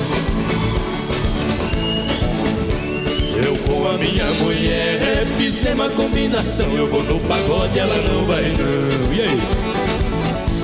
Eu 3.47 3.57
com 3.67 3.89
a 3.89 3.97
minha 3.97 4.31
mulher 4.33 5.27
fizemos 5.39 5.87
uma 5.87 5.89
combinação. 5.91 6.71
Eu 6.77 6.89
vou 6.89 7.03
no 7.03 7.19
pagode, 7.21 7.79
ela 7.79 7.97
não 7.97 8.25
vai 8.27 8.43
não. 8.43 9.15
E 9.15 9.23
aí? 9.23 9.74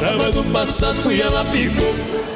Sábado 0.01 0.43
passado 0.51 0.97
fui, 1.03 1.21
ela 1.21 1.45
ficou. 1.45 2.30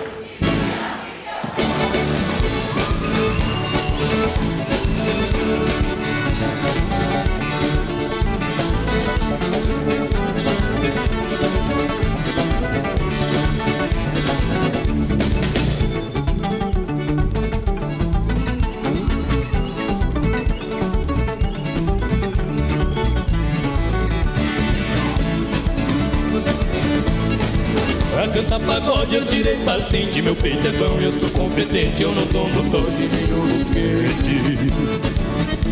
Pra 28.35 28.43
cantar 28.43 28.59
pagode 28.59 29.15
eu 29.15 29.25
tirei 29.25 29.57
patente 29.65 30.21
Meu 30.21 30.35
peito 30.35 30.67
é 30.67 30.73
bom, 30.73 31.01
eu 31.01 31.13
sou 31.13 31.31
competente 31.31 32.03
Eu 32.03 32.13
não 32.13 32.27
tomo 32.27 32.69
tom 32.69 32.91
de 32.91 33.07
nenhum 33.07 33.65
quente 33.73 34.73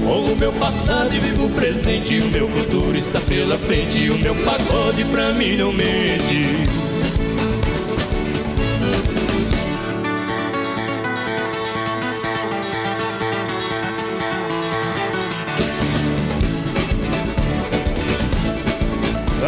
Com 0.04 0.32
o 0.32 0.36
meu 0.36 0.52
passado 0.52 1.12
e 1.12 1.18
vivo 1.18 1.50
presente 1.50 2.20
O 2.20 2.26
meu 2.26 2.48
futuro 2.48 2.96
está 2.96 3.20
pela 3.22 3.58
frente 3.58 4.08
o 4.10 4.18
meu 4.18 4.36
pagode 4.44 5.04
pra 5.06 5.32
mim 5.32 5.56
não 5.56 5.72
mente 5.72 6.81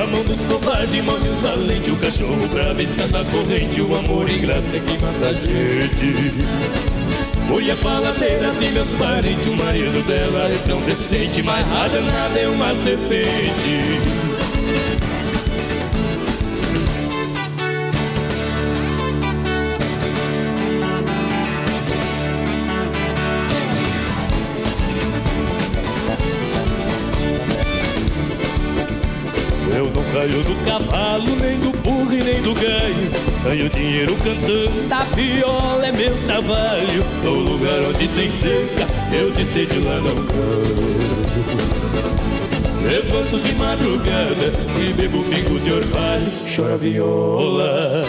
Na 0.05 0.11
mão 0.11 0.23
dos 0.23 0.39
covardes, 0.45 1.03
mão 1.03 1.19
dos 1.19 1.41
valentes. 1.41 1.89
O 1.89 1.97
cachorro 1.97 2.47
bravo 2.53 2.83
está 2.83 3.07
na 3.07 3.25
corrente 3.25 3.81
O 3.81 3.97
amor 3.97 4.29
ingrato 4.29 4.67
é 4.75 4.79
que 4.79 4.99
mata 5.03 5.31
a 5.31 5.33
gente. 5.33 6.31
Fui 7.49 7.71
a 7.71 7.77
faladeira 7.77 8.51
de 8.51 8.69
meus 8.69 8.91
parentes 8.93 9.47
O 9.47 9.57
marido 9.57 10.07
dela 10.07 10.51
é 10.51 10.59
tão 10.67 10.81
decente 10.83 11.43
Mas 11.43 11.71
a 11.71 11.89
danada 11.89 12.39
é 12.39 12.49
uma 12.49 12.75
serpente 12.77 14.34
Caio 30.15 30.45
do 30.45 30.55
cavalo, 30.65 31.35
nem 31.41 31.59
do 31.59 31.73
burro 31.79 32.13
e 32.15 32.23
nem 32.23 32.41
do 32.41 32.55
ganho. 32.55 33.11
Ganho 33.43 33.69
dinheiro 33.69 34.15
cantando, 34.19 34.89
da 34.89 35.01
viola 35.01 35.85
é 35.85 35.91
meu 35.91 36.17
trabalho. 36.29 37.05
No 37.25 37.33
lugar 37.33 37.81
onde 37.81 38.07
tem 38.07 38.29
seca, 38.29 38.87
eu 39.13 39.33
de 39.33 39.45
sede 39.45 39.81
lá 39.81 39.97
não 39.97 40.15
canto. 40.15 40.95
Levanto 42.81 43.43
de 43.43 43.55
madrugada 43.55 44.53
e 44.79 44.93
bebo 44.93 45.25
pingo 45.25 45.59
de 45.59 45.73
orvalho, 45.73 46.31
chora 46.55 46.77
viola. 46.77 48.05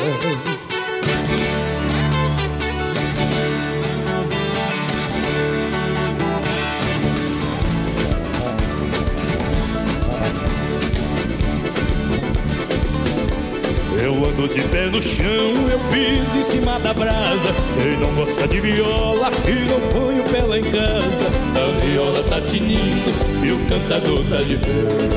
Eu 14.37 14.43
ando 14.43 14.53
de 14.53 14.61
pé 14.67 14.85
no 14.87 15.01
chão, 15.01 15.69
eu 15.71 15.79
piso 15.91 16.37
em 16.37 16.43
cima 16.43 16.77
da 16.79 16.93
brasa. 16.93 17.53
Quem 17.81 17.97
não 17.97 18.13
gosta 18.15 18.47
de 18.47 18.59
viola, 18.59 19.31
que 19.31 19.51
não 19.51 19.79
põe 19.93 20.19
o 20.19 20.23
pé 20.23 20.41
lá 20.41 20.59
em 20.59 20.63
casa. 20.63 21.31
A 21.55 21.85
viola 21.85 22.23
tá 22.23 22.41
tinindo 22.41 23.11
e 23.43 23.51
o 23.51 23.59
cantador 23.69 24.23
tá 24.29 24.41
de 24.41 24.55
verde. 24.55 25.15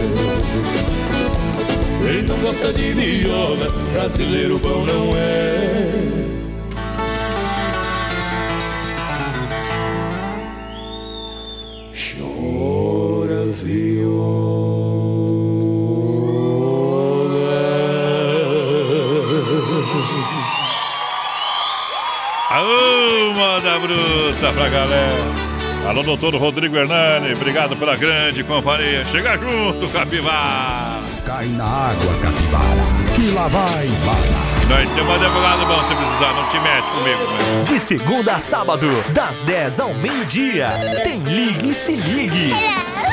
Quem 2.02 2.22
não 2.22 2.38
gosta 2.38 2.72
de 2.72 2.92
viola, 2.92 3.72
brasileiro 3.92 4.58
bom 4.58 4.84
não 4.84 5.10
é. 5.16 6.37
Bruta 24.38 24.52
pra 24.52 24.68
galera. 24.68 25.48
Alô, 25.88 26.04
doutor 26.04 26.32
Rodrigo 26.36 26.76
Hernani, 26.76 27.32
obrigado 27.32 27.74
pela 27.76 27.96
grande 27.96 28.44
companhia. 28.44 29.04
Chega 29.06 29.36
junto, 29.36 29.88
Capivara. 29.88 31.00
Cai 31.26 31.46
na 31.46 31.64
água, 31.64 32.14
capivara, 32.22 32.84
que 33.14 33.30
lá 33.32 33.48
vai. 33.48 33.88
Nós 34.68 34.88
temos 34.92 35.10
um 35.10 35.14
advogado 35.14 35.66
bom 35.66 35.82
se 35.88 35.94
precisar, 35.94 36.32
não 36.34 36.46
te 36.48 36.60
mete 36.60 36.86
comigo. 36.88 37.18
Né? 37.32 37.64
De 37.64 37.80
segunda 37.80 38.36
a 38.36 38.40
sábado, 38.40 38.88
das 39.12 39.42
10 39.44 39.80
ao 39.80 39.92
meio-dia, 39.94 40.68
tem 41.02 41.18
Ligue 41.20 41.70
e 41.70 41.74
Se 41.74 41.96
Ligue. 41.96 42.52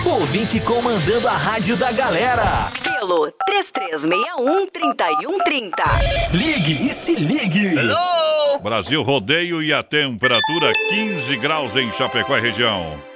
Ouvinte 0.05 0.59
comandando 0.59 1.27
a 1.27 1.35
rádio 1.35 1.75
da 1.75 1.91
galera. 1.91 2.71
Pelo 2.83 3.33
3361-3130. 3.49 5.73
Ligue 6.31 6.87
e 6.87 6.93
Se 6.93 7.15
Ligue. 7.15 7.73
Brasil 8.65 9.03
Rodeio 9.03 9.61
e 9.61 9.71
a 9.71 9.83
temperatura 9.83 10.73
15 10.89 11.37
graus 11.37 11.75
em 11.75 11.93
Chapecó 11.93 12.35
e 12.35 12.41
região. 12.41 13.14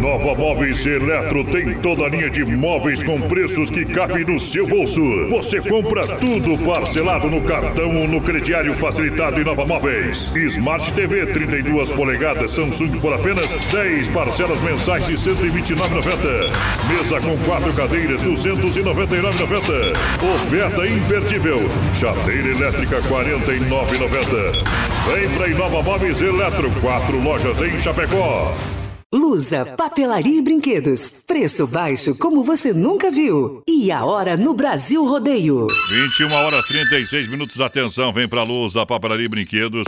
Nova 0.00 0.34
Móveis 0.34 0.84
Eletro 0.84 1.44
tem 1.44 1.74
toda 1.74 2.04
a 2.04 2.08
linha 2.08 2.28
de 2.28 2.44
móveis 2.44 3.04
com 3.04 3.20
preços 3.20 3.70
que 3.70 3.84
cabem 3.84 4.24
no 4.24 4.40
seu 4.40 4.66
bolso. 4.66 5.00
Você 5.28 5.60
compra 5.60 6.04
tudo 6.16 6.58
parcelado 6.64 7.30
no 7.30 7.40
cartão 7.42 7.96
ou 7.96 8.08
no 8.08 8.20
crediário 8.20 8.74
facilitado 8.74 9.40
em 9.40 9.44
Nova 9.44 9.64
Móveis. 9.64 10.34
Smart 10.34 10.92
TV 10.92 11.26
32 11.26 11.92
polegadas 11.92 12.50
Samsung 12.50 12.98
por 12.98 13.12
apenas 13.12 13.54
10 13.66 14.08
parcelas 14.08 14.60
mensais 14.60 15.06
de 15.06 15.12
R$ 15.12 15.18
129,90. 15.18 16.50
Mesa 16.88 17.20
com 17.20 17.38
quatro 17.44 17.72
cadeiras 17.72 18.22
R$ 18.22 18.30
299,90. 18.30 19.92
Oferta 20.34 20.84
imperdível. 20.86 21.58
Chateira 21.94 22.48
elétrica 22.48 22.96
R$ 22.96 23.02
49,90. 23.08 25.14
Vem 25.14 25.28
pra 25.36 25.48
Inova 25.48 25.82
Móveis 25.82 26.20
Eletro, 26.20 26.70
quatro 26.80 27.22
lojas 27.22 27.60
em 27.60 27.78
Chapecó. 27.78 28.52
Lusa, 29.12 29.66
papelaria 29.76 30.38
e 30.38 30.40
brinquedos. 30.40 31.24
Preço 31.26 31.66
baixo 31.66 32.16
como 32.16 32.44
você 32.44 32.72
nunca 32.72 33.10
viu. 33.10 33.60
E 33.66 33.90
a 33.90 34.04
hora 34.04 34.36
no 34.36 34.54
Brasil 34.54 35.04
Rodeio. 35.04 35.66
21 35.90 36.32
horas 36.32 36.64
36 36.68 37.26
minutos. 37.26 37.60
Atenção, 37.60 38.12
vem 38.12 38.28
pra 38.28 38.44
luz 38.44 38.76
a 38.76 38.86
papelaria 38.86 39.26
e 39.26 39.28
brinquedos. 39.28 39.82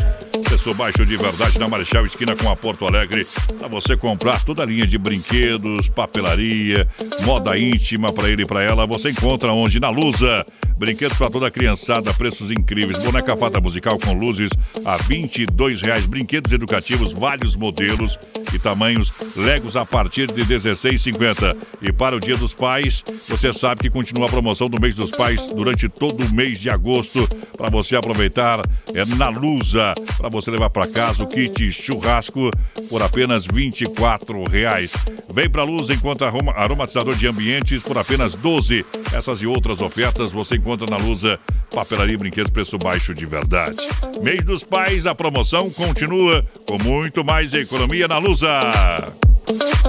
Preço 0.52 0.74
baixo 0.74 1.06
de 1.06 1.16
verdade 1.16 1.58
na 1.58 1.66
Marechal 1.66 2.04
Esquina 2.04 2.36
com 2.36 2.50
a 2.50 2.54
Porto 2.54 2.86
Alegre. 2.86 3.26
Pra 3.58 3.68
você 3.68 3.96
comprar 3.96 4.44
toda 4.44 4.62
a 4.62 4.66
linha 4.66 4.86
de 4.86 4.98
brinquedos, 4.98 5.88
papelaria, 5.88 6.86
moda 7.22 7.58
íntima 7.58 8.12
pra 8.12 8.28
ele 8.28 8.42
e 8.42 8.46
pra 8.46 8.62
ela. 8.62 8.86
Você 8.86 9.08
encontra 9.08 9.50
onde? 9.50 9.80
Na 9.80 9.88
Lusa. 9.88 10.44
Brinquedos 10.76 11.16
pra 11.16 11.30
toda 11.30 11.46
a 11.46 11.50
criançada, 11.50 12.12
preços 12.12 12.50
incríveis. 12.50 13.02
Boneca 13.02 13.36
fada 13.36 13.60
musical 13.60 13.96
com 13.98 14.12
luzes 14.12 14.50
a 14.84 14.96
22 14.96 15.80
reais. 15.80 16.06
Brinquedos 16.06 16.52
educativos, 16.52 17.12
vários 17.12 17.56
modelos 17.56 18.18
e 18.52 18.58
tamanhos. 18.58 19.12
Legos 19.36 19.76
a 19.76 19.86
partir 19.86 20.26
de 20.26 20.42
R$ 20.42 20.56
16,50. 20.56 21.56
E 21.80 21.92
para 21.92 22.16
o 22.16 22.20
Dia 22.20 22.36
dos 22.36 22.52
Pais, 22.52 23.04
você 23.28 23.52
sabe 23.52 23.82
que 23.82 23.90
continua 23.90 24.26
a 24.26 24.30
promoção 24.30 24.68
do 24.68 24.80
mês 24.80 24.94
dos 24.94 25.12
pais 25.12 25.46
durante 25.54 25.88
todo 25.88 26.24
o 26.24 26.34
mês 26.34 26.58
de 26.58 26.68
agosto. 26.68 27.28
Para 27.56 27.70
você 27.70 27.94
aproveitar, 27.94 28.60
é 28.92 29.04
na 29.04 29.28
Lusa. 29.28 29.94
Para 30.18 30.28
você 30.28 30.41
levar 30.50 30.70
para 30.70 30.86
casa 30.86 31.22
o 31.22 31.26
kit 31.26 31.70
churrasco 31.72 32.50
por 32.88 33.02
apenas 33.02 33.44
24 33.46 34.44
reais. 34.50 34.92
Vem 35.32 35.48
para 35.48 35.62
Luz, 35.64 35.90
encontra 35.90 36.26
aroma- 36.28 36.52
aromatizador 36.54 37.14
de 37.14 37.26
ambientes 37.26 37.82
por 37.82 37.96
apenas 37.98 38.34
12. 38.34 38.84
Essas 39.14 39.40
e 39.42 39.46
outras 39.46 39.80
ofertas 39.80 40.32
você 40.32 40.56
encontra 40.56 40.86
na 40.88 40.96
Lusa. 40.96 41.38
Papelaria 41.74 42.14
e 42.14 42.18
brinquedos, 42.18 42.50
preço 42.50 42.76
baixo 42.78 43.14
de 43.14 43.24
verdade. 43.24 43.76
Mês 44.22 44.44
dos 44.44 44.62
Pais, 44.62 45.06
a 45.06 45.14
promoção 45.14 45.70
continua 45.70 46.44
com 46.66 46.76
muito 46.82 47.24
mais 47.24 47.54
economia 47.54 48.06
na 48.06 48.18
Lusa. 48.18 48.48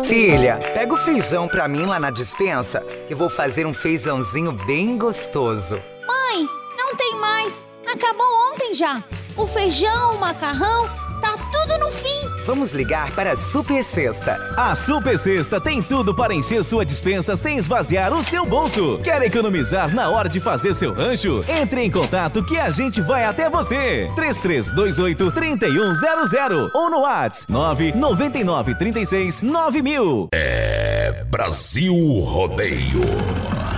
Filha, 0.06 0.56
pega 0.74 0.94
o 0.94 0.98
feijão 0.98 1.48
pra 1.48 1.68
mim 1.68 1.86
lá 1.86 2.00
na 2.00 2.10
dispensa, 2.10 2.80
que 3.08 3.14
vou 3.16 3.30
fazer 3.30 3.66
um 3.66 3.74
feijãozinho 3.74 4.52
bem 4.66 4.98
gostoso. 4.98 5.76
Mãe, 6.08 6.48
não 6.78 6.96
tem 6.96 7.16
mais. 7.20 7.78
Acabou 7.86 8.26
ontem 8.54 8.74
já. 8.74 9.04
O 9.35 9.47
feijão, 9.47 10.15
o 10.15 10.19
macarrão, 10.19 10.88
tá 11.19 11.35
tudo 11.51 11.80
no 11.80 11.91
fim. 11.91 12.22
Vamos 12.45 12.72
ligar 12.72 13.10
para 13.11 13.31
a 13.31 13.35
Super 13.35 13.84
Sexta. 13.84 14.38
A 14.55 14.76
Super 14.76 15.18
Sexta 15.18 15.60
tem 15.60 15.81
tudo 15.81 16.14
para 16.14 16.35
encher 16.35 16.64
sua 16.64 16.85
dispensa 16.85 17.35
sem 17.35 17.57
esvaziar 17.57 18.14
o 18.14 18.23
seu 18.23 18.45
bolso. 18.45 18.99
Quer 19.03 19.23
economizar 19.23 19.93
na 19.93 20.10
hora 20.10 20.30
de 20.30 20.39
fazer 20.39 20.76
seu 20.76 20.93
rancho? 20.93 21.43
Entre 21.47 21.81
em 21.81 21.89
contato 21.89 22.43
que 22.43 22.60
a 22.60 22.69
gente 22.69 23.01
vai 23.01 23.23
até 23.23 23.49
você. 23.49 24.11
3328 24.15 25.31
3100 25.31 26.69
ou 26.76 26.91
no 26.91 26.99
WhatsApp 26.99 27.51
999 27.51 28.76
36 28.76 29.41
9000. 29.41 30.30
É 30.31 31.23
Brasil 31.27 31.95
Rodeio. 32.19 33.01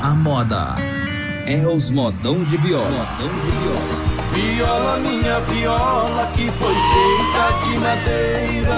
A 0.02 0.10
moda 0.10 0.76
é 1.48 1.66
os 1.66 1.90
modão 1.90 2.44
de 2.44 2.58
viola. 2.58 2.90
Viola, 2.90 3.95
minha 4.38 5.40
viola, 5.40 6.26
que 6.34 6.50
foi 6.52 6.74
feita 6.74 7.68
de 7.68 7.78
madeira. 7.80 8.76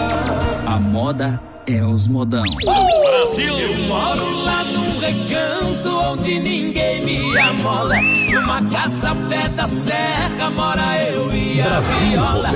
A 0.65 0.79
moda 0.79 1.41
é 1.65 1.83
os 1.83 2.07
modão. 2.07 2.43
Brasil! 2.43 3.57
Eu 3.57 3.87
moro 3.87 4.43
lá 4.43 4.63
num 4.97 4.99
recanto 4.99 5.89
onde 5.89 6.39
ninguém 6.39 7.01
me 7.01 7.37
amola. 7.37 7.95
Numa 8.01 8.61
casa 8.69 9.15
pé 9.29 9.47
da 9.49 9.67
serra 9.67 10.49
mora 10.49 11.03
eu 11.03 11.31
e 11.33 11.61
a 11.61 11.65
Brasil 11.65 12.09
viola. 12.09 12.51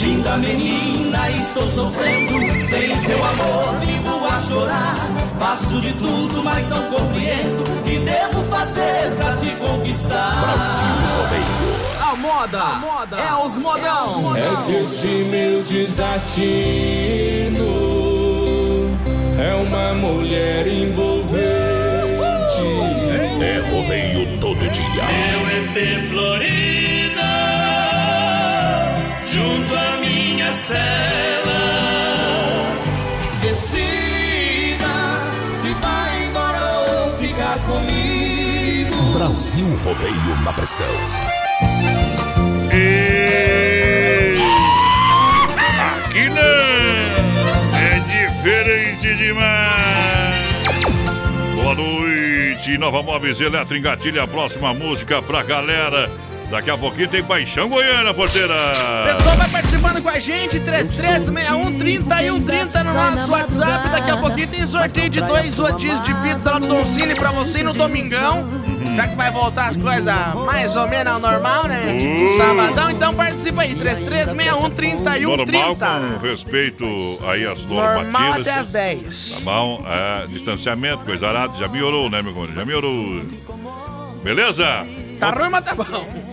Linda 0.00 0.36
menina, 0.36 1.30
estou 1.30 1.66
sofrendo. 1.72 2.34
Sem 2.68 2.94
seu 3.00 3.24
amor, 3.24 3.74
vivo 3.80 4.26
a 4.26 4.40
chorar. 4.40 4.96
Faço 5.38 5.80
de 5.80 5.92
tudo, 5.94 6.42
mas 6.44 6.68
não 6.68 6.82
compreendo. 6.90 7.62
O 7.62 7.82
que 7.82 7.98
devo 8.00 8.42
fazer 8.44 9.14
pra 9.16 9.34
te 9.34 9.50
conquistar? 9.56 10.40
Brasil 10.40 10.94
Rodeio. 11.16 11.42
A 12.00 12.16
moda, 12.16 13.16
é 13.16 13.34
os 13.44 13.58
modão. 13.58 14.36
É 14.36 14.64
que 14.66 14.72
este 14.76 15.06
meu 15.06 15.62
desatino 15.62 17.02
é 19.42 19.54
uma 19.54 19.92
mulher 19.94 20.66
envolvente. 20.66 21.42
É 23.40 23.58
rodeio 23.70 24.38
todo 24.38 24.68
dia. 24.70 25.04
Meu 25.04 25.40
EP 25.58 25.76
Florida, 26.10 27.32
junto 29.26 29.74
à 29.74 29.96
minha 29.98 30.52
cela. 30.52 31.60
Decida 33.40 34.94
se 35.54 35.74
vai 35.74 36.24
embora 36.24 36.60
ou 36.88 37.18
ficar 37.18 37.58
comigo. 37.66 38.94
Brasil 39.12 39.66
Rodeio 39.84 40.42
na 40.44 40.52
pressão. 40.52 40.86
Aqui 45.96 46.28
não! 46.28 46.82
É 47.74 47.98
diferente 48.06 48.81
demais! 49.16 50.62
Boa 51.54 51.74
noite, 51.74 52.78
Nova 52.78 53.02
Móveis 53.02 53.40
Eletro 53.40 53.76
engatilha 53.76 54.22
a 54.22 54.26
próxima 54.26 54.72
música 54.74 55.22
pra 55.22 55.42
galera. 55.42 56.10
Daqui 56.52 56.70
a 56.70 56.76
pouquinho 56.76 57.08
tem 57.08 57.24
Paixão 57.24 57.66
Goiana, 57.66 58.12
porteira! 58.12 58.54
Pessoal, 59.06 59.36
vai 59.38 59.48
participando 59.48 60.02
com 60.02 60.08
a 60.10 60.18
gente, 60.18 60.60
3361 60.60 61.78
3130 61.78 62.84
no 62.84 62.92
nosso 62.92 63.30
WhatsApp. 63.30 63.88
Daqui 63.88 64.10
a 64.10 64.16
pouquinho 64.18 64.48
tem 64.48 64.66
sorteio 64.66 65.08
de 65.08 65.22
dois 65.22 65.56
rodízios 65.56 66.02
de 66.02 66.14
pizza 66.16 66.50
lá 66.50 66.58
do 66.58 66.66
Donzini 66.66 67.14
pra 67.14 67.30
você 67.30 67.62
no 67.62 67.72
domingão. 67.72 68.46
Já 68.94 69.08
que 69.08 69.16
vai 69.16 69.30
voltar 69.30 69.68
as 69.68 69.76
coisas 69.78 70.14
mais 70.44 70.76
ou 70.76 70.86
menos 70.86 71.24
ao 71.24 71.32
normal, 71.32 71.68
né? 71.68 71.96
Tipo 71.98 72.36
sabadão, 72.36 72.90
então 72.90 73.14
participa 73.14 73.62
aí, 73.62 73.74
3361 73.74 74.60
Normal 74.60 75.74
3130. 75.76 76.18
com 76.20 76.26
respeito 76.26 76.84
aí 77.26 77.46
às 77.46 77.64
Normal 77.64 78.02
normativas. 78.02 78.46
até 78.46 78.60
as 78.60 78.68
10. 78.68 79.28
Tá 79.30 79.40
bom? 79.40 79.86
É, 79.88 80.24
distanciamento, 80.26 81.02
coisa 81.06 81.28
arada, 81.28 81.56
já 81.56 81.66
melhorou, 81.66 82.10
né, 82.10 82.20
meu 82.20 82.34
companheiro? 82.34 82.60
Já 82.60 82.66
melhorou. 82.66 83.22
Beleza? 84.22 84.86
Tá 85.22 85.30
ruim, 85.30 85.50
mas 85.50 85.64
tá 85.64 85.72
bom. 85.72 85.84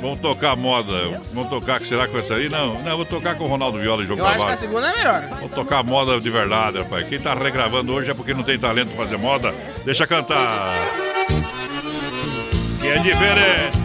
Vamos 0.01 0.19
tocar 0.19 0.55
moda. 0.55 1.21
Vamos 1.31 1.47
tocar, 1.47 1.79
que 1.79 1.85
será 1.85 2.07
com 2.07 2.17
essa 2.17 2.33
aí? 2.33 2.49
Não, 2.49 2.81
não, 2.81 2.97
vou 2.97 3.05
tocar 3.05 3.35
com 3.35 3.43
o 3.43 3.47
Ronaldo 3.47 3.77
Viola 3.77 4.01
e 4.01 4.07
Jogo 4.07 4.19
Eu 4.19 4.25
acho 4.25 4.45
que 4.47 4.51
a 4.51 4.55
segunda 4.55 4.87
é 4.87 4.97
melhor. 4.97 5.21
Vamos 5.29 5.51
tocar 5.51 5.83
moda 5.83 6.19
de 6.19 6.29
verdade, 6.31 6.79
rapaz. 6.79 7.07
Quem 7.07 7.19
tá 7.19 7.35
regravando 7.35 7.93
hoje 7.93 8.09
é 8.09 8.15
porque 8.15 8.33
não 8.33 8.41
tem 8.41 8.57
talento 8.57 8.95
pra 8.95 9.05
fazer 9.05 9.17
moda. 9.17 9.53
Deixa 9.85 10.07
cantar. 10.07 10.73
Que 12.81 12.87
é 12.87 12.97
diferente. 12.97 13.77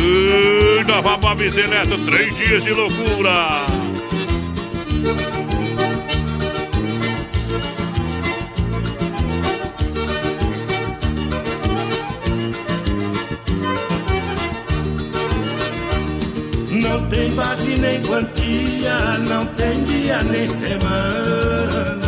Uh, 0.00 0.88
Nova 0.88 1.18
Móveis 1.18 1.54
Eletro, 1.54 1.98
três 2.06 2.34
dias 2.34 2.64
de 2.64 2.72
loucura. 2.72 3.66
Não 16.92 17.06
tem 17.06 17.34
base 17.34 17.74
nem 17.78 18.02
quantia 18.02 19.16
não 19.26 19.46
tem 19.46 19.82
dia 19.84 20.22
nem 20.24 20.46
semana 20.46 22.02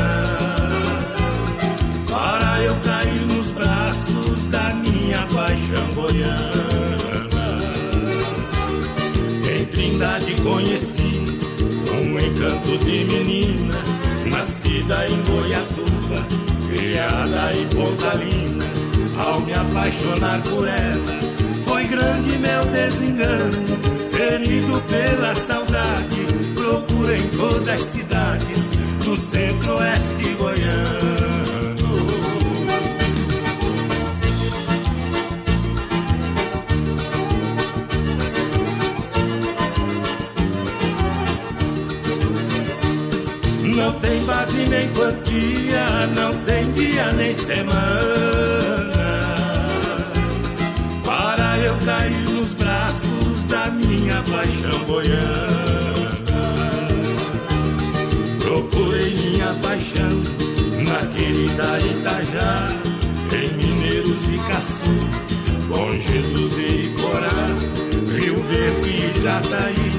para 2.06 2.62
eu 2.62 2.76
cair 2.84 3.26
nos 3.26 3.50
braços 3.52 4.48
da 4.50 4.74
minha 4.74 5.26
paixão 5.32 5.86
goiana. 5.94 7.60
Em 9.50 9.64
Trindade 9.64 10.34
conheci 10.42 11.24
um 11.90 12.18
encanto 12.18 12.76
de 12.84 13.04
menina, 13.06 13.76
nascida 14.26 15.08
em 15.08 15.22
Goiatuba, 15.22 16.26
criada 16.68 17.54
em 17.54 17.66
Pontalina. 17.68 18.64
Ao 19.16 19.40
me 19.40 19.54
apaixonar 19.54 20.42
por 20.42 20.68
ela, 20.68 21.18
foi 21.64 21.84
grande 21.84 22.36
meu 22.36 22.66
desengano, 22.66 24.03
ferido 24.14 24.80
pela 24.88 25.34
saudade. 25.34 26.26
Procura 26.54 27.16
em 27.16 27.28
todas 27.28 27.68
as 27.68 27.80
cidades 27.80 28.68
do 29.04 29.16
centro-oeste 29.16 30.34
goiano. 30.38 31.14
Não 43.76 43.92
tem 44.00 44.24
base 44.24 44.66
nem 44.68 44.88
quantia, 44.92 46.06
não 46.14 46.32
tem 46.44 46.70
dia 46.72 47.10
nem 47.12 47.34
semana 47.34 48.83
paixão 54.30 54.84
goiana. 54.84 55.64
Procurei 58.40 59.14
minha 59.14 59.54
paixão 59.62 60.22
na 60.84 61.06
querida 61.14 61.78
Itajá, 61.78 62.68
em 63.32 63.48
Mineiros 63.56 64.28
e 64.28 64.38
Caçu, 64.48 64.94
com 65.68 65.96
Jesus 65.98 66.58
e 66.58 66.94
Corá, 67.00 67.46
Rio 68.14 68.42
Verde 68.44 68.90
e 68.90 69.22
Jataí, 69.22 69.92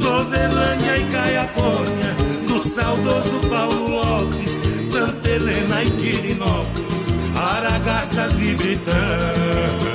Dovelândia 0.00 0.98
e 0.98 1.04
Caiapônia, 1.10 2.14
do 2.46 2.68
saudoso 2.68 3.40
Paulo 3.48 3.88
Lopes, 3.88 4.62
Santa 4.86 5.30
Helena 5.30 5.82
e 5.82 5.90
Quirinópolis, 5.90 7.06
Aragaças 7.34 8.40
e 8.40 8.54
Britânia. 8.54 9.89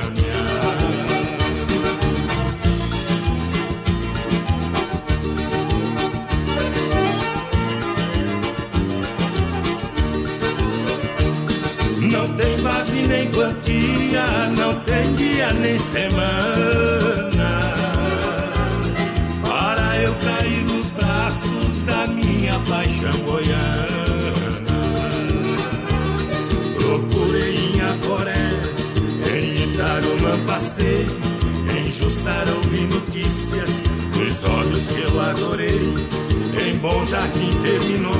Quantia, 13.35 14.25
não 14.57 14.73
tem 14.81 15.13
dia 15.15 15.51
nem 15.51 15.77
semana 15.77 17.73
para 19.43 19.97
eu 20.01 20.15
cair 20.15 20.63
nos 20.63 20.89
braços 20.91 21.83
da 21.83 22.07
minha 22.07 22.57
paixão 22.59 23.17
goiana. 23.25 24.65
Procurei 26.79 27.55
em 27.57 27.81
Acoré, 27.81 28.51
em 29.29 29.69
Itarumã 29.69 30.39
passei, 30.47 31.05
em 31.77 31.91
Jussara 31.91 32.51
ouvi 32.53 32.87
notícias 32.87 33.81
dos 34.13 34.43
olhos 34.45 34.87
que 34.87 35.01
eu 35.01 35.19
adorei. 35.19 35.93
Em 36.65 36.77
Bom 36.77 37.05
Jardim 37.05 37.51
terminou 37.61 38.15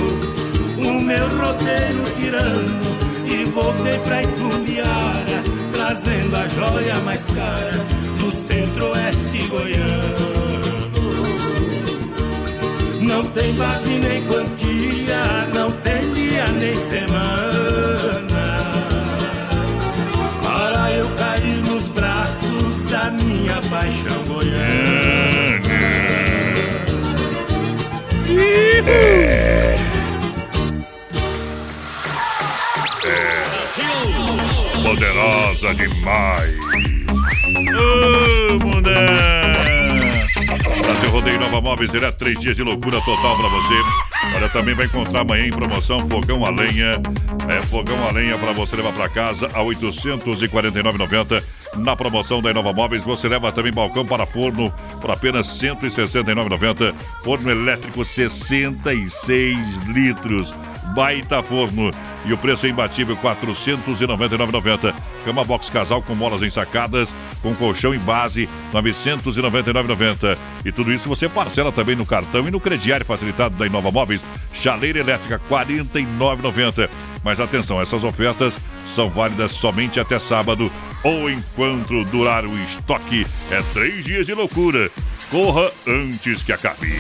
o 0.78 1.02
meu 1.02 1.30
roteiro 1.38 2.04
tirando 2.18 2.96
e 3.28 3.46
voltei 3.46 3.98
pra 4.00 4.24
Itumbiara, 4.24 5.44
trazendo 5.72 6.36
a 6.36 6.48
joia 6.48 6.96
mais 7.02 7.26
cara 7.32 7.86
do 8.20 8.32
centro-oeste 8.32 9.48
goiano. 9.48 10.36
Não 13.02 13.24
tem 13.26 13.54
base 13.54 13.90
nem 13.92 14.24
quantia, 14.26 15.48
não 15.54 15.72
tem 15.72 16.14
dia 16.14 16.48
nem 16.48 16.76
semana 16.76 17.46
para 20.42 20.92
eu 20.94 21.08
cair 21.16 21.58
nos 21.68 21.88
braços 21.90 22.84
da 22.90 23.12
minha 23.12 23.62
paixão 23.70 24.24
goiana. 24.28 24.96
Poderosa 35.06 35.76
demais. 35.76 36.56
Ô! 37.70 38.66
Brasil 40.82 41.10
Rodeio 41.12 41.40
Nova 41.40 41.62
Móveis, 41.62 41.92
direto 41.92 42.18
três 42.18 42.40
dias 42.40 42.58
de 42.58 42.64
loucura 42.64 43.00
total 43.02 43.38
pra 43.38 43.48
você. 43.48 44.36
Olha, 44.36 44.50
também 44.50 44.74
vai 44.74 44.88
encontrar 44.88 45.22
amanhã 45.22 45.46
em 45.46 45.52
promoção 45.52 46.00
fogão 46.10 46.44
a 46.44 46.50
lenha. 46.50 46.94
É 47.48 47.62
fogão 47.62 48.04
a 48.08 48.12
lenha 48.12 48.36
pra 48.38 48.52
você 48.52 48.76
levar 48.76 48.94
pra 48.94 49.08
casa 49.08 49.46
a 49.54 49.62
849,90. 49.64 51.44
Na 51.76 51.96
promoção 51.96 52.42
da 52.42 52.50
Inova 52.50 52.74
Móveis, 52.74 53.04
você 53.04 53.28
leva 53.28 53.52
também 53.52 53.72
balcão 53.72 54.06
para 54.06 54.26
forno 54.26 54.74
por 55.00 55.12
apenas 55.12 55.48
169,90. 55.48 56.96
Forno 57.24 57.52
elétrico 57.52 58.04
66 58.04 59.84
litros. 59.88 60.52
Baita 60.94 61.42
forno. 61.42 61.92
E 62.26 62.34
o 62.34 62.38
preço 62.38 62.66
é 62.66 62.70
imbatível, 62.70 63.16
R$ 63.16 63.22
499,90. 63.22 64.94
Cama 65.24 65.44
box 65.44 65.70
casal 65.70 66.02
com 66.02 66.16
molas 66.16 66.42
ensacadas, 66.42 67.14
com 67.42 67.56
colchão 67.56 67.94
e 67.94 68.00
base, 68.00 68.50
R$ 68.74 68.82
999,90. 68.82 70.38
E 70.64 70.72
tudo 70.72 70.92
isso 70.92 71.08
você 71.08 71.30
parcela 71.30 71.72
também 71.72 71.96
no 71.96 72.06
cartão 72.06 72.48
e 72.48 72.52
no 72.52 72.60
crediário 72.60 73.06
facilitado 73.06 73.56
da 73.56 73.66
Inova 73.66 73.92
Móveis. 73.92 74.22
Chaleira 74.54 75.00
elétrica, 75.00 75.40
R$ 75.50 75.66
49,90. 75.66 76.90
Mas 77.24 77.40
atenção, 77.40 77.82
essas 77.82 78.04
ofertas 78.04 78.58
são 78.86 79.10
válidas 79.10 79.52
somente 79.52 80.00
até 80.00 80.20
sábado 80.20 80.72
ou 81.04 81.30
enquanto 81.30 82.04
durar 82.06 82.46
o 82.46 82.58
estoque. 82.64 83.26
É 83.52 83.62
três 83.74 84.04
dias 84.04 84.26
de 84.26 84.34
loucura. 84.34 84.92
Corra 85.36 85.70
antes 85.86 86.44
que 86.44 86.54
acabe. 86.54 86.98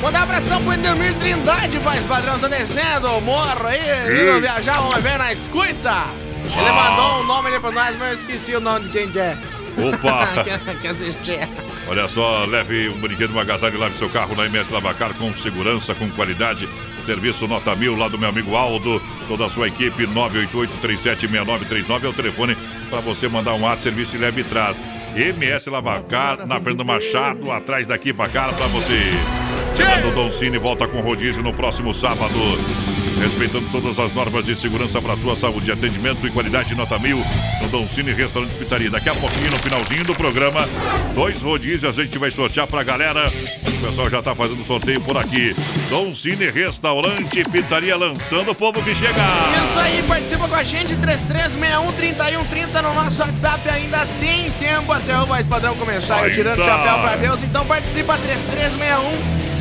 Mandar 0.00 0.20
um 0.20 0.22
abração 0.22 0.62
pro 0.62 0.72
Edelmir 0.72 1.12
Trindade, 1.16 1.76
voz 1.76 2.00
padrão, 2.06 2.38
tá 2.38 2.48
descendo, 2.48 3.20
morro 3.20 3.66
aí, 3.66 4.22
indo 4.22 4.40
viajar, 4.40 4.80
vamos 4.80 5.02
ver 5.02 5.18
na 5.18 5.34
escuta. 5.34 6.06
Ele 6.46 6.66
Ah. 6.66 6.72
mandou 6.72 7.20
um 7.20 7.26
nome 7.26 7.48
ali 7.48 7.60
pra 7.60 7.70
nós, 7.70 7.94
mas 7.98 8.08
eu 8.08 8.14
esqueci 8.14 8.54
o 8.54 8.60
nome 8.60 8.86
de 8.86 8.92
quem 8.92 9.10
que 9.10 9.18
é. 9.18 9.36
Opa! 9.76 10.44
que, 10.64 10.74
que 10.80 10.88
assistir. 10.88 11.46
Olha 11.86 12.08
só, 12.08 12.46
leve 12.46 12.88
um 12.88 12.98
brinquedo, 13.02 13.34
um 13.34 13.38
agasalho 13.38 13.74
e 13.74 13.78
lave 13.78 13.98
seu 13.98 14.08
carro 14.08 14.34
na 14.34 14.46
MS 14.46 14.72
Lavacar 14.72 15.12
com 15.12 15.34
segurança, 15.34 15.94
com 15.94 16.08
qualidade. 16.12 16.66
Serviço 17.04 17.46
Nota 17.46 17.76
Mil, 17.76 17.94
lá 17.96 18.08
do 18.08 18.18
meu 18.18 18.30
amigo 18.30 18.56
Aldo, 18.56 18.98
toda 19.28 19.44
a 19.44 19.50
sua 19.50 19.68
equipe, 19.68 20.06
988-376939 20.06 22.04
é 22.04 22.08
o 22.08 22.12
telefone 22.14 22.56
para 22.88 23.00
você 23.00 23.28
mandar 23.28 23.52
um 23.52 23.68
ato, 23.68 23.82
serviço 23.82 24.16
e 24.16 24.18
leve 24.18 24.40
e 24.40 24.44
traz. 24.44 24.80
MS 25.14 25.70
Lavacar, 25.70 26.46
na 26.46 26.60
Fernanda 26.60 26.84
Machado, 26.84 27.50
atrás 27.50 27.86
daqui 27.86 28.12
para 28.12 28.30
cá, 28.30 28.52
para 28.52 28.66
você. 28.66 29.12
Chegando 29.76 30.08
o 30.08 30.14
Don 30.14 30.30
Cine, 30.30 30.58
volta 30.58 30.86
com 30.86 31.00
rodízio 31.00 31.42
no 31.42 31.52
próximo 31.52 31.94
sábado. 31.94 32.34
Respeitando 33.20 33.68
todas 33.70 33.98
as 33.98 34.12
normas 34.12 34.46
de 34.46 34.54
segurança 34.54 35.02
para 35.02 35.16
sua 35.16 35.34
saúde, 35.34 35.72
atendimento 35.72 36.26
e 36.26 36.30
qualidade 36.30 36.74
nota 36.74 36.98
mil 36.98 37.22
no 37.70 37.88
Cine 37.88 38.12
Restaurante 38.12 38.54
Pizzaria. 38.54 38.90
Daqui 38.90 39.08
a 39.08 39.14
pouquinho, 39.14 39.50
no 39.50 39.58
finalzinho 39.58 40.04
do 40.04 40.14
programa, 40.14 40.66
dois 41.14 41.42
rodízios 41.42 41.98
a 41.98 42.02
gente 42.02 42.16
vai 42.18 42.30
sortear 42.30 42.66
pra 42.66 42.82
galera. 42.82 43.28
O 43.28 43.86
pessoal 43.86 44.10
já 44.10 44.22
tá 44.22 44.34
fazendo 44.34 44.64
sorteio 44.64 45.00
por 45.00 45.16
aqui. 45.16 45.54
Don 45.90 46.14
Cine 46.14 46.50
Restaurante 46.50 47.44
Pizzaria 47.44 47.96
lançando 47.96 48.52
o 48.52 48.54
povo 48.54 48.82
que 48.82 48.94
chega. 48.94 49.12
Isso 49.12 49.78
aí, 49.78 50.02
participa 50.06 50.48
com 50.48 50.54
a 50.54 50.62
gente, 50.62 50.94
3361-3130 50.94 52.82
no 52.82 52.94
nosso 52.94 53.20
WhatsApp. 53.20 53.68
Ainda 53.68 54.06
tem 54.20 54.50
tempo 54.52 54.92
até 54.92 55.18
o 55.18 55.26
voz 55.26 55.46
padrão 55.46 55.74
começar. 55.76 56.16
Ainda. 56.22 56.34
Tirando 56.34 56.60
o 56.60 56.64
chapéu 56.64 56.98
pra 57.00 57.16
Deus, 57.16 57.42
então 57.42 57.66
participa 57.66 58.16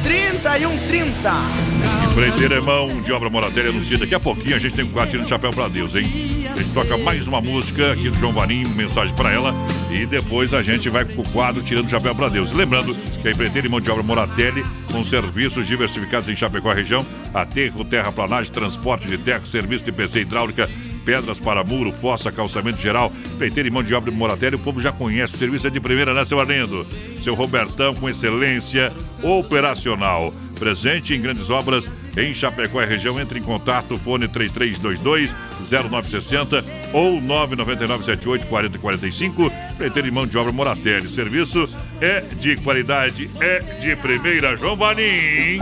3361-3130. 0.07 1.67
Empreiteiro 2.11 2.53
é 2.55 2.61
mão 2.61 3.01
de 3.01 3.11
obra 3.11 3.29
Moratelli 3.29 3.69
anuncia. 3.69 3.97
Daqui 3.97 4.15
a 4.15 4.19
pouquinho 4.19 4.55
a 4.55 4.59
gente 4.59 4.75
tem 4.75 4.85
um 4.85 4.89
quadro 4.89 5.11
tirando 5.11 5.27
chapéu 5.27 5.51
pra 5.51 5.67
Deus, 5.67 5.95
hein? 5.95 6.47
A 6.49 6.55
gente 6.55 6.73
toca 6.73 6.97
mais 6.97 7.27
uma 7.27 7.41
música 7.41 7.91
aqui 7.91 8.09
do 8.09 8.17
João 8.17 8.31
Vanim, 8.31 8.65
mensagem 8.69 9.13
pra 9.13 9.31
ela. 9.31 9.53
E 9.91 10.05
depois 10.05 10.53
a 10.53 10.63
gente 10.63 10.89
vai 10.89 11.05
com 11.05 11.21
o 11.21 11.29
quadro 11.29 11.61
tirando 11.61 11.89
chapéu 11.89 12.15
pra 12.15 12.29
Deus. 12.29 12.51
Lembrando 12.51 12.95
que 12.95 13.27
a 13.27 13.31
empreiteira 13.31 13.67
e 13.67 13.69
mão 13.69 13.81
de 13.81 13.91
obra 13.91 14.01
Moratelli, 14.01 14.65
com 14.91 15.03
serviços 15.03 15.67
diversificados 15.67 16.27
em 16.29 16.35
Chapecó 16.35 16.71
região, 16.71 17.05
aterro, 17.33 17.83
terraplanagem, 17.83 18.51
transporte 18.51 19.07
de 19.07 19.17
terra, 19.17 19.41
serviço 19.41 19.85
de 19.85 19.91
PC 19.91 20.21
hidráulica, 20.21 20.69
pedras 21.07 21.39
para 21.39 21.63
muro, 21.63 21.93
fossa, 21.93 22.29
calçamento 22.29 22.81
geral, 22.81 23.09
peiteiro 23.39 23.69
e 23.69 23.71
mão 23.71 23.81
de 23.81 23.93
obra 23.93 24.11
moratério. 24.11 24.57
O 24.57 24.61
povo 24.61 24.81
já 24.81 24.91
conhece, 24.91 25.35
o 25.35 25.37
serviço 25.37 25.65
é 25.65 25.69
de 25.69 25.79
primeira, 25.79 26.13
né, 26.13 26.25
seu 26.25 26.37
Arlindo? 26.37 26.85
Seu 27.23 27.33
Robertão 27.33 27.95
com 27.95 28.09
excelência 28.09 28.91
operacional. 29.23 30.33
Presente 30.59 31.13
em 31.13 31.21
grandes 31.21 31.49
obras 31.49 31.89
em 32.17 32.33
Chapecó 32.33 32.81
e 32.81 32.85
região. 32.85 33.17
Entre 33.21 33.39
em 33.39 33.41
contato, 33.41 33.97
fone 33.97 34.27
3322 34.27 35.33
0960 35.61 36.65
ou 36.91 37.21
99978 37.21 38.45
4045. 38.47 39.49
Preter 39.77 40.11
mão 40.11 40.27
de 40.27 40.37
obra 40.37 40.51
Moratelli. 40.51 41.07
Serviço 41.07 41.63
é 42.01 42.19
de 42.37 42.57
qualidade, 42.57 43.29
é 43.39 43.59
de 43.79 43.95
primeira. 43.95 44.57
João 44.57 44.75
Vanim. 44.75 45.59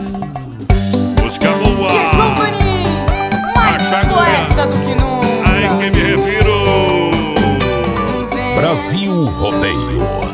Música 1.21 1.51
boa. 1.51 1.89
Que 1.89 2.15
João 2.15 2.35
Vanim, 2.35 2.83
mais 3.55 4.07
poeta 4.07 4.67
do 4.67 4.79
que 4.79 4.95
nunca. 4.95 5.24
Que 5.79 5.91
me 5.91 6.03
refiro. 6.03 7.11
Brasil 8.55 9.25
Rodeio. 9.25 10.25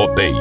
Rodeio. 0.00 0.34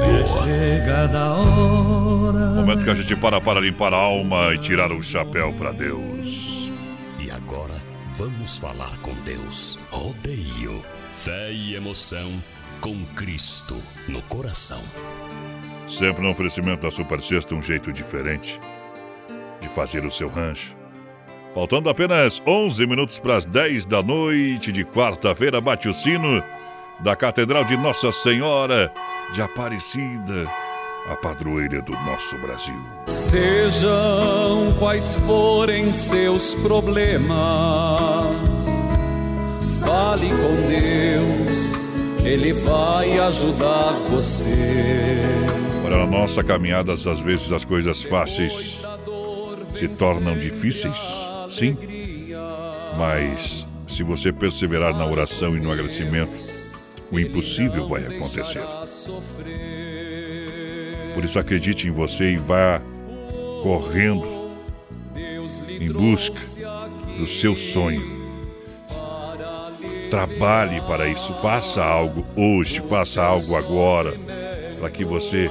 Momento 2.55 2.83
que 2.85 2.89
a 2.89 2.95
gente 2.95 3.13
para 3.17 3.41
para 3.41 3.59
limpar 3.59 3.93
a 3.93 3.97
alma 3.97 4.55
e 4.55 4.57
tirar 4.57 4.89
o 4.89 5.03
chapéu 5.03 5.51
pra 5.51 5.73
Deus. 5.73 6.71
E 7.19 7.29
agora 7.29 7.73
vamos 8.15 8.57
falar 8.57 8.97
com 8.99 9.13
Deus. 9.15 9.77
Rodeio. 9.91 10.81
Fé 11.11 11.51
e 11.51 11.75
emoção 11.75 12.41
com 12.79 13.03
Cristo 13.17 13.75
no 14.07 14.21
coração. 14.21 14.81
Sempre 15.89 16.23
no 16.23 16.29
oferecimento 16.29 16.83
da 16.83 16.91
Super 16.91 17.19
Sexta, 17.21 17.53
um 17.53 17.61
jeito 17.61 17.91
diferente 17.91 18.57
de 19.59 19.67
fazer 19.67 20.05
o 20.05 20.11
seu 20.11 20.29
rancho. 20.29 20.73
Faltando 21.53 21.89
apenas 21.89 22.41
11 22.47 22.87
minutos 22.87 23.19
para 23.19 23.35
as 23.35 23.45
10 23.45 23.85
da 23.85 24.01
noite 24.01 24.71
de 24.71 24.85
quarta-feira, 24.85 25.59
bate 25.59 25.89
o 25.89 25.93
sino 25.93 26.41
da 27.01 27.13
Catedral 27.13 27.65
de 27.65 27.75
Nossa 27.75 28.09
Senhora 28.13 28.89
de 29.31 29.41
Aparecida, 29.41 30.47
a 31.07 31.15
padroeira 31.15 31.81
do 31.81 31.91
nosso 31.91 32.37
Brasil. 32.39 32.75
Sejam 33.05 34.75
quais 34.79 35.13
forem 35.25 35.91
seus 35.91 36.55
problemas, 36.55 37.29
fale 39.81 40.29
com 40.29 40.55
Deus, 40.67 41.73
Ele 42.25 42.53
vai 42.53 43.19
ajudar 43.19 43.93
você. 44.09 45.17
Olha, 45.85 45.97
na 45.97 46.07
nossa 46.07 46.43
caminhada, 46.43 46.93
às 46.93 47.19
vezes 47.19 47.51
as 47.51 47.63
coisas 47.63 48.01
fáceis 48.01 48.81
se 49.75 49.87
tornam 49.87 50.37
difíceis, 50.37 50.97
sim. 51.49 51.77
Mas 52.97 53.65
se 53.87 54.03
você 54.03 54.31
perseverar 54.31 54.95
na 54.95 55.05
oração 55.05 55.55
e 55.55 55.59
no 55.59 55.71
agradecimento, 55.71 56.58
o 57.11 57.19
impossível 57.19 57.87
vai 57.87 58.05
acontecer. 58.05 58.61
Por 61.13 61.25
isso 61.25 61.39
acredite 61.39 61.87
em 61.87 61.91
você 61.91 62.31
e 62.31 62.37
vá 62.37 62.81
correndo 63.63 64.39
em 65.67 65.91
busca 65.91 66.39
do 67.17 67.27
seu 67.27 67.55
sonho. 67.55 68.19
Trabalhe 70.09 70.81
para 70.81 71.07
isso, 71.07 71.33
faça 71.35 71.83
algo 71.83 72.25
hoje, 72.35 72.81
faça 72.81 73.21
algo 73.21 73.55
agora, 73.55 74.13
para 74.79 74.89
que 74.89 75.05
você 75.05 75.49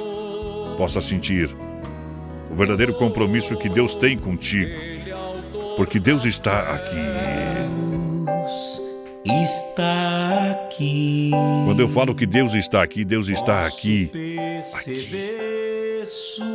possa 0.77 1.01
sentir 1.01 1.55
o 2.51 2.55
verdadeiro 2.55 2.95
compromisso 2.95 3.57
que 3.57 3.69
Deus 3.69 3.95
tem 3.95 4.19
contigo. 4.19 4.71
Porque 5.77 6.01
Deus 6.01 6.25
está 6.25 6.73
aqui. 6.73 7.18
Está 9.31 10.51
aqui. 10.51 11.31
Quando 11.65 11.81
eu 11.81 11.89
falo 11.89 12.15
que 12.15 12.27
Deus 12.27 12.55
está 12.55 12.83
aqui, 12.83 13.05
Deus 13.05 13.29
está 13.29 13.67
aqui. 13.67 14.11
aqui. 14.75 15.07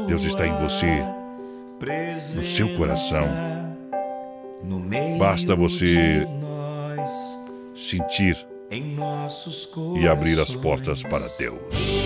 Deus 0.08 0.24
está 0.24 0.48
em 0.48 0.56
você, 0.56 1.04
no 2.36 2.44
seu 2.44 2.76
coração. 2.76 3.28
Basta 5.20 5.56
você 5.56 6.26
sentir 7.76 8.45
e 10.00 10.08
abrir 10.08 10.40
as 10.40 10.56
portas 10.56 11.04
para 11.04 11.28
Deus. 11.38 12.03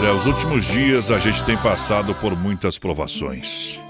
Olha, 0.00 0.14
os 0.14 0.26
últimos 0.26 0.64
dias 0.64 1.10
a 1.10 1.18
gente 1.18 1.42
tem 1.42 1.56
passado 1.56 2.14
por 2.14 2.38
muitas 2.38 2.78
provações. 2.78 3.80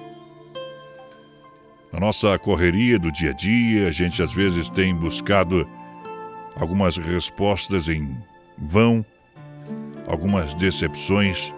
Na 1.92 2.00
nossa 2.00 2.38
correria 2.38 2.98
do 2.98 3.12
dia 3.12 3.28
a 3.28 3.32
dia, 3.34 3.88
a 3.88 3.90
gente 3.90 4.22
às 4.22 4.32
vezes 4.32 4.70
tem 4.70 4.94
buscado 4.94 5.68
algumas 6.56 6.96
respostas 6.96 7.90
em 7.90 8.16
vão, 8.56 9.04
algumas 10.06 10.54
decepções, 10.54 11.52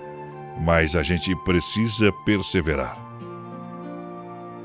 mas 0.60 0.96
a 0.96 1.04
gente 1.04 1.32
precisa 1.44 2.10
perseverar. 2.24 2.98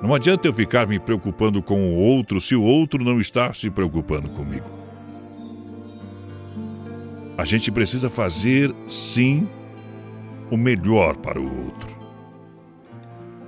Não 0.02 0.16
adianta 0.16 0.48
eu 0.48 0.54
ficar 0.54 0.88
me 0.88 1.00
preocupando 1.00 1.62
com 1.62 1.92
o 1.92 1.96
outro 1.96 2.42
se 2.42 2.56
o 2.56 2.64
outro 2.64 3.04
não 3.04 3.22
está 3.22 3.54
se 3.54 3.70
preocupando 3.70 4.30
comigo. 4.30 4.66
A 7.38 7.46
gente 7.46 7.72
precisa 7.72 8.10
fazer, 8.10 8.74
sim, 8.90 9.48
o 10.50 10.58
melhor 10.58 11.16
para 11.18 11.40
o 11.40 11.66
outro. 11.66 11.96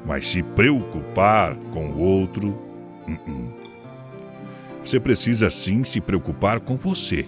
Mas 0.05 0.27
se 0.27 0.41
preocupar 0.41 1.55
com 1.73 1.89
o 1.89 1.99
outro, 1.99 2.49
uh 3.07 3.11
-uh. 3.11 3.51
você 4.83 4.99
precisa 4.99 5.49
sim 5.49 5.83
se 5.83 5.99
preocupar 5.99 6.59
com 6.59 6.75
você. 6.77 7.25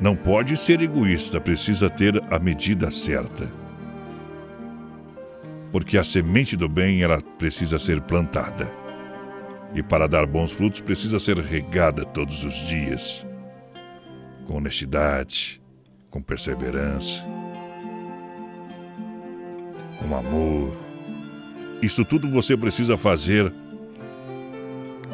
Não 0.00 0.14
pode 0.14 0.56
ser 0.56 0.80
egoísta, 0.80 1.40
precisa 1.40 1.90
ter 1.90 2.22
a 2.30 2.38
medida 2.38 2.90
certa. 2.90 3.50
Porque 5.72 5.98
a 5.98 6.04
semente 6.04 6.56
do 6.56 6.68
bem 6.68 7.02
ela 7.02 7.20
precisa 7.20 7.78
ser 7.78 8.00
plantada. 8.02 8.72
E 9.74 9.82
para 9.82 10.06
dar 10.06 10.24
bons 10.24 10.52
frutos 10.52 10.80
precisa 10.80 11.18
ser 11.18 11.38
regada 11.40 12.04
todos 12.06 12.42
os 12.44 12.54
dias, 12.54 13.26
com 14.46 14.54
honestidade, 14.54 15.60
com 16.08 16.22
perseverança 16.22 17.37
com 19.98 20.14
amor. 20.14 20.72
Isso 21.82 22.04
tudo 22.04 22.28
você 22.28 22.56
precisa 22.56 22.96
fazer 22.96 23.52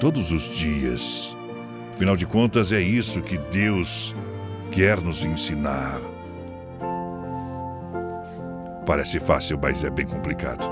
todos 0.01 0.31
os 0.31 0.43
dias. 0.43 1.35
Afinal 1.95 2.17
de 2.17 2.27
contas, 2.27 2.73
é 2.73 2.81
isso 2.81 3.23
que 3.23 3.39
Deus 3.39 4.15
quer 4.71 5.01
nos 5.01 5.23
ensinar. 5.25 6.01
Parece 8.87 9.19
fácil, 9.21 9.59
mas 9.61 9.85
é 9.85 9.91
bem 9.91 10.07
complicado. 10.07 10.69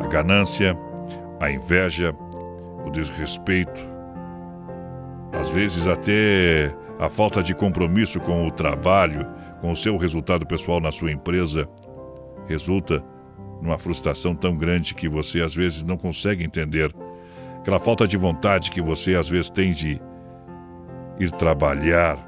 A 0.00 0.06
ganância, 0.06 0.76
a 1.40 1.50
inveja, 1.50 2.14
o 2.86 2.90
desrespeito, 2.90 3.92
às 5.32 5.48
vezes 5.48 5.86
até 5.86 6.74
a 6.98 7.08
falta 7.08 7.42
de 7.42 7.54
compromisso 7.54 8.20
com 8.20 8.46
o 8.46 8.50
trabalho, 8.50 9.26
com 9.60 9.72
o 9.72 9.76
seu 9.76 9.96
resultado 9.96 10.46
pessoal 10.46 10.80
na 10.80 10.92
sua 10.92 11.10
empresa, 11.10 11.68
resulta 12.46 13.02
numa 13.60 13.78
frustração 13.78 14.34
tão 14.34 14.56
grande 14.56 14.94
que 14.94 15.08
você 15.08 15.40
às 15.40 15.54
vezes 15.54 15.82
não 15.82 15.96
consegue 15.96 16.44
entender. 16.44 16.92
Aquela 17.60 17.78
falta 17.78 18.06
de 18.06 18.16
vontade 18.16 18.70
que 18.70 18.82
você 18.82 19.14
às 19.14 19.28
vezes 19.28 19.48
tem 19.48 19.72
de 19.72 20.00
ir 21.18 21.30
trabalhar 21.32 22.18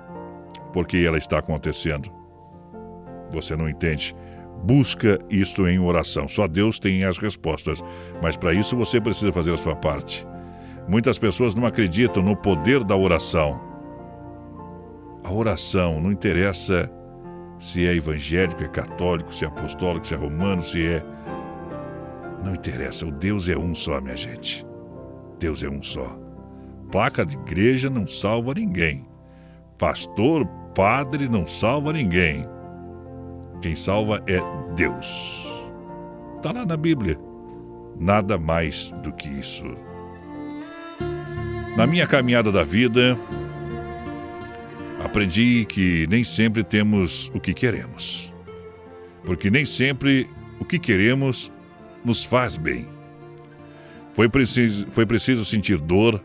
porque 0.72 0.98
ela 0.98 1.18
está 1.18 1.38
acontecendo. 1.38 2.10
Você 3.32 3.56
não 3.56 3.68
entende. 3.68 4.14
Busca 4.62 5.18
isto 5.28 5.66
em 5.66 5.78
oração. 5.78 6.28
Só 6.28 6.46
Deus 6.46 6.78
tem 6.78 7.04
as 7.04 7.18
respostas, 7.18 7.82
mas 8.22 8.36
para 8.36 8.54
isso 8.54 8.76
você 8.76 9.00
precisa 9.00 9.32
fazer 9.32 9.52
a 9.52 9.56
sua 9.56 9.74
parte. 9.74 10.26
Muitas 10.88 11.18
pessoas 11.18 11.54
não 11.54 11.66
acreditam 11.66 12.22
no 12.22 12.36
poder 12.36 12.84
da 12.84 12.96
oração. 12.96 13.60
A 15.22 15.32
oração 15.32 16.00
não 16.00 16.12
interessa 16.12 16.90
se 17.64 17.86
é 17.86 17.94
evangélico, 17.94 18.62
é 18.62 18.68
católico, 18.68 19.34
se 19.34 19.42
é 19.42 19.48
apostólico, 19.48 20.06
se 20.06 20.12
é 20.12 20.18
romano, 20.18 20.62
se 20.62 20.86
é. 20.86 21.02
Não 22.44 22.54
interessa, 22.54 23.06
o 23.06 23.10
Deus 23.10 23.48
é 23.48 23.56
um 23.56 23.74
só, 23.74 24.02
minha 24.02 24.14
gente. 24.14 24.66
Deus 25.38 25.62
é 25.62 25.68
um 25.70 25.82
só. 25.82 26.14
Placa 26.92 27.24
de 27.24 27.38
igreja 27.38 27.88
não 27.88 28.06
salva 28.06 28.52
ninguém. 28.52 29.08
Pastor, 29.78 30.46
padre 30.74 31.26
não 31.26 31.46
salva 31.46 31.94
ninguém. 31.94 32.46
Quem 33.62 33.74
salva 33.74 34.22
é 34.26 34.40
Deus. 34.76 35.48
Está 36.36 36.52
lá 36.52 36.66
na 36.66 36.76
Bíblia. 36.76 37.18
Nada 37.98 38.36
mais 38.36 38.90
do 39.02 39.10
que 39.14 39.26
isso. 39.26 39.64
Na 41.78 41.86
minha 41.86 42.06
caminhada 42.06 42.52
da 42.52 42.62
vida, 42.62 43.16
aprendi 45.04 45.66
que 45.66 46.06
nem 46.08 46.24
sempre 46.24 46.64
temos 46.64 47.30
o 47.34 47.38
que 47.38 47.52
queremos. 47.52 48.32
Porque 49.22 49.50
nem 49.50 49.66
sempre 49.66 50.28
o 50.58 50.64
que 50.64 50.78
queremos 50.78 51.52
nos 52.02 52.24
faz 52.24 52.56
bem. 52.56 52.88
Foi 54.14 54.28
preciso, 54.28 54.86
foi 54.90 55.04
preciso 55.04 55.44
sentir 55.44 55.76
dor 55.78 56.22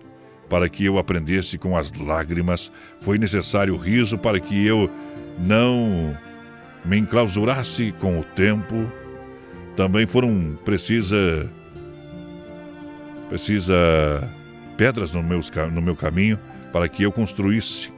para 0.49 0.69
que 0.69 0.85
eu 0.85 0.97
aprendesse 0.97 1.57
com 1.57 1.77
as 1.77 1.91
lágrimas, 1.93 2.71
foi 2.99 3.17
necessário 3.17 3.75
riso 3.75 4.17
para 4.17 4.39
que 4.39 4.65
eu 4.65 4.89
não 5.37 6.17
me 6.85 6.97
enclausurasse 6.97 7.93
com 7.99 8.19
o 8.19 8.23
tempo. 8.23 8.89
Também 9.75 10.07
foram 10.07 10.57
precisa 10.63 11.51
precisa 13.27 14.27
pedras 14.75 15.11
no, 15.11 15.21
no 15.21 15.81
meu 15.81 15.95
caminho 15.95 16.39
para 16.71 16.87
que 16.87 17.03
eu 17.03 17.11
construísse 17.11 17.91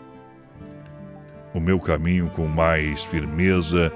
o 1.53 1.59
meu 1.59 1.79
caminho 1.79 2.29
com 2.29 2.47
mais 2.47 3.03
firmeza. 3.03 3.91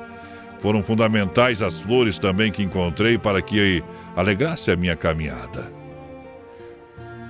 Foram 0.60 0.82
fundamentais 0.82 1.62
as 1.62 1.82
flores 1.82 2.18
também 2.18 2.52
que 2.52 2.64
encontrei 2.64 3.18
para 3.18 3.42
que 3.42 3.84
alegrasse 4.16 4.72
a 4.72 4.76
minha 4.76 4.96
caminhada. 4.96 5.72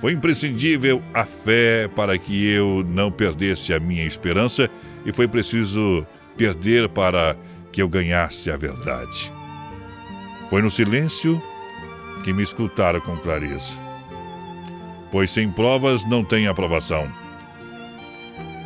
Foi 0.00 0.12
imprescindível 0.12 1.02
a 1.14 1.24
fé 1.24 1.88
para 1.88 2.18
que 2.18 2.50
eu 2.50 2.84
não 2.86 3.10
perdesse 3.10 3.72
a 3.72 3.80
minha 3.80 4.04
esperança 4.04 4.70
e 5.04 5.12
foi 5.12 5.26
preciso 5.26 6.06
perder 6.36 6.88
para 6.88 7.36
que 7.72 7.80
eu 7.80 7.88
ganhasse 7.88 8.50
a 8.50 8.56
verdade. 8.56 9.32
Foi 10.50 10.62
no 10.62 10.70
silêncio 10.70 11.40
que 12.24 12.32
me 12.32 12.42
escutaram 12.42 13.00
com 13.00 13.16
clareza. 13.16 13.72
Pois 15.10 15.30
sem 15.30 15.50
provas 15.50 16.04
não 16.04 16.24
tem 16.24 16.46
aprovação. 16.46 17.25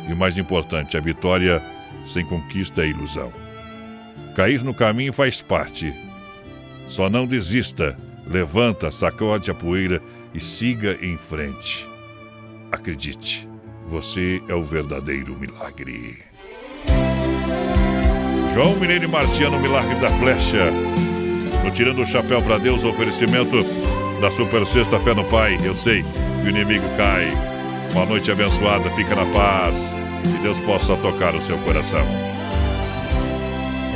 E 0.07 0.13
o 0.13 0.17
mais 0.17 0.37
importante, 0.37 0.97
a 0.97 0.99
vitória 0.99 1.61
sem 2.05 2.25
conquista 2.25 2.83
é 2.83 2.89
ilusão. 2.89 3.31
Cair 4.35 4.63
no 4.63 4.73
caminho 4.73 5.13
faz 5.13 5.41
parte. 5.41 5.93
Só 6.87 7.09
não 7.09 7.25
desista, 7.25 7.97
levanta, 8.25 8.91
sacode 8.91 9.51
a 9.51 9.53
poeira 9.53 10.01
e 10.33 10.39
siga 10.39 10.97
em 11.01 11.17
frente. 11.17 11.87
Acredite, 12.71 13.47
você 13.87 14.41
é 14.47 14.55
o 14.55 14.63
verdadeiro 14.63 15.37
milagre. 15.37 16.19
João 18.53 18.75
Mineiro 18.75 19.05
e 19.05 19.07
Marciano, 19.07 19.59
Milagre 19.59 19.95
da 19.95 20.09
Flecha. 20.19 20.71
No 21.63 21.71
Tirando 21.71 22.01
o 22.01 22.05
Chapéu 22.05 22.41
para 22.41 22.57
Deus, 22.57 22.83
oferecimento 22.83 23.63
da 24.19 24.29
Super 24.31 24.65
Sexta 24.65 24.99
Fé 24.99 25.13
no 25.13 25.23
Pai. 25.25 25.57
Eu 25.63 25.75
sei 25.75 26.03
que 26.03 26.47
o 26.47 26.49
inimigo 26.49 26.85
cai. 26.97 27.50
Uma 27.93 28.05
noite 28.05 28.31
abençoada, 28.31 28.89
fica 28.91 29.15
na 29.15 29.25
paz. 29.25 29.75
Que 30.23 30.37
Deus 30.43 30.59
possa 30.59 30.95
tocar 30.97 31.35
o 31.35 31.41
seu 31.41 31.57
coração. 31.59 32.05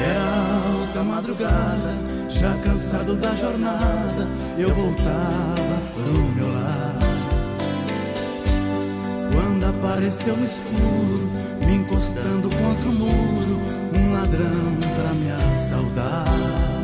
Era 0.04 0.80
alta 0.80 1.04
madrugada, 1.04 1.96
já 2.30 2.54
cansado 2.64 3.16
da 3.16 3.34
jornada, 3.36 4.28
eu 4.58 4.74
voltava 4.74 5.82
pro 5.94 6.14
meu 6.36 6.54
lar. 6.54 6.96
Quando 9.32 9.66
apareceu 9.66 10.36
no 10.36 10.46
escuro, 10.46 11.30
me 11.66 11.76
encostando 11.76 12.50
contra 12.50 12.90
o 12.90 12.94
muro, 12.94 13.62
um 13.94 14.14
ladrão 14.14 14.76
pra 14.96 15.14
me 15.14 15.32
assaltar. 15.32 16.75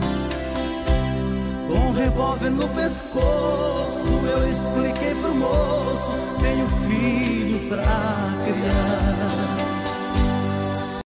Com 1.72 1.92
revólver 1.92 2.50
no 2.50 2.68
pescoço. 2.68 4.10
Eu 4.30 4.50
expliquei 4.50 5.16
pro 5.16 5.34
moço: 5.34 6.12
tenho 6.42 6.68
filho 6.86 7.70
pra 7.70 8.34
criar. 8.44 9.61